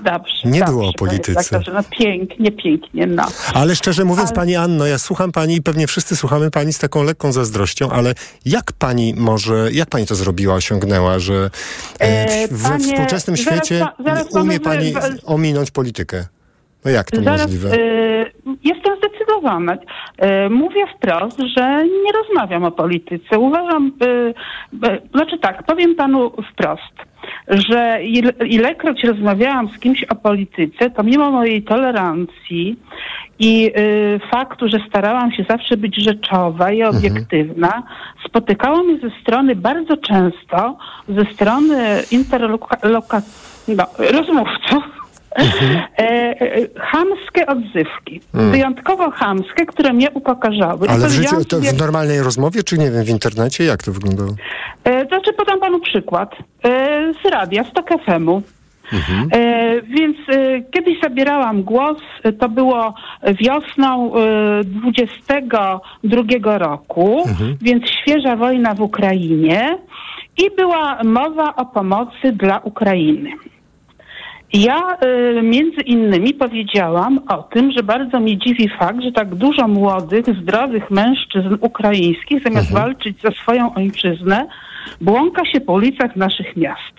Dobrze. 0.00 0.32
Nie 0.44 0.58
dobrze, 0.60 0.72
było 0.72 0.88
o 0.88 0.92
polityce. 0.92 1.28
redaktorze. 1.50 1.72
No 1.72 1.80
pięknie, 1.98 2.52
pięknie, 2.52 3.06
no. 3.06 3.26
Ale 3.54 3.76
szczerze 3.76 4.04
mówiąc, 4.04 4.28
Ale- 4.28 4.36
pani 4.36 4.56
Anno, 4.56 4.86
ja 4.86 4.98
słucham 4.98 5.32
pani 5.32 5.54
i 5.56 5.62
pewnie 5.62 5.86
wszyscy 5.86 6.16
słuchamy 6.16 6.50
pani 6.50 6.72
z 6.72 6.78
taką 6.78 7.02
lekką 7.02 7.32
zazdrością, 7.32 7.90
ale 7.90 8.14
jak 8.44 8.72
pani 8.72 9.14
może, 9.16 9.68
jak 9.72 9.88
pani 9.88 10.06
to 10.06 10.14
zrobiła, 10.14 10.54
osiągnęła, 10.54 11.18
że 11.18 11.50
e, 11.98 12.48
w, 12.48 12.62
panie, 12.62 12.84
współczesnym 12.84 13.36
zaraz 13.36 13.52
świecie 13.56 13.80
pa- 13.96 14.04
zaraz 14.04 14.32
umie 14.32 14.60
pani 14.60 14.94
ominąć 15.24 15.70
politykę? 15.70 16.26
No 16.84 16.90
jak 16.90 17.10
to 17.10 17.22
Zaraz, 17.22 17.42
możliwe? 17.42 17.74
y, 17.78 18.32
jestem 18.64 18.96
zdecydowana. 18.98 19.74
Y, 19.74 20.50
mówię 20.50 20.84
wprost, 20.96 21.38
że 21.56 21.84
nie 22.04 22.12
rozmawiam 22.12 22.64
o 22.64 22.70
polityce. 22.70 23.38
Uważam, 23.38 23.92
y, 24.04 24.08
y, 24.86 25.08
znaczy 25.14 25.38
tak, 25.38 25.62
powiem 25.66 25.94
panu 25.94 26.32
wprost, 26.52 26.94
że 27.48 27.98
ile, 28.02 28.32
ilekroć 28.46 29.04
rozmawiałam 29.04 29.68
z 29.68 29.78
kimś 29.78 30.04
o 30.04 30.14
polityce, 30.14 30.90
to 30.90 31.02
mimo 31.02 31.30
mojej 31.30 31.62
tolerancji 31.62 32.76
i 33.38 33.72
y, 33.78 34.20
faktu, 34.30 34.68
że 34.68 34.78
starałam 34.88 35.32
się 35.32 35.44
zawsze 35.50 35.76
być 35.76 36.04
rzeczowa 36.04 36.72
i 36.72 36.82
obiektywna, 36.82 37.82
spotykało 38.28 38.82
mnie 38.82 38.98
ze 38.98 39.20
strony 39.20 39.56
bardzo 39.56 39.96
często, 39.96 40.76
ze 41.08 41.24
strony 41.34 42.02
interloka, 42.10 42.76
no, 43.68 43.86
rozmówców, 43.98 45.01
e, 45.98 46.02
e, 46.40 46.68
chamskie 46.78 47.46
odzywki. 47.46 48.20
Hmm. 48.32 48.50
Wyjątkowo 48.50 49.10
chamskie, 49.10 49.66
które 49.66 49.92
mnie 49.92 50.10
upokarzały. 50.10 50.88
Ale 50.88 51.08
w 51.08 51.10
życiu, 51.10 51.44
to 51.44 51.60
w 51.60 51.78
normalnej 51.78 52.22
rozmowie, 52.22 52.62
czy 52.62 52.78
nie 52.78 52.90
wiem, 52.90 53.04
w 53.04 53.08
internecie? 53.08 53.64
Jak 53.64 53.82
to 53.82 53.92
wyglądało? 53.92 54.34
E, 54.84 55.06
znaczy 55.06 55.32
podam 55.32 55.60
panu 55.60 55.80
przykład. 55.80 56.34
E, 56.64 57.12
z 57.24 57.30
radia, 57.30 57.64
z 57.64 57.72
TOK 57.72 57.88
FM-u. 58.06 58.42
E, 59.32 59.82
więc 59.82 60.16
e, 60.28 60.60
kiedyś 60.60 61.00
zabierałam 61.02 61.62
głos, 61.62 61.98
e, 62.22 62.32
to 62.32 62.48
było 62.48 62.94
wiosną 63.40 64.12
e, 64.14 64.64
22 64.64 66.58
roku, 66.58 67.28
więc 67.60 67.82
świeża 67.90 68.36
wojna 68.36 68.74
w 68.74 68.80
Ukrainie 68.80 69.78
i 70.38 70.56
była 70.56 70.98
mowa 71.04 71.56
o 71.56 71.66
pomocy 71.66 72.32
dla 72.32 72.58
Ukrainy. 72.58 73.30
Ja 74.52 74.96
y, 75.38 75.42
między 75.42 75.80
innymi 75.80 76.34
powiedziałam 76.34 77.20
o 77.28 77.42
tym, 77.42 77.72
że 77.72 77.82
bardzo 77.82 78.20
mnie 78.20 78.38
dziwi 78.38 78.68
fakt, 78.78 79.02
że 79.02 79.12
tak 79.12 79.34
dużo 79.34 79.68
młodych, 79.68 80.24
zdrowych 80.42 80.90
mężczyzn 80.90 81.56
ukraińskich, 81.60 82.42
zamiast 82.44 82.72
walczyć 82.72 83.22
za 83.22 83.30
swoją 83.30 83.74
ojczyznę, 83.74 84.46
błąka 85.00 85.44
się 85.44 85.60
po 85.60 85.72
ulicach 85.72 86.16
naszych 86.16 86.56
miast. 86.56 86.94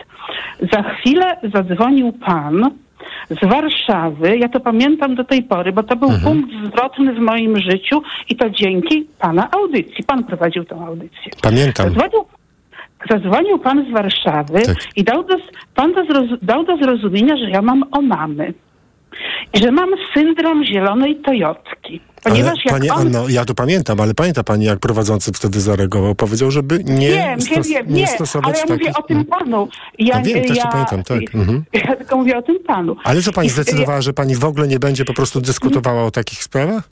Za 0.71 0.83
chwilę 0.83 1.37
zadzwonił 1.53 2.11
pan 2.11 2.71
z 3.29 3.47
Warszawy, 3.47 4.37
ja 4.37 4.49
to 4.49 4.59
pamiętam 4.59 5.15
do 5.15 5.23
tej 5.23 5.43
pory, 5.43 5.71
bo 5.71 5.83
to 5.83 5.95
był 5.95 6.09
punkt 6.23 6.49
zwrotny 6.65 7.13
w 7.13 7.19
moim 7.19 7.59
życiu 7.59 8.01
i 8.29 8.35
to 8.35 8.49
dzięki 8.49 9.07
pana 9.19 9.51
audycji. 9.51 10.03
Pan 10.07 10.23
prowadził 10.23 10.65
tę 10.65 10.75
audycję. 10.75 11.31
Pamiętam. 11.41 11.89
Zadzwonił, 11.89 12.25
zadzwonił 13.11 13.59
pan 13.59 13.85
z 13.89 13.93
Warszawy 13.93 14.61
Tak. 14.61 14.77
i 14.95 15.03
dał 15.03 15.23
do, 15.23 15.35
pan 15.75 15.93
do 15.93 16.01
dał 16.41 16.63
do 16.63 16.77
zrozumienia, 16.77 17.37
że 17.37 17.49
ja 17.49 17.61
mam 17.61 17.83
omamy. 17.91 18.53
I 19.53 19.57
że 19.59 19.71
mam 19.71 19.89
syndrom 20.13 20.65
zielonej 20.65 21.15
Tojotki. 21.15 22.01
Ponieważ 22.23 22.51
ale, 22.51 22.61
jak 22.65 22.73
pani 22.73 22.89
on... 22.89 22.99
Anno, 22.99 23.29
ja 23.29 23.45
to 23.45 23.53
pamiętam, 23.53 23.99
ale 24.01 24.13
pamięta 24.13 24.43
pani, 24.43 24.65
jak 24.65 24.79
prowadzący 24.79 25.31
wtedy 25.33 25.59
zareagował? 25.59 26.15
Powiedział, 26.15 26.51
żeby 26.51 26.83
nie, 26.83 27.09
wiem, 27.09 27.39
stos- 27.39 27.67
wiem, 27.67 27.85
nie 27.87 28.01
nie, 28.01 28.07
stosować 28.07 28.55
ale 28.55 28.59
ja 28.59 28.65
mówię 28.73 28.85
takich... 28.85 28.99
o 28.99 29.07
tym 29.07 29.25
panu. 29.25 29.67
Ja, 29.99 30.21
wiem, 30.21 30.45
też 30.47 30.57
ja, 30.57 30.67
pamiętam, 30.67 31.03
tak. 31.03 31.35
Mhm. 31.35 31.63
Ja 31.87 31.95
tylko 31.95 32.17
mówię 32.17 32.37
o 32.37 32.41
tym 32.41 32.59
panu. 32.67 32.95
Ale 33.03 33.21
co 33.21 33.31
pani 33.31 33.47
I- 33.47 33.51
zdecydowała, 33.51 34.01
że 34.01 34.13
pani 34.13 34.35
w 34.35 34.45
ogóle 34.45 34.67
nie 34.67 34.79
będzie 34.79 35.05
po 35.05 35.13
prostu 35.13 35.41
dyskutowała 35.41 36.03
o 36.03 36.11
takich 36.11 36.43
sprawach? 36.43 36.89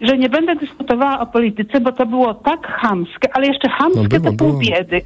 że 0.00 0.18
nie 0.18 0.28
będę 0.28 0.56
dyskutowała 0.56 1.20
o 1.20 1.26
polityce, 1.26 1.80
bo 1.80 1.92
to 1.92 2.06
było 2.06 2.34
tak 2.34 2.66
chamskie, 2.66 3.36
ale 3.36 3.46
jeszcze 3.46 3.68
chamskie 3.68 4.02
No 4.02 4.08
było, 4.08 4.30
to 4.30 4.32
pół 4.32 4.58
biedy. 4.58 5.02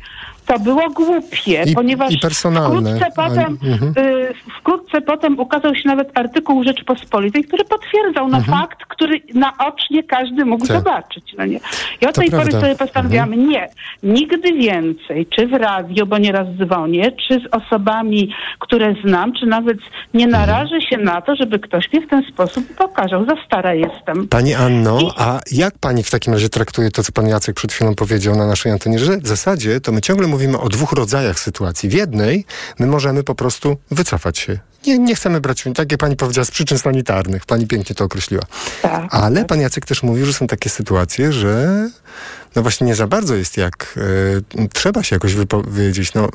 To 0.46 0.58
było 0.58 0.90
głupie, 0.90 1.62
I- 1.66 1.74
ponieważ 1.74 2.12
i. 2.12 2.18
Wkrótce, 2.18 3.06
A- 3.06 3.28
potem, 3.28 3.58
mhm. 3.64 4.06
y, 4.06 4.34
wkrótce 4.60 5.00
potem 5.00 5.40
ukazał 5.40 5.74
się 5.74 5.82
nawet 5.88 6.18
artykuł 6.18 6.64
Rzeczypospolitej, 6.64 7.44
który 7.44 7.64
potwierdzał 7.64 8.28
no, 8.28 8.40
fakt, 8.40 8.78
który 8.88 9.20
naocznie 9.34 10.02
każdy 10.02 10.44
mógł 10.44 10.64
Mhm. 10.64 10.82
Tak. 10.82 10.94
zobaczyć. 10.94 11.34
No 11.38 11.46
nie? 11.46 11.60
I 12.00 12.06
od 12.06 12.14
To 12.14 12.20
tej 12.20 12.30
pory 12.30 12.42
prawda. 12.42 12.60
sobie 12.60 12.76
postanowiłam, 12.76 13.48
nie, 13.48 13.68
nigdy 14.02 14.52
więcej, 14.52 15.26
czy 15.26 15.46
w 15.46 15.52
radiu, 15.52 16.06
bo 16.06 16.18
nieraz 16.18 16.46
dzwonię, 16.62 17.12
czy 17.12 17.34
z 17.40 17.46
osobami, 17.54 18.32
które 18.58 18.94
znam, 19.04 19.32
czy 19.32 19.46
nawet 19.46 19.78
nie 20.14 20.24
Mhm. 20.24 20.46
narażę 20.48 20.80
się 20.80 20.96
na 20.96 21.20
to, 21.20 21.36
żeby 21.36 21.58
ktoś 21.58 21.92
mnie 21.92 22.06
w 22.06 22.10
ten 22.10 22.22
sposób 22.32 22.64
pokazał. 22.76 23.24
Za 23.26 23.34
stara 23.46 23.74
jestem. 23.74 24.28
Pani 24.28 24.54
Anno, 24.54 24.98
a 25.16 25.40
jak 25.52 25.78
pani 25.78 26.02
w 26.02 26.10
takim 26.10 26.32
razie 26.32 26.48
traktuje 26.48 26.90
to, 26.90 27.02
co 27.02 27.12
pan 27.12 27.28
Jacek 27.28 27.56
przed 27.56 27.72
chwilą 27.72 27.94
powiedział 27.94 28.36
na 28.36 28.46
naszej 28.46 28.72
antenie, 28.72 28.98
że 28.98 29.16
w 29.18 29.26
zasadzie 29.26 29.80
to 29.80 29.92
my 29.92 30.00
ciągle 30.00 30.26
mówimy 30.36 30.58
o 30.58 30.68
dwóch 30.68 30.92
rodzajach 30.92 31.40
sytuacji. 31.40 31.88
W 31.88 31.92
jednej 31.92 32.44
my 32.78 32.86
możemy 32.86 33.22
po 33.22 33.34
prostu 33.34 33.76
wycofać 33.90 34.38
się. 34.38 34.58
Nie, 34.86 34.98
nie 34.98 35.14
chcemy 35.14 35.40
brać, 35.40 35.64
tak 35.74 35.92
jak 35.92 36.00
pani 36.00 36.16
powiedziała, 36.16 36.44
z 36.44 36.50
przyczyn 36.50 36.78
sanitarnych. 36.78 37.46
Pani 37.46 37.66
pięknie 37.66 37.94
to 37.94 38.04
określiła. 38.04 38.42
Tak. 38.82 39.06
Ale 39.10 39.44
pan 39.44 39.60
Jacek 39.60 39.86
też 39.86 40.02
mówił, 40.02 40.26
że 40.26 40.32
są 40.32 40.46
takie 40.46 40.70
sytuacje, 40.70 41.32
że 41.32 41.88
no 42.56 42.62
właśnie 42.62 42.86
nie 42.86 42.94
za 42.94 43.06
bardzo 43.06 43.34
jest 43.34 43.56
jak 43.56 43.98
e, 44.62 44.68
trzeba 44.68 45.02
się 45.02 45.16
jakoś 45.16 45.34
wypowiedzieć. 45.34 46.14
No, 46.14 46.28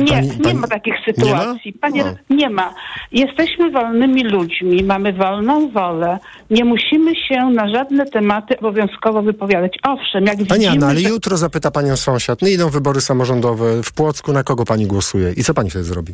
Nie, 0.00 0.04
pani- 0.06 0.28
nie 0.28 0.36
pani- 0.42 0.54
ma 0.58 0.68
takich 0.68 0.94
Nie 1.06 1.14
sytuacji. 1.14 1.72
Panie, 1.72 2.04
No. 2.04 2.36
nie 2.36 2.50
ma. 2.50 2.74
Jesteśmy 3.12 3.70
wolnymi 3.70 4.24
ludźmi, 4.24 4.84
mamy 4.84 5.12
wolną 5.12 5.70
wolę. 5.70 6.18
Nie 6.50 6.64
musimy 6.64 7.16
się 7.16 7.50
na 7.50 7.68
żadne 7.68 8.06
tematy 8.06 8.58
obowiązkowo 8.58 9.22
wypowiadać. 9.22 9.78
Owszem, 9.82 10.24
jak 10.24 10.36
Pani 10.36 10.48
widzimy, 10.48 10.68
Anna, 10.70 10.86
ale 10.86 11.00
że- 11.00 11.08
jutro 11.08 11.36
zapyta 11.36 11.70
panią 11.70 11.96
sąsiad, 11.96 12.42
no 12.42 12.48
idą 12.48 12.68
wybory 12.70 13.00
samorządowe 13.00 13.82
w 13.82 13.92
Płocku, 13.92 14.32
na 14.32 14.42
kogo 14.44 14.64
pani 14.64 14.86
głosuje? 14.86 15.32
I 15.36 15.44
co 15.44 15.54
pani 15.54 15.70
wtedy 15.70 15.84
zrobi? 15.84 16.12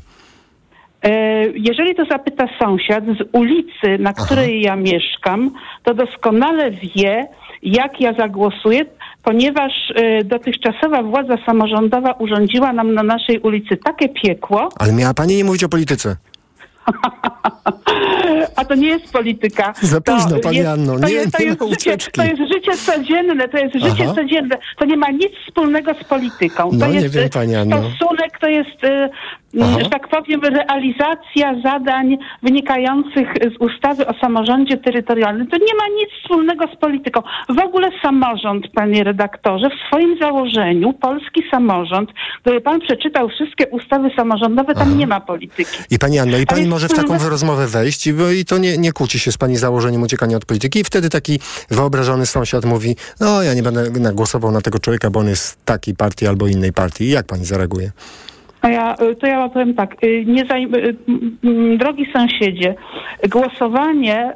E, 1.03 1.27
Jeżeli 1.55 1.95
to 1.95 2.05
zapyta 2.05 2.45
sąsiad 2.59 3.05
z 3.05 3.29
ulicy, 3.33 3.99
na 3.99 4.13
której 4.13 4.61
ja 4.63 4.77
mieszkam, 4.77 5.51
to 5.83 5.95
doskonale 5.95 6.71
wie, 6.71 7.27
jak 7.63 8.01
ja 8.01 8.13
zagłosuję, 8.13 8.85
ponieważ 9.27 9.73
e, 9.95 10.25
dotychczasowa 10.25 11.03
władza 11.03 11.35
samorządowa 11.47 12.13
urządziła 12.13 12.73
nam 12.73 12.95
na 12.95 13.03
naszej 13.03 13.41
ulicy 13.41 13.77
takie 13.85 14.09
piekło, 14.09 14.69
Ale 14.79 14.93
miała 14.93 15.15
pani 15.15 15.37
nie 15.37 15.45
mówić 15.45 15.65
o 15.65 15.69
polityce. 15.69 16.17
A 18.57 18.65
to 18.65 18.75
nie 18.75 18.89
jest 18.89 19.13
polityka. 19.13 19.73
Za 19.81 20.01
To 20.01 20.13
późno, 20.15 20.39
pani 20.39 20.57
jest, 20.57 20.69
Anno, 20.69 20.99
To 20.99 21.07
nie- 21.09 21.13
jest, 21.13 21.33
to, 21.33 21.39
nie 21.43 21.45
jest 21.49 21.61
ma 21.61 21.67
życie, 21.69 21.97
to 22.13 22.23
jest 22.25 22.43
życie 22.53 22.73
codzienne, 22.77 23.49
to 23.49 23.59
jest 23.59 23.75
życie 23.75 24.05
Aha. 24.05 24.15
codzienne. 24.15 24.59
To 24.79 24.85
nie 24.85 24.97
ma 24.97 25.11
nic 25.11 25.33
wspólnego 25.47 25.95
z 25.95 26.05
polityką. 26.05 26.71
No, 26.73 26.87
to 26.87 26.93
nie 26.93 27.01
jest 27.01 27.15
wiem, 27.15 27.29
Anno. 27.61 27.77
stosunek, 27.77 28.39
to 28.41 28.49
jest, 28.49 28.85
e, 28.85 29.09
Aha. 29.63 29.73
m, 29.77 29.85
że 29.85 29.91
tak 29.91 30.09
powiem, 30.09 30.41
realizacja 30.45 31.61
zadań 31.65 32.19
wynikających 32.43 33.29
z 33.57 33.57
ustawy 33.61 34.07
o 34.07 34.15
samorządzie 34.21 34.77
terytorialnym. 34.77 35.47
To 35.47 35.57
nie 35.57 35.75
ma 35.75 35.87
nic 36.01 36.09
wspólnego 36.23 36.65
z 36.75 36.77
polityką. 36.77 37.23
W 37.49 37.59
ogóle 37.59 37.89
samorząd, 38.03 38.65
panie 38.75 39.05
redaktorze, 39.05 39.69
w 39.71 39.87
swoim 39.87 40.19
założeniu, 40.19 40.93
polski 40.93 41.43
samorząd, 41.51 42.11
gdyby 42.43 42.61
pan 42.61 42.81
przeczytał 42.81 43.29
wszystkie 43.29 43.67
ustawy 43.67 44.11
samorządowe, 44.17 44.75
tam 44.75 44.99
nie 44.99 45.07
ma 45.07 45.21
polityki. 45.21 45.77
I 45.91 45.99
pani 45.99 46.19
Anno, 46.19 46.39
i 46.39 46.47
pani 46.47 46.67
może 46.77 46.89
w 46.89 46.93
taką 46.93 47.19
wspólne- 47.19 47.31
rozmowę 47.31 47.67
wejść 47.67 48.07
i, 48.07 48.15
i 48.41 48.45
to 48.45 48.59
nie, 48.59 48.79
nie 48.79 48.93
kłóci 48.93 49.19
się 49.19 49.33
z 49.33 49.39
pani 49.39 49.57
założeniem 49.57 50.03
uciekania 50.03 50.37
od 50.37 50.45
polityki 50.45 50.79
i 50.81 50.85
wtedy 50.85 51.11
taki 51.11 51.41
wyobrażony 51.71 52.27
sąsiad 52.27 52.65
mówi, 52.65 52.97
no 53.21 53.43
ja 53.43 53.55
nie 53.55 53.63
będę 53.63 54.13
głosował 54.13 54.53
na 54.53 54.61
tego 54.61 54.79
człowieka, 54.79 55.11
bo 55.11 55.21
on 55.21 55.29
jest 55.29 55.65
takiej 55.65 55.95
partii 55.95 56.27
albo 56.27 56.47
innej 56.47 56.73
partii. 56.73 57.05
I 57.05 57.11
jak 57.11 57.27
pani 57.27 57.45
zareaguje? 57.45 57.91
A 58.63 58.69
ja, 58.69 58.95
y, 58.95 59.17
to 59.17 59.27
ja 59.27 59.49
powiem 59.49 59.75
tak, 59.75 60.05
y, 60.05 60.25
nie 60.27 60.43
y, 60.43 61.77
drogi 61.79 62.07
sąsiedzie, 62.13 62.75
głosowanie 63.29 64.35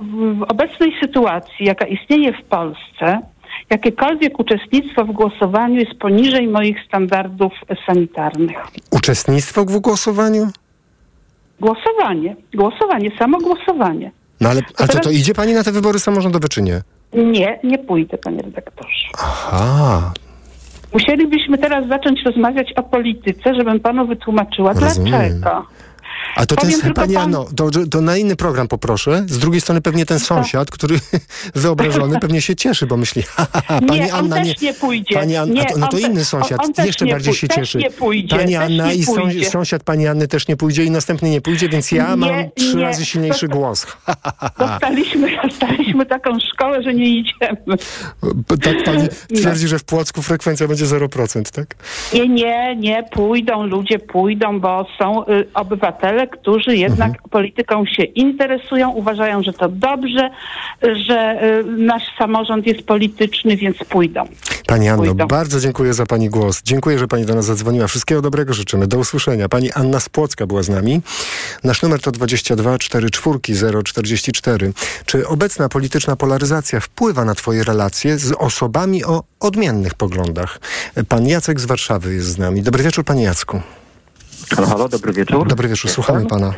w 0.00 0.42
obecnej 0.48 0.92
sytuacji, 1.00 1.66
jaka 1.66 1.86
istnieje 1.86 2.32
w 2.32 2.44
Polsce, 2.44 3.20
jakiekolwiek 3.70 4.40
uczestnictwo 4.40 5.04
w 5.04 5.12
głosowaniu 5.12 5.80
jest 5.80 5.94
poniżej 5.94 6.48
moich 6.48 6.76
standardów 6.86 7.52
sanitarnych. 7.86 8.56
Uczestnictwo 8.90 9.64
w 9.64 9.78
głosowaniu? 9.78 10.48
Głosowanie, 11.60 12.36
głosowanie, 12.54 13.10
samo 13.18 13.38
głosowanie. 13.38 14.10
No 14.40 14.48
ale, 14.48 14.62
ale 14.78 14.88
to, 14.88 15.00
to 15.00 15.10
idzie 15.10 15.34
pani 15.34 15.52
na 15.54 15.62
te 15.64 15.72
wybory 15.72 15.98
samorządowe, 15.98 16.48
czy 16.48 16.62
nie? 16.62 16.82
Nie, 17.14 17.58
nie 17.64 17.78
pójdę, 17.78 18.18
panie 18.18 18.42
redaktorze. 18.42 19.08
Aha, 19.18 20.12
Musielibyśmy 20.92 21.58
teraz 21.58 21.88
zacząć 21.88 22.22
rozmawiać 22.26 22.72
o 22.76 22.82
polityce, 22.82 23.54
żebym 23.54 23.80
panu 23.80 24.06
wytłumaczyła 24.06 24.72
Rozumiem. 24.72 25.10
dlaczego. 25.10 25.66
A 26.36 26.46
to 26.46 26.56
Powiem 26.56 26.70
ten, 26.72 26.80
tylko 26.80 27.00
pani 27.00 27.14
pan- 27.14 27.22
Anno, 27.24 27.46
to, 27.56 27.70
to 27.90 28.00
na 28.00 28.16
inny 28.16 28.36
program 28.36 28.68
poproszę. 28.68 29.24
Z 29.26 29.38
drugiej 29.38 29.60
strony 29.60 29.80
pewnie 29.80 30.06
ten 30.06 30.18
sąsiad, 30.18 30.70
który 30.70 31.00
wyobrażony 31.54 32.20
pewnie 32.20 32.40
się 32.42 32.56
cieszy, 32.56 32.86
bo 32.86 32.96
myśli, 32.96 33.22
ha, 33.36 33.46
ha, 33.52 33.62
ha 33.66 33.80
pani 33.88 34.00
nie, 34.00 34.12
Anna 34.14 34.36
też 34.36 34.60
nie, 34.60 34.74
pójdzie. 34.74 35.14
Pani 35.14 35.36
Anna, 35.36 35.54
nie, 35.54 35.66
to, 35.66 35.78
no 35.78 35.88
to 35.88 35.98
inny 35.98 36.24
sąsiad, 36.24 36.60
on, 36.78 36.86
jeszcze 36.86 37.04
nie 37.04 37.12
bardziej 37.12 37.34
się 37.34 37.48
cieszy. 37.48 37.78
Nie 37.78 37.90
pójdzie, 37.90 38.36
pani 38.36 38.56
Anna 38.56 38.86
nie 38.86 38.94
i 38.94 39.04
pójdzie. 39.06 39.50
sąsiad 39.50 39.82
pani 39.82 40.06
Anny 40.06 40.28
też 40.28 40.48
nie 40.48 40.56
pójdzie 40.56 40.84
i 40.84 40.90
następny 40.90 41.30
nie 41.30 41.40
pójdzie, 41.40 41.68
więc 41.68 41.92
ja 41.92 42.10
Nie, 42.10 42.16
mam 42.16 42.30
trzy 42.56 42.76
nie. 42.76 42.82
razy 42.82 43.04
silniejszy 43.04 43.48
głos. 43.48 43.86
Dostaliśmy, 44.58 45.36
dostaliśmy 45.48 46.06
taką 46.06 46.30
szkołę, 46.52 46.82
że 46.82 46.94
nie 46.94 47.08
idziemy. 47.08 47.56
tak 48.62 48.84
pani 48.84 49.08
twierdzi, 49.36 49.68
że 49.68 49.78
w 49.78 49.84
Płocku 49.84 50.22
frekwencja 50.22 50.68
będzie 50.68 50.84
0%, 50.86 51.50
tak? 51.50 51.74
Nie, 52.14 52.28
nie, 52.28 52.76
nie, 52.76 53.02
pójdą, 53.12 53.66
ludzie 53.66 53.98
pójdą, 53.98 54.60
bo 54.60 54.86
są 54.98 55.26
y, 55.26 55.48
obywatele, 55.54 56.23
którzy 56.26 56.76
jednak 56.76 57.08
Mhm. 57.08 57.30
polityką 57.30 57.86
się 57.86 58.02
interesują, 58.02 58.90
uważają, 58.90 59.42
że 59.42 59.52
to 59.52 59.68
dobrze, 59.68 60.30
że 60.82 61.44
y, 61.60 61.64
nasz 61.64 62.02
samorząd 62.18 62.66
jest 62.66 62.82
polityczny, 62.82 63.56
więc 63.56 63.76
pójdą. 63.88 64.24
Pani 64.66 64.88
Anno, 64.88 65.04
Pójdą. 65.04 65.26
bardzo 65.26 65.60
dziękuję 65.60 65.94
za 65.94 66.06
Pani 66.06 66.28
głos. 66.30 66.62
Dziękuję, 66.62 66.98
że 66.98 67.08
Pani 67.08 67.24
do 67.24 67.34
nas 67.34 67.44
zadzwoniła. 67.44 67.86
Wszystkiego 67.86 68.22
dobrego 68.22 68.54
życzymy. 68.54 68.86
Do 68.86 68.98
usłyszenia. 68.98 69.48
Pani 69.48 69.72
Anna 69.72 70.00
z 70.00 70.08
Płocka 70.08 70.46
była 70.46 70.62
z 70.62 70.68
nami. 70.68 71.00
Nasz 71.64 71.82
numer 71.82 72.00
to 72.00 72.10
22 72.12 72.78
44 72.78 73.38
044. 73.84 74.72
Czy 75.06 75.28
obecna 75.28 75.68
polityczna 75.68 76.16
polaryzacja 76.16 76.80
wpływa 76.80 77.24
na 77.24 77.34
Twoje 77.34 77.64
relacje 77.64 78.18
z 78.18 78.32
osobami 78.32 79.04
o 79.04 79.22
odmiennych 79.40 79.94
poglądach? 79.94 80.60
Pan 81.08 81.26
Jacek 81.28 81.60
z 81.60 81.66
Warszawy 81.66 82.14
jest 82.14 82.28
z 82.28 82.38
nami. 82.38 82.62
Dobry 82.62 82.84
wieczór, 82.84 83.04
Panie 83.04 83.22
Jacku. 83.24 83.60
Halo, 84.56 84.66
halo, 84.68 84.88
dobry 84.88 85.12
wieczór. 85.12 85.48
Dobry 85.48 85.68
wieczór, 85.68 85.90
słuchamy 85.90 86.26
Pana. 86.26 86.54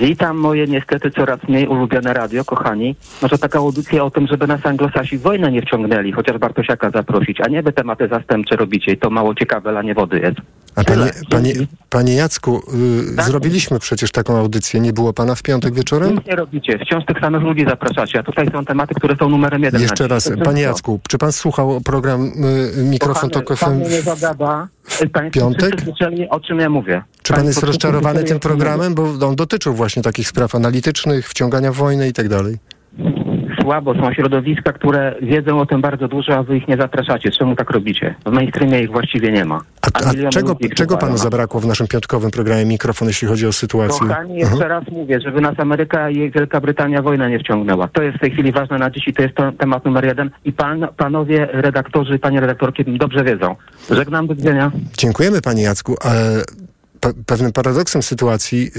Witam 0.00 0.36
moje 0.36 0.66
niestety 0.66 1.10
coraz 1.10 1.40
mniej 1.48 1.66
ulubione 1.68 2.12
radio, 2.12 2.44
kochani. 2.44 2.96
Może 3.22 3.38
taka 3.38 3.58
audycja 3.58 4.04
o 4.04 4.10
tym, 4.10 4.26
żeby 4.26 4.46
nas 4.46 4.66
anglosasi 4.66 5.18
w 5.18 5.22
wojnę 5.22 5.52
nie 5.52 5.62
wciągnęli, 5.62 6.12
chociaż 6.12 6.38
Bartosiaka 6.38 6.90
zaprosić, 6.90 7.40
a 7.40 7.48
nie 7.48 7.62
by 7.62 7.72
tematy 7.72 8.08
zastępcze 8.08 8.56
robicie 8.56 8.92
i 8.92 8.98
to 8.98 9.10
mało 9.10 9.34
ciekawe, 9.34 9.72
lanie 9.72 9.94
wody 9.94 10.18
jest. 10.20 10.36
A 10.76 10.84
panie, 10.84 11.10
panie, 11.30 11.52
panie 11.90 12.14
Jacku, 12.14 12.62
y, 13.18 13.22
zrobiliśmy 13.22 13.78
przecież 13.78 14.10
taką 14.10 14.36
audycję. 14.38 14.80
Nie 14.80 14.92
było 14.92 15.12
Pana 15.12 15.34
w 15.34 15.42
piątek 15.42 15.74
wieczorem? 15.74 16.14
Nic 16.14 16.26
nie 16.26 16.36
robicie, 16.36 16.78
wciąż 16.78 17.04
tych 17.06 17.20
samych 17.20 17.42
ludzi 17.42 17.64
zapraszacie, 17.68 18.18
a 18.18 18.22
tutaj 18.22 18.50
są 18.52 18.64
tematy, 18.64 18.94
które 18.94 19.16
są 19.16 19.28
numerem 19.28 19.62
jeden. 19.62 19.82
Jeszcze 19.82 20.08
raz. 20.08 20.30
Panie 20.44 20.62
Jacku, 20.62 21.00
czy 21.08 21.18
Pan 21.18 21.32
słuchał 21.32 21.80
program 21.80 22.32
y, 22.78 22.84
Mikrofon 22.84 23.30
Kochany, 23.30 23.46
Tok 23.46 23.58
Pan 23.58 23.70
FM? 23.70 23.76
mnie 23.76 23.88
nie 23.88 24.02
zagada. 24.02 24.68
Państwo 25.12 25.40
piątek? 25.40 25.80
słyszeli, 25.84 26.28
o 26.28 26.40
czym 26.40 26.58
ja 26.58 26.70
mówię. 26.70 27.02
Czy 27.22 27.32
Pan 27.32 27.46
jest 27.46 27.62
rozczarowany 27.62 28.24
tym 28.24 28.40
programem? 28.40 28.94
Bo 28.94 29.28
on 29.28 29.36
dotyczył 29.36 29.74
właśnie 29.74 30.02
takich 30.02 30.28
spraw 30.28 30.54
analitycznych, 30.54 31.28
wciągania 31.28 31.72
w 31.72 31.76
wojnę 31.76 32.08
i 32.08 32.12
tak 32.12 32.28
dalej. 32.28 32.58
Słabo, 33.62 33.94
są 33.94 34.12
środowiska, 34.14 34.72
które 34.72 35.14
wiedzą 35.22 35.60
o 35.60 35.66
tym 35.66 35.80
bardzo 35.80 36.08
dużo, 36.08 36.36
a 36.36 36.42
wy 36.42 36.56
ich 36.56 36.68
nie 36.68 36.76
zapraszacie. 36.76 37.30
Czemu 37.30 37.56
tak 37.56 37.70
robicie? 37.70 38.14
W 38.26 38.30
mainstreamie 38.32 38.80
ich 38.82 38.90
właściwie 38.90 39.32
nie 39.32 39.44
ma. 39.44 39.60
A, 39.82 40.04
a 40.04 40.10
miliony 40.12 40.30
czego, 40.30 40.56
czego. 40.74 40.96
Panu 40.96 41.16
zabrakło 41.16 41.60
w 41.60 41.66
naszym 41.66 41.86
piątkowym 41.86 42.30
programie 42.30 42.64
Mikrofon, 42.64 43.08
jeśli 43.08 43.28
chodzi 43.28 43.46
o 43.46 43.52
sytuację? 43.52 44.08
Kochani, 44.08 44.34
jeszcze 44.36 44.52
Mhm. 44.54 44.70
raz 44.70 44.84
mówię, 44.92 45.20
żeby 45.20 45.40
nas 45.40 45.60
Ameryka 45.60 46.10
i 46.10 46.30
Wielka 46.30 46.60
Brytania 46.60 47.02
wojna 47.02 47.28
nie 47.28 47.38
wciągnęła. 47.38 47.88
To 47.88 48.02
jest 48.02 48.16
w 48.16 48.20
tej 48.20 48.30
chwili 48.30 48.52
ważne 48.52 48.78
na 48.78 48.90
dziś 48.90 49.08
i 49.08 49.12
to 49.12 49.22
jest 49.22 49.34
to, 49.34 49.52
temat 49.52 49.84
numer 49.84 50.04
jeden. 50.04 50.30
I 50.44 50.52
pan, 50.52 50.86
panowie 50.96 51.48
redaktorzy, 51.52 52.18
panie 52.18 52.40
redaktorki 52.40 52.84
dobrze 52.98 53.24
wiedzą. 53.24 53.56
Żegnam, 53.90 54.26
do 54.26 54.34
widzenia. 54.34 54.70
Dziękujemy 54.98 55.40
Panie 55.42 55.62
Jacku. 55.62 55.96
E, 56.04 56.42
pe- 57.00 57.14
pewnym 57.26 57.52
paradoksem 57.52 58.02
sytuacji 58.02 58.66
y, 58.66 58.70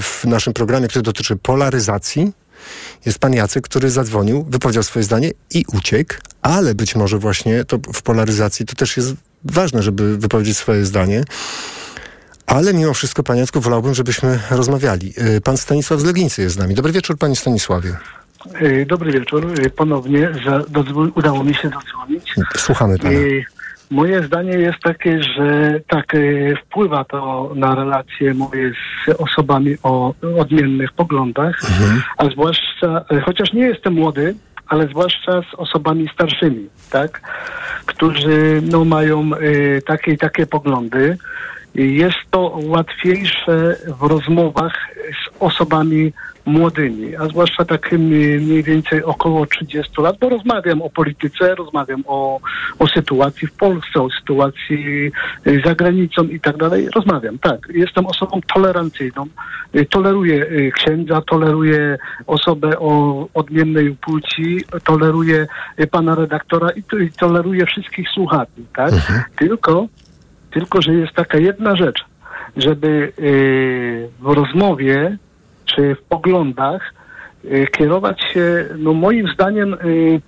w 0.00 0.24
naszym 0.24 0.52
programie, 0.52 0.88
który 0.88 1.02
dotyczy 1.02 1.36
polaryzacji, 1.36 2.32
jest 3.06 3.18
Pan 3.18 3.32
Jacek, 3.32 3.64
który 3.64 3.90
zadzwonił, 3.90 4.44
wypowiedział 4.48 4.82
swoje 4.82 5.02
zdanie 5.02 5.30
i 5.50 5.64
uciekł, 5.72 6.14
ale 6.42 6.74
być 6.74 6.96
może 6.96 7.18
właśnie 7.18 7.64
to 7.64 7.78
w 7.94 8.02
polaryzacji 8.02 8.66
to 8.66 8.74
też 8.74 8.96
jest 8.96 9.14
ważne, 9.44 9.82
żeby 9.82 10.18
wypowiedzieć 10.18 10.56
swoje 10.56 10.84
zdanie. 10.84 11.24
Ale 12.46 12.74
mimo 12.74 12.94
wszystko, 12.94 13.22
Panie 13.22 13.40
Jacku, 13.40 13.60
wolałbym, 13.60 13.94
żebyśmy 13.94 14.38
rozmawiali. 14.50 15.14
Y, 15.36 15.40
Pan 15.40 15.56
Stanisław 15.56 16.00
z 16.00 16.04
Legnicy 16.04 16.42
jest 16.42 16.54
z 16.54 16.58
nami. 16.58 16.74
Dobry 16.74 16.92
wieczór, 16.92 17.18
Panie 17.18 17.36
Stanisławie. 17.36 17.96
E, 18.54 18.86
Dobry 18.86 19.12
wieczór. 19.12 19.54
E, 19.66 19.70
Ponownie 19.70 20.32
udało 21.14 21.44
mi 21.44 21.54
się 21.54 21.70
dodzwonić. 21.70 22.34
Słuchamy 22.56 22.98
Pana. 22.98 23.18
Moje 23.90 24.22
zdanie 24.22 24.52
jest 24.52 24.78
takie, 24.82 25.22
że 25.22 25.80
tak, 25.88 26.14
y, 26.14 26.54
wpływa 26.66 27.04
to 27.04 27.52
na 27.54 27.74
relacje 27.74 28.34
moje 28.34 28.72
z 29.06 29.08
osobami 29.20 29.76
o 29.82 30.14
odmiennych 30.38 30.92
poglądach, 30.92 31.60
a 32.16 32.24
zwłaszcza, 32.24 33.04
y, 33.12 33.20
chociaż 33.20 33.52
nie 33.52 33.66
jestem 33.66 33.94
młody, 33.94 34.34
ale 34.68 34.88
zwłaszcza 34.88 35.42
z 35.42 35.54
osobami 35.54 36.08
starszymi, 36.14 36.68
tak, 36.90 37.20
którzy 37.86 38.62
no, 38.70 38.84
mają 38.84 39.30
y, 39.34 39.82
takie 39.86 40.12
i 40.12 40.18
takie 40.18 40.46
poglądy. 40.46 41.16
Jest 41.74 42.16
to 42.30 42.58
łatwiejsze 42.66 43.76
w 44.00 44.02
rozmowach 44.02 44.72
z 45.24 45.42
osobami 45.42 46.12
młodymi, 46.46 47.16
a 47.16 47.26
zwłaszcza 47.26 47.64
takimi 47.64 48.36
mniej 48.38 48.62
więcej 48.62 49.02
około 49.04 49.46
30 49.46 50.02
lat, 50.02 50.16
bo 50.20 50.28
rozmawiam 50.28 50.82
o 50.82 50.90
polityce, 50.90 51.54
rozmawiam 51.54 52.04
o, 52.06 52.40
o 52.78 52.86
sytuacji 52.88 53.48
w 53.48 53.52
Polsce, 53.52 54.02
o 54.02 54.10
sytuacji 54.10 55.12
za 55.64 55.74
granicą 55.74 56.24
i 56.24 56.40
tak 56.40 56.56
dalej. 56.56 56.88
Rozmawiam, 56.94 57.38
tak. 57.38 57.58
Jestem 57.74 58.06
osobą 58.06 58.40
tolerancyjną. 58.54 59.26
Toleruję 59.90 60.34
y, 60.46 60.72
księdza, 60.74 61.22
toleruję 61.30 61.98
osobę 62.26 62.78
o 62.78 63.26
odmiennej 63.34 63.96
płci, 64.00 64.60
toleruję 64.84 65.46
y, 65.80 65.86
pana 65.86 66.14
redaktora 66.14 66.70
i, 66.70 66.82
to- 66.82 66.98
i 66.98 67.10
toleruję 67.10 67.66
wszystkich 67.66 68.08
słuchaczy, 68.08 68.62
tak? 68.76 68.92
Tylko 69.36 69.86
tylko, 70.54 70.82
że 70.82 70.94
jest 70.94 71.12
taka 71.12 71.38
jedna 71.38 71.76
rzecz, 71.76 72.04
żeby 72.56 73.12
y, 73.18 74.08
w 74.20 74.26
rozmowie 74.26 75.16
czy 75.64 75.94
w 75.94 76.02
poglądach 76.02 76.94
kierować 77.72 78.20
się, 78.32 78.68
no 78.78 78.92
moim 78.92 79.28
zdaniem, 79.34 79.74
y, 79.74 80.20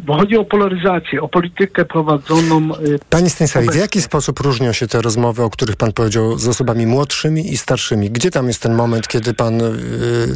bo 0.00 0.14
chodzi 0.18 0.36
o 0.36 0.44
polaryzację, 0.44 1.22
o 1.22 1.28
politykę 1.28 1.84
prowadzoną. 1.84 2.74
y, 2.74 2.98
Panie 3.10 3.30
Stanisławie, 3.30 3.70
w 3.70 3.76
jaki 3.76 4.02
sposób 4.02 4.40
różnią 4.40 4.72
się 4.72 4.86
te 4.86 5.02
rozmowy, 5.02 5.42
o 5.42 5.50
których 5.50 5.76
pan 5.76 5.92
powiedział, 5.92 6.38
z 6.38 6.48
osobami 6.48 6.86
młodszymi 6.86 7.52
i 7.52 7.56
starszymi? 7.56 8.10
Gdzie 8.10 8.30
tam 8.30 8.46
jest 8.46 8.62
ten 8.62 8.74
moment, 8.74 9.08
kiedy 9.08 9.34
pan 9.34 9.60
y, 9.60 9.66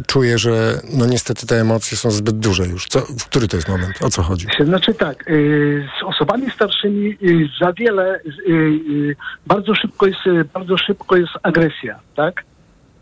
czuje, 0.07 0.37
że 0.37 0.79
no 0.93 1.05
niestety 1.05 1.47
te 1.47 1.61
emocje 1.61 1.97
są 1.97 2.11
zbyt 2.11 2.39
duże 2.39 2.65
już? 2.65 2.87
Co, 2.87 2.99
w 2.99 3.25
który 3.25 3.47
to 3.47 3.57
jest 3.57 3.69
moment? 3.69 3.93
O 4.01 4.09
co 4.09 4.21
chodzi? 4.21 4.47
Znaczy 4.65 4.93
tak, 4.93 5.29
y, 5.29 5.87
z 5.99 6.03
osobami 6.03 6.49
starszymi 6.51 7.17
y, 7.23 7.49
za 7.61 7.73
wiele, 7.73 8.19
y, 8.19 8.51
y, 8.51 9.15
bardzo 9.47 9.75
szybko 9.75 10.07
jest, 10.07 10.27
y, 10.27 10.45
bardzo 10.53 10.77
szybko 10.77 11.17
jest 11.17 11.33
agresja, 11.43 11.99
tak? 12.15 12.43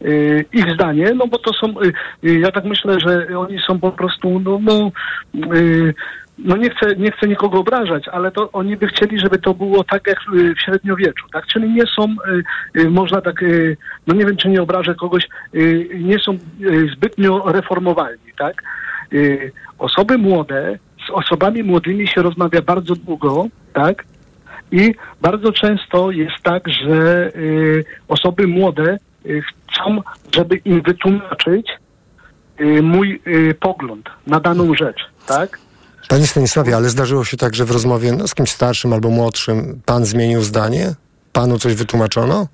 Y, 0.05 0.45
Ich 0.53 0.73
zdanie, 0.73 1.11
no 1.15 1.27
bo 1.27 1.37
to 1.37 1.53
są, 1.53 1.81
y, 1.81 1.93
y, 2.29 2.39
ja 2.39 2.51
tak 2.51 2.65
myślę, 2.65 2.99
że 2.99 3.39
oni 3.39 3.59
są 3.67 3.79
po 3.79 3.91
prostu, 3.91 4.39
no, 4.39 4.59
no, 4.61 4.91
no 6.37 6.57
nie 6.57 6.69
chcę, 6.69 6.95
nie 6.95 7.11
chcę 7.11 7.27
nikogo 7.27 7.59
obrażać, 7.59 8.07
ale 8.07 8.31
to 8.31 8.51
oni 8.51 8.77
by 8.77 8.87
chcieli, 8.87 9.19
żeby 9.19 9.37
to 9.37 9.53
było 9.53 9.83
tak 9.83 10.07
jak 10.07 10.17
w 10.33 10.61
średniowieczu, 10.61 11.27
tak? 11.33 11.45
Czyli 11.47 11.69
nie 11.69 11.83
są, 11.95 12.15
można 12.89 13.21
tak, 13.21 13.45
no 14.07 14.15
nie 14.15 14.25
wiem, 14.25 14.37
czy 14.37 14.49
nie 14.49 14.61
obrażę 14.61 14.95
kogoś, 14.95 15.27
nie 15.99 16.19
są 16.19 16.37
zbytnio 16.93 17.51
reformowalni, 17.51 18.31
tak? 18.37 18.63
Osoby 19.79 20.17
młode, 20.17 20.77
z 21.07 21.09
osobami 21.09 21.63
młodymi 21.63 22.07
się 22.07 22.21
rozmawia 22.21 22.61
bardzo 22.61 22.95
długo, 22.95 23.45
tak? 23.73 24.03
I 24.71 24.95
bardzo 25.21 25.51
często 25.51 26.11
jest 26.11 26.43
tak, 26.43 26.69
że 26.69 27.31
osoby 28.07 28.47
młode 28.47 28.97
chcą, 29.25 30.01
żeby 30.35 30.55
im 30.55 30.81
wytłumaczyć 30.81 31.67
y, 32.61 32.81
mój 32.81 33.21
y, 33.27 33.55
pogląd 33.59 34.09
na 34.27 34.39
daną 34.39 34.75
rzecz, 34.75 35.09
tak? 35.27 35.59
Panie 36.09 36.27
Stanisławie, 36.27 36.75
ale 36.75 36.89
zdarzyło 36.89 37.25
się 37.25 37.37
tak, 37.37 37.55
że 37.55 37.65
w 37.65 37.71
rozmowie 37.71 38.11
no, 38.11 38.27
z 38.27 38.35
kimś 38.35 38.49
starszym 38.49 38.93
albo 38.93 39.09
młodszym 39.09 39.81
pan 39.85 40.05
zmienił 40.05 40.41
zdanie? 40.41 40.93
Panu 41.33 41.59
coś 41.59 41.75
wytłumaczono? 41.75 42.47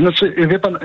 Znaczy, 0.00 0.34
wie 0.48 0.58
pan, 0.58 0.76
y, 0.76 0.78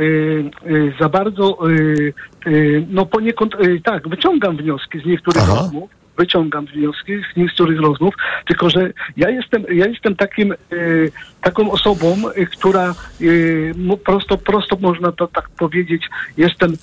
y, 0.65 0.93
za 0.99 1.09
bardzo, 1.09 1.69
y, 1.69 2.13
y, 2.47 2.85
no 2.89 3.05
poniekąd, 3.05 3.55
y, 3.55 3.81
tak, 3.83 4.09
wyciągam 4.09 4.57
wnioski 4.57 4.99
z 4.99 5.05
niektórych 5.05 5.47
rozmów, 5.47 5.89
wyciągam 6.17 6.65
wnioski 6.65 7.13
z 7.33 7.37
niektórych 7.37 7.79
rozmów, 7.79 8.13
tylko 8.47 8.69
że 8.69 8.91
ja 9.17 9.29
jestem, 9.29 9.65
ja 9.71 9.85
jestem 9.85 10.15
takim, 10.15 10.53
y, 10.73 11.11
taką 11.41 11.71
osobą, 11.71 12.15
y, 12.37 12.45
która 12.45 12.95
y, 13.21 13.73
prosto, 14.05 14.37
prosto 14.37 14.77
można 14.81 15.11
to 15.11 15.27
tak 15.27 15.49
powiedzieć, 15.49 16.03
jestem, 16.37 16.77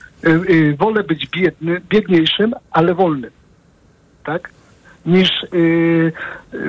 wolę 0.79 1.05
być 1.05 1.26
biedny, 1.26 1.81
biedniejszym, 1.89 2.55
ale 2.70 2.95
wolnym, 2.95 3.31
tak? 4.24 4.51
Niż, 5.07 5.31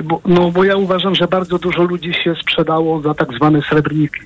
bo, 0.04 0.20
no 0.26 0.50
bo 0.50 0.64
ja 0.64 0.76
uważam, 0.76 1.14
że 1.14 1.28
bardzo 1.28 1.58
dużo 1.58 1.82
ludzi 1.82 2.14
się 2.24 2.34
sprzedało 2.42 3.02
za 3.02 3.14
tak 3.14 3.32
zwane 3.32 3.62
srebrniki. 3.62 4.20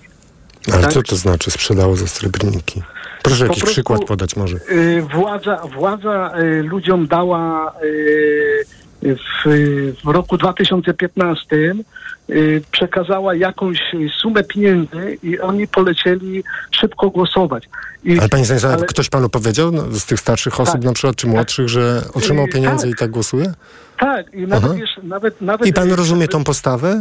Ale 0.72 0.82
Tak. 0.82 0.92
co 0.92 1.02
to 1.02 1.16
znaczy 1.16 1.50
sprzedało 1.50 1.96
za 1.96 2.06
srebrniki? 2.06 2.82
Proszę 3.24 3.38
Po 3.38 3.44
jakiś 3.44 3.62
prostu- 3.62 3.74
przykład 3.74 4.04
podać 4.04 4.36
może. 4.36 4.56
Y, 4.70 5.02
władza, 5.14 5.56
władza 5.74 6.32
y, 6.38 6.62
ludziom 6.62 7.06
dała 7.06 7.72
y, 7.84 8.64
w, 9.02 9.48
w 10.04 10.08
roku 10.08 10.36
2015 10.36 11.74
y, 12.30 12.62
przekazała 12.70 13.34
jakąś 13.34 13.78
sumę 14.22 14.44
pieniędzy 14.44 15.18
i 15.22 15.40
oni 15.40 15.68
polecieli 15.68 16.44
szybko 16.70 17.10
głosować. 17.10 17.68
I, 18.04 18.18
Ale 18.18 18.28
panie 18.28 18.44
Stanisławie, 18.44 18.76
ale- 18.76 18.86
ktoś 18.86 19.08
panu 19.08 19.28
powiedział 19.28 19.72
no, 19.72 19.82
z 19.90 20.06
tych 20.06 20.20
starszych 20.20 20.60
osób 20.60 20.74
Tak. 20.74 20.84
na 20.84 20.92
przykład, 20.92 21.16
czy 21.16 21.26
młodszych, 21.26 21.68
że 21.68 22.02
otrzymał 22.14 22.46
pieniądze 22.46 22.82
tak. 22.86 22.92
i 22.92 22.98
tak 22.98 23.10
głosuje? 23.10 23.52
Tak, 23.98 24.34
i 24.34 24.46
nawet, 24.46 24.72
nawet, 25.02 25.40
nawet 25.40 25.66
I 25.68 25.72
pan 25.72 25.92
rozumie 25.92 26.28
tą 26.28 26.44
postawę? 26.44 27.00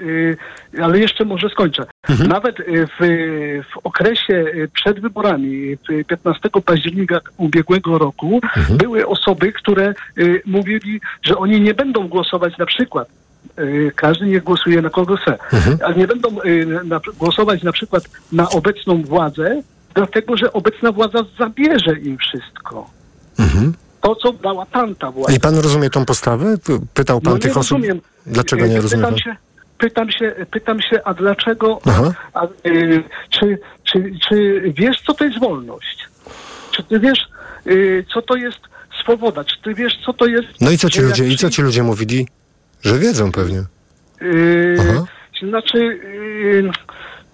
Y, 0.00 0.36
ale 0.82 0.98
jeszcze 0.98 1.24
może 1.24 1.48
skończę. 1.48 1.84
Mhm. 2.08 2.28
Nawet 2.28 2.60
y, 2.60 2.86
w, 3.00 3.04
w 3.74 3.78
okresie 3.84 4.34
y, 4.34 4.68
przed 4.74 5.00
wyborami, 5.00 5.76
w 5.76 6.04
15 6.06 6.48
października 6.64 7.20
ubiegłego 7.36 7.98
roku, 7.98 8.40
Mhm. 8.56 8.78
były 8.78 9.06
osoby, 9.06 9.52
które 9.52 9.94
mówili, 10.46 11.00
że 11.22 11.36
oni 11.38 11.60
nie 11.60 11.74
będą 11.74 12.08
głosować 12.08 12.58
na 12.58 12.66
przykład. 12.66 13.08
Każdy 13.94 14.26
nie 14.26 14.40
głosuje 14.40 14.82
na 14.82 14.90
kogo 14.90 15.16
chce, 15.16 15.38
Mhm. 15.52 15.78
ale 15.84 15.94
nie 15.94 16.06
będą 16.06 16.28
na, 16.84 17.00
głosować 17.18 17.62
na 17.62 17.72
przykład 17.72 18.04
na 18.32 18.48
obecną 18.50 19.02
władzę, 19.02 19.62
dlatego 19.94 20.36
że 20.36 20.52
obecna 20.52 20.92
władza 20.92 21.18
zabierze 21.38 21.98
im 21.98 22.18
wszystko. 22.18 22.90
To, 24.00 24.16
co 24.16 24.32
dała 24.32 24.66
tamta 24.66 25.10
władza. 25.10 25.32
Mhm. 25.32 25.36
I 25.36 25.40
pan 25.40 25.56
rozumie 25.62 25.90
tą 25.90 26.04
postawę? 26.04 26.56
Pytał 26.94 27.20
pan 27.20 27.32
No 27.32 27.38
tych 27.38 27.56
osób. 27.56 27.78
rozumiem. 27.78 28.00
Dlaczego 28.26 28.66
nie 28.66 28.80
rozumie 28.80 29.18
się, 29.18 29.36
pytam 29.80 30.10
się, 30.10 30.34
pytam 30.50 30.82
się, 30.82 31.00
a 31.04 31.14
dlaczego, 31.14 31.80
a, 32.34 32.44
y, 32.66 33.02
czy, 33.30 33.58
czy, 33.84 34.12
czy 34.28 34.62
wiesz, 34.76 35.02
co 35.06 35.14
to 35.14 35.24
jest 35.24 35.40
wolność? 35.40 36.08
Czy 36.70 36.82
ty 36.82 37.00
wiesz, 37.00 37.28
y, 37.66 38.04
co 38.14 38.22
to 38.22 38.36
jest 38.36 38.58
swoboda? 39.02 39.44
Czy 39.44 39.62
ty 39.62 39.74
wiesz, 39.74 39.92
co 40.06 40.12
to 40.12 40.26
jest... 40.26 40.48
No 40.60 40.70
i 40.70 40.78
co 40.78 40.90
ci 40.90 41.00
ludzie, 41.00 41.26
i 41.26 41.36
co 41.36 41.50
ci 41.50 41.62
ludzie 41.62 41.82
mówili? 41.82 42.28
Że 42.82 42.98
wiedzą 42.98 43.32
pewnie. 43.32 43.62
Yy, 44.20 44.76
znaczy, 45.48 45.78
yy, 45.78 46.70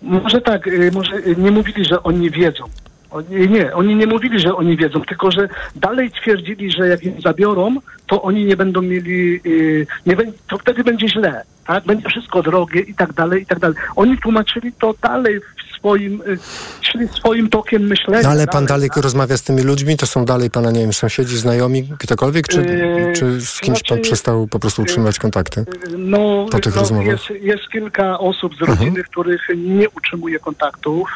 może 0.03 0.40
tak, 0.40 0.66
yy, 0.66 0.90
może 0.92 1.22
nie 1.36 1.51
mówili, 1.51 1.84
że 1.84 2.03
oni 2.03 2.30
wiedzą. 2.30 2.64
Oni, 3.11 3.48
nie, 3.48 3.74
oni 3.74 3.94
nie 3.96 4.07
mówili, 4.07 4.40
że 4.40 4.54
oni 4.57 4.76
wiedzą, 4.76 5.00
tylko 5.00 5.30
że 5.30 5.48
dalej 5.76 6.11
twierdzili, 6.11 6.70
że 6.70 6.88
jak 6.88 7.02
im 7.04 7.20
zabiorą, 7.20 7.76
to 8.07 8.22
oni 8.22 8.44
nie 8.44 8.57
będą 8.57 8.82
mieli, 8.82 9.40
yy, 9.44 9.86
nie 10.07 10.16
to 10.48 10.59
wtedy 10.59 10.84
będzie 10.84 11.09
źle, 11.09 11.44
tak? 11.66 11.84
Będzie 11.84 12.09
wszystko 12.09 12.42
drogie 12.42 12.80
i 12.80 12.94
tak 12.94 13.12
dalej, 13.12 13.42
i 13.42 13.46
tak 13.46 13.59
dalej. 13.59 13.76
Oni 13.96 14.18
tłumaczyli 14.18 14.72
to 14.72 14.94
dalej 15.02 15.40
w 15.40 15.78
swoim, 15.78 16.22
yy, 16.26 16.38
szli 16.80 17.09
swoim 17.09 17.48
tokiem 17.48 17.82
myślenia. 17.82 18.22
No 18.22 18.28
ale 18.28 18.46
pan 18.46 18.66
dalej, 18.66 18.88
dalej 18.88 19.02
rozmawia 19.02 19.36
z 19.36 19.42
tymi 19.42 19.62
ludźmi? 19.62 19.96
To 19.96 20.07
są 20.07 20.24
dalej 20.24 20.50
pana, 20.50 20.70
nie 20.70 20.80
wiem, 20.80 20.92
sąsiedzi, 20.92 21.36
znajomi, 21.38 21.88
ktokolwiek? 21.98 22.48
Czy, 22.48 22.61
Yy, 22.61 23.12
czy 23.12 23.40
z 23.40 23.61
kimś 23.61 23.82
pan 23.82 23.86
znaczy, 23.96 24.02
przestał 24.02 24.46
po 24.46 24.59
prostu 24.59 24.82
utrzymywać 24.82 25.18
kontakty? 25.18 25.64
No, 25.98 26.46
po 26.50 26.59
tych 26.59 26.74
no 26.74 26.80
rozmowach? 26.80 27.07
jest, 27.07 27.30
jest 27.44 27.68
kilka 27.72 28.18
osób 28.18 28.57
z 28.57 28.61
Mhm. 28.61 28.78
rodziny, 28.78 29.04
których 29.04 29.40
nie 29.57 29.88
utrzymuje 29.90 30.38
kontaktów. 30.38 31.09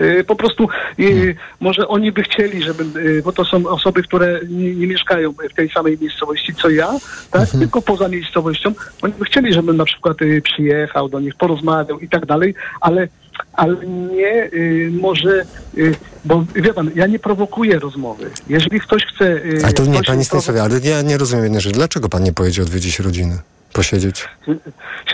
Y, 0.00 0.24
Po 0.24 0.36
prostu 0.36 0.64
y, 0.98 1.04
Hmm. 1.04 1.34
może 1.60 1.88
oni 1.88 2.12
by 2.12 2.22
chcieli, 2.22 2.62
żeby, 2.62 3.00
y, 3.00 3.22
bo 3.22 3.32
to 3.32 3.44
są 3.44 3.66
osoby, 3.66 4.02
które 4.02 4.40
nie, 4.48 4.74
nie 4.74 4.86
mieszkają 4.86 5.32
w 5.50 5.54
tej 5.54 5.68
samej 5.70 5.98
miejscowości 6.00 6.54
co 6.54 6.70
ja, 6.70 6.88
tak? 7.30 7.42
Mhm. 7.42 7.60
tylko 7.60 7.82
poza 7.82 8.08
miejscowością. 8.08 8.72
Oni 9.02 9.14
by 9.18 9.24
chcieli, 9.24 9.52
żebym 9.52 9.76
na 9.76 9.84
przykład 9.84 10.16
przyjechał 10.42 11.08
do 11.08 11.20
nich, 11.20 11.34
porozmawiał 11.34 11.98
i 12.00 12.08
tak 12.08 12.26
dalej, 12.26 12.54
ale, 12.80 13.08
ale 13.52 13.76
nie 13.86 14.44
y, 14.52 14.90
może, 15.00 15.44
y, 15.78 15.94
bo 16.24 16.44
wie 16.54 16.74
pan, 16.74 16.90
ja 16.94 17.06
nie 17.06 17.18
prowokuję 17.18 17.78
rozmowy. 17.78 18.30
Jeżeli 18.48 18.80
ktoś 18.80 19.02
chce... 19.06 19.24
y, 19.24 19.60
Ale 19.64 19.72
to 19.72 19.86
nie, 19.86 20.02
panie 20.02 20.24
Stanisławie, 20.24 20.62
ale 20.62 20.78
ja 20.84 21.02
nie 21.02 21.18
rozumiem 21.18 21.44
jednej 21.44 21.60
rzeczy. 21.60 21.74
Dlaczego 21.74 22.08
pan 22.08 22.22
nie 22.22 22.32
pojedzie 22.32 22.62
odwiedzić 22.62 22.98
rodziny? 22.98 23.38
Posiedzieć? 23.74 24.28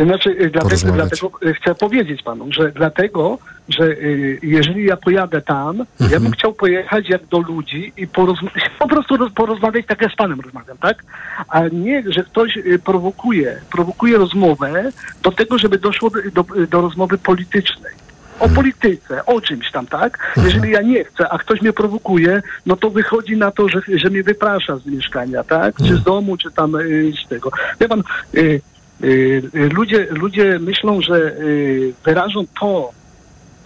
Znaczy, 0.05 0.31
y, 0.31 0.51
dlatego, 0.51 0.93
dlatego 0.93 1.31
y, 1.47 1.55
chcę 1.55 1.75
powiedzieć 1.75 2.23
panu, 2.23 2.47
że 2.53 2.73
dlatego, 2.73 3.39
że 3.69 3.85
y, 3.85 4.39
jeżeli 4.43 4.85
ja 4.85 4.97
pojadę 4.97 5.43
tam, 5.43 5.77
ja 6.01 6.05
Mhm. 6.07 6.23
bym 6.23 6.33
chciał 6.33 6.53
pojechać 6.53 7.09
jak 7.09 7.27
do 7.27 7.39
ludzi 7.39 7.93
i 7.97 8.07
po 8.79 8.89
prostu 8.89 9.17
roz- 9.17 9.33
porozmawiać 9.33 9.87
tak 9.87 10.03
jak 10.03 10.13
z 10.13 10.17
panem 10.17 10.41
rozmawiam, 10.41 10.79
tak? 10.79 11.03
A 11.49 11.61
nie, 11.73 12.03
że 12.07 12.25
ktoś 12.25 12.59
prowokuje, 12.85 13.61
prowokuje 13.73 14.19
rozmowę 14.19 14.91
do 15.23 15.33
tego, 15.33 15.59
żeby 15.59 15.79
doszło 15.79 16.11
do, 16.11 16.19
do, 16.43 16.67
do 16.67 16.81
rozmowy 16.81 17.19
politycznej. 17.19 17.93
O 18.41 18.49
polityce, 18.49 19.26
o 19.26 19.41
czymś 19.41 19.70
tam, 19.70 19.86
tak? 19.86 20.32
Jeżeli 20.45 20.70
ja 20.70 20.82
nie 20.82 21.05
chcę, 21.05 21.28
a 21.28 21.38
ktoś 21.38 21.61
mnie 21.61 21.72
prowokuje, 21.72 22.43
no 22.66 22.76
to 22.76 22.91
wychodzi 22.91 23.36
na 23.36 23.51
to, 23.51 23.68
że, 23.68 23.80
że 23.95 24.11
mnie 24.11 24.22
wyprasza 24.22 24.76
z 24.76 24.86
mieszkania, 24.86 25.45
tak? 25.45 25.76
Czy 25.76 25.97
z 25.97 26.03
domu, 26.03 26.36
czy 26.36 26.51
tam 26.51 26.74
y, 26.74 27.12
z 27.24 27.28
tego. 27.28 27.51
Wie 27.80 27.88
pan, 27.88 28.03
y, 28.34 28.61
y, 29.05 29.43
y, 29.55 29.68
ludzie, 29.68 30.07
ludzie 30.11 30.59
myślą, 30.59 31.03
że 31.03 31.14
y, 31.14 31.93
wyrażą 32.05 32.45
to, 32.61 32.91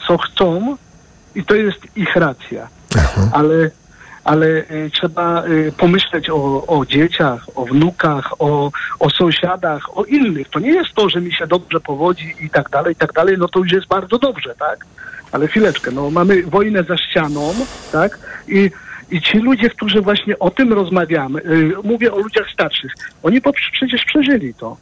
co 0.07 0.19
chcą 0.19 0.77
i 1.35 1.45
to 1.45 1.55
jest 1.55 1.81
ich 1.97 2.17
racja. 2.17 2.69
Ale, 3.33 3.71
ale 4.25 4.47
y, 4.47 4.91
trzeba 4.93 5.47
y, 5.47 5.73
pomyśleć 5.79 6.31
o, 6.31 6.67
o 6.67 6.87
dzieciach, 6.87 7.47
o 7.55 7.65
wnukach, 7.65 8.33
o, 8.39 8.71
o 9.01 9.11
sąsiadach, 9.11 9.99
o 9.99 10.05
innych. 10.05 10.49
To 10.49 10.59
nie 10.59 10.73
jest 10.73 10.93
to, 10.95 11.09
że 11.09 11.21
mi 11.21 11.33
się 11.33 11.47
dobrze 11.47 11.81
powodzi 11.81 12.35
i 12.41 12.51
tak 12.51 12.71
dalej, 12.71 12.93
i 12.93 12.97
tak 12.97 13.13
dalej, 13.13 13.37
no 13.39 13.49
to 13.49 13.59
już 13.59 13.73
jest 13.73 13.87
bardzo 13.87 14.19
dobrze, 14.19 14.55
tak? 14.59 14.87
Ale 15.33 15.49
chwileczkę, 15.49 15.91
no 15.91 16.11
mamy 16.11 16.43
wojnę 16.43 16.83
za 16.83 16.97
ścianą, 16.97 17.55
tak? 17.93 18.19
I, 18.49 18.71
i 19.11 19.21
ci 19.21 19.39
ludzie, 19.39 19.71
którzy 19.71 20.01
właśnie 20.01 20.39
o 20.39 20.51
tym 20.51 20.73
rozmawiamy, 20.73 21.41
y, 21.41 21.73
mówię 21.85 22.13
o 22.13 22.19
ludziach 22.19 22.51
starszych, 22.53 22.93
oni 23.23 23.41
przecież 23.73 24.05
przeżyli 24.05 24.55
to. 24.55 24.77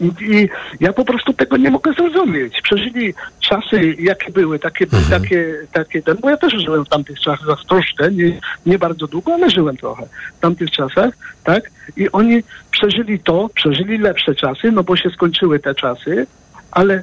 I, 0.00 0.12
I 0.20 0.48
ja 0.80 0.92
po 0.92 1.04
prostu 1.04 1.32
tego 1.32 1.56
nie 1.56 1.70
mogę 1.70 1.92
zrozumieć. 1.92 2.62
Przeżyli 2.62 3.14
czasy, 3.40 3.94
jakie 3.98 4.32
były, 4.32 4.58
takie, 4.58 4.86
takie, 5.10 5.54
takie 5.72 6.02
ten, 6.02 6.16
bo 6.20 6.30
ja 6.30 6.36
też 6.36 6.52
żyłem 6.52 6.84
w 6.84 6.88
tamtych 6.88 7.20
czasach 7.20 7.64
troszkę, 7.68 8.10
nie, 8.10 8.40
nie 8.66 8.78
bardzo 8.78 9.06
długo, 9.06 9.34
ale 9.34 9.50
żyłem 9.50 9.76
trochę 9.76 10.06
w 10.38 10.40
tamtych 10.40 10.70
czasach, 10.70 11.14
tak? 11.44 11.70
I 11.96 12.10
oni 12.12 12.42
przeżyli 12.70 13.18
to, 13.18 13.48
przeżyli 13.54 13.98
lepsze 13.98 14.34
czasy, 14.34 14.72
no 14.72 14.84
bo 14.84 14.96
się 14.96 15.10
skończyły 15.10 15.58
te 15.58 15.74
czasy, 15.74 16.26
ale 16.70 17.02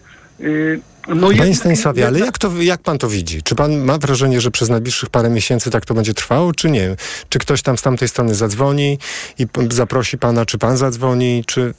no 1.07 1.27
Panie 1.27 1.37
jednak- 1.37 1.57
Stanisławie, 1.57 2.07
ale 2.07 2.19
jak, 2.19 2.37
to, 2.37 2.51
jak 2.61 2.81
pan 2.81 2.97
to 2.97 3.09
widzi? 3.09 3.43
Czy 3.43 3.55
pan 3.55 3.77
ma 3.77 3.97
wrażenie, 3.97 4.41
że 4.41 4.51
przez 4.51 4.69
najbliższych 4.69 5.09
parę 5.09 5.29
miesięcy 5.29 5.71
tak 5.71 5.85
to 5.85 5.93
będzie 5.93 6.13
trwało, 6.13 6.53
czy 6.53 6.71
nie? 6.71 6.95
Czy 7.29 7.39
ktoś 7.39 7.61
tam 7.61 7.77
z 7.77 7.81
tamtej 7.81 8.07
strony 8.07 8.35
zadzwoni 8.35 8.99
i 9.39 9.47
zaprosi 9.71 10.17
pana, 10.17 10.45
czy 10.45 10.57
pan 10.57 10.77
zadzwoni? 10.77 11.43
Czy... 11.47 11.73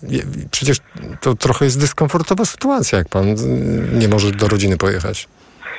Przecież 0.51 0.79
to 1.21 1.35
trochę 1.35 1.65
jest 1.65 1.79
dyskomfortowa 1.79 2.45
sytuacja, 2.45 2.99
jak 2.99 3.09
pan 3.09 3.29
y, 3.29 3.37
nie 3.93 4.09
może 4.09 4.33
do 4.33 4.49
rodziny 4.49 4.77
pojechać. 4.77 5.29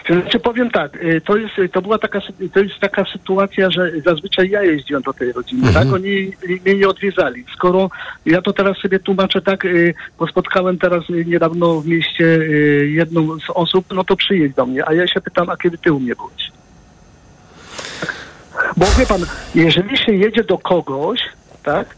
Znaczy 0.09 0.39
powiem 0.39 0.69
tak, 0.71 0.95
y, 1.03 1.21
to 1.21 1.37
jest, 1.37 1.59
y, 1.59 1.69
to 1.69 1.81
była 1.81 1.97
taka, 1.97 2.19
to 2.53 2.59
jest 2.59 2.79
taka 2.79 3.05
sytuacja, 3.13 3.71
że 3.71 3.91
zazwyczaj 4.05 4.49
ja 4.49 4.63
jeździłem 4.63 5.01
do 5.03 5.13
tej 5.13 5.31
rodziny, 5.31 5.67
Mhm. 5.67 5.85
tak? 5.85 5.95
Oni 5.95 6.31
mnie 6.65 6.75
nie 6.75 6.87
odwiedzali. 6.87 7.45
Skoro 7.53 7.89
ja 8.25 8.41
to 8.41 8.53
teraz 8.53 8.77
sobie 8.77 8.99
tłumaczę 8.99 9.41
tak, 9.41 9.65
y, 9.65 9.93
bo 10.19 10.27
spotkałem 10.27 10.77
teraz 10.77 11.03
niedawno 11.25 11.81
w 11.81 11.87
mieście 11.87 12.23
jedną 12.89 13.39
z 13.39 13.49
osób, 13.53 13.85
no 13.95 14.03
to 14.03 14.15
przyjedź 14.15 14.53
do 14.53 14.65
mnie, 14.65 14.87
a 14.89 14.93
ja 14.93 15.07
się 15.07 15.21
pytam, 15.21 15.49
a 15.49 15.57
kiedy 15.57 15.77
ty 15.77 15.93
u 15.93 15.99
mnie 15.99 16.13
byłeś? 16.15 16.51
Bo 18.77 18.85
wie 18.99 19.05
pan, 19.05 19.21
jeżeli 19.55 19.97
się 19.97 20.13
jedzie 20.13 20.43
do 20.43 20.57
kogoś, 20.57 21.19
tak, 21.63 21.95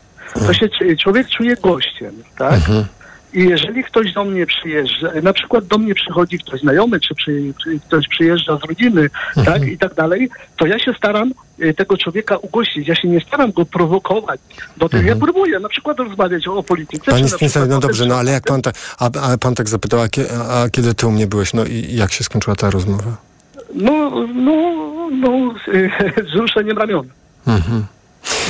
to 0.47 0.53
się 0.53 0.69
c- 0.69 0.95
człowiek 0.97 1.27
czuje 1.29 1.55
gościem, 1.55 2.13
tak? 2.37 2.59
I 3.33 3.43
jeżeli 3.49 3.83
ktoś 3.83 4.13
do 4.13 4.25
mnie 4.25 4.45
przyjeżdża, 4.45 5.11
na 5.23 5.33
przykład 5.33 5.65
do 5.65 5.77
mnie 5.77 5.95
przychodzi 5.95 6.39
ktoś 6.39 6.61
znajomy, 6.61 6.99
czy, 6.99 7.15
przy, 7.15 7.53
czy 7.63 7.79
ktoś 7.79 8.07
przyjeżdża 8.07 8.57
z 8.57 8.63
rodziny, 8.69 9.09
tak, 9.45 9.67
i 9.67 9.77
tak 9.77 9.93
dalej, 9.93 10.29
to 10.57 10.67
ja 10.67 10.79
się 10.79 10.93
staram 10.97 11.31
y, 11.59 11.73
tego 11.73 11.97
człowieka 11.97 12.37
ugościć. 12.37 12.87
Ja 12.87 12.95
się 12.95 13.07
nie 13.07 13.21
staram 13.21 13.51
go 13.51 13.65
prowokować 13.65 14.39
do 14.77 14.89
tego. 14.89 15.07
Ja 15.09 15.15
próbuję 15.15 15.59
na 15.59 15.69
przykład 15.69 15.99
rozmawiać 15.99 16.47
o, 16.47 16.55
o 16.57 16.63
polityce. 16.63 17.11
Panie 17.11 17.25
przykład 17.25 17.69
no 17.69 17.79
dobrze, 17.79 18.05
no 18.05 18.15
ale 18.15 18.31
jak 18.31 18.43
pan, 18.43 18.61
tak, 18.61 18.75
a, 18.99 19.05
a 19.05 19.37
pan 19.37 19.55
tak 19.55 19.69
zapytał, 19.69 19.99
a, 19.99 20.05
a 20.61 20.69
kiedy 20.69 20.93
ty 20.93 21.07
u 21.07 21.11
mnie 21.11 21.27
byłeś? 21.27 21.53
No 21.53 21.65
i 21.65 21.95
jak 21.95 22.11
się 22.11 22.23
skończyła 22.23 22.55
ta 22.55 22.69
rozmowa? 22.69 23.17
No, 23.73 24.25
no, 24.33 24.73
no, 25.11 25.53
z, 25.67 26.25
z 26.27 26.31
wzruszeniem 26.31 26.77
ramion. 26.77 27.07
Mhm. 27.47 27.85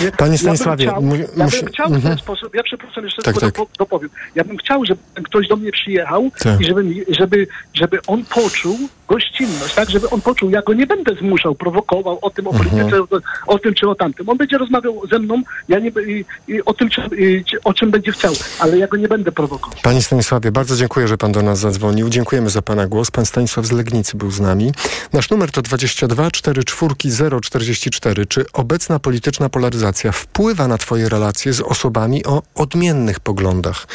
Nie? 0.03 0.11
Panie 0.11 0.37
Stanisławie, 0.37 0.85
ja 0.85 0.93
bym 1.01 1.11
chciał, 1.11 1.27
ja 1.37 1.45
musi- 1.45 1.59
bym 1.63 1.73
chciał 1.73 1.89
w 1.89 1.93
mhm. 1.93 2.15
ten 2.15 2.23
sposób, 2.23 2.55
ja 2.55 2.63
przepraszam 2.63 3.03
jeszcze 3.05 3.21
Tak, 3.21 3.39
tak. 3.39 3.43
dopo- 3.55 3.67
dopowiem. 3.79 4.09
Ja 4.35 4.43
bym 4.43 4.57
chciał, 4.57 4.85
żeby 4.85 5.01
ktoś 5.23 5.47
do 5.47 5.55
mnie 5.55 5.71
przyjechał 5.71 6.31
Tak. 6.39 6.61
i 6.61 6.65
żeby, 6.65 6.83
żeby, 7.09 7.47
żeby 7.73 7.99
on 8.07 8.25
poczuł 8.25 8.77
gościnność, 9.07 9.73
tak? 9.75 9.89
Żeby 9.89 10.09
on 10.09 10.21
poczuł, 10.21 10.49
ja 10.49 10.61
go 10.61 10.73
nie 10.73 10.87
będę 10.87 11.15
zmuszał, 11.15 11.55
prowokował 11.55 12.19
o 12.21 12.29
tym, 12.29 12.47
o 12.47 12.51
Mhm. 12.51 12.69
polityce, 12.69 13.01
o, 13.01 13.53
o 13.53 13.59
tym 13.59 13.73
czy 13.73 13.89
o 13.89 13.95
tamtym. 13.95 14.29
On 14.29 14.37
będzie 14.37 14.57
rozmawiał 14.57 15.01
ze 15.11 15.19
mną, 15.19 15.41
ja 15.69 15.79
nie, 15.79 15.91
i, 16.07 16.25
i 16.47 16.65
o 16.65 16.73
tym, 16.73 16.89
czy, 16.89 17.01
i, 17.17 17.43
o 17.63 17.73
czym 17.73 17.91
będzie 17.91 18.11
chciał, 18.11 18.33
ale 18.59 18.77
ja 18.77 18.87
go 18.87 18.97
nie 18.97 19.07
będę 19.07 19.31
prowokował. 19.31 19.79
Panie 19.83 20.01
Stanisławie, 20.01 20.51
bardzo 20.51 20.75
dziękuję, 20.75 21.07
że 21.07 21.17
pan 21.17 21.31
do 21.31 21.41
nas 21.41 21.59
zadzwonił. 21.59 22.09
Dziękujemy 22.09 22.49
za 22.49 22.61
pana 22.61 22.87
głos. 22.87 23.11
Pan 23.11 23.25
Stanisław 23.25 23.65
z 23.65 23.71
Legnicy 23.71 24.17
był 24.17 24.31
z 24.31 24.39
nami. 24.39 24.71
Nasz 25.13 25.29
numer 25.29 25.51
to 25.51 25.61
22 25.61 26.31
44 26.31 27.39
044. 27.41 28.25
Czy 28.25 28.45
obecna 28.53 28.99
polityczna 28.99 29.49
polaryzacja 29.63 30.11
wpływa 30.11 30.67
na 30.67 30.77
twoje 30.77 31.09
relacje 31.09 31.53
z 31.53 31.61
osobami 31.61 32.25
o 32.25 32.43
odmiennych 32.55 33.19
poglądach? 33.19 33.87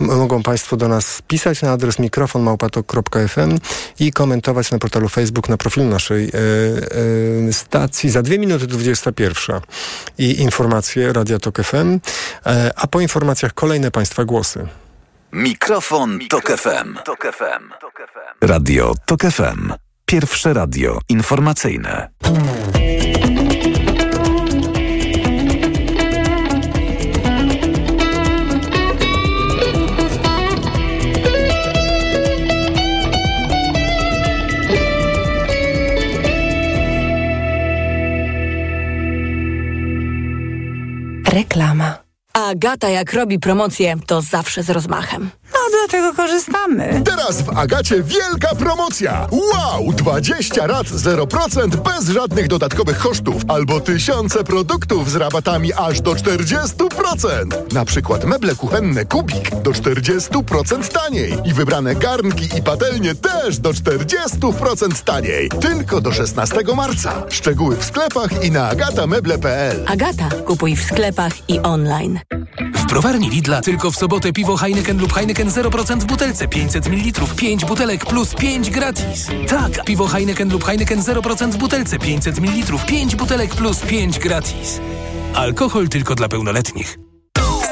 M- 0.00 0.06
mogą 0.18 0.42
państwo 0.42 0.76
do 0.76 0.88
nas 0.88 1.22
pisać 1.28 1.62
na 1.62 1.72
adres 1.72 1.98
mikrofonmałpatok.fm 1.98 3.58
i 4.00 4.12
komentować 4.12 4.70
na 4.70 4.78
portalu 4.78 5.08
Facebook 5.08 5.48
na 5.48 5.56
profilu 5.56 5.86
naszej 5.86 6.24
e, 6.24 6.28
e, 7.48 7.52
stacji. 7.52 8.10
Za 8.10 8.22
dwie 8.22 8.38
minuty 8.38 8.66
21 8.66 9.60
i 10.18 10.40
informacje 10.40 11.12
Radia 11.12 11.38
Tok 11.38 11.62
FM, 11.62 11.98
e, 12.46 12.70
a 12.76 12.86
po 12.86 13.00
informacjach 13.00 13.54
kolejne 13.54 13.90
państwa 13.90 14.24
głosy. 14.24 14.66
Mikrofon, 15.32 16.18
Tok 16.30 16.50
FM. 16.50 16.98
Radio 18.40 18.94
Tok 19.06 19.20
FM. 19.22 19.72
Pierwsze 20.06 20.52
radio 20.54 20.98
informacyjne. 21.08 22.08
Reklama. 41.32 41.98
Agata 42.32 42.88
jak 42.88 43.12
robi 43.12 43.38
promocję, 43.38 43.96
to 44.06 44.22
zawsze 44.22 44.62
z 44.62 44.70
rozmachem. 44.70 45.30
No, 45.62 45.78
dlatego 45.78 46.14
korzystamy. 46.14 47.02
Teraz 47.04 47.42
w 47.42 47.58
Agacie 47.58 48.02
wielka 48.02 48.54
promocja! 48.54 49.28
Wow! 49.30 49.92
20 49.92 50.66
rat 50.66 50.86
0% 50.86 51.68
bez 51.76 52.08
żadnych 52.08 52.48
dodatkowych 52.48 52.98
kosztów 52.98 53.42
albo 53.48 53.80
tysiące 53.80 54.44
produktów 54.44 55.10
z 55.10 55.16
rabatami 55.16 55.72
aż 55.72 56.00
do 56.00 56.12
40%. 56.12 57.72
Na 57.72 57.84
przykład 57.84 58.24
meble 58.24 58.54
kuchenne 58.54 59.04
Kubik 59.04 59.50
do 59.50 59.70
40% 59.70 60.88
taniej 60.88 61.34
i 61.44 61.52
wybrane 61.54 61.94
garnki 61.94 62.58
i 62.58 62.62
patelnie 62.62 63.14
też 63.14 63.58
do 63.58 63.70
40% 63.70 65.02
taniej. 65.04 65.48
Tylko 65.48 66.00
do 66.00 66.12
16 66.12 66.56
marca. 66.76 67.22
Szczegóły 67.30 67.76
w 67.76 67.84
sklepach 67.84 68.44
i 68.44 68.50
na 68.50 68.68
agatameble.pl. 68.68 69.84
Agata, 69.88 70.28
kupuj 70.46 70.76
w 70.76 70.82
sklepach 70.84 71.50
i 71.50 71.60
online. 71.60 72.20
W 72.74 72.86
browarni 72.86 73.30
Lidla 73.30 73.60
tylko 73.60 73.90
w 73.90 73.96
sobotę 73.96 74.32
piwo 74.32 74.56
Heineken 74.56 74.98
lub 74.98 75.12
Heineken 75.12 75.51
0% 75.52 76.00
w 76.00 76.04
butelce 76.04 76.48
500 76.48 76.86
ml, 76.86 77.26
5 77.36 77.64
butelek 77.64 78.06
plus 78.06 78.34
5 78.34 78.70
gratis. 78.70 79.26
Tak, 79.48 79.84
piwo 79.84 80.06
Heineken 80.06 80.52
lub 80.52 80.64
Heineken 80.64 81.00
0% 81.00 81.50
w 81.50 81.56
butelce 81.56 81.98
500 81.98 82.38
ml, 82.38 82.78
5 82.86 83.16
butelek 83.16 83.54
plus 83.54 83.78
5 83.78 84.18
gratis. 84.18 84.80
Alkohol 85.34 85.88
tylko 85.88 86.14
dla 86.14 86.28
pełnoletnich. 86.28 86.98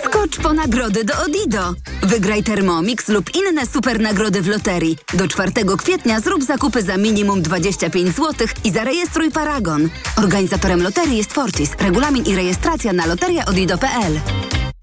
Skocz 0.05 0.37
po 0.37 0.53
nagrody 0.53 1.05
do 1.05 1.14
Odido. 1.24 1.74
Wygraj 2.03 2.43
Thermomix 2.43 3.09
lub 3.09 3.31
inne 3.35 3.66
super 3.66 4.01
nagrody 4.01 4.43
w 4.43 4.49
loterii. 4.49 4.97
Do 5.14 5.28
4 5.28 5.53
kwietnia 5.78 6.20
zrób 6.20 6.45
zakupy 6.45 6.83
za 6.83 6.97
minimum 6.97 7.43
25 7.43 8.16
zł 8.16 8.49
i 8.64 8.70
zarejestruj 8.70 9.31
Paragon. 9.31 9.89
Organizatorem 10.16 10.83
loterii 10.83 11.16
jest 11.16 11.33
Fortis. 11.33 11.70
Regulamin 11.78 12.24
i 12.24 12.37
rejestracja 12.37 12.93
na 12.93 13.07
loteriaodido.pl. 13.07 14.20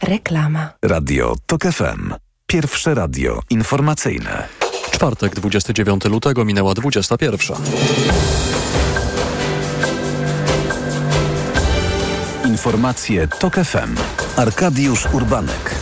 Reklama. 0.03 0.69
Radio 0.83 1.35
Tok 1.45 1.63
FM. 1.63 2.26
Pierwsze 2.51 2.95
radio 2.95 3.39
informacyjne. 3.49 4.47
Czwartek, 4.91 5.35
29 5.35 6.05
lutego, 6.05 6.45
minęła 6.45 6.73
21. 6.73 7.57
Informacje 12.45 13.27
Tok 13.27 13.55
FM. 13.55 13.95
Arkadiusz 14.37 15.05
Urbanek. 15.13 15.75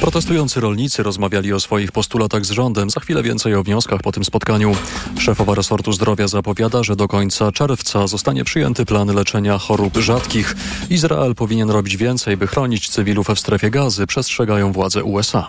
Protestujący 0.00 0.60
rolnicy 0.60 1.02
rozmawiali 1.02 1.52
o 1.52 1.60
swoich 1.60 1.92
postulatach 1.92 2.44
z 2.44 2.50
rządem. 2.50 2.90
Za 2.90 3.00
chwilę 3.00 3.22
więcej 3.22 3.54
o 3.54 3.62
wnioskach 3.62 4.00
po 4.00 4.12
tym 4.12 4.24
spotkaniu. 4.24 4.76
Szefowa 5.18 5.54
resortu 5.54 5.92
zdrowia 5.92 6.28
zapowiada, 6.28 6.82
że 6.82 6.96
do 6.96 7.08
końca 7.08 7.52
czerwca 7.52 8.06
zostanie 8.06 8.44
przyjęty 8.44 8.84
plan 8.86 9.14
leczenia 9.14 9.58
chorób 9.58 9.96
rzadkich. 9.96 10.56
Izrael 10.90 11.34
powinien 11.34 11.70
robić 11.70 11.96
więcej, 11.96 12.36
by 12.36 12.46
chronić 12.46 12.88
cywilów 12.88 13.28
w 13.28 13.38
strefie 13.40 13.70
gazy, 13.70 14.06
przestrzegają 14.06 14.72
władze 14.72 15.04
USA. 15.04 15.46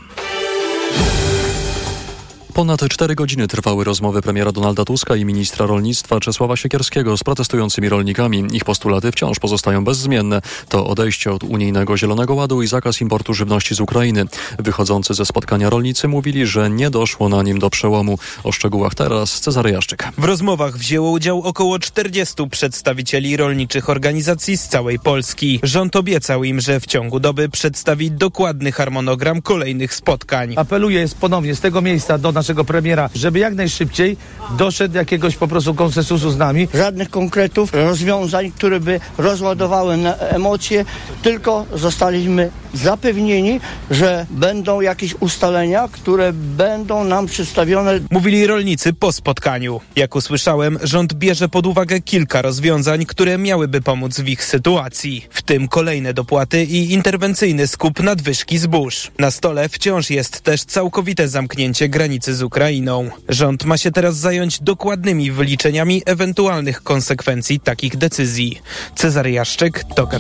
Ponad 2.54 2.90
cztery 2.90 3.16
godziny 3.16 3.48
trwały 3.48 3.84
rozmowy 3.84 4.22
premiera 4.22 4.52
Donalda 4.52 4.86
Tuska 4.86 5.16
i 5.16 5.26
ministra 5.26 5.66
rolnictwa 5.66 6.20
Czesława 6.20 6.58
Siekierskiego 6.58 7.18
z 7.18 7.24
protestującymi 7.24 7.90
rolnikami. 7.90 8.44
Ich 8.54 8.66
postulaty 8.66 9.12
wciąż 9.12 9.40
pozostają 9.40 9.84
bezzmienne. 9.84 10.42
To 10.70 10.88
odejście 10.88 11.32
od 11.32 11.44
unijnego 11.44 11.98
Zielonego 11.98 12.36
Ładu 12.36 12.62
i 12.62 12.68
zakaz 12.68 13.02
importu 13.02 13.34
żywności 13.34 13.76
z 13.76 13.80
Ukrainy. 13.80 14.26
Wychodzący 14.60 15.14
ze 15.14 15.26
spotkania 15.26 15.70
rolnicy 15.70 16.08
mówili, 16.08 16.46
że 16.46 16.70
nie 16.70 16.90
doszło 16.90 17.30
na 17.30 17.44
nim 17.44 17.60
do 17.60 17.70
przełomu. 17.70 18.18
O 18.44 18.52
szczegółach 18.52 18.96
teraz 18.96 19.40
Cezary 19.40 19.72
Jaszczyk. 19.72 20.08
W 20.18 20.24
rozmowach 20.24 20.78
wzięło 20.78 21.12
udział 21.12 21.42
około 21.42 21.80
40 21.80 22.50
przedstawicieli 22.50 23.38
rolniczych 23.38 23.90
organizacji 23.90 24.58
z 24.58 24.68
całej 24.68 25.00
Polski. 25.00 25.60
Rząd 25.64 25.96
obiecał 25.96 26.44
im, 26.44 26.62
że 26.62 26.80
w 26.80 26.86
ciągu 26.86 27.20
doby 27.20 27.50
przedstawi 27.50 28.12
dokładny 28.12 28.72
harmonogram 28.72 29.42
kolejnych 29.42 29.94
spotkań. 29.94 30.54
Apeluję 30.58 31.06
ponownie 31.20 31.56
z 31.56 31.60
tego 31.60 31.82
miejsca 31.82 32.18
do 32.18 32.41
naszego 32.42 32.66
premiera, 32.66 33.10
żeby 33.16 33.40
jak 33.40 33.56
najszybciej 33.56 34.18
doszedł 34.58 34.96
jakiegoś 34.96 35.36
po 35.36 35.48
prostu 35.48 35.76
konsensusu 35.76 36.32
z 36.32 36.38
nami. 36.38 36.68
Żadnych 36.74 37.10
konkretów, 37.10 37.74
rozwiązań, 37.74 38.52
które 38.52 38.80
by 38.80 39.00
rozładowały 39.18 39.98
na 39.98 40.16
emocje, 40.16 40.86
tylko 41.22 41.66
zostaliśmy 41.76 42.52
zapewnieni, 42.74 43.60
że 43.92 44.26
będą 44.30 44.82
jakieś 44.82 45.16
ustalenia, 45.20 45.90
które 45.92 46.34
będą 46.34 47.04
nam 47.04 47.26
przedstawione. 47.26 48.00
Mówili 48.12 48.48
rolnicy 48.48 48.94
po 48.94 49.12
spotkaniu. 49.12 49.82
Jak 49.96 50.16
usłyszałem, 50.16 50.80
rząd 50.84 51.14
bierze 51.14 51.50
pod 51.50 51.66
uwagę 51.68 52.02
kilka 52.02 52.42
rozwiązań, 52.42 53.06
które 53.06 53.38
miałyby 53.38 53.82
pomóc 53.82 54.20
w 54.20 54.28
ich 54.28 54.46
sytuacji, 54.46 55.28
w 55.30 55.42
tym 55.42 55.68
kolejne 55.68 56.14
dopłaty 56.14 56.64
i 56.64 56.94
interwencyjny 56.94 57.68
skup 57.68 58.00
nadwyżki 58.04 58.58
zbóż. 58.58 59.12
Na 59.20 59.32
stole 59.32 59.70
wciąż 59.70 60.10
jest 60.10 60.42
też 60.42 60.64
całkowite 60.64 61.28
zamknięcie 61.28 61.90
granicy 61.90 62.31
z 62.34 62.44
Ukrainą. 62.44 63.10
Rząd 63.30 63.66
ma 63.66 63.78
się 63.78 63.92
teraz 63.92 64.18
zająć 64.18 64.60
dokładnymi 64.60 65.32
wyliczeniami 65.32 66.02
ewentualnych 66.06 66.84
konsekwencji 66.84 67.60
takich 67.60 67.98
decyzji. 67.98 68.62
Cezary 68.96 69.32
Jaszczyk, 69.32 69.84
TOK. 69.96 70.12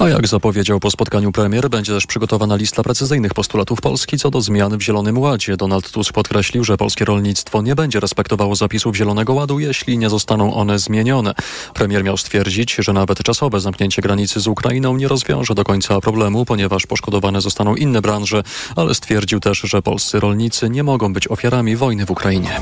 A 0.00 0.08
jak 0.08 0.26
zapowiedział 0.26 0.80
po 0.80 0.90
spotkaniu 0.90 1.32
premier, 1.32 1.70
będzie 1.70 1.92
też 1.92 2.06
przygotowana 2.06 2.56
lista 2.56 2.82
precyzyjnych 2.82 3.34
postulatów 3.34 3.80
Polski 3.80 4.18
co 4.18 4.30
do 4.30 4.40
zmian 4.40 4.78
w 4.78 4.82
Zielonym 4.82 5.18
Ładzie. 5.18 5.56
Donald 5.56 5.90
Tusk 5.90 6.12
podkreślił, 6.12 6.64
że 6.64 6.76
polskie 6.76 7.04
rolnictwo 7.04 7.62
nie 7.62 7.74
będzie 7.74 8.00
respektowało 8.00 8.56
zapisów 8.56 8.96
Zielonego 8.96 9.34
Ładu, 9.34 9.58
jeśli 9.58 9.98
nie 9.98 10.10
zostaną 10.10 10.54
one 10.54 10.78
zmienione. 10.78 11.34
Premier 11.74 12.04
miał 12.04 12.16
stwierdzić, 12.16 12.76
że 12.78 12.92
nawet 12.92 13.22
czasowe 13.22 13.60
zamknięcie 13.60 14.02
granicy 14.02 14.40
z 14.40 14.46
Ukrainą 14.46 14.96
nie 14.96 15.08
rozwiąże 15.08 15.54
do 15.54 15.64
końca 15.64 16.00
problemu, 16.00 16.44
ponieważ 16.44 16.86
poszkodowane 16.86 17.40
zostaną 17.40 17.74
inne 17.74 18.02
branże, 18.02 18.42
ale 18.76 18.94
stwierdził 18.94 19.40
też, 19.40 19.60
że 19.60 19.82
polscy 19.82 20.20
rolnicy 20.20 20.70
nie 20.70 20.82
mogą 20.82 21.12
być 21.12 21.27
ofiarami 21.28 21.76
wojny 21.76 22.06
w 22.06 22.10
Ukrainie. 22.10 22.60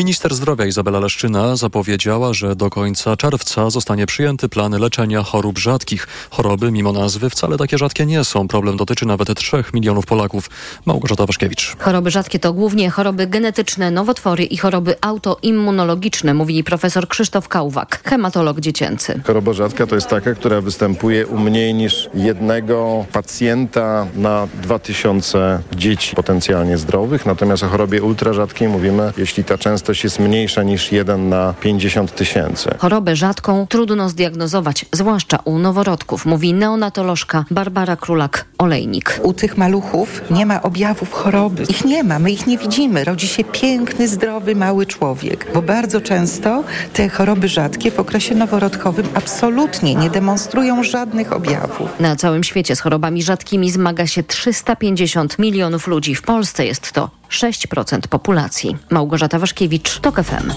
Minister 0.00 0.34
zdrowia 0.34 0.66
Izabela 0.66 1.00
Leszczyna 1.00 1.56
zapowiedziała, 1.56 2.34
że 2.34 2.56
do 2.56 2.70
końca 2.70 3.16
czerwca 3.16 3.70
zostanie 3.70 4.06
przyjęty 4.06 4.48
plan 4.48 4.72
leczenia 4.72 5.22
chorób 5.22 5.58
rzadkich. 5.58 6.08
Choroby, 6.30 6.72
mimo 6.72 6.92
nazwy, 6.92 7.30
wcale 7.30 7.56
takie 7.56 7.78
rzadkie 7.78 8.06
nie 8.06 8.24
są. 8.24 8.48
Problem 8.48 8.76
dotyczy 8.76 9.06
nawet 9.06 9.34
3 9.34 9.64
milionów 9.74 10.06
Polaków. 10.06 10.50
Małgorzata 10.86 11.26
Waszkiewicz. 11.26 11.76
Choroby 11.78 12.10
rzadkie 12.10 12.38
to 12.38 12.52
głównie 12.52 12.90
choroby 12.90 13.26
genetyczne, 13.26 13.90
nowotwory 13.90 14.44
i 14.44 14.56
choroby 14.56 14.94
autoimmunologiczne, 15.00 16.34
mówi 16.34 16.64
profesor 16.64 17.08
Krzysztof 17.08 17.48
Kałwak, 17.48 18.02
hematolog 18.04 18.60
dziecięcy. 18.60 19.20
Choroba 19.26 19.52
rzadka 19.52 19.86
to 19.86 19.94
jest 19.94 20.08
taka, 20.08 20.34
która 20.34 20.60
występuje 20.60 21.26
u 21.26 21.38
mniej 21.38 21.74
niż 21.74 22.10
jednego 22.14 23.06
pacjenta 23.12 24.06
na 24.14 24.48
2000 24.62 25.62
dzieci 25.76 26.16
potencjalnie 26.16 26.78
zdrowych. 26.78 27.26
Natomiast 27.26 27.62
o 27.62 27.68
chorobie 27.68 28.02
ultrarzadkiej 28.02 28.68
mówimy, 28.68 29.12
jeśli 29.16 29.44
ta 29.44 29.58
częstość 29.58 29.89
jest 30.04 30.18
mniejsza 30.18 30.62
niż 30.62 30.92
1 30.92 31.28
na 31.28 31.54
50 31.60 32.14
tysięcy. 32.14 32.70
Chorobę 32.78 33.16
rzadką 33.16 33.66
trudno 33.66 34.08
zdiagnozować, 34.08 34.86
zwłaszcza 34.92 35.38
u 35.44 35.58
noworodków, 35.58 36.26
mówi 36.26 36.54
neonatolożka 36.54 37.44
Barbara 37.50 37.96
Królak-Olejnik. 37.96 39.20
U 39.22 39.32
tych 39.32 39.56
maluchów 39.56 40.22
nie 40.30 40.46
ma 40.46 40.62
objawów 40.62 41.12
choroby. 41.12 41.62
Ich 41.68 41.84
nie 41.84 42.04
ma, 42.04 42.18
my 42.18 42.30
ich 42.30 42.46
nie 42.46 42.58
widzimy. 42.58 43.04
Rodzi 43.04 43.28
się 43.28 43.44
piękny, 43.44 44.08
zdrowy, 44.08 44.56
mały 44.56 44.86
człowiek. 44.86 45.46
Bo 45.54 45.62
bardzo 45.62 46.00
często 46.00 46.64
te 46.92 47.08
choroby 47.08 47.48
rzadkie 47.48 47.90
w 47.90 48.00
okresie 48.00 48.34
noworodkowym 48.34 49.08
absolutnie 49.14 49.94
nie 49.94 50.10
demonstrują 50.10 50.84
żadnych 50.84 51.32
objawów. 51.32 52.00
Na 52.00 52.16
całym 52.16 52.44
świecie 52.44 52.76
z 52.76 52.80
chorobami 52.80 53.22
rzadkimi 53.22 53.70
zmaga 53.70 54.06
się 54.06 54.22
350 54.22 55.38
milionów 55.38 55.86
ludzi. 55.86 56.14
W 56.14 56.22
Polsce 56.22 56.66
jest 56.66 56.92
to 56.92 57.19
6% 57.30 58.08
populacji. 58.08 58.76
Małgorzata 58.90 59.38
Waszkiewicz, 59.38 60.00
TOK 60.00 60.22
FM. 60.22 60.52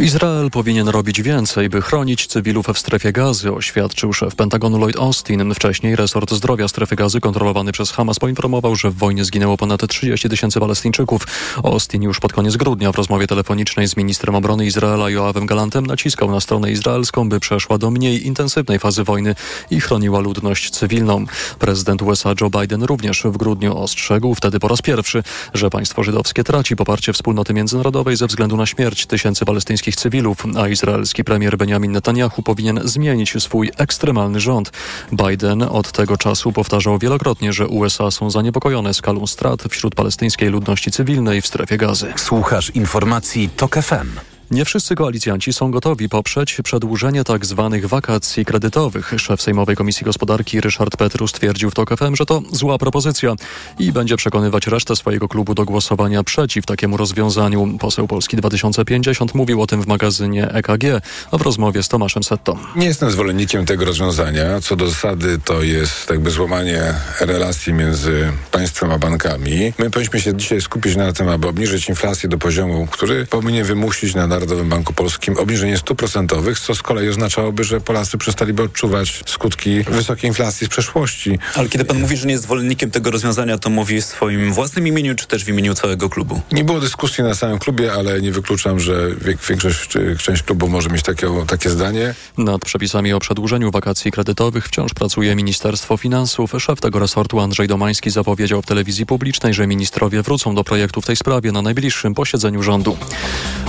Izrael 0.00 0.50
powinien 0.50 0.88
robić 0.88 1.22
więcej, 1.22 1.68
by 1.68 1.82
chronić 1.82 2.26
cywilów 2.26 2.66
w 2.66 2.78
strefie 2.78 3.12
gazy, 3.12 3.52
oświadczył 3.52 4.12
szef 4.12 4.34
Pentagonu 4.34 4.78
Lloyd 4.78 4.96
Austin. 4.96 5.54
Wcześniej 5.54 5.96
resort 5.96 6.34
zdrowia 6.34 6.68
strefy 6.68 6.96
gazy 6.96 7.20
kontrolowany 7.20 7.72
przez 7.72 7.90
Hamas 7.90 8.18
poinformował, 8.18 8.76
że 8.76 8.90
w 8.90 8.94
wojnie 8.94 9.24
zginęło 9.24 9.56
ponad 9.56 9.86
30 9.88 10.28
tysięcy 10.28 10.60
Palestyńczyków. 10.60 11.26
Austin 11.64 12.02
już 12.02 12.20
pod 12.20 12.32
koniec 12.32 12.56
grudnia 12.56 12.92
w 12.92 12.96
rozmowie 12.96 13.26
telefonicznej 13.26 13.88
z 13.88 13.96
ministrem 13.96 14.34
obrony 14.34 14.66
Izraela 14.66 15.10
Joawem 15.10 15.46
Galantem 15.46 15.86
naciskał 15.86 16.30
na 16.30 16.40
stronę 16.40 16.72
izraelską, 16.72 17.28
by 17.28 17.40
przeszła 17.40 17.78
do 17.78 17.90
mniej 17.90 18.26
intensywnej 18.26 18.78
fazy 18.78 19.04
wojny 19.04 19.34
i 19.70 19.80
chroniła 19.80 20.20
ludność 20.20 20.70
cywilną. 20.70 21.24
Prezydent 21.58 22.02
USA 22.02 22.34
Joe 22.40 22.50
Biden 22.60 22.82
również 22.82 23.22
w 23.24 23.36
grudniu 23.36 23.78
ostrzegł, 23.78 24.34
wtedy 24.34 24.60
po 24.60 24.68
raz 24.68 24.82
pierwszy, 24.82 25.22
że 25.54 25.70
państwo 25.70 26.02
żydowskie 26.02 26.44
traci 26.44 26.76
poparcie 26.76 27.12
wspólnoty 27.12 27.54
międzynarodowej 27.54 28.16
ze 28.16 28.26
względu 28.26 28.56
na 28.56 28.66
śmierć 28.66 29.06
tysięcy 29.06 29.44
palestyńskich 29.44 29.89
cywilów, 29.96 30.44
a 30.56 30.68
izraelski 30.68 31.24
premier 31.24 31.56
Benjamin 31.58 31.92
Netanyahu 31.92 32.42
powinien 32.42 32.80
zmienić 32.84 33.34
swój 33.42 33.70
ekstremalny 33.76 34.40
rząd. 34.40 34.72
Biden 35.12 35.62
od 35.62 35.92
tego 35.92 36.16
czasu 36.16 36.52
powtarzał 36.52 36.98
wielokrotnie, 36.98 37.52
że 37.52 37.68
USA 37.68 38.10
są 38.10 38.30
zaniepokojone 38.30 38.94
skalą 38.94 39.26
strat 39.26 39.62
wśród 39.70 39.94
palestyńskiej 39.94 40.48
ludności 40.48 40.90
cywilnej 40.90 41.42
w 41.42 41.46
strefie 41.46 41.76
gazy. 41.76 42.12
Słuchasz 42.16 42.70
informacji 42.70 43.48
TOK 43.56 43.74
FM. 43.74 44.29
Nie 44.50 44.64
wszyscy 44.64 44.94
koalicjanci 44.94 45.52
są 45.52 45.70
gotowi 45.70 46.08
poprzeć 46.08 46.56
przedłużenie 46.64 47.24
tak 47.24 47.46
zwanych 47.46 47.86
wakacji 47.86 48.44
kredytowych. 48.44 49.12
Szef 49.16 49.42
Sejmowej 49.42 49.76
Komisji 49.76 50.04
Gospodarki 50.04 50.60
Ryszard 50.60 50.96
Petru 50.96 51.28
stwierdził 51.28 51.70
w 51.70 51.74
TOK 51.74 51.96
FM, 51.98 52.16
że 52.16 52.26
to 52.26 52.42
zła 52.52 52.78
propozycja 52.78 53.34
i 53.78 53.92
będzie 53.92 54.16
przekonywać 54.16 54.66
resztę 54.66 54.96
swojego 54.96 55.28
klubu 55.28 55.54
do 55.54 55.64
głosowania 55.64 56.24
przeciw 56.24 56.66
takiemu 56.66 56.96
rozwiązaniu. 56.96 57.78
Poseł 57.78 58.08
Polski 58.08 58.36
2050 58.36 59.34
mówił 59.34 59.62
o 59.62 59.66
tym 59.66 59.82
w 59.82 59.86
magazynie 59.86 60.48
EKG, 60.48 60.84
a 61.30 61.38
w 61.38 61.42
rozmowie 61.42 61.82
z 61.82 61.88
Tomaszem 61.88 62.22
Setto. 62.22 62.58
Nie 62.76 62.86
jestem 62.86 63.10
zwolennikiem 63.10 63.66
tego 63.66 63.84
rozwiązania. 63.84 64.60
Co 64.60 64.76
do 64.76 64.88
zasady 64.88 65.38
to 65.44 65.62
jest 65.62 66.10
jakby 66.10 66.30
złamanie 66.30 66.94
relacji 67.20 67.72
między 67.72 68.32
państwem 68.52 68.90
a 68.90 68.98
bankami. 68.98 69.72
My 69.78 69.90
powinniśmy 69.90 70.20
się 70.20 70.36
dzisiaj 70.36 70.60
skupić 70.60 70.96
na 70.96 71.12
tym, 71.12 71.28
aby 71.28 71.48
obniżyć 71.48 71.88
inflację 71.88 72.28
do 72.28 72.38
poziomu, 72.38 72.86
który 72.90 73.26
powinien 73.26 73.64
wymusić 73.64 74.14
na 74.14 74.26
Narodowym 74.40 74.68
Banku 74.68 74.92
Polskim 74.92 75.36
obniżenie 75.38 75.78
stóp 75.78 75.98
procentowych, 75.98 76.60
co 76.60 76.74
z 76.74 76.82
kolei 76.82 77.08
oznaczałoby, 77.08 77.64
że 77.64 77.80
Polacy 77.80 78.18
przestaliby 78.18 78.62
odczuwać 78.62 79.22
skutki 79.26 79.82
wysokiej 79.82 80.28
inflacji 80.28 80.66
z 80.66 80.70
przeszłości. 80.70 81.38
Ale 81.54 81.68
kiedy 81.68 81.84
pan 81.84 82.00
mówi, 82.00 82.16
że 82.16 82.26
nie 82.26 82.32
jest 82.32 82.44
zwolennikiem 82.44 82.90
tego 82.90 83.10
rozwiązania, 83.10 83.58
to 83.58 83.70
mówi 83.70 84.00
w 84.00 84.04
swoim 84.04 84.52
własnym 84.52 84.86
imieniu, 84.86 85.14
czy 85.14 85.26
też 85.26 85.44
w 85.44 85.48
imieniu 85.48 85.74
całego 85.74 86.08
klubu? 86.08 86.40
Nie 86.52 86.64
było 86.64 86.80
dyskusji 86.80 87.24
na 87.24 87.34
samym 87.34 87.58
klubie, 87.58 87.92
ale 87.92 88.20
nie 88.20 88.32
wykluczam, 88.32 88.80
że 88.80 89.08
większość 89.48 89.88
czy 89.88 90.16
część 90.16 90.42
klubu 90.42 90.68
może 90.68 90.88
mieć 90.88 91.02
takie, 91.02 91.26
takie 91.46 91.70
zdanie. 91.70 92.14
Nad 92.38 92.64
przepisami 92.64 93.12
o 93.12 93.20
przedłużeniu 93.20 93.70
wakacji 93.70 94.12
kredytowych 94.12 94.66
wciąż 94.66 94.94
pracuje 94.94 95.36
Ministerstwo 95.36 95.96
Finansów. 95.96 96.52
Szef 96.58 96.80
tego 96.80 96.98
resortu 96.98 97.40
Andrzej 97.40 97.68
Domański 97.68 98.10
zapowiedział 98.10 98.62
w 98.62 98.66
telewizji 98.66 99.06
publicznej, 99.06 99.54
że 99.54 99.66
ministrowie 99.66 100.22
wrócą 100.22 100.54
do 100.54 100.64
projektu 100.64 101.00
w 101.00 101.06
tej 101.06 101.16
sprawie 101.16 101.52
na 101.52 101.62
najbliższym 101.62 102.14
posiedzeniu 102.14 102.62
rządu. 102.62 102.96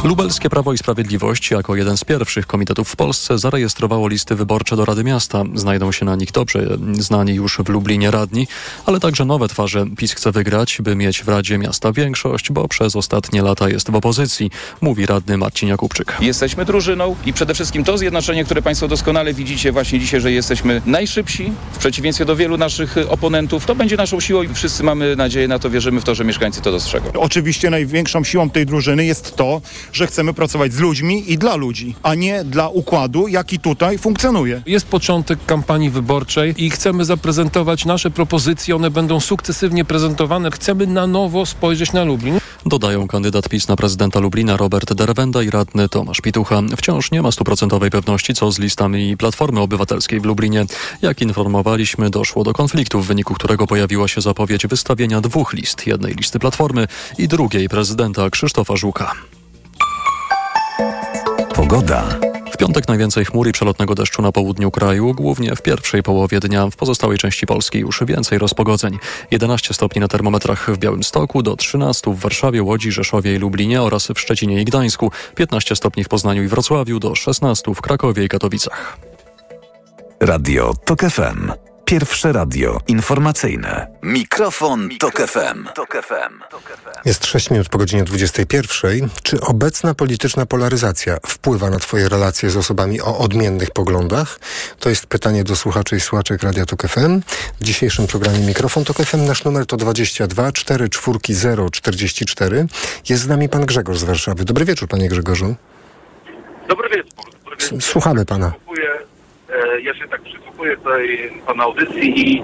Lubelskie 0.04 0.50
prawo 0.50 0.61
Prawo 0.62 0.74
i 0.74 0.78
Sprawiedliwość 0.78 1.52
jako 1.52 1.76
jeden 1.76 1.98
z 1.98 2.04
pierwszych 2.04 2.48
komitetów 2.48 2.90
w 2.90 2.96
Polsce 2.96 3.38
zarejestrowało 3.38 4.08
listy 4.08 4.36
wyborcze 4.36 4.76
do 4.76 4.86
Rady 4.86 5.04
Miasta. 5.04 5.44
Znajdą 5.54 5.92
się 5.92 6.06
na 6.06 6.16
nich 6.16 6.32
dobrze 6.32 6.78
znani 7.00 7.34
już 7.34 7.58
w 7.66 7.70
Lublinie 7.70 8.12
radni, 8.12 8.48
ale 8.86 9.00
także 9.00 9.26
nowe 9.26 9.48
twarze. 9.48 9.86
PiS 9.98 10.14
chce 10.14 10.32
wygrać, 10.32 10.78
by 10.82 10.96
mieć 10.96 11.24
w 11.24 11.28
Radzie 11.28 11.58
Miasta 11.58 11.92
większość, 11.92 12.52
bo 12.52 12.68
przez 12.68 12.96
ostatnie 12.96 13.42
lata 13.42 13.70
jest 13.70 13.92
w 13.92 13.96
opozycji, 13.96 14.52
mówi 14.82 15.06
radny 15.06 15.38
Marcin 15.38 15.70
Jakubczyk. 15.70 16.18
Jesteśmy 16.20 16.66
drużyną 16.66 17.16
i 17.26 17.34
przede 17.34 17.54
wszystkim 17.54 17.84
to 17.84 17.98
zjednoczenie, 17.98 18.46
które 18.46 18.62
Państwo 18.62 18.88
doskonale 18.88 19.34
widzicie 19.34 19.72
właśnie 19.72 20.00
dzisiaj, 20.00 20.22
że 20.22 20.32
jesteśmy 20.32 20.82
najszybsi 20.86 21.52
w 21.72 21.78
przeciwieństwie 21.78 22.26
do 22.26 22.36
wielu 22.36 22.58
naszych 22.58 22.96
oponentów. 23.10 23.66
To 23.66 23.76
będzie 23.76 23.98
naszą 23.98 24.20
siłą 24.20 24.44
i 24.44 24.54
wszyscy 24.54 24.84
mamy 24.84 25.16
nadzieję 25.16 25.48
na 25.48 25.60
to, 25.60 25.70
wierzymy 25.70 26.02
w 26.02 26.04
to, 26.04 26.16
że 26.16 26.24
mieszkańcy 26.24 26.62
to 26.62 26.72
dostrzegą. 26.72 27.12
Oczywiście 27.14 27.70
największą 27.70 28.24
siłą 28.24 28.50
tej 28.50 28.66
drużyny 28.66 29.06
jest 29.06 29.36
to, 29.36 29.62
że 29.94 30.08
chcemy 30.08 30.34
pracować 30.42 30.74
z 30.74 30.80
ludźmi 30.80 31.32
i 31.32 31.38
dla 31.38 31.56
ludzi, 31.56 31.96
a 32.04 32.16
nie 32.16 32.44
dla 32.44 32.70
układu, 32.70 33.28
jaki 33.28 33.60
tutaj 33.60 33.98
funkcjonuje. 33.98 34.62
Jest 34.66 34.88
początek 34.88 35.40
kampanii 35.46 35.90
wyborczej 35.90 36.54
i 36.58 36.70
chcemy 36.70 37.06
zaprezentować 37.06 37.86
nasze 37.86 38.12
propozycje. 38.12 38.76
One 38.76 38.92
będą 38.92 39.20
sukcesywnie 39.20 39.86
prezentowane. 39.86 40.52
Chcemy 40.52 40.88
na 40.88 41.08
nowo 41.08 41.46
spojrzeć 41.46 41.94
na 41.94 42.04
Lublin. 42.04 42.40
Dodają 42.66 43.08
kandydat 43.08 43.50
PiS 43.50 43.68
na 43.68 43.76
prezydenta 43.76 44.20
Lublina 44.20 44.58
Robert 44.58 44.94
Derwenda 44.94 45.44
i 45.44 45.50
radny 45.50 45.90
Tomasz 45.90 46.22
Pitucha. 46.22 46.62
Wciąż 46.78 47.12
nie 47.12 47.22
ma 47.22 47.32
stuprocentowej 47.32 47.90
pewności 47.90 48.34
co 48.34 48.52
z 48.52 48.60
listami 48.60 49.18
Platformy 49.18 49.60
Obywatelskiej 49.60 50.20
w 50.20 50.26
Lublinie. 50.26 50.66
Jak 51.02 51.22
informowaliśmy, 51.22 52.10
doszło 52.10 52.44
do 52.44 52.54
konfliktu, 52.54 53.02
w 53.02 53.08
wyniku 53.08 53.34
którego 53.34 53.68
pojawiła 53.68 54.08
się 54.08 54.22
zapowiedź 54.22 54.68
wystawienia 54.68 55.22
dwóch 55.22 55.54
list. 55.54 55.88
Jednej 55.88 56.14
listy 56.14 56.40
Platformy 56.40 56.88
i 57.18 57.28
drugiej 57.28 57.70
prezydenta 57.70 58.30
Krzysztofa 58.30 58.76
Żuka. 58.76 59.12
Pogoda. 61.62 62.20
W 62.54 62.58
piątek 62.58 62.88
najwięcej 62.88 63.26
chmur 63.26 63.48
i 63.48 63.52
przelotnego 63.52 63.96
deszczu 63.96 64.22
na 64.22 64.32
południu 64.32 64.72
kraju, 64.72 65.14
głównie 65.14 65.56
w 65.56 65.62
pierwszej 65.62 66.04
połowie 66.04 66.40
dnia. 66.40 66.68
W 66.68 66.76
pozostałej 66.76 67.18
części 67.18 67.46
Polski 67.46 67.80
już 67.80 68.04
więcej 68.06 68.38
rozpogodzeń. 68.38 69.00
11 69.32 69.74
stopni 69.74 70.02
na 70.02 70.08
termometrach 70.08 70.72
w 70.72 70.78
Białymstoku, 70.78 71.44
do 71.44 71.56
13 71.56 72.14
w 72.14 72.20
Warszawie, 72.20 72.64
Łodzi, 72.64 72.92
Rzeszowie 72.92 73.36
i 73.36 73.38
Lublinie 73.38 73.82
oraz 73.82 74.08
w 74.08 74.20
Szczecinie 74.20 74.62
i 74.62 74.66
Gdańsku, 74.66 75.12
15 75.36 75.76
stopni 75.76 76.04
w 76.04 76.08
Poznaniu 76.08 76.44
i 76.44 76.48
Wrocławiu, 76.48 77.00
do 77.00 77.16
16 77.16 77.74
w 77.76 77.82
Krakowie 77.82 78.24
i 78.24 78.30
Katowicach. 78.30 78.98
Radio 80.20 80.74
TOK 80.86 81.02
FM. 81.02 81.71
Pierwsze 81.92 82.32
radio 82.32 82.80
informacyjne. 82.88 83.88
Mikrofon, 84.04 84.90
Tok 85.00 85.22
FM. 85.28 85.68
Jest 87.06 87.26
6 87.26 87.50
minut 87.50 87.70
po 87.70 87.78
godzinie 87.78 88.04
21. 88.04 89.10
Czy 89.24 89.42
obecna 89.42 89.94
polityczna 89.94 90.46
polaryzacja 90.46 91.18
wpływa 91.28 91.70
na 91.70 91.80
Twoje 91.80 92.10
relacje 92.10 92.50
z 92.50 92.58
osobami 92.58 93.02
o 93.02 93.18
odmiennych 93.18 93.72
poglądach? 93.72 94.40
To 94.80 94.90
jest 94.90 95.06
pytanie 95.06 95.44
do 95.44 95.56
słuchaczy 95.56 95.96
i 95.96 96.00
słuchaczek 96.00 96.44
Radia 96.44 96.66
Tok 96.66 96.88
FM. 96.88 97.22
W 97.62 97.64
dzisiejszym 97.64 98.08
programie 98.08 98.40
Mikrofon 98.40 98.84
Tok 98.84 98.98
FM 98.98 99.26
nasz 99.26 99.44
numer 99.44 99.66
to 99.66 99.78
22 99.78 100.52
44 100.52 101.70
044. 101.72 102.66
Jest 103.10 103.24
z 103.24 103.28
nami 103.28 103.50
pan 103.50 103.66
Grzegorz 103.66 104.00
z 104.00 104.04
Warszawy. 104.04 104.46
Dobry 104.46 104.66
wieczór, 104.66 104.90
panie 104.90 105.10
Grzegorzu. 105.10 105.56
Dobry 106.68 106.90
wieczór. 106.90 107.26
Dobry 107.44 107.58
wieczór. 107.60 107.82
Słuchamy 107.82 108.26
pana. 108.26 108.48
E, 108.48 109.11
Ja 109.84 109.94
się 109.96 110.08
tak 110.08 110.22
przysłuchuję 110.22 110.78
tej 110.78 111.32
pana 111.48 111.64
audycji 111.64 112.20
i 112.20 112.44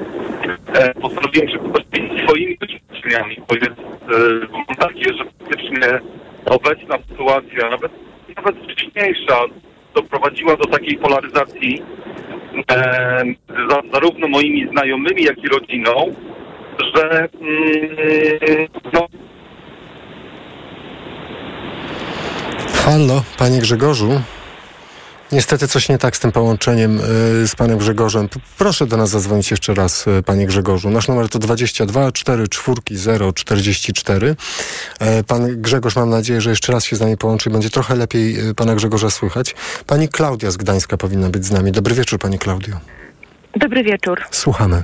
e, 0.74 0.93
postanowiłem 0.93 1.49
się 1.49 1.60
podzielić 1.60 2.24
swoimi 2.24 2.58
doświadczeniami, 2.58 3.38
bo 3.47 3.55
jest 3.55 3.68
e, 3.70 4.76
takie, 4.76 5.14
że 5.14 5.24
faktycznie 5.39 5.99
obecna 6.45 6.97
sytuacja, 7.10 7.70
nawet, 7.70 7.91
nawet 8.36 8.55
wcześniejsza, 8.55 9.39
doprowadziła 9.95 10.55
do 10.55 10.66
takiej 10.66 10.97
polaryzacji 10.97 11.82
e, 12.72 13.24
za, 13.70 13.82
zarówno 13.93 14.28
moimi 14.28 14.70
znajomymi, 14.70 15.24
jak 15.24 15.38
i 15.38 15.47
rodziną, 15.47 16.16
że 16.95 17.20
mm, 17.20 18.68
no, 18.93 19.08
Halo, 22.86 23.24
panie 23.38 23.60
Grzegorzu. 23.60 24.22
Niestety 25.32 25.67
coś 25.67 25.89
nie 25.89 25.97
tak 25.97 26.17
z 26.17 26.19
tym 26.19 26.32
połączeniem 26.32 26.99
y, 26.99 27.47
z 27.47 27.55
panem 27.55 27.78
Grzegorzem. 27.78 28.30
Proszę 28.57 28.88
do 28.88 28.97
nas 28.97 29.09
zadzwonić 29.09 29.51
jeszcze 29.51 29.73
raz, 29.73 30.07
y, 30.07 30.23
panie 30.23 30.45
Grzegorzu. 30.45 30.89
Nasz 30.89 31.07
numer 31.07 31.30
to 31.30 31.39
22 31.39 32.11
44 32.11 32.82
044. 33.34 34.36
E, 34.99 35.23
Pan 35.23 35.61
Grzegorz, 35.61 35.95
mam 35.95 36.09
nadzieję, 36.09 36.41
że 36.41 36.49
jeszcze 36.49 36.73
raz 36.73 36.86
się 36.86 36.95
z 36.95 36.99
nami 36.99 37.17
połączy 37.17 37.49
i 37.49 37.53
będzie 37.53 37.69
trochę 37.69 37.95
lepiej 37.95 38.49
y, 38.49 38.55
pana 38.55 38.75
Grzegorza 38.75 39.09
słychać. 39.09 39.55
Pani 39.88 40.09
Klaudia 40.09 40.51
z 40.51 40.57
Gdańska 40.57 40.97
powinna 40.97 41.30
być 41.30 41.45
z 41.45 41.51
nami. 41.51 41.71
Dobry 41.71 41.95
wieczór, 41.95 42.19
pani 42.19 42.39
Klaudio. 42.39 42.80
Dobry 43.55 43.84
wieczór. 43.84 44.21
Słuchamy. 44.32 44.84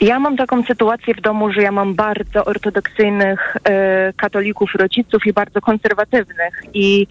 Ja 0.00 0.18
mam 0.18 0.36
taką 0.36 0.62
sytuację 0.62 1.14
w 1.14 1.20
domu, 1.20 1.52
że 1.52 1.62
ja 1.62 1.72
mam 1.72 1.94
bardzo 1.94 2.44
ortodoksyjnych 2.44 3.56
e, 3.64 4.12
katolików, 4.12 4.74
rodziców 4.74 5.26
i 5.26 5.32
bardzo 5.32 5.60
konserwatywnych 5.60 6.62
i 6.74 7.06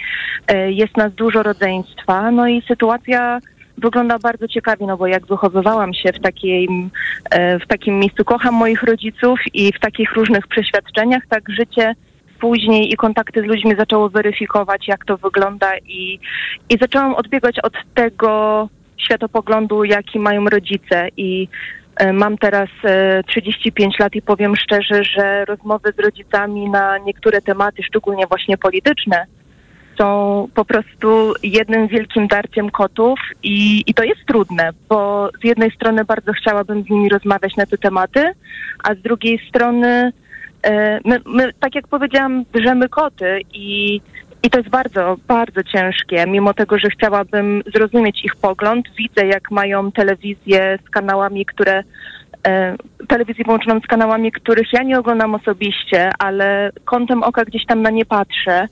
e, 0.48 0.72
jest 0.72 0.98
nas 0.98 1.14
dużo 1.14 1.44
rodzeństwa. 1.44 2.32
No 2.32 2.48
i 2.48 2.62
sytuacja 2.68 3.40
wygląda 3.78 4.20
bardzo 4.20 4.48
ciekawie, 4.48 4.86
no 4.86 4.98
bo 4.98 5.08
jak 5.08 5.28
wychowywałam 5.28 5.94
się 5.94 6.14
w, 6.14 6.20
takiej, 6.20 6.70
e, 7.30 7.60
w 7.60 7.68
takim 7.68 8.00
miejscu, 8.00 8.26
kocham 8.26 8.54
moich 8.54 8.84
rodziców 8.84 9.40
i 9.54 9.74
w 9.74 9.80
takich 9.80 10.14
różnych 10.14 10.48
przeświadczeniach, 10.48 11.24
tak 11.30 11.50
życie 11.50 11.96
później 12.40 12.94
i 12.94 12.96
kontakty 12.96 13.42
z 13.42 13.46
ludźmi 13.46 13.76
zaczęło 13.78 14.10
weryfikować, 14.10 14.88
jak 14.88 15.06
to 15.06 15.18
wygląda 15.18 15.78
i, 15.78 16.20
i 16.70 16.78
zaczęłam 16.82 17.16
odbiegać 17.16 17.60
od 17.60 17.74
tego 17.94 18.70
światopoglądu, 18.98 19.84
jaki 19.84 20.20
mają 20.20 20.46
rodzice 20.46 21.08
i 21.18 21.48
Mam 22.14 22.38
teraz 22.38 22.70
e, 22.84 23.24
35 23.24 24.00
lat 24.00 24.16
i 24.16 24.22
powiem 24.22 24.56
szczerze, 24.56 25.04
że 25.04 25.46
rozmowy 25.46 25.94
z 25.98 26.00
rodzicami 26.00 26.70
na 26.70 26.98
niektóre 26.98 27.42
tematy, 27.42 27.84
szczególnie 27.84 28.28
właśnie 28.28 28.58
polityczne, 28.58 29.26
są 29.98 30.48
po 30.54 30.66
prostu 30.66 31.34
jednym 31.44 31.88
wielkim 31.88 32.28
darciem 32.28 32.70
kotów 32.70 33.20
i, 33.44 33.84
i 33.88 33.94
to 33.94 34.04
jest 34.04 34.26
trudne, 34.26 34.70
bo 34.90 35.30
z 35.42 35.44
jednej 35.44 35.72
strony 35.72 36.06
bardzo 36.06 36.34
chciałabym 36.34 36.84
z 36.84 36.90
nimi 36.90 37.10
rozmawiać 37.10 37.56
na 37.56 37.66
te 37.66 37.78
tematy, 37.78 38.32
a 38.84 38.96
z 38.96 39.02
drugiej 39.02 39.40
strony 39.50 40.12
e, 40.64 41.00
my, 41.06 41.20
my 41.26 41.54
tak 41.60 41.76
jak 41.76 41.88
powiedziałam, 41.88 42.46
bierzemy 42.54 42.90
koty 42.90 43.40
i, 43.54 44.02
i 44.48 44.50
to 44.50 44.58
jest 44.58 44.70
bardzo, 44.70 45.16
bardzo 45.28 45.64
ciężkie, 45.64 46.26
mimo 46.28 46.54
tego, 46.54 46.80
że 46.80 46.90
chciałabym 46.90 47.64
zrozumieć 47.76 48.26
ich 48.26 48.36
pogląd. 48.36 48.86
Widzę, 48.98 49.28
jak 49.28 49.52
mają 49.52 49.92
telewizję 49.92 50.80
z 50.88 50.90
kanałami, 50.90 51.46
które 51.46 51.84
e, 52.48 52.76
telewizję 53.08 53.46
połączoną 53.46 53.80
z 53.80 53.88
kanałami, 53.88 54.32
których 54.32 54.74
ja 54.74 54.84
nie 54.84 55.00
oglądam 55.00 55.36
osobiście, 55.36 56.10
ale 56.20 56.72
kątem 56.86 57.24
oka 57.24 57.46
gdzieś 57.46 57.66
tam 57.66 57.82
na 57.82 57.90
nie 57.90 58.06
patrzę. 58.06 58.68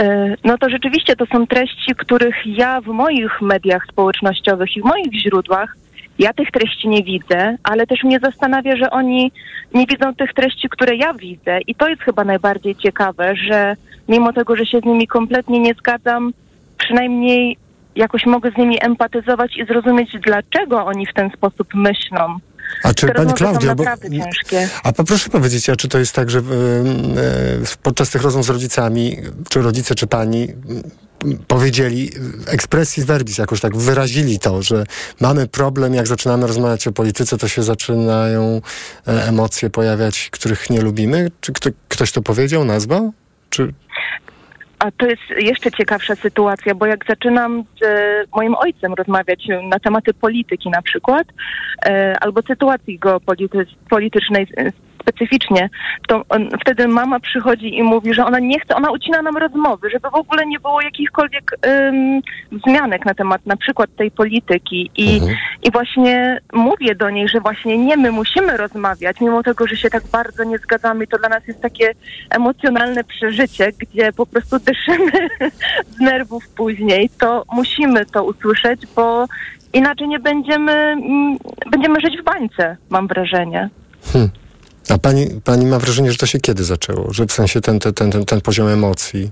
E, 0.00 0.34
No 0.44 0.58
to 0.58 0.70
rzeczywiście 0.70 1.16
to 1.16 1.26
są 1.26 1.46
treści, 1.46 1.94
których 1.98 2.36
ja 2.46 2.80
w 2.80 2.86
moich 2.86 3.40
mediach 3.40 3.86
społecznościowych 3.92 4.76
i 4.76 4.80
w 4.82 4.84
moich 4.84 5.12
źródłach, 5.12 5.76
ja 6.18 6.32
tych 6.32 6.50
treści 6.50 6.88
nie 6.88 7.02
widzę, 7.02 7.56
ale 7.62 7.86
też 7.86 8.04
mnie 8.04 8.18
zastanawia, 8.22 8.76
że 8.76 8.90
oni 8.90 9.32
nie 9.74 9.86
widzą 9.86 10.14
tych 10.14 10.34
treści, 10.34 10.68
które 10.68 10.96
ja 10.96 11.14
widzę. 11.14 11.58
I 11.66 11.74
to 11.74 11.88
jest 11.88 12.02
chyba 12.02 12.24
najbardziej 12.24 12.76
ciekawe, 12.76 13.36
że 13.36 13.76
mimo 14.08 14.32
tego, 14.32 14.56
że 14.56 14.66
się 14.66 14.80
z 14.80 14.84
nimi 14.84 15.06
kompletnie 15.06 15.60
nie 15.60 15.74
zgadzam, 15.74 16.32
przynajmniej 16.78 17.56
jakoś 17.96 18.26
mogę 18.26 18.50
z 18.50 18.56
nimi 18.56 18.78
empatyzować 18.80 19.56
i 19.56 19.64
zrozumieć, 19.66 20.16
dlaczego 20.26 20.84
oni 20.84 21.06
w 21.06 21.14
ten 21.14 21.30
sposób 21.30 21.68
myślą. 21.74 22.38
A 22.82 22.94
czy 22.94 23.08
pani 23.08 23.32
Klaudio, 23.32 23.74
bo, 23.74 23.84
naprawdę 23.84 24.10
ciężkie. 24.10 24.68
a 24.84 24.92
po- 24.92 25.04
proszę 25.04 25.30
powiedzieć, 25.30 25.70
a 25.70 25.76
czy 25.76 25.88
to 25.88 25.98
jest 25.98 26.14
tak, 26.14 26.30
że 26.30 26.38
y, 26.38 26.42
y, 26.42 26.44
podczas 27.82 28.10
tych 28.10 28.22
rozmów 28.22 28.46
z 28.46 28.50
rodzicami, 28.50 29.16
czy 29.48 29.62
rodzice, 29.62 29.94
czy 29.94 30.06
pani 30.06 30.42
y, 30.42 30.52
powiedzieli 31.48 32.10
ekspresji 32.46 33.04
verbis, 33.04 33.38
jakoś 33.38 33.60
tak 33.60 33.76
wyrazili 33.76 34.38
to, 34.38 34.62
że 34.62 34.84
mamy 35.20 35.48
problem, 35.48 35.94
jak 35.94 36.06
zaczynamy 36.06 36.46
rozmawiać 36.46 36.86
o 36.86 36.92
polityce, 36.92 37.38
to 37.38 37.48
się 37.48 37.62
zaczynają 37.62 38.60
e, 39.08 39.28
emocje 39.28 39.70
pojawiać, 39.70 40.28
których 40.32 40.70
nie 40.70 40.80
lubimy? 40.80 41.30
Czy 41.40 41.52
kto, 41.52 41.70
ktoś 41.88 42.12
to 42.12 42.22
powiedział, 42.22 42.64
nazwał? 42.64 43.12
Czy... 43.52 43.72
A 44.78 44.90
to 44.90 45.06
jest 45.06 45.22
jeszcze 45.38 45.70
ciekawsza 45.70 46.14
sytuacja, 46.14 46.74
bo 46.74 46.86
jak 46.86 47.04
zaczynam 47.08 47.64
z 47.80 47.82
e, 47.82 48.24
moim 48.36 48.54
ojcem 48.54 48.94
rozmawiać 48.94 49.48
na 49.68 49.78
tematy 49.78 50.14
polityki 50.14 50.70
na 50.70 50.82
przykład, 50.82 51.26
e, 51.86 52.16
albo 52.20 52.42
sytuacji 52.42 52.98
geopolitycznej, 52.98 54.46
specyficznie, 55.02 55.70
to 56.08 56.22
on, 56.28 56.48
wtedy 56.60 56.88
mama 56.88 57.20
przychodzi 57.20 57.78
i 57.78 57.82
mówi, 57.82 58.14
że 58.14 58.26
ona 58.26 58.38
nie 58.38 58.60
chce, 58.60 58.76
ona 58.76 58.90
ucina 58.90 59.22
nam 59.22 59.36
rozmowy, 59.36 59.90
żeby 59.90 60.10
w 60.10 60.14
ogóle 60.14 60.46
nie 60.46 60.60
było 60.60 60.80
jakichkolwiek 60.80 61.52
ym, 61.66 62.20
wzmianek 62.52 63.04
na 63.06 63.14
temat 63.14 63.46
na 63.46 63.56
przykład 63.56 63.90
tej 63.96 64.10
polityki 64.10 64.90
i, 64.96 65.20
i 65.62 65.70
właśnie 65.72 66.40
mówię 66.52 66.94
do 66.94 67.10
niej, 67.10 67.28
że 67.28 67.40
właśnie 67.40 67.78
nie, 67.78 67.96
my 67.96 68.12
musimy 68.12 68.56
rozmawiać, 68.56 69.20
mimo 69.20 69.42
tego, 69.42 69.66
że 69.66 69.76
się 69.76 69.90
tak 69.90 70.02
bardzo 70.12 70.44
nie 70.44 70.58
zgadzamy, 70.58 71.06
to 71.06 71.18
dla 71.18 71.28
nas 71.28 71.46
jest 71.46 71.60
takie 71.60 71.94
emocjonalne 72.30 73.04
przeżycie, 73.04 73.72
gdzie 73.78 74.12
po 74.12 74.26
prostu 74.26 74.56
dyszymy 74.58 75.28
z 75.96 76.00
nerwów 76.00 76.48
później, 76.48 77.10
to 77.20 77.44
musimy 77.52 78.06
to 78.06 78.24
usłyszeć, 78.24 78.80
bo 78.96 79.26
inaczej 79.72 80.08
nie 80.08 80.18
będziemy, 80.18 80.72
mm, 80.72 81.36
będziemy 81.70 82.00
żyć 82.00 82.18
w 82.20 82.24
bańce, 82.24 82.76
mam 82.90 83.08
wrażenie. 83.08 83.68
Hmm. 84.12 84.30
A 84.88 84.98
pani, 84.98 85.26
pani 85.44 85.66
ma 85.66 85.78
wrażenie, 85.78 86.12
że 86.12 86.18
to 86.18 86.26
się 86.26 86.40
kiedy 86.40 86.64
zaczęło? 86.64 87.12
Że 87.12 87.26
w 87.26 87.32
sensie 87.32 87.60
ten, 87.60 87.78
ten, 87.78 87.92
ten, 87.94 88.24
ten, 88.24 88.40
poziom 88.40 88.68
emocji. 88.68 89.30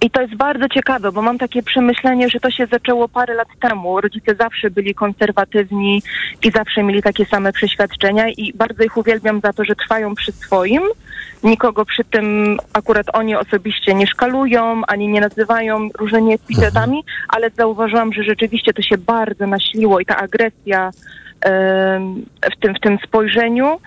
I 0.00 0.10
to 0.10 0.22
jest 0.22 0.34
bardzo 0.34 0.68
ciekawe, 0.68 1.12
bo 1.12 1.22
mam 1.22 1.38
takie 1.38 1.62
przemyślenie, 1.62 2.28
że 2.28 2.40
to 2.40 2.50
się 2.50 2.66
zaczęło 2.66 3.08
parę 3.08 3.34
lat 3.34 3.48
temu. 3.60 4.00
Rodzice 4.00 4.34
zawsze 4.34 4.70
byli 4.70 4.94
konserwatywni 4.94 6.02
i 6.42 6.50
zawsze 6.50 6.82
mieli 6.82 7.02
takie 7.02 7.26
same 7.26 7.52
przeświadczenia 7.52 8.28
i 8.28 8.52
bardzo 8.54 8.84
ich 8.84 8.96
uwielbiam 8.96 9.40
za 9.40 9.52
to, 9.52 9.64
że 9.64 9.74
trwają 9.76 10.14
przy 10.14 10.32
swoim. 10.32 10.82
Nikogo 11.42 11.84
przy 11.84 12.04
tym 12.04 12.58
akurat 12.72 13.06
oni 13.12 13.36
osobiście 13.36 13.94
nie 13.94 14.06
szkalują, 14.06 14.82
ani 14.86 15.08
nie 15.08 15.20
nazywają 15.20 15.88
różnymi 15.98 16.34
epitetami, 16.34 17.04
ale 17.28 17.50
zauważyłam, 17.50 18.12
że 18.12 18.22
rzeczywiście 18.24 18.72
to 18.72 18.82
się 18.82 18.98
bardzo 18.98 19.46
naśliło 19.46 20.00
i 20.00 20.06
ta 20.06 20.16
agresja 20.16 20.90
w 22.52 22.60
tym, 22.60 22.74
w 22.74 22.80
tym 22.80 22.98
spojrzeniu 23.06 23.80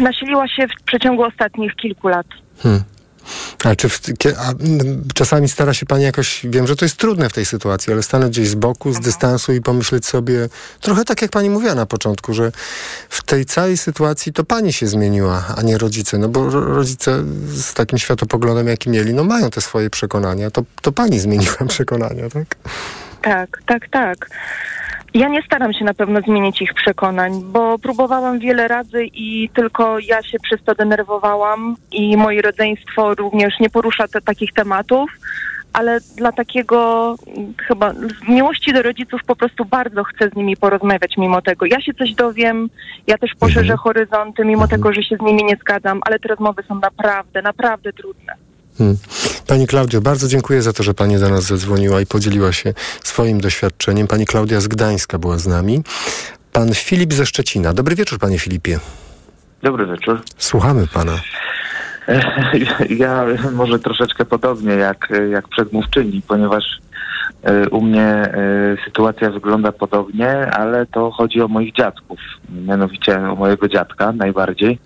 nasiliła 0.00 0.48
się 0.48 0.68
w 0.68 0.82
przeciągu 0.84 1.22
ostatnich 1.22 1.74
kilku 1.74 2.08
lat. 2.08 2.26
Hmm. 2.58 2.82
A 3.64 3.76
czy 3.76 3.88
w, 3.88 4.00
a, 4.38 4.52
czasami 5.14 5.48
stara 5.48 5.74
się 5.74 5.86
pani 5.86 6.04
jakoś, 6.04 6.40
wiem, 6.44 6.66
że 6.66 6.76
to 6.76 6.84
jest 6.84 6.96
trudne 6.96 7.28
w 7.28 7.32
tej 7.32 7.44
sytuacji, 7.44 7.92
ale 7.92 8.02
stanąć 8.02 8.38
gdzieś 8.38 8.48
z 8.48 8.54
boku, 8.54 8.92
z 8.92 9.00
dystansu 9.00 9.52
i 9.52 9.60
pomyśleć 9.60 10.06
sobie, 10.06 10.48
trochę 10.80 11.04
tak 11.04 11.22
jak 11.22 11.30
pani 11.30 11.50
mówiła 11.50 11.74
na 11.74 11.86
początku, 11.86 12.34
że 12.34 12.52
w 13.08 13.22
tej 13.22 13.44
całej 13.44 13.76
sytuacji 13.76 14.32
to 14.32 14.44
pani 14.44 14.72
się 14.72 14.86
zmieniła, 14.86 15.44
a 15.56 15.62
nie 15.62 15.78
rodzice, 15.78 16.18
no 16.18 16.28
bo 16.28 16.50
ro- 16.50 16.74
rodzice 16.74 17.24
z 17.46 17.74
takim 17.74 17.98
światopoglądem, 17.98 18.68
jaki 18.68 18.90
mieli, 18.90 19.14
no 19.14 19.24
mają 19.24 19.50
te 19.50 19.60
swoje 19.60 19.90
przekonania, 19.90 20.50
to, 20.50 20.62
to 20.82 20.92
pani 20.92 21.20
zmieniła 21.20 21.66
przekonania, 21.68 22.30
tak? 22.30 22.56
Tak, 23.22 23.62
tak, 23.66 23.88
tak. 23.88 24.30
Ja 25.14 25.28
nie 25.28 25.42
staram 25.42 25.72
się 25.72 25.84
na 25.84 25.94
pewno 25.94 26.20
zmienić 26.20 26.62
ich 26.62 26.74
przekonań, 26.74 27.42
bo 27.44 27.78
próbowałam 27.78 28.38
wiele 28.38 28.68
razy 28.68 29.04
i 29.04 29.48
tylko 29.54 29.98
ja 29.98 30.22
się 30.22 30.38
przez 30.38 30.62
to 30.62 30.74
denerwowałam 30.74 31.76
i 31.92 32.16
moje 32.16 32.42
rodzeństwo 32.42 33.14
również 33.14 33.60
nie 33.60 33.70
porusza 33.70 34.08
te, 34.08 34.20
takich 34.20 34.52
tematów, 34.52 35.10
ale 35.72 36.00
dla 36.16 36.32
takiego 36.32 37.14
mm, 37.26 37.54
chyba 37.68 37.92
z 37.92 38.28
miłości 38.28 38.72
do 38.72 38.82
rodziców 38.82 39.20
po 39.26 39.36
prostu 39.36 39.64
bardzo 39.64 40.04
chcę 40.04 40.28
z 40.28 40.36
nimi 40.36 40.56
porozmawiać 40.56 41.16
mimo 41.16 41.42
tego. 41.42 41.66
Ja 41.66 41.80
się 41.80 41.94
coś 41.94 42.14
dowiem, 42.14 42.70
ja 43.06 43.18
też 43.18 43.30
poszerzę 43.38 43.76
horyzonty, 43.76 44.44
mimo 44.44 44.68
tego, 44.68 44.92
że 44.92 45.02
się 45.02 45.16
z 45.16 45.20
nimi 45.20 45.44
nie 45.44 45.56
zgadzam, 45.56 46.00
ale 46.06 46.18
te 46.18 46.28
rozmowy 46.28 46.62
są 46.68 46.74
naprawdę, 46.74 47.42
naprawdę 47.42 47.92
trudne. 47.92 48.43
Hmm. 48.78 48.96
Pani 49.46 49.66
Klaudio, 49.66 50.00
bardzo 50.00 50.28
dziękuję 50.28 50.62
za 50.62 50.72
to, 50.72 50.82
że 50.82 50.94
Pani 50.94 51.18
do 51.18 51.28
nas 51.28 51.44
zadzwoniła 51.44 52.00
i 52.00 52.06
podzieliła 52.06 52.52
się 52.52 52.74
swoim 53.04 53.40
doświadczeniem. 53.40 54.06
Pani 54.06 54.26
Klaudia 54.26 54.60
z 54.60 54.68
Gdańska 54.68 55.18
była 55.18 55.38
z 55.38 55.46
nami. 55.46 55.82
Pan 56.52 56.74
Filip 56.74 57.12
ze 57.12 57.26
Szczecina. 57.26 57.74
Dobry 57.74 57.94
wieczór, 57.96 58.18
Panie 58.18 58.38
Filipie. 58.38 58.80
Dobry 59.62 59.86
wieczór. 59.86 60.22
Słuchamy 60.38 60.86
Pana. 60.86 61.20
Ja 62.90 63.24
może 63.52 63.78
troszeczkę 63.78 64.24
podobnie 64.24 64.72
jak, 64.72 65.08
jak 65.30 65.48
przedmówczyni, 65.48 66.22
ponieważ 66.28 66.64
e, 67.42 67.68
u 67.68 67.80
mnie 67.80 68.02
e, 68.02 68.32
sytuacja 68.84 69.30
wygląda 69.30 69.72
podobnie, 69.72 70.30
ale 70.30 70.86
to 70.86 71.10
chodzi 71.10 71.40
o 71.40 71.48
moich 71.48 71.74
dziadków, 71.74 72.18
mianowicie 72.66 73.18
o 73.18 73.34
mojego 73.34 73.68
dziadka 73.68 74.12
najbardziej. 74.12 74.78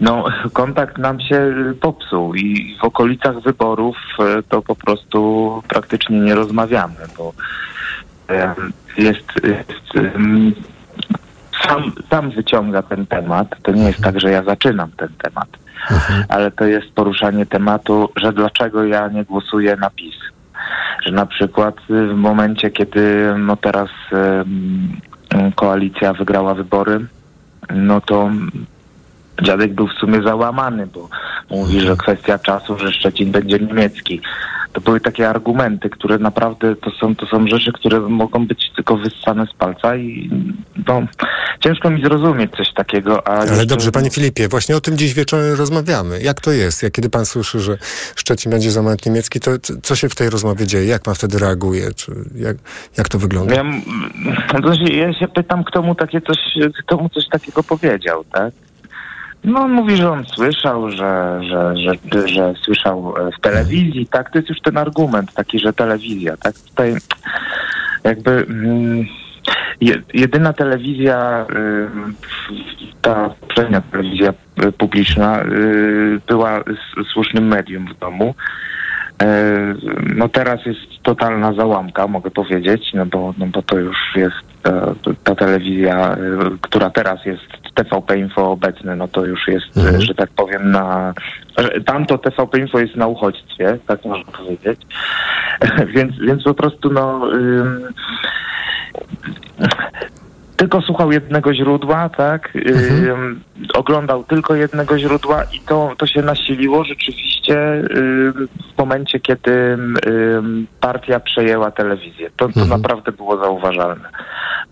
No, 0.00 0.24
kontakt 0.52 0.98
nam 0.98 1.20
się 1.20 1.54
popsuł 1.80 2.34
i 2.34 2.76
w 2.80 2.84
okolicach 2.84 3.40
wyborów 3.40 3.96
e, 4.18 4.42
to 4.42 4.62
po 4.62 4.76
prostu 4.76 5.62
praktycznie 5.68 6.20
nie 6.20 6.34
rozmawiamy, 6.34 6.94
bo 7.18 7.32
e, 8.30 8.54
jest, 8.98 9.32
jest 9.44 10.16
sam, 11.68 11.92
sam 12.10 12.30
wyciąga 12.30 12.82
ten 12.82 13.06
temat. 13.06 13.48
To 13.62 13.72
nie 13.72 13.82
jest 13.82 14.00
tak, 14.00 14.20
że 14.20 14.30
ja 14.30 14.42
zaczynam 14.42 14.90
ten 14.90 15.08
temat, 15.22 15.48
ale 16.28 16.50
to 16.50 16.64
jest 16.64 16.92
poruszanie 16.94 17.46
tematu, 17.46 18.08
że 18.16 18.32
dlaczego 18.32 18.84
ja 18.84 19.08
nie 19.08 19.24
głosuję 19.24 19.76
na 19.76 19.90
PiS. 19.90 20.14
Że 21.06 21.12
na 21.12 21.26
przykład 21.26 21.76
y, 21.90 22.06
w 22.06 22.16
momencie, 22.16 22.70
kiedy 22.70 23.34
no 23.38 23.56
teraz 23.56 23.88
koalicja 25.54 26.12
wygrała 26.12 26.54
wybory, 26.54 27.06
no 27.70 28.00
to 28.00 28.30
dziadek 29.42 29.74
był 29.74 29.88
w 29.88 29.92
sumie 29.92 30.22
załamany, 30.22 30.86
bo 30.86 31.08
mówi, 31.50 31.80
że 31.80 31.96
kwestia 31.96 32.38
czasu, 32.38 32.78
że 32.78 32.92
Szczecin 32.92 33.30
będzie 33.30 33.58
niemiecki. 33.58 34.20
To 34.72 34.80
były 34.80 35.00
takie 35.00 35.28
argumenty, 35.28 35.90
które 35.90 36.18
naprawdę 36.18 36.76
to 36.76 36.90
są, 36.90 37.16
to 37.16 37.26
są 37.26 37.46
rzeczy, 37.46 37.72
które 37.72 38.00
mogą 38.00 38.46
być 38.46 38.70
tylko 38.76 38.96
wyssane 38.96 39.46
z 39.46 39.54
palca 39.54 39.96
i 39.96 40.30
no, 40.88 41.02
ciężko 41.60 41.90
mi 41.90 42.02
zrozumieć 42.02 42.50
coś 42.56 42.72
takiego. 42.72 43.26
Ale 43.26 43.50
jeszcze- 43.50 43.66
dobrze, 43.66 43.92
Panie 43.92 44.10
Filipie, 44.10 44.48
właśnie 44.48 44.76
o 44.76 44.80
tym 44.80 44.98
dziś 44.98 45.14
wieczorem 45.14 45.54
rozmawiamy. 45.58 46.22
Jak 46.22 46.40
to 46.40 46.52
jest? 46.52 46.82
Jak 46.82 46.92
kiedy 46.92 47.10
Pan 47.10 47.26
słyszy, 47.26 47.60
że 47.60 47.78
Szczecin 48.16 48.52
będzie 48.52 48.70
zamach 48.70 49.06
niemiecki, 49.06 49.40
to 49.40 49.50
co 49.82 49.96
się 49.96 50.08
w 50.08 50.14
tej 50.14 50.30
rozmowie 50.30 50.66
dzieje? 50.66 50.86
Jak 50.86 51.02
Pan 51.02 51.14
wtedy 51.14 51.38
reaguje? 51.38 51.94
Czy 51.94 52.12
jak, 52.34 52.56
jak 52.98 53.08
to 53.08 53.18
wygląda? 53.18 53.54
Ja, 53.54 53.62
się, 54.74 54.92
ja 55.02 55.12
się 55.12 55.28
pytam, 55.28 55.64
kto 55.64 55.82
mu 55.82 55.94
takie 55.94 56.20
coś, 56.20 56.36
kto 56.78 56.96
mu 56.96 57.08
coś 57.08 57.28
takiego 57.28 57.62
powiedział, 57.62 58.24
tak? 58.24 58.54
No 59.46 59.60
on 59.60 59.72
mówi, 59.72 59.96
że 59.96 60.10
on 60.10 60.24
słyszał, 60.24 60.90
że, 60.90 61.40
że, 61.50 61.74
że, 61.76 62.28
że 62.28 62.54
słyszał 62.64 63.14
e, 63.16 63.30
w 63.38 63.40
telewizji, 63.40 64.06
tak? 64.06 64.30
To 64.30 64.38
jest 64.38 64.48
już 64.48 64.60
ten 64.60 64.76
argument 64.76 65.32
taki, 65.32 65.58
że 65.58 65.72
telewizja, 65.72 66.36
tak? 66.36 66.54
Tutaj 66.54 66.94
jakby 68.04 68.30
mm, 68.30 69.06
je, 69.80 70.02
jedyna 70.14 70.52
telewizja, 70.52 71.46
y, 71.50 71.88
ta 73.02 73.30
poprzednia 73.40 73.80
telewizja 73.80 74.32
publiczna 74.78 75.42
y, 75.42 76.20
była 76.28 76.64
słusznym 77.12 77.46
medium 77.46 77.86
w 77.94 77.98
domu. 77.98 78.34
E, 79.22 79.74
No 80.16 80.28
teraz 80.28 80.66
jest 80.66 81.02
totalna 81.02 81.52
załamka, 81.52 82.06
mogę 82.06 82.30
powiedzieć, 82.30 82.90
no 82.94 83.06
bo, 83.06 83.34
no 83.38 83.46
bo 83.46 83.62
to 83.62 83.78
już 83.78 83.96
jest 84.16 84.66
e, 84.68 84.94
ta 85.24 85.34
telewizja, 85.34 86.16
która 86.60 86.90
teraz 86.90 87.24
jest 87.24 87.65
TVP 87.76 88.18
Info 88.18 88.50
obecny, 88.50 88.96
no 88.96 89.08
to 89.08 89.24
już 89.24 89.48
jest, 89.48 89.76
e, 89.76 90.00
że 90.00 90.14
tak 90.14 90.30
powiem, 90.30 90.70
na... 90.70 91.14
Tamto 91.86 92.18
TVP 92.18 92.58
Info 92.58 92.78
jest 92.78 92.96
na 92.96 93.06
uchodźstwie, 93.06 93.78
tak 93.86 94.04
można 94.04 94.32
powiedzieć. 94.32 94.80
więc, 95.94 96.18
więc 96.20 96.42
po 96.42 96.54
prostu 96.54 96.92
no... 96.92 97.32
Ym, 97.32 97.84
tylko 100.56 100.82
słuchał 100.82 101.12
jednego 101.12 101.54
źródła, 101.54 102.08
tak? 102.08 102.52
Ym, 102.56 103.40
oglądał 103.74 104.24
tylko 104.24 104.54
jednego 104.54 104.98
źródła 104.98 105.44
i 105.44 105.60
to, 105.60 105.92
to 105.98 106.06
się 106.06 106.22
nasiliło 106.22 106.84
rzeczywiście 106.84 107.62
ym, 107.96 108.48
w 108.74 108.78
momencie, 108.78 109.20
kiedy 109.20 109.52
ym, 109.52 110.66
partia 110.80 111.20
przejęła 111.20 111.70
telewizję. 111.70 112.30
To, 112.36 112.48
to 112.48 112.64
naprawdę 112.64 113.12
było 113.12 113.36
zauważalne. 113.38 114.08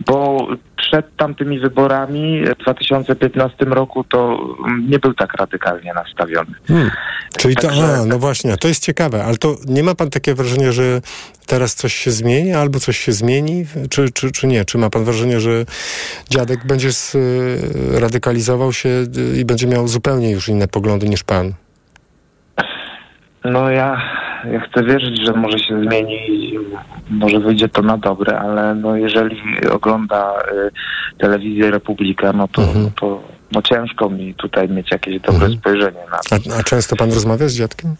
Bo 0.06 0.46
przed 0.88 1.16
tamtymi 1.16 1.58
wyborami 1.58 2.44
w 2.44 2.62
2015 2.62 3.64
roku 3.64 4.04
to 4.04 4.38
ym, 4.68 4.90
nie 4.90 4.98
był 4.98 5.14
tak 5.14 5.34
radykalnie 5.34 5.94
nastawiony. 5.94 6.54
Hmm. 6.68 6.90
Czyli 7.38 7.56
to, 7.56 7.68
Także- 7.68 7.96
a, 7.96 8.04
no 8.04 8.18
właśnie, 8.18 8.56
to 8.56 8.68
jest 8.68 8.82
ciekawe, 8.82 9.24
ale 9.24 9.36
to 9.36 9.56
nie 9.66 9.82
ma 9.82 9.94
pan 9.94 10.10
takie 10.10 10.34
wrażenie, 10.34 10.72
że 10.72 11.00
teraz 11.46 11.74
coś 11.74 11.94
się 11.94 12.10
zmieni, 12.10 12.52
albo 12.52 12.80
coś 12.80 12.98
się 12.98 13.12
zmieni, 13.12 13.66
czy, 13.90 14.10
czy, 14.10 14.32
czy 14.32 14.46
nie? 14.46 14.64
Czy 14.64 14.78
ma 14.78 14.90
pan 14.90 15.04
wrażenie, 15.04 15.40
że 15.40 15.64
dziadek 16.30 16.66
będzie 16.66 16.92
z, 16.92 17.14
y, 17.14 18.00
radykalizował 18.00 18.72
się 18.72 18.88
y, 18.88 19.40
i 19.40 19.44
będzie 19.44 19.66
miał 19.66 19.88
zupełnie 19.88 20.30
już 20.30 20.48
inne 20.48 20.68
poglądy 20.68 21.08
niż 21.08 21.24
pan? 21.24 21.52
No 23.44 23.70
ja, 23.70 24.02
ja 24.52 24.60
chcę 24.60 24.84
wierzyć, 24.84 25.26
że 25.26 25.32
może 25.32 25.58
się 25.58 25.82
zmieni, 25.82 26.18
może 27.10 27.40
wyjdzie 27.40 27.68
to 27.68 27.82
na 27.82 27.98
dobre, 27.98 28.38
ale 28.38 28.74
no 28.74 28.96
jeżeli 28.96 29.36
ogląda 29.72 30.32
y, 30.32 30.70
telewizję 31.18 31.70
Republika, 31.70 32.32
no 32.32 32.48
to, 32.48 32.62
no 32.62 32.90
to 33.00 33.22
no 33.52 33.62
ciężko 33.62 34.10
mi 34.10 34.34
tutaj 34.34 34.68
mieć 34.68 34.90
jakieś 34.90 35.20
dobre 35.20 35.48
spojrzenie 35.48 36.00
na 36.10 36.38
to. 36.38 36.54
A, 36.54 36.58
a 36.58 36.62
często 36.62 36.96
pan 36.96 37.12
rozmawia 37.12 37.48
z 37.48 37.54
dziadkiem? 37.54 37.96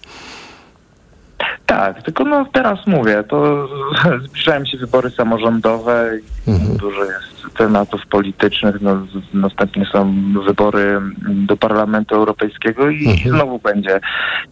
Tak, 1.67 2.03
tylko 2.03 2.25
no 2.25 2.47
teraz 2.53 2.87
mówię, 2.87 3.25
to 3.29 3.69
zbliżają 4.29 4.65
się 4.65 4.79
wybory 4.79 5.11
samorządowe 5.11 6.11
i 6.47 6.53
dużo 6.79 7.05
jest 7.05 7.34
tematów 7.59 8.07
politycznych. 8.11 8.81
No, 8.81 9.07
następnie 9.35 9.87
są 9.93 10.15
wybory 10.47 11.01
do 11.29 11.57
Parlamentu 11.57 12.15
Europejskiego 12.15 12.91
i 12.91 13.09
Mhm. 13.09 13.37
znowu 13.37 13.59
będzie 13.59 14.01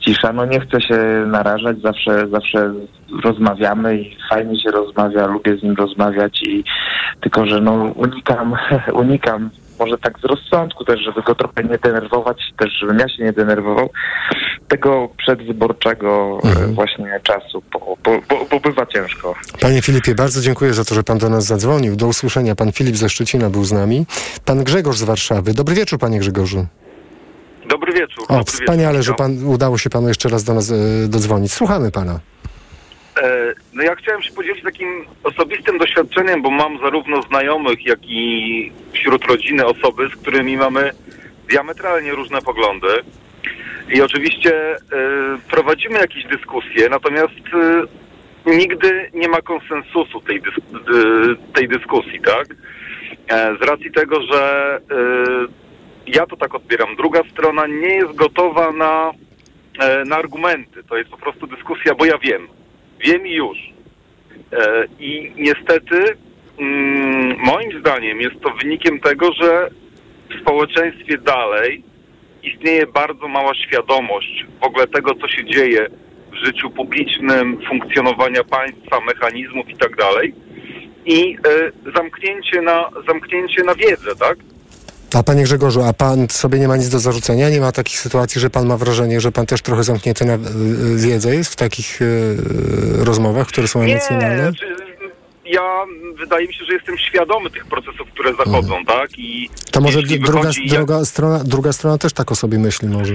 cisza. 0.00 0.32
No 0.32 0.44
nie 0.46 0.60
chcę 0.60 0.80
się 0.80 1.24
narażać, 1.26 1.80
zawsze, 1.80 2.28
zawsze 2.28 2.72
rozmawiamy 3.24 3.98
i 3.98 4.16
fajnie 4.30 4.60
się 4.60 4.70
rozmawia, 4.70 5.26
lubię 5.26 5.56
z 5.56 5.62
nim 5.62 5.74
rozmawiać 5.74 6.42
i 6.42 6.64
tylko, 7.20 7.46
że 7.46 7.60
no 7.60 7.72
unikam, 7.72 8.54
unikam 9.02 9.50
może 9.82 9.98
tak 9.98 10.18
z 10.18 10.24
rozsądku 10.24 10.84
też, 10.84 11.00
żeby 11.00 11.22
go 11.22 11.34
trochę 11.34 11.64
nie 11.64 11.78
denerwować, 11.78 12.38
też 12.58 12.72
żebym 12.80 12.98
ja 12.98 13.08
się 13.08 13.24
nie 13.24 13.32
denerwował, 13.32 13.90
tego 14.68 15.08
przedwyborczego 15.18 16.38
e, 16.44 16.66
właśnie 16.66 17.20
czasu, 17.22 17.62
bo, 17.72 17.96
bo, 18.04 18.10
bo, 18.28 18.46
bo 18.50 18.60
bywa 18.60 18.86
ciężko. 18.86 19.34
Panie 19.60 19.82
Filipie, 19.82 20.14
bardzo 20.14 20.40
dziękuję 20.40 20.74
za 20.74 20.84
to, 20.84 20.94
że 20.94 21.02
pan 21.02 21.18
do 21.18 21.28
nas 21.28 21.44
zadzwonił. 21.44 21.96
Do 21.96 22.06
usłyszenia. 22.06 22.54
Pan 22.54 22.72
Filip 22.72 22.96
ze 22.96 23.08
Szczecina 23.08 23.50
był 23.50 23.64
z 23.64 23.72
nami. 23.72 24.06
Pan 24.44 24.64
Grzegorz 24.64 24.96
z 24.96 25.02
Warszawy. 25.02 25.54
Dobry 25.54 25.74
wieczór, 25.74 25.98
panie 25.98 26.18
Grzegorzu. 26.18 26.66
Dobry 27.68 27.92
wieczór. 27.92 28.24
O, 28.28 28.38
dobry 28.38 28.52
wspaniale, 28.52 28.98
wieczór. 28.98 29.06
że 29.06 29.14
pan, 29.14 29.46
udało 29.46 29.78
się 29.78 29.90
panu 29.90 30.08
jeszcze 30.08 30.28
raz 30.28 30.44
do 30.44 30.54
nas 30.54 30.70
e, 30.70 30.74
dodzwonić. 31.08 31.52
Słuchamy 31.52 31.90
pana. 31.90 32.20
E, 33.22 33.54
No 33.72 33.82
ja 33.82 33.94
chciałem 33.94 34.22
się 34.22 34.32
podzielić 34.32 34.62
takim 34.64 35.04
osobistym 35.24 35.78
doświadczeniem, 35.78 36.42
bo 36.42 36.50
mam 36.50 36.78
zarówno 36.78 37.22
znajomych, 37.22 37.86
jak 37.86 37.98
i 38.02 38.72
wśród 38.92 39.24
rodziny 39.24 39.66
osoby, 39.66 40.08
z 40.08 40.16
którymi 40.16 40.56
mamy 40.56 40.90
diametralnie 41.50 42.12
różne 42.12 42.42
poglądy. 42.42 42.88
I 43.94 44.02
oczywiście 44.02 44.54
e, 44.76 44.78
prowadzimy 45.50 45.98
jakieś 45.98 46.24
dyskusje, 46.24 46.88
natomiast 46.88 47.34
e, 47.54 47.82
nigdy 48.56 49.10
nie 49.14 49.28
ma 49.28 49.40
konsensusu 49.42 50.20
tej, 50.20 50.42
dys- 50.42 50.76
e, 50.76 51.52
tej 51.52 51.68
dyskusji, 51.68 52.20
tak? 52.20 52.46
Z 53.60 53.62
racji 53.68 53.92
tego, 53.92 54.22
że 54.22 54.80
ja 56.06 56.26
to 56.26 56.36
tak 56.36 56.54
odbieram, 56.54 56.96
druga 56.96 57.20
strona 57.32 57.66
nie 57.66 57.94
jest 57.94 58.14
gotowa 58.14 58.72
na, 58.72 59.10
na 60.06 60.16
argumenty. 60.16 60.82
To 60.84 60.96
jest 60.96 61.10
po 61.10 61.16
prostu 61.16 61.46
dyskusja, 61.46 61.94
bo 61.94 62.04
ja 62.04 62.18
wiem. 62.18 62.48
Wiem 63.02 63.26
już. 63.26 63.58
E, 64.52 64.84
I 65.00 65.32
niestety, 65.36 66.16
mm, 66.58 67.36
moim 67.38 67.80
zdaniem, 67.80 68.20
jest 68.20 68.40
to 68.40 68.50
wynikiem 68.50 69.00
tego, 69.00 69.32
że 69.32 69.70
w 70.30 70.40
społeczeństwie 70.40 71.18
dalej 71.18 71.82
istnieje 72.42 72.86
bardzo 72.86 73.28
mała 73.28 73.54
świadomość 73.54 74.46
w 74.60 74.64
ogóle 74.64 74.86
tego, 74.86 75.14
co 75.14 75.28
się 75.28 75.44
dzieje 75.44 75.86
w 76.32 76.46
życiu 76.46 76.70
publicznym, 76.70 77.58
funkcjonowania 77.68 78.44
państwa, 78.44 79.00
mechanizmów 79.00 79.70
i 79.70 79.76
tak 79.76 79.96
e, 81.48 81.92
zamknięcie, 81.96 82.62
na, 82.62 82.90
zamknięcie 83.08 83.62
na 83.62 83.74
wiedzę, 83.74 84.16
tak? 84.16 84.38
A 85.14 85.22
panie 85.22 85.42
Grzegorzu, 85.44 85.82
a 85.82 85.92
pan 85.92 86.28
sobie 86.28 86.58
nie 86.58 86.68
ma 86.68 86.76
nic 86.76 86.88
do 86.88 86.98
zarzucenia? 86.98 87.50
Nie 87.50 87.60
ma 87.60 87.72
takich 87.72 87.98
sytuacji, 87.98 88.40
że 88.40 88.50
pan 88.50 88.66
ma 88.66 88.76
wrażenie, 88.76 89.20
że 89.20 89.32
pan 89.32 89.46
też 89.46 89.62
trochę 89.62 89.82
zamknięty 89.84 90.24
na 90.24 90.38
wiedzę 90.96 91.34
jest 91.34 91.52
w 91.52 91.56
takich 91.56 92.02
e, 92.02 92.04
rozmowach, 93.04 93.46
które 93.46 93.68
są 93.68 93.80
emocjonalne? 93.82 94.52
czy- 94.52 94.72
ja 95.44 95.60
wydaje 96.18 96.46
mi 96.48 96.54
się, 96.54 96.64
że 96.64 96.72
jestem 96.72 96.98
świadomy 96.98 97.50
tych 97.50 97.66
procesów, 97.66 98.08
które 98.14 98.34
zachodzą, 98.34 98.84
tak? 98.84 99.10
I 99.18 99.50
To 99.70 99.80
może 99.80 100.02
druga, 100.02 100.50
druga, 100.68 101.04
strona, 101.04 101.44
druga 101.44 101.72
strona 101.72 101.98
też 101.98 102.12
tak 102.12 102.32
o 102.32 102.34
sobie 102.34 102.58
myśli 102.58 102.88
może. 102.88 103.14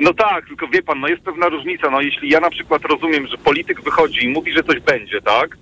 No 0.00 0.14
tak, 0.14 0.46
tylko 0.46 0.68
wie 0.68 0.82
pan, 0.82 1.00
no 1.00 1.08
jest 1.08 1.22
pewna 1.22 1.48
różnica. 1.48 1.90
No 1.90 2.00
jeśli 2.00 2.30
ja 2.30 2.40
na 2.40 2.50
przykład 2.50 2.82
rozumiem, 2.84 3.26
że 3.26 3.38
polityk 3.38 3.82
wychodzi 3.82 4.24
i 4.24 4.28
mówi, 4.28 4.52
że 4.52 4.62
coś 4.62 4.80
będzie, 4.80 5.20
tak? 5.22 5.56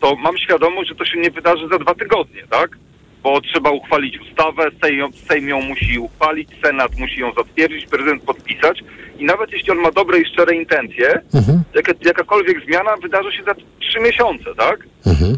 To 0.00 0.16
mam 0.16 0.38
świadomość, 0.38 0.88
że 0.88 0.94
to 0.94 1.04
się 1.04 1.18
nie 1.20 1.30
wydarzy 1.30 1.68
za 1.72 1.78
dwa 1.78 1.94
tygodnie, 1.94 2.42
tak? 2.50 2.70
Bo 3.22 3.40
trzeba 3.40 3.70
uchwalić 3.70 4.18
ustawę, 4.20 4.70
Sejm, 4.82 5.12
Sejm 5.28 5.48
ją 5.48 5.60
musi 5.60 5.98
uchwalić, 5.98 6.48
Senat 6.64 6.98
musi 6.98 7.20
ją 7.20 7.32
zatwierdzić, 7.36 7.86
prezydent 7.86 8.22
podpisać 8.22 8.82
i 9.18 9.24
nawet 9.24 9.52
jeśli 9.52 9.70
on 9.70 9.78
ma 9.78 9.90
dobre 9.90 10.18
i 10.20 10.24
szczere 10.26 10.54
intencje, 10.56 11.20
jaka, 11.74 11.92
jakakolwiek 12.04 12.64
zmiana 12.64 12.96
wydarzy 12.96 13.32
się 13.32 13.42
za 13.44 13.54
trzy 13.80 14.00
miesiące, 14.00 14.54
tak? 14.56 14.86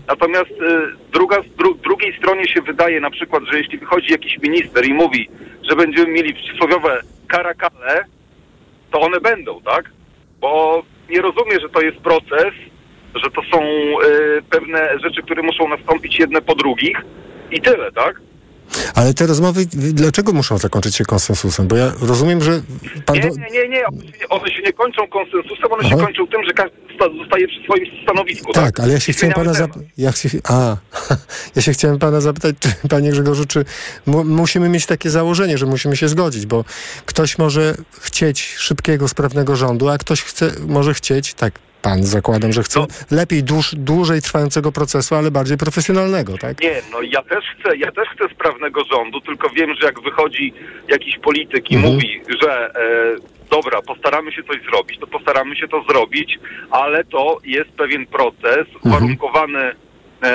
Natomiast 0.07 0.51
y, 0.51 1.11
druga, 1.13 1.37
dru, 1.59 1.75
drugiej 1.75 2.17
stronie 2.19 2.49
się 2.49 2.63
wydaje 2.63 3.01
na 3.01 3.11
przykład, 3.11 3.43
że 3.53 3.59
jeśli 3.59 3.79
wychodzi 3.79 4.13
jakiś 4.13 4.39
minister 4.43 4.87
i 4.87 4.95
mówi, 4.95 5.29
że 5.71 5.77
będziemy 5.77 6.13
mieli 6.13 6.35
przysłowiowe 6.35 7.01
karakale, 7.29 8.05
to 8.91 9.01
one 9.01 9.21
będą, 9.21 9.61
tak? 9.61 9.91
Bo 10.41 10.83
nie 11.11 11.21
rozumie, 11.21 11.61
że 11.61 11.69
to 11.69 11.81
jest 11.81 11.99
proces, 11.99 12.55
że 13.15 13.31
to 13.31 13.43
są 13.53 13.63
y, 13.63 14.43
pewne 14.51 14.99
rzeczy, 14.99 15.23
które 15.23 15.43
muszą 15.43 15.69
nastąpić 15.69 16.19
jedne 16.19 16.43
po 16.43 16.55
drugich 16.55 16.97
i 17.55 17.61
tyle, 17.61 17.93
tak? 17.93 18.21
Ale 18.95 19.15
te 19.15 19.27
rozmowy, 19.27 19.67
dlaczego 19.73 20.33
muszą 20.33 20.59
zakończyć 20.59 20.97
się 20.97 21.05
konsensusem? 21.05 21.69
Bo 21.69 21.77
ja 21.77 21.93
rozumiem, 22.01 22.43
że 22.43 22.63
pan... 23.07 23.17
Nie, 23.17 23.23
nie, 23.23 23.51
nie, 23.53 23.69
nie. 23.69 23.87
One 24.29 24.51
się 24.51 24.61
nie, 24.61 24.67
się 24.67 24.73
kończą 24.73 25.09
konsensusem, 25.09 25.73
one 25.73 25.89
się 25.89 25.95
Aha. 25.95 26.05
kończą 26.05 26.27
tym, 26.27 26.45
że 26.45 26.53
każdy 26.53 26.77
zosta- 26.95 27.19
zostaje 27.19 27.49
przy 27.49 27.63
swoim 27.65 27.85
stanowisku. 28.03 28.53
Tak, 28.53 28.81
ale 28.81 28.93
ja 28.93 29.01
się 29.01 29.13
I 29.13 29.15
chciałem 29.15 29.35
pana 29.35 29.55
zapytać. 29.55 29.89
Ja, 29.99 30.13
się, 30.13 30.29
a, 30.49 30.77
ja 31.57 31.63
się 31.63 31.73
chciałem 31.73 31.99
pana 31.99 32.21
zapytać, 32.21 32.57
czy, 32.61 32.89
panie 32.89 33.11
Grzegorzu, 33.11 33.47
czy 33.47 33.65
mu, 34.07 34.25
musimy 34.25 34.69
mieć 34.69 34.87
takie 34.87 35.11
założenie, 35.11 35.59
że 35.59 35.67
musimy 35.67 35.97
się 35.97 36.09
zgodzić, 36.09 36.47
bo 36.47 36.65
ktoś 37.07 37.39
może 37.39 37.75
chcieć 38.01 38.55
szybkiego, 38.57 39.09
sprawnego 39.09 39.57
rządu, 39.57 39.89
a 39.89 39.99
ktoś 39.99 40.23
chce, 40.23 40.51
może 40.67 40.95
chcieć, 40.95 41.35
tak 41.35 41.53
pan 41.85 42.03
zakładam, 42.05 42.53
że 42.53 42.63
chce 42.63 42.81
lepiej 43.11 43.43
dłuż, 43.43 43.75
dłużej 43.75 44.23
trwającego 44.23 44.73
procesu, 44.73 45.15
ale 45.15 45.31
bardziej 45.31 45.57
profesjonalnego, 45.59 46.39
tak? 46.39 46.61
Nie, 46.61 46.77
no 46.93 47.03
ja 47.03 47.23
też 47.23 47.45
chcę, 47.59 47.77
ja 47.77 47.93
też 47.93 48.09
chcę 48.15 48.35
sprawnego 48.35 48.81
rządu, 48.93 49.21
tylko 49.21 49.49
wiem, 49.51 49.71
że 49.81 49.87
jak 49.87 50.01
wychodzi 50.01 50.53
jakiś 50.89 51.19
polityk 51.19 51.71
i 51.71 51.77
Mhm. 51.77 51.95
mówi, 51.95 52.21
że 52.43 52.69
e, 52.69 52.75
dobra, 53.51 53.83
postaramy 53.83 54.33
się 54.33 54.43
coś 54.43 54.57
zrobić, 54.71 55.01
to 55.01 55.07
postaramy 55.07 55.57
się 55.57 55.69
to 55.69 55.83
zrobić, 55.89 56.39
ale 56.71 57.05
to 57.05 57.39
jest 57.45 57.71
pewien 57.71 58.07
proces 58.07 58.67
Mhm. 58.75 58.93
warunkowany 58.95 59.73
e, 60.23 60.33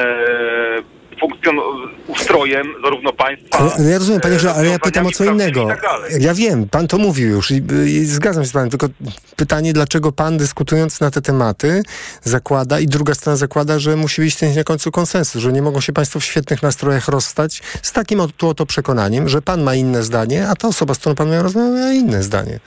funkcjon- 1.21 1.89
ustrojem 2.07 2.67
zarówno 2.83 3.13
państwa. 3.13 3.57
Ale, 3.57 3.73
ale 3.73 3.89
ja 3.89 3.97
rozumiem, 3.97 4.21
panie, 4.21 4.39
że, 4.39 4.53
ale 4.53 4.67
ja 4.69 4.79
pytam 4.79 5.05
o 5.07 5.11
co 5.11 5.25
innego. 5.25 5.67
tak. 5.67 5.81
Ja 6.19 6.33
wiem, 6.33 6.67
pan 6.69 6.87
to 6.87 6.97
mówił 6.97 7.29
już 7.29 7.51
i, 7.51 7.61
i 7.85 8.05
zgadzam 8.05 8.43
się 8.43 8.49
z 8.49 8.53
panem, 8.53 8.69
tylko 8.69 8.87
pytanie, 9.35 9.73
dlaczego 9.73 10.11
pan 10.11 10.37
dyskutując 10.37 10.99
na 10.99 11.11
te 11.11 11.21
tematy 11.21 11.83
zakłada 12.23 12.79
i 12.79 12.87
druga 12.87 13.15
strona 13.15 13.35
zakłada, 13.37 13.79
że 13.79 13.95
musi 13.95 14.21
istnieć 14.21 14.55
na 14.55 14.63
końcu 14.63 14.91
konsensus, 14.91 15.41
że 15.41 15.51
nie 15.53 15.61
mogą 15.61 15.81
się 15.81 15.93
państwo 15.93 16.19
w 16.19 16.23
świetnych 16.23 16.63
nastrojach 16.63 17.07
rozstać 17.07 17.61
z 17.81 17.91
takim 17.91 18.19
oto, 18.19 18.49
oto 18.49 18.65
przekonaniem, 18.65 19.29
że 19.29 19.41
pan 19.41 19.63
ma 19.63 19.75
inne 19.75 20.03
zdanie, 20.03 20.47
a 20.47 20.55
ta 20.55 20.67
osoba, 20.67 20.93
z 20.93 20.97
którą 20.99 21.15
pan 21.15 21.29
miał 21.29 21.43
rozmawiać, 21.43 21.71
ma 21.81 21.93
inne 21.93 22.23
zdanie. 22.23 22.59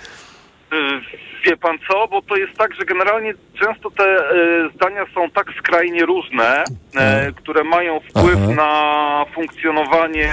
Y, 0.73 1.22
Wie 1.45 1.57
pan 1.57 1.79
co, 1.89 2.09
bo 2.09 2.23
to 2.23 2.37
jest 2.37 2.59
tak, 2.59 2.75
że 2.75 2.85
generalnie 2.85 3.35
często 3.61 3.91
te 3.91 4.05
y, 4.05 4.71
zdania 4.75 5.05
są 5.15 5.31
tak 5.31 5.47
skrajnie 5.59 6.07
różne, 6.07 6.65
e, 6.97 7.33
które 7.33 7.65
mają 7.65 8.01
wpływ 8.01 8.39
Aha. 8.45 8.55
na 8.55 9.25
funkcjonowanie 9.35 10.33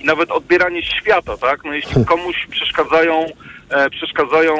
i 0.00 0.04
nawet 0.04 0.30
odbieranie 0.30 0.82
świata, 0.82 1.36
tak? 1.36 1.64
No 1.64 1.72
jeśli 1.72 2.04
komuś 2.04 2.46
przeszkadzają, 2.50 3.26
e, 3.70 3.90
przeszkadzają 3.90 4.56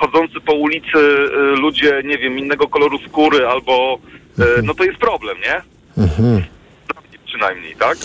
chodzący 0.00 0.40
po 0.40 0.52
ulicy 0.52 0.98
e, 0.98 1.38
ludzie, 1.60 2.02
nie 2.04 2.18
wiem, 2.18 2.38
innego 2.38 2.68
koloru 2.68 2.98
skóry 3.08 3.46
albo, 3.46 3.98
e, 4.38 4.62
no 4.62 4.74
to 4.74 4.84
jest 4.84 4.98
problem, 4.98 5.36
nie? 5.40 5.62
Mhm. 6.04 6.44
Przynajmniej, 7.24 7.76
tak? 7.76 7.98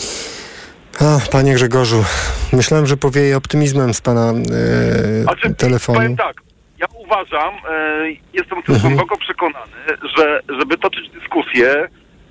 A, 1.02 1.20
panie 1.32 1.54
Grzegorzu, 1.54 2.04
myślałem, 2.54 2.88
że 2.88 2.98
powieje 2.98 3.38
optymizmem 3.38 3.94
z 3.94 4.02
pana 4.02 4.34
e, 5.46 5.54
telefonu. 5.54 6.00
Powiem 6.00 6.18
tak, 6.18 6.47
uważam, 7.12 7.54
e, 7.70 8.08
jestem 8.34 8.58
Mhm. 8.58 8.80
głęboko 8.82 9.18
przekonany, 9.18 9.72
że 10.18 10.40
żeby 10.60 10.78
toczyć 10.78 11.10
dyskusję, 11.10 11.88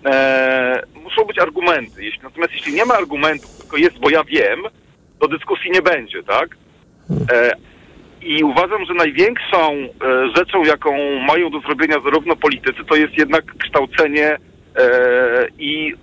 e, 0.06 0.82
muszą 1.02 1.24
być 1.24 1.38
argumenty. 1.38 2.04
Jeśli, 2.04 2.20
natomiast 2.22 2.52
jeśli 2.52 2.74
nie 2.74 2.84
ma 2.84 2.94
argumentów, 2.94 3.58
tylko 3.60 3.76
jest, 3.76 3.98
bo 3.98 4.10
ja 4.10 4.24
wiem, 4.24 4.62
to 5.20 5.28
dyskusji 5.28 5.70
nie 5.70 5.82
będzie, 5.82 6.22
tak? 6.22 6.56
E, 7.32 7.52
I 8.22 8.44
uważam, 8.44 8.84
że 8.84 8.94
największą 8.94 9.72
e, 9.72 9.88
rzeczą, 10.36 10.64
jaką 10.64 11.18
mają 11.20 11.50
do 11.50 11.60
zrobienia 11.60 12.00
zarówno 12.00 12.36
politycy, 12.36 12.84
to 12.88 12.96
jest 12.96 13.18
jednak 13.18 13.44
kształcenie 13.58 14.28
e, 14.28 14.38
i 15.58 15.94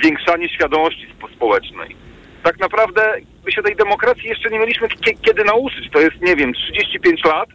zwiększanie 0.00 0.48
świadomości 0.48 1.06
spo- 1.18 1.32
społecznej. 1.36 1.96
Tak 2.42 2.60
naprawdę 2.60 3.02
my 3.46 3.52
się 3.52 3.62
tej 3.62 3.76
demokracji 3.76 4.28
jeszcze 4.28 4.50
nie 4.50 4.58
mieliśmy 4.58 4.88
kie- 4.88 5.14
kiedy 5.26 5.44
nauczyć. 5.44 5.90
To 5.92 6.00
jest, 6.00 6.20
nie 6.20 6.36
wiem, 6.36 6.52
35 6.54 7.24
lat. 7.24 7.48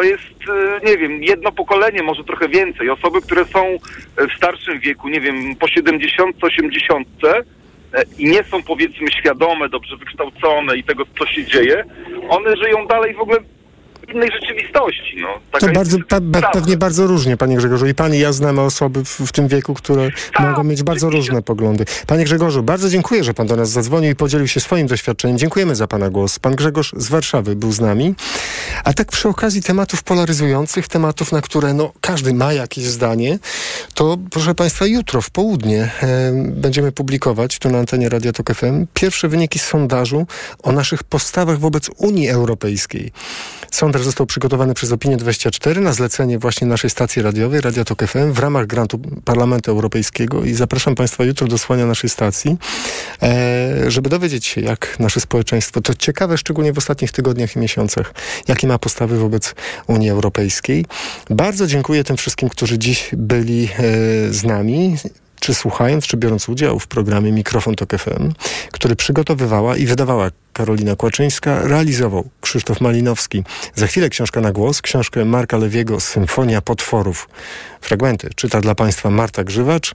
To 0.00 0.04
jest, 0.04 0.48
e, 0.48 0.86
nie 0.86 0.98
wiem, 0.98 1.24
jedno 1.24 1.52
pokolenie, 1.52 2.02
może 2.02 2.24
trochę 2.24 2.48
więcej. 2.48 2.90
Osoby, 2.90 3.20
które 3.20 3.44
są 3.44 3.66
e, 3.66 3.78
w 4.28 4.36
starszym 4.36 4.80
wieku, 4.80 5.08
nie 5.08 5.20
wiem, 5.20 5.56
po 5.56 5.68
70, 5.68 6.44
80 6.44 7.08
e, 7.24 7.42
i 8.18 8.24
nie 8.24 8.44
są 8.44 8.62
powiedzmy 8.62 9.06
świadome, 9.20 9.68
dobrze 9.68 9.96
wykształcone 9.96 10.76
i 10.76 10.84
tego, 10.84 11.04
co 11.18 11.26
się 11.26 11.44
dzieje, 11.44 11.84
one 12.28 12.56
żyją 12.56 12.86
dalej 12.86 13.14
w 13.14 13.20
ogóle 13.20 13.38
innej 14.14 14.30
rzeczywistości. 14.40 15.16
No. 15.16 15.28
Taka 15.52 15.66
To 15.66 15.72
bardzo, 15.72 15.98
prawda. 16.08 16.50
pewnie 16.50 16.76
bardzo 16.76 17.06
różnie, 17.06 17.36
panie 17.36 17.56
Grzegorzu. 17.56 17.86
I 17.86 17.94
pan 17.94 18.14
i 18.14 18.18
ja 18.18 18.32
znamy 18.32 18.60
osoby 18.60 19.04
w, 19.04 19.20
w 19.20 19.32
tym 19.32 19.48
wieku, 19.48 19.74
które 19.74 20.10
mogą 20.38 20.64
mieć 20.64 20.82
bardzo 20.82 21.10
różne 21.10 21.42
poglądy. 21.42 21.84
Panie 22.06 22.24
Grzegorzu, 22.24 22.62
bardzo 22.62 22.88
dziękuję, 22.88 23.24
że 23.24 23.34
pan 23.34 23.46
do 23.46 23.56
nas 23.56 23.70
zadzwonił 23.70 24.10
i 24.10 24.14
podzielił 24.14 24.48
się 24.48 24.60
swoim 24.60 24.86
doświadczeniem. 24.86 25.38
Dziękujemy 25.38 25.74
za 25.76 25.86
pana 25.86 26.10
głos. 26.10 26.38
Pan 26.38 26.56
Grzegorz 26.56 26.92
z 26.96 27.08
Warszawy 27.08 27.56
był 27.56 27.72
z 27.72 27.80
nami. 27.80 28.14
A 28.84 28.92
tak 28.92 29.08
przy 29.08 29.28
okazji 29.28 29.62
tematów 29.62 30.02
polaryzujących, 30.02 30.88
tematów, 30.88 31.32
na 31.32 31.40
które 31.42 31.74
no, 31.74 31.92
każdy 32.00 32.34
ma 32.34 32.52
jakieś 32.52 32.84
zdanie, 32.84 33.38
to 33.94 34.16
proszę 34.30 34.54
państwa, 34.54 34.86
jutro 34.86 35.20
w 35.20 35.30
południe 35.30 35.90
e, 36.02 36.32
będziemy 36.46 36.92
publikować 36.92 37.58
tu 37.58 37.70
na 37.70 37.78
antenie 37.78 38.08
Radia 38.08 38.32
Tok 38.32 38.54
FM 38.54 38.86
pierwsze 38.94 39.28
wyniki 39.28 39.58
sondażu 39.58 40.26
o 40.62 40.72
naszych 40.72 41.04
postawach 41.04 41.58
wobec 41.58 41.90
Unii 41.96 42.28
Europejskiej. 42.28 43.12
Sondaż 43.70 43.99
został 44.02 44.26
przygotowany 44.26 44.74
przez 44.74 44.92
Opinię 44.92 45.16
24 45.16 45.80
na 45.80 45.92
zlecenie 45.92 46.38
właśnie 46.38 46.66
naszej 46.66 46.90
stacji 46.90 47.22
radiowej 47.22 47.60
Radia 47.60 47.84
Tok 47.84 48.06
FM 48.06 48.32
w 48.32 48.38
ramach 48.38 48.66
grantu 48.66 48.98
Parlamentu 49.24 49.70
Europejskiego. 49.70 50.44
I 50.44 50.54
zapraszam 50.54 50.94
Państwa 50.94 51.24
jutro 51.24 51.46
do 51.46 51.58
słuchania 51.58 51.86
naszej 51.86 52.10
stacji, 52.10 52.56
e, 53.22 53.90
żeby 53.90 54.10
dowiedzieć 54.10 54.46
się, 54.46 54.60
jak 54.60 54.96
nasze 54.98 55.20
społeczeństwo, 55.20 55.80
to 55.80 55.94
ciekawe 55.94 56.38
szczególnie 56.38 56.72
w 56.72 56.78
ostatnich 56.78 57.12
tygodniach 57.12 57.56
i 57.56 57.58
miesiącach, 57.58 58.14
jakie 58.48 58.66
ma 58.66 58.78
postawy 58.78 59.18
wobec 59.18 59.54
Unii 59.86 60.10
Europejskiej. 60.10 60.84
Bardzo 61.30 61.66
dziękuję 61.66 62.04
tym 62.04 62.16
wszystkim, 62.16 62.48
którzy 62.48 62.78
dziś 62.78 63.10
byli 63.12 63.64
e, 63.64 63.68
z 64.32 64.44
nami 64.44 64.96
czy 65.40 65.54
słuchając, 65.54 66.06
czy 66.06 66.16
biorąc 66.16 66.48
udział 66.48 66.78
w 66.78 66.86
programie 66.86 67.32
Mikrofon 67.32 67.74
Tok 67.74 67.96
FM, 67.98 68.32
który 68.72 68.96
przygotowywała 68.96 69.76
i 69.76 69.86
wydawała 69.86 70.30
Karolina 70.52 70.96
Kłaczyńska, 70.96 71.62
realizował 71.62 72.28
Krzysztof 72.40 72.80
Malinowski. 72.80 73.44
Za 73.74 73.86
chwilę 73.86 74.08
książka 74.08 74.40
na 74.40 74.52
głos, 74.52 74.82
książkę 74.82 75.24
Marka 75.24 75.56
Lewiego 75.56 76.00
Symfonia 76.00 76.60
Potworów. 76.60 77.28
Fragmenty 77.80 78.30
czyta 78.36 78.60
dla 78.60 78.74
Państwa 78.74 79.10
Marta 79.10 79.44
Grzywacz. 79.44 79.92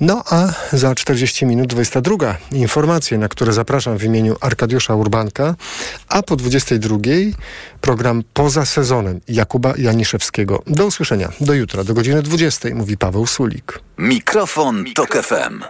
No 0.00 0.24
a 0.30 0.48
za 0.72 0.94
40 0.94 1.46
minut 1.46 1.66
22 1.66 2.36
informacje, 2.52 3.18
na 3.18 3.28
które 3.28 3.52
zapraszam 3.52 3.98
w 3.98 4.04
imieniu 4.04 4.36
Arkadiusza 4.40 4.94
Urbanka, 4.94 5.54
a 6.08 6.22
po 6.22 6.36
22 6.36 6.96
program 7.80 8.22
Poza 8.34 8.66
sezonem 8.66 9.20
Jakuba 9.28 9.74
Janiszewskiego. 9.76 10.62
Do 10.66 10.86
usłyszenia. 10.86 11.32
Do 11.40 11.54
jutra, 11.54 11.84
do 11.84 11.94
godziny 11.94 12.22
20, 12.22 12.68
mówi 12.74 12.96
Paweł 12.96 13.26
Sulik. 13.26 13.78
Mikrofon, 13.98 14.84
Tok 14.94 15.22
FM. 15.22 15.62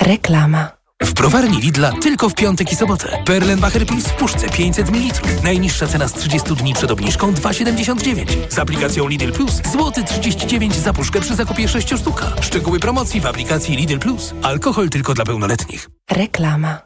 Reklama. 0.00 0.79
W 1.02 1.12
browarni 1.12 1.60
Lidla 1.60 1.92
tylko 1.92 2.28
w 2.28 2.34
piątek 2.34 2.72
i 2.72 2.76
sobotę. 2.76 3.22
Perlenbacher 3.24 3.86
Plus 3.86 4.04
w 4.04 4.14
puszce 4.14 4.48
500 4.48 4.90
ml. 4.90 5.42
Najniższa 5.44 5.86
cena 5.86 6.08
z 6.08 6.12
30 6.12 6.54
dni 6.54 6.74
przed 6.74 6.90
obniżką 6.90 7.32
2,79. 7.32 8.24
Z 8.48 8.58
aplikacją 8.58 9.08
Lidl 9.08 9.32
Plus 9.32 9.60
złoty 9.72 10.04
39 10.04 10.76
za 10.76 10.92
puszkę 10.92 11.20
przy 11.20 11.34
zakupie 11.34 11.68
6 11.68 11.94
sztuk. 11.94 12.24
Szczegóły 12.40 12.80
promocji 12.80 13.20
w 13.20 13.26
aplikacji 13.26 13.76
Lidl 13.76 13.98
Plus. 13.98 14.34
Alkohol 14.42 14.88
tylko 14.88 15.14
dla 15.14 15.24
pełnoletnich. 15.24 15.88
Reklama. 16.10 16.78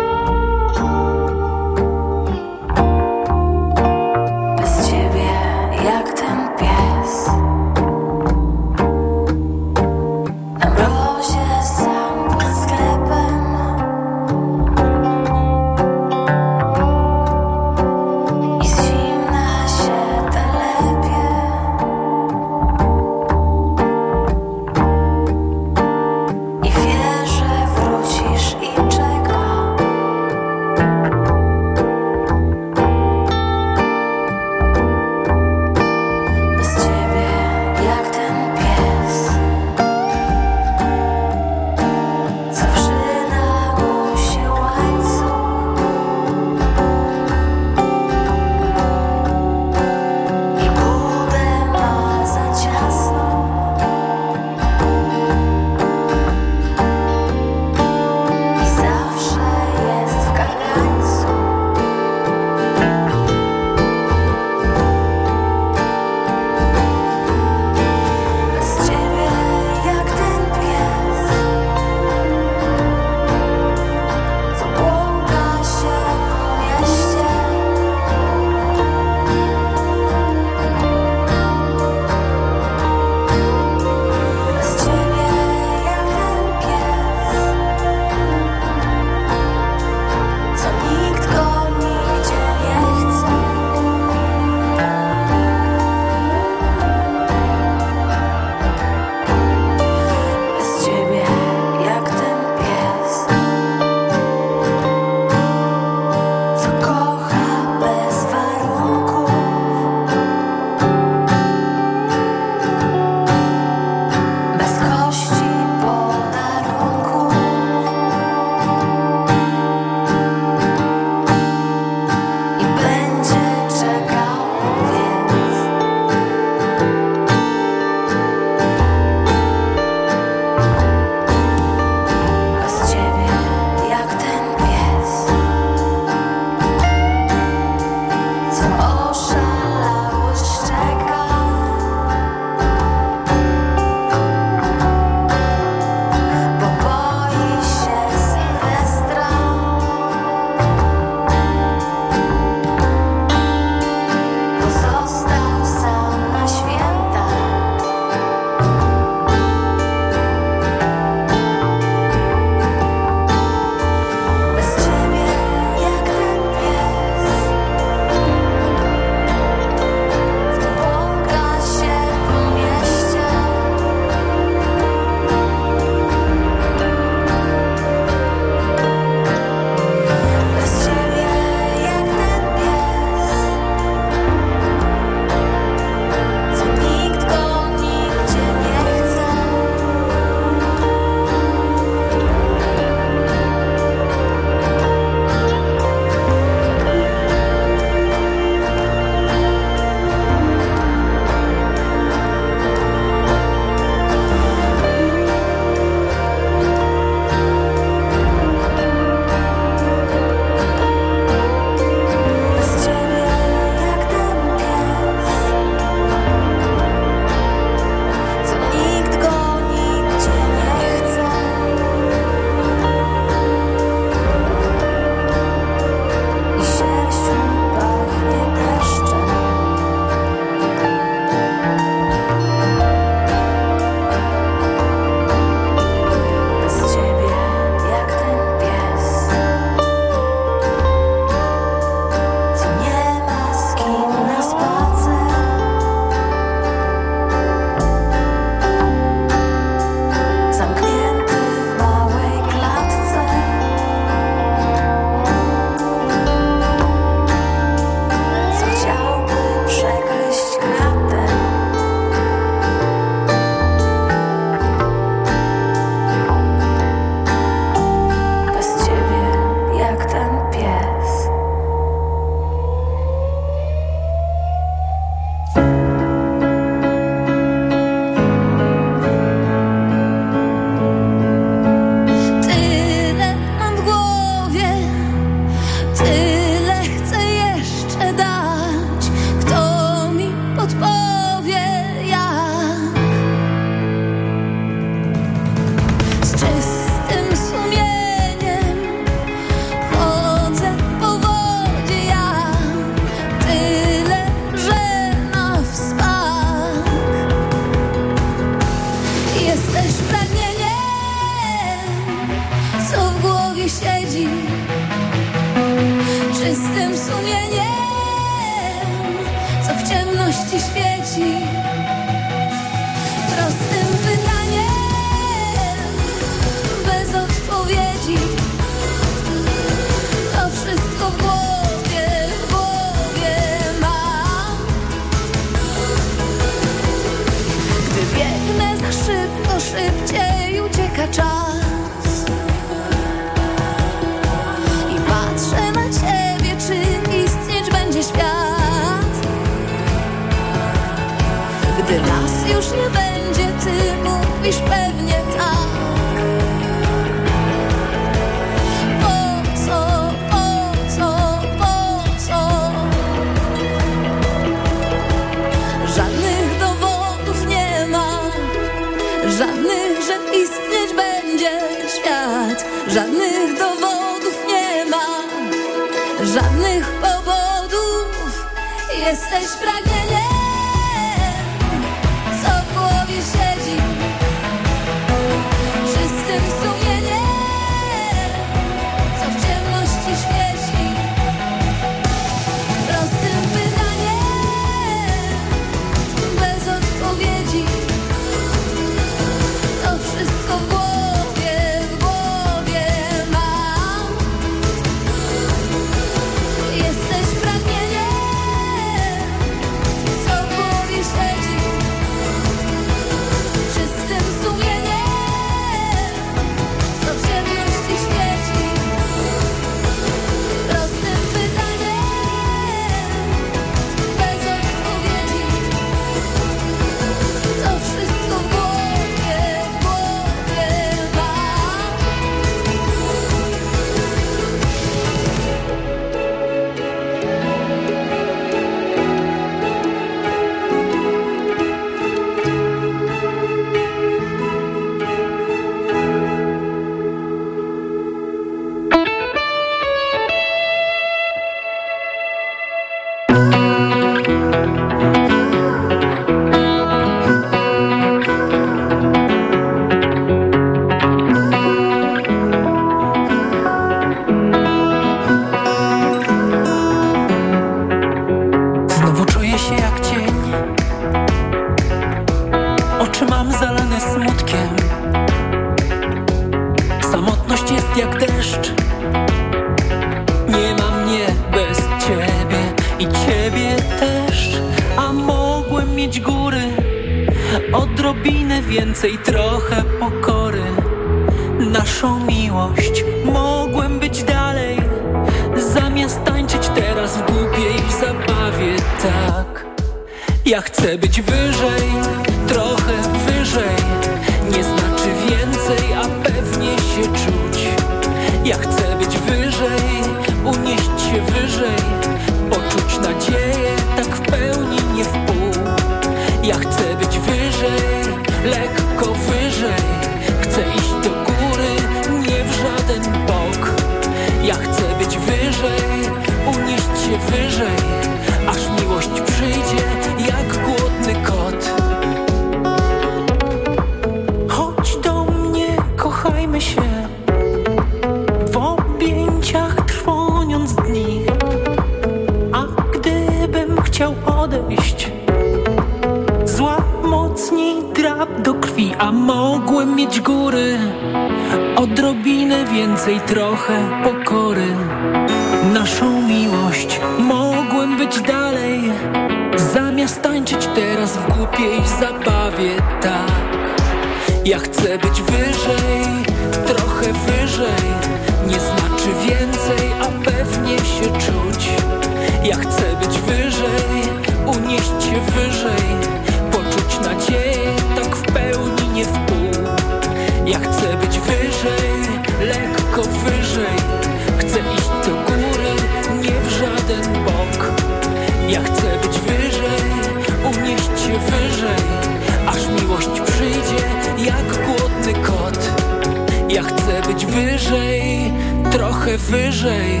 wyżej, 597.34 598.32
trochę 598.70 599.18
wyżej. 599.18 600.00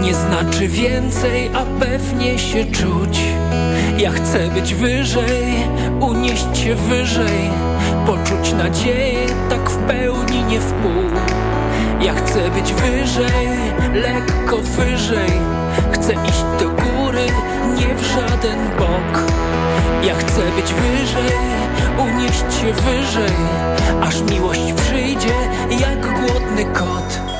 Nie 0.00 0.14
znaczy 0.14 0.68
więcej, 0.68 1.50
a 1.54 1.80
pewnie 1.80 2.38
się 2.38 2.64
czuć. 2.64 3.20
Ja 3.98 4.10
chcę 4.10 4.48
być 4.48 4.74
wyżej, 4.74 5.44
unieść 6.00 6.58
się 6.58 6.74
wyżej. 6.74 7.50
Poczuć 8.06 8.52
nadzieję, 8.52 9.26
tak 9.50 9.70
w 9.70 9.76
pełni 9.76 10.44
nie 10.44 10.60
w 10.60 10.72
pół. 10.72 11.10
Ja 12.00 12.14
chcę 12.14 12.50
być 12.50 12.72
wyżej, 12.72 13.46
lekko 13.94 14.56
wyżej. 14.56 15.32
Chcę 15.92 16.12
iść 16.12 16.44
do 16.60 16.68
góry, 16.68 17.26
nie 17.76 17.94
w 17.94 18.02
żaden 18.02 18.58
bok. 18.78 19.32
Ja 20.06 20.14
chcę 20.14 20.42
być 20.56 20.74
wyżej, 20.74 21.38
unieść 21.98 22.60
się 22.60 22.72
wyżej. 22.72 23.36
Aż 24.02 24.22
miłość 24.22 24.72
przyjdzie 24.72 25.34
jak 25.80 26.00
głód 26.00 26.43
kot 26.54 26.64
Tylko 26.72 27.33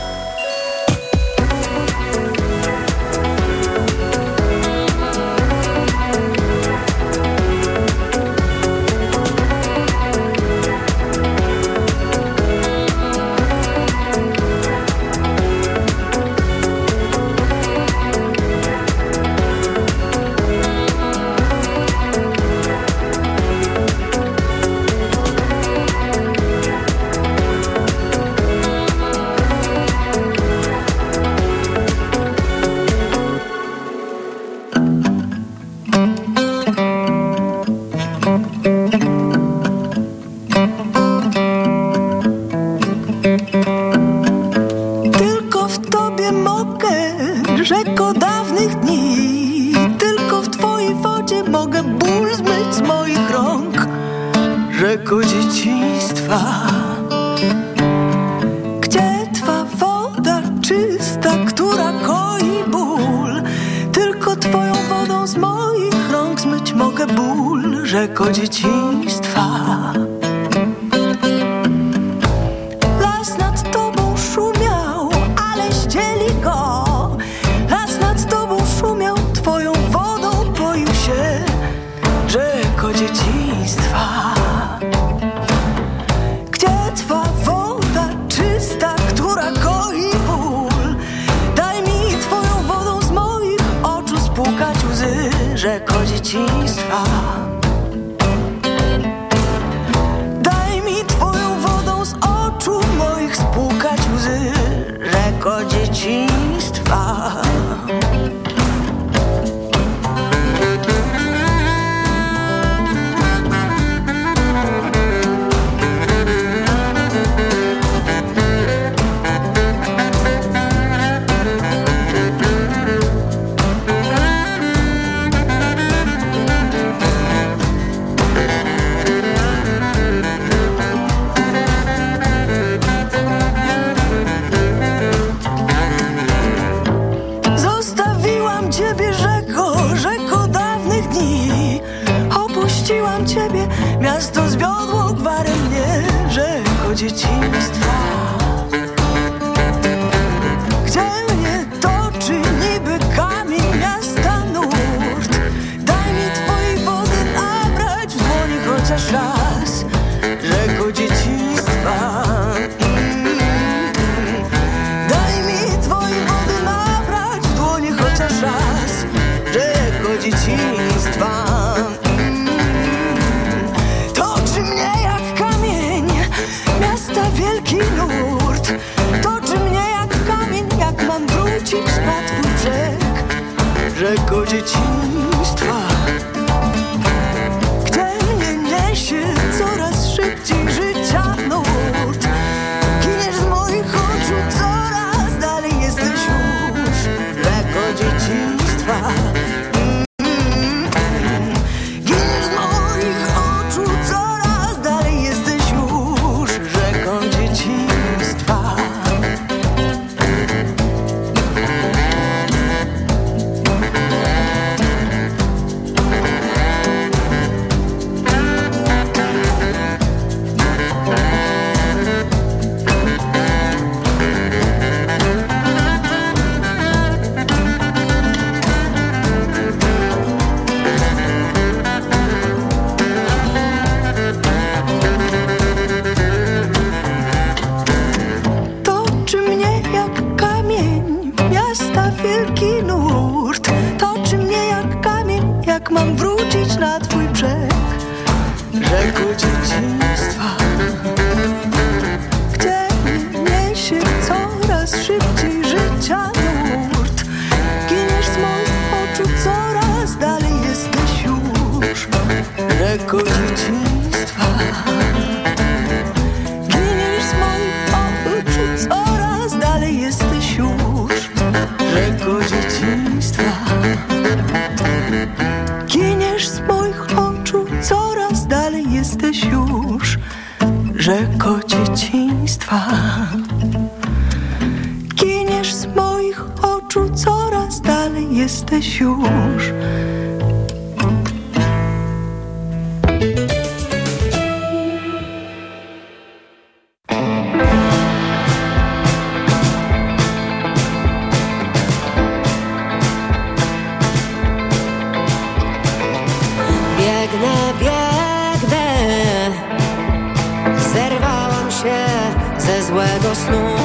ze 312.65 312.83
złego 312.83 313.35
snu 313.35 313.84